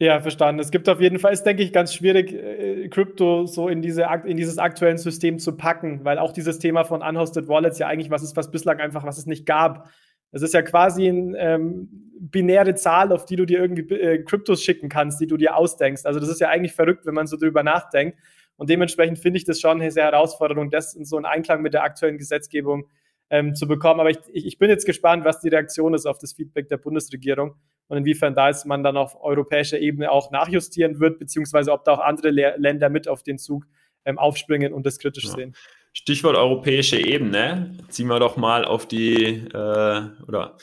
Ja, 0.00 0.20
verstanden. 0.20 0.60
Es 0.60 0.70
gibt 0.70 0.88
auf 0.88 1.00
jeden 1.00 1.18
Fall, 1.18 1.32
ist 1.32 1.42
denke 1.42 1.64
ich 1.64 1.72
ganz 1.72 1.92
schwierig, 1.92 2.32
äh, 2.32 2.88
Krypto 2.88 3.46
so 3.46 3.68
in, 3.68 3.82
diese, 3.82 4.06
in 4.24 4.36
dieses 4.36 4.58
aktuelle 4.58 4.96
System 4.96 5.40
zu 5.40 5.56
packen, 5.56 6.04
weil 6.04 6.18
auch 6.18 6.32
dieses 6.32 6.60
Thema 6.60 6.84
von 6.84 7.02
unhosted 7.02 7.48
Wallets 7.48 7.80
ja 7.80 7.88
eigentlich 7.88 8.10
was 8.10 8.22
ist, 8.22 8.36
was 8.36 8.52
bislang 8.52 8.78
einfach, 8.78 9.04
was 9.04 9.18
es 9.18 9.26
nicht 9.26 9.44
gab. 9.44 9.88
Es 10.30 10.42
ist 10.42 10.54
ja 10.54 10.62
quasi 10.62 11.08
eine 11.08 11.36
ähm, 11.38 11.88
binäre 12.20 12.76
Zahl, 12.76 13.10
auf 13.10 13.24
die 13.24 13.34
du 13.34 13.44
dir 13.44 13.58
irgendwie 13.58 13.92
äh, 13.94 14.22
Kryptos 14.22 14.62
schicken 14.62 14.88
kannst, 14.88 15.20
die 15.20 15.26
du 15.26 15.36
dir 15.36 15.56
ausdenkst. 15.56 16.06
Also 16.06 16.20
das 16.20 16.28
ist 16.28 16.40
ja 16.40 16.48
eigentlich 16.48 16.74
verrückt, 16.74 17.04
wenn 17.04 17.14
man 17.14 17.26
so 17.26 17.36
drüber 17.36 17.64
nachdenkt. 17.64 18.18
Und 18.58 18.68
dementsprechend 18.68 19.18
finde 19.18 19.38
ich 19.38 19.44
das 19.44 19.60
schon 19.60 19.80
eine 19.80 19.90
sehr 19.90 20.04
Herausforderung, 20.04 20.70
das 20.70 20.94
in 20.94 21.06
so 21.06 21.16
einen 21.16 21.24
Einklang 21.24 21.62
mit 21.62 21.72
der 21.72 21.84
aktuellen 21.84 22.18
Gesetzgebung 22.18 22.88
ähm, 23.30 23.54
zu 23.54 23.66
bekommen. 23.66 24.00
Aber 24.00 24.10
ich, 24.10 24.18
ich 24.32 24.58
bin 24.58 24.68
jetzt 24.68 24.84
gespannt, 24.84 25.24
was 25.24 25.40
die 25.40 25.48
Reaktion 25.48 25.94
ist 25.94 26.06
auf 26.06 26.18
das 26.18 26.32
Feedback 26.32 26.68
der 26.68 26.76
Bundesregierung 26.76 27.54
und 27.88 27.98
inwiefern 27.98 28.34
da 28.34 28.50
ist 28.50 28.66
man 28.66 28.82
dann 28.82 28.96
auf 28.96 29.16
europäischer 29.20 29.78
Ebene 29.78 30.10
auch 30.10 30.30
nachjustieren 30.30 31.00
wird, 31.00 31.18
beziehungsweise 31.18 31.72
ob 31.72 31.84
da 31.84 31.92
auch 31.92 32.00
andere 32.00 32.30
Le 32.30 32.54
Länder 32.58 32.90
mit 32.90 33.08
auf 33.08 33.22
den 33.22 33.38
Zug 33.38 33.64
ähm, 34.04 34.18
aufspringen 34.18 34.72
und 34.72 34.86
das 34.86 34.98
kritisch 34.98 35.24
ja. 35.24 35.30
sehen. 35.30 35.56
Stichwort 35.92 36.36
europäische 36.36 36.98
Ebene. 36.98 37.76
Ziehen 37.88 38.08
wir 38.08 38.20
doch 38.20 38.36
mal 38.36 38.64
auf 38.64 38.86
die 38.86 39.46
äh, 39.52 40.02
oder 40.26 40.58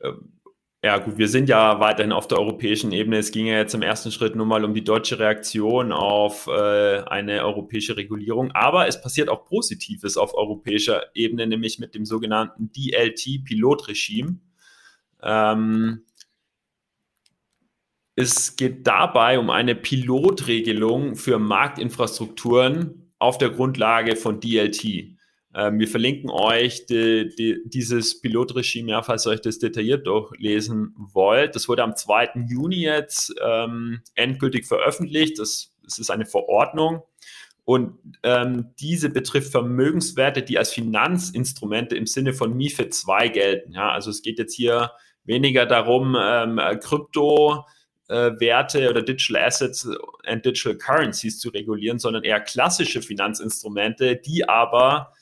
äh, 0.00 0.12
ja, 0.84 0.98
gut, 0.98 1.16
wir 1.16 1.28
sind 1.28 1.48
ja 1.48 1.80
weiterhin 1.80 2.12
auf 2.12 2.28
der 2.28 2.38
europäischen 2.38 2.92
Ebene. 2.92 3.16
Es 3.16 3.32
ging 3.32 3.46
ja 3.46 3.56
jetzt 3.56 3.72
im 3.72 3.80
ersten 3.80 4.12
Schritt 4.12 4.36
nur 4.36 4.44
mal 4.44 4.66
um 4.66 4.74
die 4.74 4.84
deutsche 4.84 5.18
Reaktion 5.18 5.92
auf 5.92 6.46
äh, 6.46 6.98
eine 7.06 7.42
europäische 7.42 7.96
Regulierung. 7.96 8.52
Aber 8.52 8.86
es 8.86 9.00
passiert 9.00 9.30
auch 9.30 9.46
Positives 9.46 10.18
auf 10.18 10.34
europäischer 10.34 11.04
Ebene, 11.14 11.46
nämlich 11.46 11.78
mit 11.78 11.94
dem 11.94 12.04
sogenannten 12.04 12.70
DLT-Pilotregime. 12.70 14.40
Ähm, 15.22 16.02
es 18.14 18.56
geht 18.56 18.86
dabei 18.86 19.38
um 19.38 19.48
eine 19.48 19.74
Pilotregelung 19.74 21.16
für 21.16 21.38
Marktinfrastrukturen 21.38 23.10
auf 23.18 23.38
der 23.38 23.48
Grundlage 23.48 24.16
von 24.16 24.38
DLT. 24.38 25.13
Ähm, 25.54 25.78
wir 25.78 25.88
verlinken 25.88 26.30
euch 26.30 26.86
die, 26.86 27.28
die, 27.38 27.62
dieses 27.64 28.20
Pilotregime, 28.20 28.90
ja, 28.90 29.02
falls 29.02 29.26
ihr 29.26 29.30
euch 29.30 29.40
das 29.40 29.58
detailliert 29.58 30.06
durchlesen 30.06 30.94
wollt. 30.96 31.54
Das 31.54 31.68
wurde 31.68 31.84
am 31.84 31.94
2. 31.94 32.46
Juni 32.48 32.82
jetzt 32.82 33.32
ähm, 33.42 34.00
endgültig 34.14 34.66
veröffentlicht. 34.66 35.38
Das, 35.38 35.72
das 35.82 35.98
ist 35.98 36.10
eine 36.10 36.26
Verordnung. 36.26 37.02
Und 37.64 37.98
ähm, 38.22 38.74
diese 38.78 39.08
betrifft 39.08 39.52
Vermögenswerte, 39.52 40.42
die 40.42 40.58
als 40.58 40.72
Finanzinstrumente 40.72 41.96
im 41.96 42.06
Sinne 42.06 42.34
von 42.34 42.54
MIFID 42.54 42.92
2 42.92 43.28
gelten. 43.28 43.72
Ja, 43.72 43.90
also 43.90 44.10
es 44.10 44.22
geht 44.22 44.38
jetzt 44.38 44.54
hier 44.54 44.90
weniger 45.24 45.64
darum, 45.64 46.16
ähm, 46.20 46.60
Krypto, 46.80 47.64
äh, 48.08 48.30
oder 48.30 49.02
Digital 49.02 49.42
Assets 49.42 49.88
and 50.24 50.44
Digital 50.44 50.76
Currencies 50.76 51.38
zu 51.38 51.48
regulieren, 51.50 51.98
sondern 51.98 52.22
eher 52.24 52.40
klassische 52.40 53.00
Finanzinstrumente, 53.00 54.16
die 54.16 54.46
aber 54.46 55.12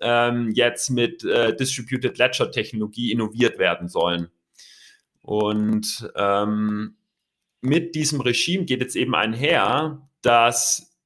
ähm, 0.00 0.50
jetzt 0.54 0.90
mit 0.90 1.24
äh, 1.24 1.54
Distributed 1.54 2.18
Ledger 2.18 2.50
Technologie 2.50 3.12
innoviert 3.12 3.58
werden 3.58 3.88
sollen. 3.88 4.28
Und 5.22 6.10
ähm, 6.16 6.96
mit 7.60 7.94
diesem 7.94 8.20
Regime 8.20 8.64
geht 8.64 8.80
jetzt 8.80 8.96
eben 8.96 9.14
einher, 9.14 10.08
dass 10.22 10.96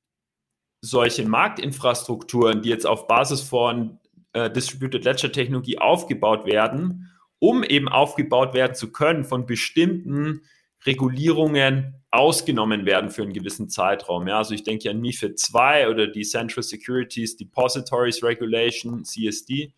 solche 0.80 1.26
Marktinfrastrukturen, 1.26 2.62
die 2.62 2.68
jetzt 2.68 2.86
auf 2.86 3.06
Basis 3.08 3.40
von 3.40 3.98
äh, 4.32 4.50
Distributed 4.50 5.04
Ledger 5.04 5.32
Technologie 5.32 5.78
aufgebaut 5.78 6.46
werden, 6.46 7.10
um 7.38 7.64
eben 7.64 7.88
aufgebaut 7.88 8.54
werden 8.54 8.74
zu 8.74 8.92
können 8.92 9.24
von 9.24 9.46
bestimmten 9.46 10.42
Regulierungen 10.84 12.03
ausgenommen 12.14 12.86
werden 12.86 13.10
für 13.10 13.22
einen 13.22 13.32
gewissen 13.32 13.68
Zeitraum. 13.68 14.26
Ja, 14.28 14.38
also 14.38 14.54
ich 14.54 14.62
denke 14.62 14.90
an 14.90 15.00
MIFID 15.00 15.38
2 15.38 15.88
oder 15.88 16.06
die 16.06 16.22
Central 16.22 16.62
Securities 16.62 17.36
Depositories 17.36 18.22
Regulation, 18.22 19.04
CSD. 19.04 19.74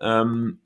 Ähm, 0.00 0.60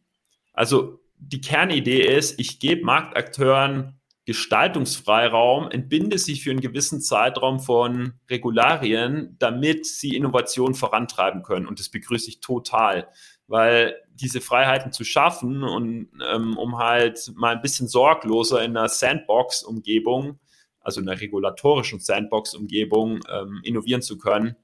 also 0.53 1.01
die 1.19 1.41
Kernidee 1.41 2.03
ist, 2.03 2.39
ich 2.39 2.61
gebe 2.61 2.85
Marktakteuren 2.85 3.95
Gestaltungsfreiraum, 4.25 5.71
entbinde 5.71 6.19
sich 6.19 6.45
für 6.45 6.51
einen 6.51 6.61
gewissen 6.61 7.01
Zeitraum 7.01 7.61
von 7.61 8.13
Regularien, 8.29 9.37
damit 9.39 9.87
sie 9.87 10.15
Innovation 10.15 10.75
vorantreiben 10.75 11.43
können. 11.43 11.67
Und 11.67 11.81
das 11.81 11.89
begrüße 11.89 12.29
ich 12.29 12.41
total 12.41 13.09
weil 13.49 13.97
diese 14.13 14.41
Freiheiten 14.41 14.93
zu 14.93 15.05
schaffen 15.05 15.65
und 15.65 16.11
ähm, 16.31 16.57
um 16.57 16.79
halt 16.79 17.33
mal 17.35 17.57
ein 17.57 17.63
bisschen 17.63 17.89
sorgloser 17.89 18.63
in 18.63 18.77
einer 18.77 18.89
Sandbox-Umgebung, 18.89 20.39
also 20.81 21.01
in 21.01 21.09
einer 21.09 21.20
regulatorischen 21.20 22.01
Sandbox-Umgebung 22.01 23.20
ähm, 23.31 23.61
innovieren 23.64 24.03
zu 24.03 24.18
können, 24.18 24.57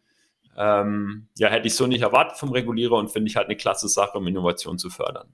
ähm, 0.56 1.26
ja, 1.36 1.48
hätte 1.48 1.66
ich 1.66 1.74
so 1.74 1.86
nicht 1.86 2.02
erwartet 2.02 2.38
vom 2.38 2.52
Regulierer 2.52 2.96
und 2.96 3.10
finde 3.10 3.28
ich 3.28 3.36
halt 3.36 3.46
eine 3.46 3.56
klasse 3.56 3.88
Sache, 3.88 4.18
um 4.18 4.26
Innovation 4.26 4.78
zu 4.78 4.90
fördern. 4.90 5.28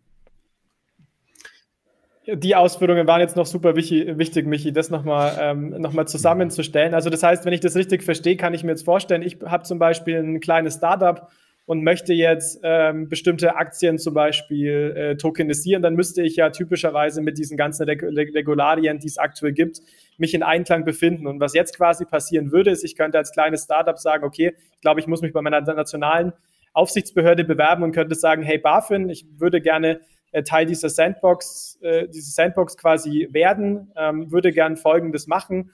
Die 2.27 2.55
Ausführungen 2.55 3.07
waren 3.07 3.21
jetzt 3.21 3.37
noch 3.37 3.47
super 3.47 3.75
wichtig, 3.77 4.47
Michi, 4.47 4.73
das 4.73 4.91
nochmal 4.91 5.37
ähm, 5.41 5.71
noch 5.81 6.05
zusammenzustellen. 6.05 6.95
Also 6.95 7.11
das 7.11 7.23
heißt, 7.23 7.45
wenn 7.45 7.53
ich 7.53 7.61
das 7.61 7.75
richtig 7.77 8.03
verstehe, 8.03 8.37
kann 8.37 8.55
ich 8.55 8.63
mir 8.63 8.71
jetzt 8.71 8.85
vorstellen, 8.85 9.23
ich 9.23 9.39
habe 9.45 9.65
zum 9.65 9.79
Beispiel 9.79 10.17
ein 10.17 10.41
kleines 10.41 10.77
Startup, 10.77 11.29
und 11.71 11.85
möchte 11.85 12.13
jetzt 12.13 12.59
ähm, 12.65 13.09
bestimmte 13.09 13.55
Aktien 13.55 13.97
zum 13.97 14.13
Beispiel 14.13 14.93
äh, 14.97 15.17
tokenisieren, 15.17 15.85
dann 15.85 15.95
müsste 15.95 16.21
ich 16.21 16.35
ja 16.35 16.51
typischerweise 16.51 17.23
mit 17.23 17.39
diesen 17.39 17.57
ganzen 17.57 17.85
Reg 17.85 18.03
Regularien, 18.03 18.99
die 18.99 19.07
es 19.07 19.19
aktuell 19.19 19.53
gibt, 19.53 19.81
mich 20.21 20.35
in 20.35 20.43
Einklang 20.43 20.85
befinden. 20.85 21.27
Und 21.27 21.41
was 21.41 21.55
jetzt 21.55 21.77
quasi 21.77 22.05
passieren 22.05 22.53
würde, 22.53 22.71
ist, 22.71 22.85
ich 22.85 22.97
könnte 22.97 23.19
als 23.19 23.33
kleines 23.33 23.65
Startup 23.65 23.99
sagen, 23.99 24.25
okay, 24.25 24.55
ich 24.75 24.81
glaube, 24.81 25.01
ich 25.01 25.07
muss 25.07 25.23
mich 25.23 25.33
bei 25.33 25.43
meiner 25.43 25.61
nationalen 25.61 26.33
Aufsichtsbehörde 26.73 27.45
bewerben 27.45 27.83
und 27.83 27.93
könnte 27.93 28.15
sagen, 28.15 28.43
hey 28.43 28.59
BaFin, 28.59 29.09
ich 29.09 29.27
würde 29.39 29.61
gerne 29.61 30.01
äh, 30.31 30.43
Teil 30.43 30.67
dieser 30.67 30.89
Sandbox, 30.89 31.79
äh, 31.83 32.09
diese 32.09 32.31
Sandbox 32.31 32.77
quasi 32.77 33.29
werden, 33.33 33.93
ähm, 33.97 34.31
würde 34.31 34.53
gern 34.53 34.77
Folgendes 34.77 35.27
machen. 35.27 35.73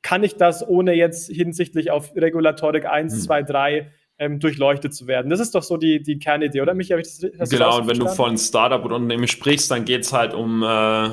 Kann 0.00 0.24
ich 0.24 0.34
das 0.34 0.66
ohne 0.66 0.94
jetzt 0.94 1.30
hinsichtlich 1.30 1.92
auf 1.92 2.16
Regulatorik 2.16 2.86
1, 2.86 3.12
hm. 3.12 3.20
2, 3.20 3.42
3 3.44 3.92
ähm, 4.18 4.40
durchleuchtet 4.40 4.94
zu 4.94 5.06
werden. 5.06 5.30
Das 5.30 5.40
ist 5.40 5.54
doch 5.54 5.62
so 5.62 5.76
die, 5.76 6.02
die 6.02 6.18
Kernidee, 6.18 6.60
oder? 6.60 6.74
Mich 6.74 6.90
habe 6.90 7.00
ich 7.00 7.08
das 7.36 7.50
Genau, 7.50 7.78
und 7.78 7.88
wenn 7.88 7.98
du 7.98 8.08
von 8.08 8.36
Startup 8.36 8.84
oder 8.84 8.96
Unternehmen 8.96 9.28
sprichst, 9.28 9.70
dann 9.70 9.84
geht 9.84 10.02
es 10.02 10.12
halt 10.12 10.34
um, 10.34 10.62
äh, 10.62 11.10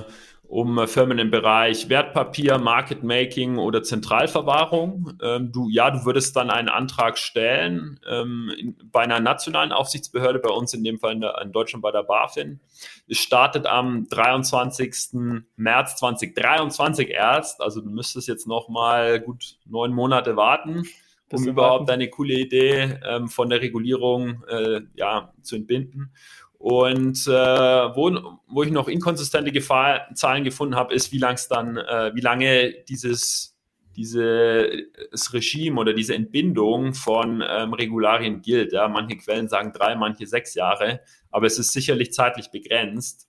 um 0.50 0.88
Firmen 0.88 1.20
im 1.20 1.30
Bereich 1.30 1.90
Wertpapier, 1.90 2.58
Market 2.58 3.04
Making 3.04 3.60
oder 3.60 3.84
Zentralverwahrung. 3.84 5.14
Ähm, 5.22 5.52
du, 5.52 5.70
ja, 5.70 5.92
du 5.92 6.06
würdest 6.06 6.36
dann 6.36 6.50
einen 6.50 6.70
Antrag 6.70 7.20
stellen 7.20 8.00
ähm, 8.10 8.52
in, 8.58 8.76
bei 8.92 9.02
einer 9.02 9.20
nationalen 9.20 9.72
Aufsichtsbehörde, 9.72 10.40
bei 10.40 10.50
uns 10.50 10.74
in 10.74 10.84
dem 10.84 10.98
Fall 10.98 11.14
in, 11.14 11.22
der, 11.22 11.40
in 11.44 11.52
Deutschland 11.52 11.84
bei 11.84 11.92
der 11.92 12.02
BaFin. 12.02 12.60
Es 13.08 13.20
startet 13.20 13.68
am 13.68 14.08
23. 14.10 15.44
März 15.56 15.98
2023 15.98 17.10
erst, 17.10 17.62
also 17.62 17.82
du 17.82 17.90
müsstest 17.92 18.28
jetzt 18.28 18.48
noch 18.48 18.70
mal 18.70 19.20
gut 19.20 19.58
neun 19.66 19.94
Monate 19.94 20.36
warten 20.36 20.84
um 21.32 21.48
überhaupt 21.48 21.92
eine 21.92 22.10
coole 22.10 22.34
Idee 22.34 22.98
ähm, 23.08 23.28
von 23.28 23.52
der 23.52 23.62
Regulierung 23.62 24.44
äh, 24.48 24.82
ja, 24.96 25.32
zu 25.44 25.58
entbinden. 25.58 26.12
Und 26.60 27.26
äh, 27.26 27.32
wo, 27.32 28.38
wo 28.48 28.64
ich 28.64 28.72
noch 28.72 28.90
inkonsistente 28.90 29.52
Gefahr, 29.52 30.14
Zahlen 30.14 30.44
gefunden 30.44 30.76
habe, 30.76 30.94
ist, 30.94 31.12
wie 31.14 31.18
lang 31.18 31.36
es 31.36 31.48
dann, 31.48 31.78
äh, 31.78 32.12
wie 32.14 32.22
lange 32.22 32.74
dieses 32.88 33.56
dieses 33.96 35.34
Regime 35.34 35.80
oder 35.80 35.94
diese 35.94 36.16
Entbindung 36.16 36.94
von 36.94 37.44
ähm, 37.46 37.74
Regularien 37.74 38.42
gilt. 38.42 38.72
Ja, 38.72 38.88
manche 38.88 39.18
Quellen 39.18 39.50
sagen 39.50 39.74
drei, 39.74 39.96
manche 39.96 40.26
sechs 40.26 40.54
Jahre, 40.54 41.02
aber 41.32 41.48
es 41.48 41.60
ist 41.60 41.74
sicherlich 41.74 42.14
zeitlich 42.14 42.50
begrenzt. 42.50 43.28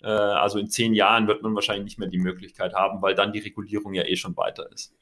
Äh, 0.00 0.06
also 0.06 0.60
in 0.60 0.68
zehn 0.68 0.94
Jahren 0.94 1.26
wird 1.26 1.42
man 1.42 1.56
wahrscheinlich 1.56 1.84
nicht 1.84 1.98
mehr 1.98 2.08
die 2.08 2.20
Möglichkeit 2.20 2.72
haben, 2.72 3.02
weil 3.02 3.16
dann 3.16 3.32
die 3.32 3.40
Regulierung 3.40 3.94
ja 3.94 4.04
eh 4.04 4.14
schon 4.14 4.36
weiter 4.36 4.70
ist. 4.72 4.94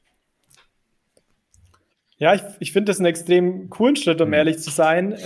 Ja, 2.17 2.33
ich, 2.33 2.41
ich 2.59 2.71
finde 2.71 2.91
das 2.91 2.97
einen 2.97 3.07
extrem 3.07 3.69
coolen 3.69 3.95
Schritt, 3.95 4.21
um 4.21 4.29
mhm. 4.29 4.33
ehrlich 4.33 4.57
zu 4.59 4.71
sein, 4.71 5.17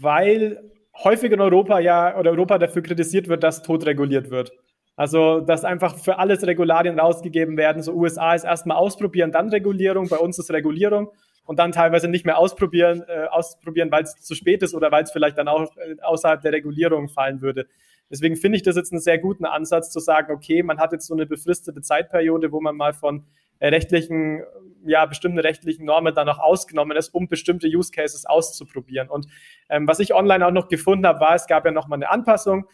weil 0.00 0.73
häufig 1.02 1.32
in 1.32 1.40
Europa 1.40 1.78
ja 1.80 2.16
oder 2.18 2.30
Europa 2.30 2.58
dafür 2.58 2.82
kritisiert 2.82 3.28
wird, 3.28 3.42
dass 3.42 3.62
tot 3.62 3.86
reguliert 3.86 4.30
wird. 4.30 4.52
Also, 4.96 5.40
dass 5.40 5.64
einfach 5.64 5.98
für 5.98 6.18
alles 6.18 6.46
Regularien 6.46 6.98
rausgegeben 6.98 7.56
werden. 7.56 7.82
So 7.82 7.92
USA 7.94 8.34
ist 8.34 8.44
erstmal 8.44 8.76
ausprobieren, 8.76 9.32
dann 9.32 9.48
Regulierung, 9.48 10.08
bei 10.08 10.18
uns 10.18 10.38
ist 10.38 10.52
Regulierung 10.52 11.10
und 11.44 11.58
dann 11.58 11.72
teilweise 11.72 12.08
nicht 12.08 12.24
mehr 12.24 12.38
ausprobieren, 12.38 13.02
äh, 13.08 13.26
ausprobieren, 13.26 13.90
weil 13.90 14.04
es 14.04 14.14
zu 14.20 14.34
spät 14.34 14.62
ist 14.62 14.74
oder 14.74 14.92
weil 14.92 15.02
es 15.02 15.10
vielleicht 15.10 15.36
dann 15.36 15.48
auch 15.48 15.76
äh, 15.76 15.96
außerhalb 16.00 16.40
der 16.42 16.52
Regulierung 16.52 17.08
fallen 17.08 17.42
würde. 17.42 17.66
Deswegen 18.10 18.36
finde 18.36 18.56
ich 18.56 18.62
das 18.62 18.76
jetzt 18.76 18.92
einen 18.92 19.00
sehr 19.00 19.18
guten 19.18 19.44
Ansatz 19.44 19.90
zu 19.90 19.98
sagen, 19.98 20.32
okay, 20.32 20.62
man 20.62 20.78
hat 20.78 20.92
jetzt 20.92 21.06
so 21.06 21.14
eine 21.14 21.26
befristete 21.26 21.80
Zeitperiode, 21.80 22.52
wo 22.52 22.60
man 22.60 22.76
mal 22.76 22.92
von 22.92 23.24
äh, 23.58 23.68
rechtlichen, 23.68 24.42
ja, 24.86 25.06
bestimmten 25.06 25.38
rechtlichen 25.38 25.84
Normen 25.84 26.14
dann 26.14 26.28
auch 26.28 26.38
ausgenommen 26.38 26.96
ist, 26.96 27.14
um 27.14 27.28
bestimmte 27.28 27.66
Use 27.68 27.90
Cases 27.90 28.26
auszuprobieren. 28.26 29.08
Und 29.08 29.26
ähm, 29.68 29.88
was 29.88 29.98
ich 30.00 30.14
online 30.14 30.46
auch 30.46 30.52
noch 30.52 30.68
gefunden 30.68 31.06
habe, 31.06 31.20
war, 31.20 31.34
es 31.34 31.46
gab 31.46 31.64
ja 31.64 31.70
noch 31.70 31.88
mal 31.88 31.96
eine 31.96 32.10
Anpassung 32.10 32.66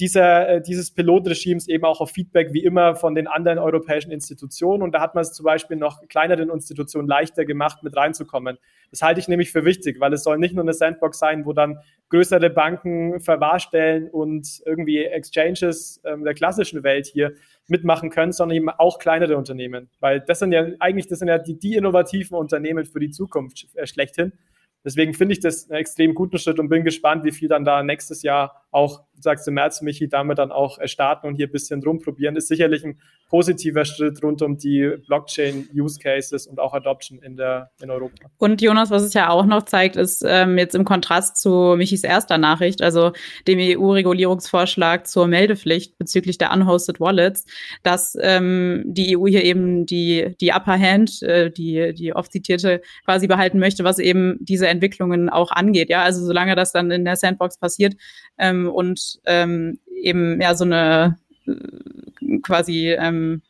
dieser, 0.00 0.48
äh, 0.48 0.62
dieses 0.62 0.90
Pilotregimes 0.90 1.68
eben 1.68 1.84
auch 1.84 2.00
auf 2.00 2.10
Feedback 2.10 2.52
wie 2.52 2.64
immer 2.64 2.96
von 2.96 3.14
den 3.14 3.26
anderen 3.26 3.58
europäischen 3.58 4.10
Institutionen. 4.10 4.82
Und 4.82 4.92
da 4.92 5.00
hat 5.00 5.14
man 5.14 5.22
es 5.22 5.32
zum 5.32 5.44
Beispiel 5.44 5.76
noch 5.76 6.00
kleineren 6.08 6.50
Institutionen 6.50 7.06
leichter 7.06 7.44
gemacht, 7.44 7.82
mit 7.82 7.96
reinzukommen. 7.96 8.58
Das 8.90 9.02
halte 9.02 9.20
ich 9.20 9.28
nämlich 9.28 9.52
für 9.52 9.64
wichtig, 9.64 10.00
weil 10.00 10.12
es 10.12 10.24
soll 10.24 10.38
nicht 10.38 10.54
nur 10.54 10.64
eine 10.64 10.72
Sandbox 10.72 11.18
sein, 11.18 11.44
wo 11.44 11.52
dann 11.52 11.78
größere 12.08 12.50
Banken 12.50 13.20
Verwahrstellen 13.20 14.08
und 14.10 14.62
irgendwie 14.64 15.04
Exchanges 15.04 16.00
ähm, 16.04 16.24
der 16.24 16.34
klassischen 16.34 16.82
Welt 16.82 17.06
hier 17.06 17.34
mitmachen 17.68 18.10
können, 18.10 18.32
sondern 18.32 18.56
eben 18.56 18.70
auch 18.70 18.98
kleinere 18.98 19.36
Unternehmen. 19.36 19.90
Weil 20.00 20.20
das 20.20 20.40
sind 20.40 20.52
ja 20.52 20.66
eigentlich, 20.80 21.06
das 21.06 21.20
sind 21.20 21.28
ja 21.28 21.38
die, 21.38 21.58
die 21.58 21.76
innovativen 21.76 22.36
Unternehmen 22.36 22.84
für 22.86 22.98
die 22.98 23.10
Zukunft 23.10 23.68
äh, 23.74 23.86
schlechthin. 23.86 24.32
Deswegen 24.84 25.12
finde 25.12 25.34
ich 25.34 25.40
das 25.40 25.70
einen 25.70 25.78
extrem 25.78 26.14
guten 26.14 26.38
Schritt 26.38 26.58
und 26.58 26.68
bin 26.68 26.84
gespannt, 26.84 27.24
wie 27.24 27.32
viel 27.32 27.48
dann 27.48 27.64
da 27.64 27.82
nächstes 27.82 28.22
Jahr 28.22 28.66
auch 28.70 29.04
sagst 29.22 29.46
im 29.48 29.54
März, 29.54 29.82
Michi, 29.82 30.08
damit 30.08 30.38
dann 30.38 30.52
auch 30.52 30.78
starten 30.84 31.26
und 31.26 31.36
hier 31.36 31.46
ein 31.46 31.52
bisschen 31.52 31.82
rumprobieren, 31.82 32.36
ist 32.36 32.48
sicherlich 32.48 32.84
ein 32.84 32.98
positiver 33.30 33.84
Schritt 33.84 34.22
rund 34.22 34.42
um 34.42 34.58
die 34.58 34.96
Blockchain-Use-Cases 35.06 36.48
und 36.48 36.58
auch 36.58 36.74
Adoption 36.74 37.20
in, 37.20 37.36
der, 37.36 37.70
in 37.80 37.90
Europa. 37.90 38.28
Und 38.38 38.60
Jonas, 38.60 38.90
was 38.90 39.02
es 39.02 39.14
ja 39.14 39.30
auch 39.30 39.46
noch 39.46 39.62
zeigt, 39.62 39.94
ist 39.94 40.24
ähm, 40.26 40.58
jetzt 40.58 40.74
im 40.74 40.84
Kontrast 40.84 41.36
zu 41.36 41.74
Michis 41.76 42.02
erster 42.02 42.38
Nachricht, 42.38 42.82
also 42.82 43.12
dem 43.46 43.58
EU-Regulierungsvorschlag 43.60 45.06
zur 45.06 45.28
Meldepflicht 45.28 45.96
bezüglich 45.96 46.38
der 46.38 46.52
unhosted 46.52 46.98
Wallets, 46.98 47.44
dass 47.84 48.18
ähm, 48.20 48.82
die 48.86 49.16
EU 49.16 49.28
hier 49.28 49.44
eben 49.44 49.86
die, 49.86 50.34
die 50.40 50.50
Upper 50.52 50.78
Hand, 50.78 51.22
äh, 51.22 51.50
die, 51.52 51.94
die 51.94 52.14
oft 52.14 52.32
zitierte, 52.32 52.82
quasi 53.04 53.28
behalten 53.28 53.60
möchte, 53.60 53.84
was 53.84 54.00
eben 54.00 54.38
diese 54.40 54.66
Entwicklungen 54.66 55.28
auch 55.28 55.52
angeht. 55.52 55.88
Ja, 55.88 56.02
also 56.02 56.24
solange 56.24 56.56
das 56.56 56.72
dann 56.72 56.90
in 56.90 57.04
der 57.04 57.14
Sandbox 57.14 57.58
passiert 57.58 57.94
ähm, 58.38 58.68
und 58.68 59.09
ähm, 59.24 59.78
eben 60.02 60.40
ja 60.40 60.54
so 60.54 60.64
eine 60.64 61.18
quasi 62.42 62.92
ähm, 62.98 63.42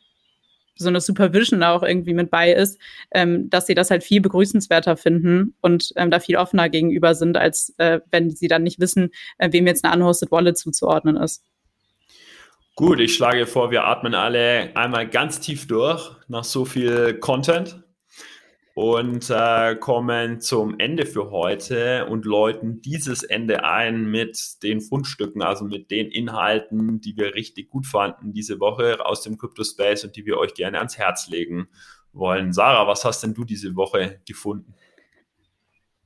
so 0.75 0.89
eine 0.89 1.01
Supervision 1.01 1.63
auch 1.63 1.83
irgendwie 1.83 2.13
mit 2.13 2.31
bei 2.31 2.51
ist, 2.51 2.79
ähm, 3.11 3.49
dass 3.49 3.67
sie 3.67 3.75
das 3.75 3.91
halt 3.91 4.03
viel 4.03 4.21
begrüßenswerter 4.21 4.97
finden 4.97 5.53
und 5.61 5.93
ähm, 5.95 6.11
da 6.11 6.19
viel 6.19 6.37
offener 6.37 6.69
gegenüber 6.69 7.15
sind, 7.15 7.37
als 7.37 7.73
äh, 7.77 7.99
wenn 8.11 8.29
sie 8.29 8.47
dann 8.47 8.63
nicht 8.63 8.79
wissen, 8.79 9.11
äh, 9.37 9.51
wem 9.51 9.67
jetzt 9.67 9.85
eine 9.85 9.95
unhosted 9.95 10.31
Wallet 10.31 10.57
zuzuordnen 10.57 11.17
ist. 11.17 11.43
Gut, 12.75 12.99
ich 12.99 13.13
schlage 13.13 13.45
vor, 13.45 13.69
wir 13.69 13.83
atmen 13.83 14.15
alle 14.15 14.75
einmal 14.75 15.07
ganz 15.07 15.39
tief 15.39 15.67
durch 15.67 16.11
nach 16.27 16.45
so 16.45 16.65
viel 16.65 17.15
Content 17.15 17.80
und 18.73 19.29
äh, 19.29 19.75
kommen 19.75 20.39
zum 20.39 20.79
Ende 20.79 21.05
für 21.05 21.29
heute 21.29 22.05
und 22.05 22.25
läuten 22.25 22.81
dieses 22.81 23.23
Ende 23.23 23.63
ein 23.63 24.05
mit 24.05 24.63
den 24.63 24.79
Fundstücken, 24.79 25.41
also 25.41 25.65
mit 25.65 25.91
den 25.91 26.07
Inhalten, 26.07 27.01
die 27.01 27.17
wir 27.17 27.35
richtig 27.35 27.69
gut 27.69 27.85
fanden 27.85 28.33
diese 28.33 28.59
Woche 28.59 29.05
aus 29.05 29.23
dem 29.23 29.37
Crypto 29.37 29.63
Space 29.63 30.03
und 30.03 30.15
die 30.15 30.25
wir 30.25 30.37
euch 30.37 30.53
gerne 30.53 30.77
ans 30.77 30.97
Herz 30.97 31.27
legen 31.29 31.67
wollen. 32.13 32.53
Sarah, 32.53 32.87
was 32.87 33.03
hast 33.03 33.23
denn 33.23 33.33
du 33.33 33.43
diese 33.43 33.75
Woche 33.75 34.21
gefunden? 34.25 34.73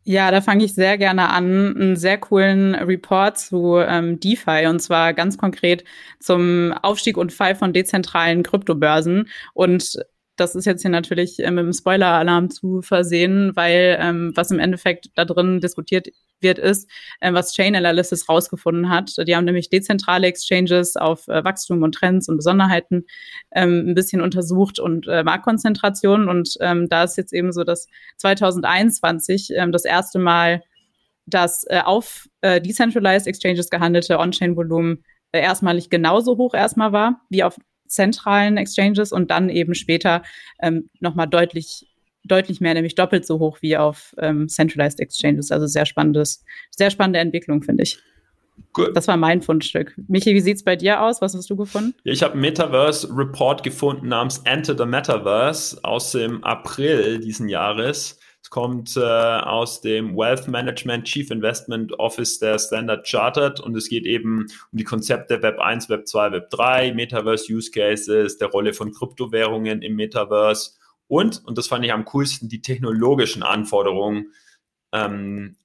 Ja, 0.08 0.30
da 0.30 0.40
fange 0.40 0.64
ich 0.64 0.76
sehr 0.76 1.00
gerne 1.00 1.30
an. 1.30 1.76
Einen 1.76 1.96
sehr 1.96 2.20
coolen 2.20 2.76
Report 2.76 3.40
zu 3.40 3.78
ähm, 3.78 4.20
DeFi 4.20 4.68
und 4.68 4.80
zwar 4.80 5.16
ganz 5.16 5.36
konkret 5.36 5.84
zum 6.20 6.74
Aufstieg 6.84 7.18
und 7.18 7.34
Fall 7.34 7.56
von 7.56 7.74
dezentralen 7.74 8.44
Kryptobörsen. 8.44 9.28
Und 9.56 9.98
das 10.36 10.56
ist 10.56 10.66
jetzt 10.66 10.82
hier 10.82 10.92
natürlich 10.92 11.40
äh, 11.40 11.52
mit 11.52 11.64
einem 11.64 11.74
Spoiler-Alarm 11.74 12.50
zu 12.50 12.82
versehen, 12.82 13.52
weil 13.56 13.98
ähm, 14.00 14.32
was 14.36 14.52
im 14.52 14.60
Endeffekt 14.60 15.10
da 15.16 15.26
drin 15.26 15.62
diskutiert 15.62 16.10
wird, 16.42 16.60
ist, 16.60 16.90
äh, 17.22 17.34
was 17.34 17.54
Chain 17.54 17.76
Analysis 17.76 18.28
rausgefunden 18.28 18.90
hat. 18.90 19.16
Die 19.28 19.36
haben 19.36 19.46
nämlich 19.46 19.70
dezentrale 19.70 20.28
Exchanges 20.28 20.96
auf 20.98 21.28
äh, 21.28 21.44
Wachstum 21.44 21.84
und 21.84 21.96
Trends 21.96 22.28
und 22.28 22.38
Besonderheiten 22.38 23.06
ähm, 23.52 23.90
ein 23.90 23.96
bisschen 23.96 24.22
untersucht 24.22 24.80
und 24.80 25.08
äh, 25.08 25.24
Marktkonzentration. 25.24 26.28
Und 26.28 26.56
ähm, 26.60 26.88
da 26.90 27.04
ist 27.04 27.18
jetzt 27.18 27.34
eben 27.34 27.52
so, 27.52 27.64
dass 27.64 27.88
2021 28.18 29.52
ähm, 29.56 29.72
das 29.72 29.86
erste 29.86 30.20
Mal 30.20 30.62
das 31.26 31.66
äh, 31.70 31.82
auf 31.84 32.28
äh, 32.42 32.62
Decentralized 32.62 33.28
Exchanges 33.28 33.70
gehandelte 33.70 34.20
On-Chain-Volumen 34.20 35.04
äh, 35.32 35.42
erstmalig 35.42 35.90
genauso 35.90 36.38
hoch 36.38 36.54
erstmal 36.54 36.92
war 36.92 37.22
wie 37.30 37.44
auf 37.44 37.58
zentralen 37.88 38.58
Exchanges 38.58 39.12
und 39.12 39.32
dann 39.32 39.50
eben 39.50 39.76
später 39.76 40.24
ähm, 40.62 40.90
nochmal 41.00 41.28
deutlich 41.28 41.88
deutlich 42.28 42.60
mehr, 42.60 42.74
nämlich 42.74 42.96
doppelt 42.96 43.26
so 43.26 43.40
hoch 43.40 43.60
wie 43.62 43.78
auf 43.78 44.16
ähm, 44.18 44.48
Centralized 44.48 45.00
Exchanges. 45.00 45.52
Also 45.52 45.68
sehr 45.68 45.86
spannendes, 45.86 46.44
sehr 46.72 46.90
spannende 46.90 47.20
Entwicklung, 47.20 47.62
finde 47.62 47.84
ich. 47.84 48.00
Gut. 48.74 48.96
Das 48.96 49.08
war 49.08 49.18
mein 49.18 49.42
Fundstück. 49.42 49.94
Michi, 50.08 50.34
wie 50.34 50.40
sieht 50.40 50.58
es 50.58 50.64
bei 50.64 50.76
dir 50.76 51.02
aus? 51.02 51.22
Was 51.22 51.36
hast 51.36 51.50
du 51.50 51.56
gefunden? 51.56 51.94
Ja, 52.04 52.14
ich 52.14 52.24
habe 52.24 52.34
einen 52.34 52.42
Metaverse-Report 52.42 53.64
gefunden 53.64 54.08
namens 54.08 54.40
Enter 54.46 54.78
the 54.78 54.86
Metaverse 54.86 55.80
aus 55.84 56.12
dem 56.12 56.44
April 56.44 57.20
diesen 57.20 57.50
Jahres. 57.50 58.20
Es 58.46 58.52
kommt 58.52 58.96
äh, 58.96 59.00
aus 59.00 59.82
dem 59.82 60.16
Wealth 60.16 60.48
Management 60.48 61.06
Chief 61.06 61.32
Investment 61.32 61.98
Office 61.98 62.38
der 62.38 62.60
Standard 62.60 63.08
Chartered 63.08 63.60
und 63.60 63.76
es 63.76 63.90
geht 63.90 64.06
eben 64.06 64.42
um 64.72 64.78
die 64.78 64.84
Konzepte 64.84 65.42
Web 65.42 65.58
1, 65.58 65.90
Web 65.90 66.08
2, 66.08 66.32
Web 66.32 66.52
3, 66.52 66.94
Metaverse 66.94 67.52
Use 67.52 67.72
Cases, 67.72 68.38
der 68.38 68.50
Rolle 68.50 68.74
von 68.74 68.92
Kryptowährungen 68.92 69.82
im 69.82 69.96
Metaverse 69.96 70.74
und, 71.08 71.44
und 71.44 71.58
das 71.58 71.66
fand 71.66 71.86
ich 71.86 71.92
am 71.92 72.06
coolsten, 72.06 72.48
die 72.48 72.62
technologischen 72.62 73.42
Anforderungen 73.42 74.28
ähm, 74.92 75.56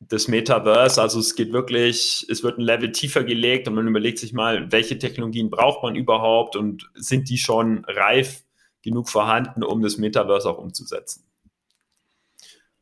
des 0.00 0.26
Metaverse. 0.26 1.00
Also 1.00 1.20
es 1.20 1.36
geht 1.36 1.52
wirklich, 1.52 2.26
es 2.28 2.42
wird 2.42 2.58
ein 2.58 2.62
Level 2.62 2.90
tiefer 2.90 3.22
gelegt 3.22 3.68
und 3.68 3.74
man 3.74 3.86
überlegt 3.86 4.18
sich 4.18 4.32
mal, 4.32 4.72
welche 4.72 4.98
Technologien 4.98 5.50
braucht 5.50 5.84
man 5.84 5.94
überhaupt 5.94 6.56
und 6.56 6.90
sind 6.94 7.28
die 7.28 7.38
schon 7.38 7.84
reif 7.84 8.42
genug 8.82 9.08
vorhanden, 9.08 9.62
um 9.62 9.82
das 9.82 9.98
Metaverse 9.98 10.50
auch 10.50 10.58
umzusetzen. 10.58 11.24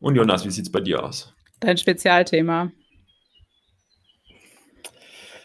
Und 0.02 0.16
Jonas, 0.16 0.44
wie 0.44 0.50
sieht 0.50 0.66
es 0.66 0.72
bei 0.72 0.80
dir 0.80 1.02
aus? 1.02 1.32
Dein 1.60 1.78
Spezialthema. 1.78 2.72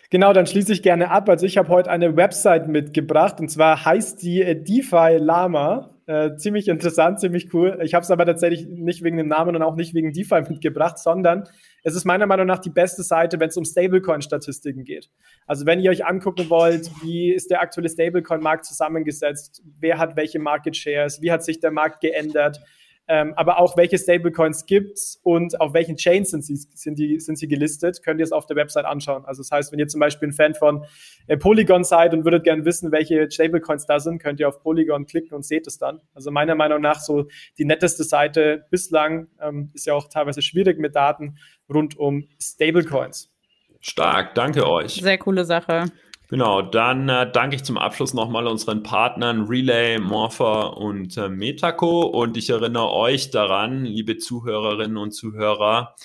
Genau, 0.10 0.34
dann 0.34 0.47
schließe 0.47 0.74
ich 0.74 0.82
gerne 0.82 1.12
ab. 1.12 1.30
Also 1.30 1.45
ich 1.45 1.58
habe 1.58 1.70
heute 1.70 1.91
eine 1.91 2.18
Website 2.18 2.68
mitgebracht 2.68 3.39
und 3.39 3.49
zwar 3.49 3.86
heißt 3.86 4.22
die 4.24 4.41
äh, 4.41 4.55
DeFi 4.55 5.18
Lama. 5.20 5.93
Äh, 6.08 6.38
ziemlich 6.38 6.70
interessant, 6.70 7.20
ziemlich 7.20 7.53
cool. 7.53 7.78
Ich 7.84 7.93
habe 7.93 8.03
es 8.03 8.10
aber 8.10 8.26
tatsächlich 8.26 8.66
nicht 8.66 9.03
wegen 9.03 9.18
dem 9.18 9.28
Namen 9.28 9.55
und 9.55 9.62
auch 9.62 9.76
nicht 9.76 9.93
wegen 9.93 10.12
DeFi 10.12 10.41
mitgebracht, 10.49 10.97
sondern 10.97 11.43
es 11.84 11.93
ist 11.93 12.05
meiner 12.05 12.26
Meinung 12.26 12.47
nach 12.47 12.60
die 12.60 12.70
beste 12.72 13.03
Seite, 13.03 13.39
wenn 13.39 13.49
es 13.49 13.58
um 13.58 13.66
Stablecoin-Statistiken 13.66 14.86
geht. 14.86 15.12
Also 15.45 15.68
wenn 15.68 15.82
ihr 15.82 15.91
euch 15.91 16.05
angucken 16.05 16.49
wollt, 16.49 16.89
wie 17.03 17.32
ist 17.32 17.51
der 17.51 17.62
aktuelle 17.62 17.89
Stablecoin-Markt 17.89 18.66
zusammengesetzt, 18.66 19.62
wer 19.80 19.99
hat 19.99 20.16
welche 20.16 20.39
Market 20.39 20.76
Shares, 20.76 21.22
wie 21.22 21.32
hat 21.32 21.43
sich 21.43 21.60
der 21.60 21.72
Markt 21.72 21.99
geändert, 21.99 22.60
ähm, 23.08 23.34
aber 23.36 23.60
auch 23.60 23.78
welche 23.78 23.97
Stablecoins 23.97 24.66
gibt's 24.66 25.20
und 25.24 25.60
auf 25.62 25.74
welchen 25.74 25.95
Chains 25.95 26.32
sind 26.32 26.43
sie, 26.43 26.55
sind, 26.55 26.99
die, 26.99 27.20
sind 27.20 27.38
sie 27.38 27.47
gelistet, 27.47 28.03
könnt 28.03 28.20
ihr 28.20 28.26
es 28.26 28.34
auf 28.34 28.45
der 28.45 28.58
Website 28.58 28.86
anschauen. 28.86 29.24
Also 29.26 29.41
das 29.41 29.51
heißt, 29.51 29.72
wenn 29.72 29.80
ihr 29.80 29.88
zum 29.88 29.99
Beispiel 29.99 30.30
ein 30.30 30.34
Fan 30.34 30.55
von 30.55 30.86
äh, 31.28 31.38
Polygon 31.38 31.84
seid 31.84 32.14
und 32.14 32.26
würdet 32.26 32.43
gerne 32.43 32.66
wissen, 32.66 32.91
welche 32.91 33.32
Stablecoins 33.32 33.86
da 33.86 33.99
sind, 33.99 34.20
könnt 34.20 34.39
ihr 34.39 34.49
auf 34.49 34.62
Polygon 34.62 35.05
klicken 35.05 35.36
und 35.36 35.45
seht 35.45 35.68
es 35.68 35.78
dann. 35.78 36.01
Also 36.14 36.32
meiner 36.32 36.55
Meinung 36.55 36.82
nach 36.82 36.99
so 36.99 37.28
die 37.58 37.66
netteste 37.66 38.03
Seite 38.03 38.66
bislang, 38.72 39.28
ähm, 39.41 39.72
ist 39.74 39.86
ja 39.86 39.93
auch 39.93 40.10
teilweise 40.10 40.41
schwierig 40.41 40.78
mit 40.78 40.95
Daten 40.95 41.38
rund 41.70 41.97
um 41.97 42.28
Stablecoins. 42.41 43.34
Stark, 43.80 44.36
danke 44.36 44.68
euch. 44.68 44.95
Sehr 44.95 45.18
coole 45.18 45.45
Sache. 45.45 45.86
Genau, 46.30 46.61
dann 46.61 47.07
äh, 47.07 47.32
danke 47.32 47.55
ich 47.55 47.63
zum 47.63 47.78
Abschluss 47.78 48.13
nochmal 48.13 48.47
unseren 48.47 48.84
Partnern 48.84 49.45
Relay, 49.45 49.97
Morpher 49.97 50.75
und 50.75 51.15
äh, 51.15 51.30
Metaco 51.30 52.01
und 52.01 52.36
ich 52.36 52.49
erinnere 52.49 52.91
euch 52.91 53.32
daran, 53.32 53.86
liebe 53.86 54.17
Zuhörerinnen 54.17 54.97
und 54.97 55.11
Zuhörer, 55.11 55.95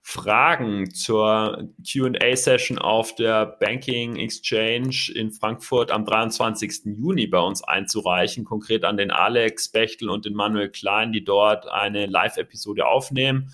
Fragen 0.00 0.94
zur 0.94 1.68
QA-Session 1.86 2.78
auf 2.78 3.14
der 3.14 3.44
Banking 3.44 4.16
Exchange 4.16 5.12
in 5.14 5.32
Frankfurt 5.32 5.90
am 5.90 6.06
23. 6.06 6.96
Juni 6.96 7.26
bei 7.26 7.40
uns 7.40 7.62
einzureichen, 7.62 8.46
konkret 8.46 8.86
an 8.86 8.96
den 8.96 9.10
Alex 9.10 9.68
Bechtel 9.68 10.08
und 10.08 10.24
den 10.24 10.32
Manuel 10.32 10.70
Klein, 10.70 11.12
die 11.12 11.24
dort 11.24 11.68
eine 11.68 12.06
Live-Episode 12.06 12.86
aufnehmen. 12.86 13.52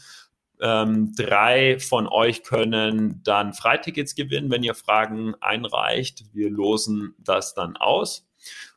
Ähm, 0.61 1.13
drei 1.17 1.79
von 1.79 2.07
euch 2.07 2.43
können 2.43 3.21
dann 3.25 3.53
Freitickets 3.53 4.15
gewinnen, 4.15 4.51
wenn 4.51 4.63
ihr 4.63 4.75
Fragen 4.75 5.35
einreicht. 5.41 6.25
Wir 6.33 6.51
losen 6.51 7.15
das 7.19 7.55
dann 7.55 7.77
aus. 7.77 8.27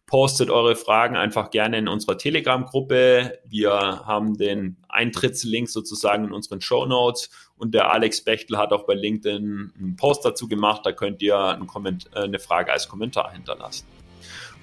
Postet 0.06 0.50
eure 0.50 0.78
Fragen 0.78 1.18
einfach 1.18 1.52
gerne 1.52 1.78
in 1.78 1.90
unserer 1.90 2.18
Telegram-Gruppe. 2.18 3.40
Wir 3.46 3.72
haben 3.72 4.38
den 4.38 4.78
Eintrittslink 4.88 5.70
sozusagen 5.70 6.26
in 6.26 6.32
unseren 6.32 6.62
Show 6.62 6.86
Notes 6.86 7.30
und 7.58 7.74
der 7.74 7.92
Alex 7.92 8.24
Bechtel 8.24 8.58
hat 8.58 8.72
auch 8.72 8.86
bei 8.86 8.94
LinkedIn 8.94 9.74
einen 9.78 9.96
Post 9.98 10.24
dazu 10.24 10.48
gemacht. 10.48 10.82
Da 10.86 10.94
könnt 10.94 11.22
ihr 11.22 11.36
äh, 11.36 12.20
eine 12.20 12.40
Frage 12.40 12.72
als 12.72 12.88
Kommentar 12.88 13.34
hinterlassen. 13.34 13.86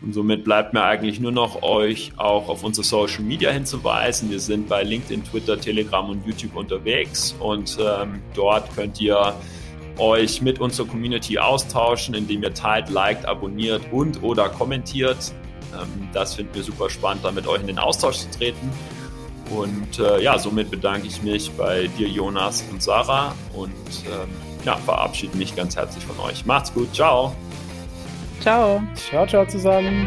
Und 0.04 0.12
somit 0.12 0.44
bleibt 0.44 0.74
mir 0.74 0.84
eigentlich 0.84 1.18
nur 1.18 1.32
noch 1.32 1.62
euch 1.62 2.12
auch 2.18 2.50
auf 2.50 2.62
unsere 2.62 2.84
Social 2.84 3.22
Media 3.22 3.50
hinzuweisen. 3.50 4.30
Wir 4.30 4.38
sind 4.38 4.68
bei 4.68 4.82
LinkedIn, 4.82 5.24
Twitter, 5.24 5.58
Telegram 5.58 6.10
und 6.10 6.26
YouTube 6.26 6.56
unterwegs 6.56 7.34
und 7.40 7.78
ähm, 7.80 8.20
dort 8.34 8.74
könnt 8.76 9.00
ihr 9.00 9.34
euch 9.98 10.42
mit 10.42 10.60
unserer 10.60 10.86
Community 10.86 11.38
austauschen, 11.38 12.14
indem 12.14 12.42
ihr 12.42 12.52
teilt, 12.52 12.90
liked, 12.90 13.24
abonniert 13.24 13.80
und 13.92 14.22
oder 14.22 14.50
kommentiert. 14.50 15.32
Ähm, 15.72 16.08
das 16.12 16.34
finden 16.34 16.54
wir 16.54 16.62
super 16.62 16.90
spannend, 16.90 17.24
da 17.24 17.30
mit 17.30 17.46
euch 17.46 17.62
in 17.62 17.68
den 17.68 17.78
Austausch 17.78 18.18
zu 18.18 18.30
treten. 18.30 18.70
Und 19.50 19.98
äh, 19.98 20.22
ja, 20.22 20.38
somit 20.38 20.70
bedanke 20.70 21.06
ich 21.06 21.22
mich 21.22 21.50
bei 21.52 21.86
dir, 21.98 22.08
Jonas 22.08 22.62
und 22.70 22.82
Sarah 22.82 23.34
und 23.54 23.72
ähm, 24.06 24.28
ja, 24.66 24.76
verabschiede 24.76 25.36
mich 25.38 25.56
ganz 25.56 25.76
herzlich 25.76 26.04
von 26.04 26.18
euch. 26.20 26.44
Macht's 26.44 26.74
gut, 26.74 26.94
ciao! 26.94 27.34
Ciao. 28.40 28.82
Ciao, 28.94 29.26
ciao 29.26 29.44
zusammen. 29.48 30.06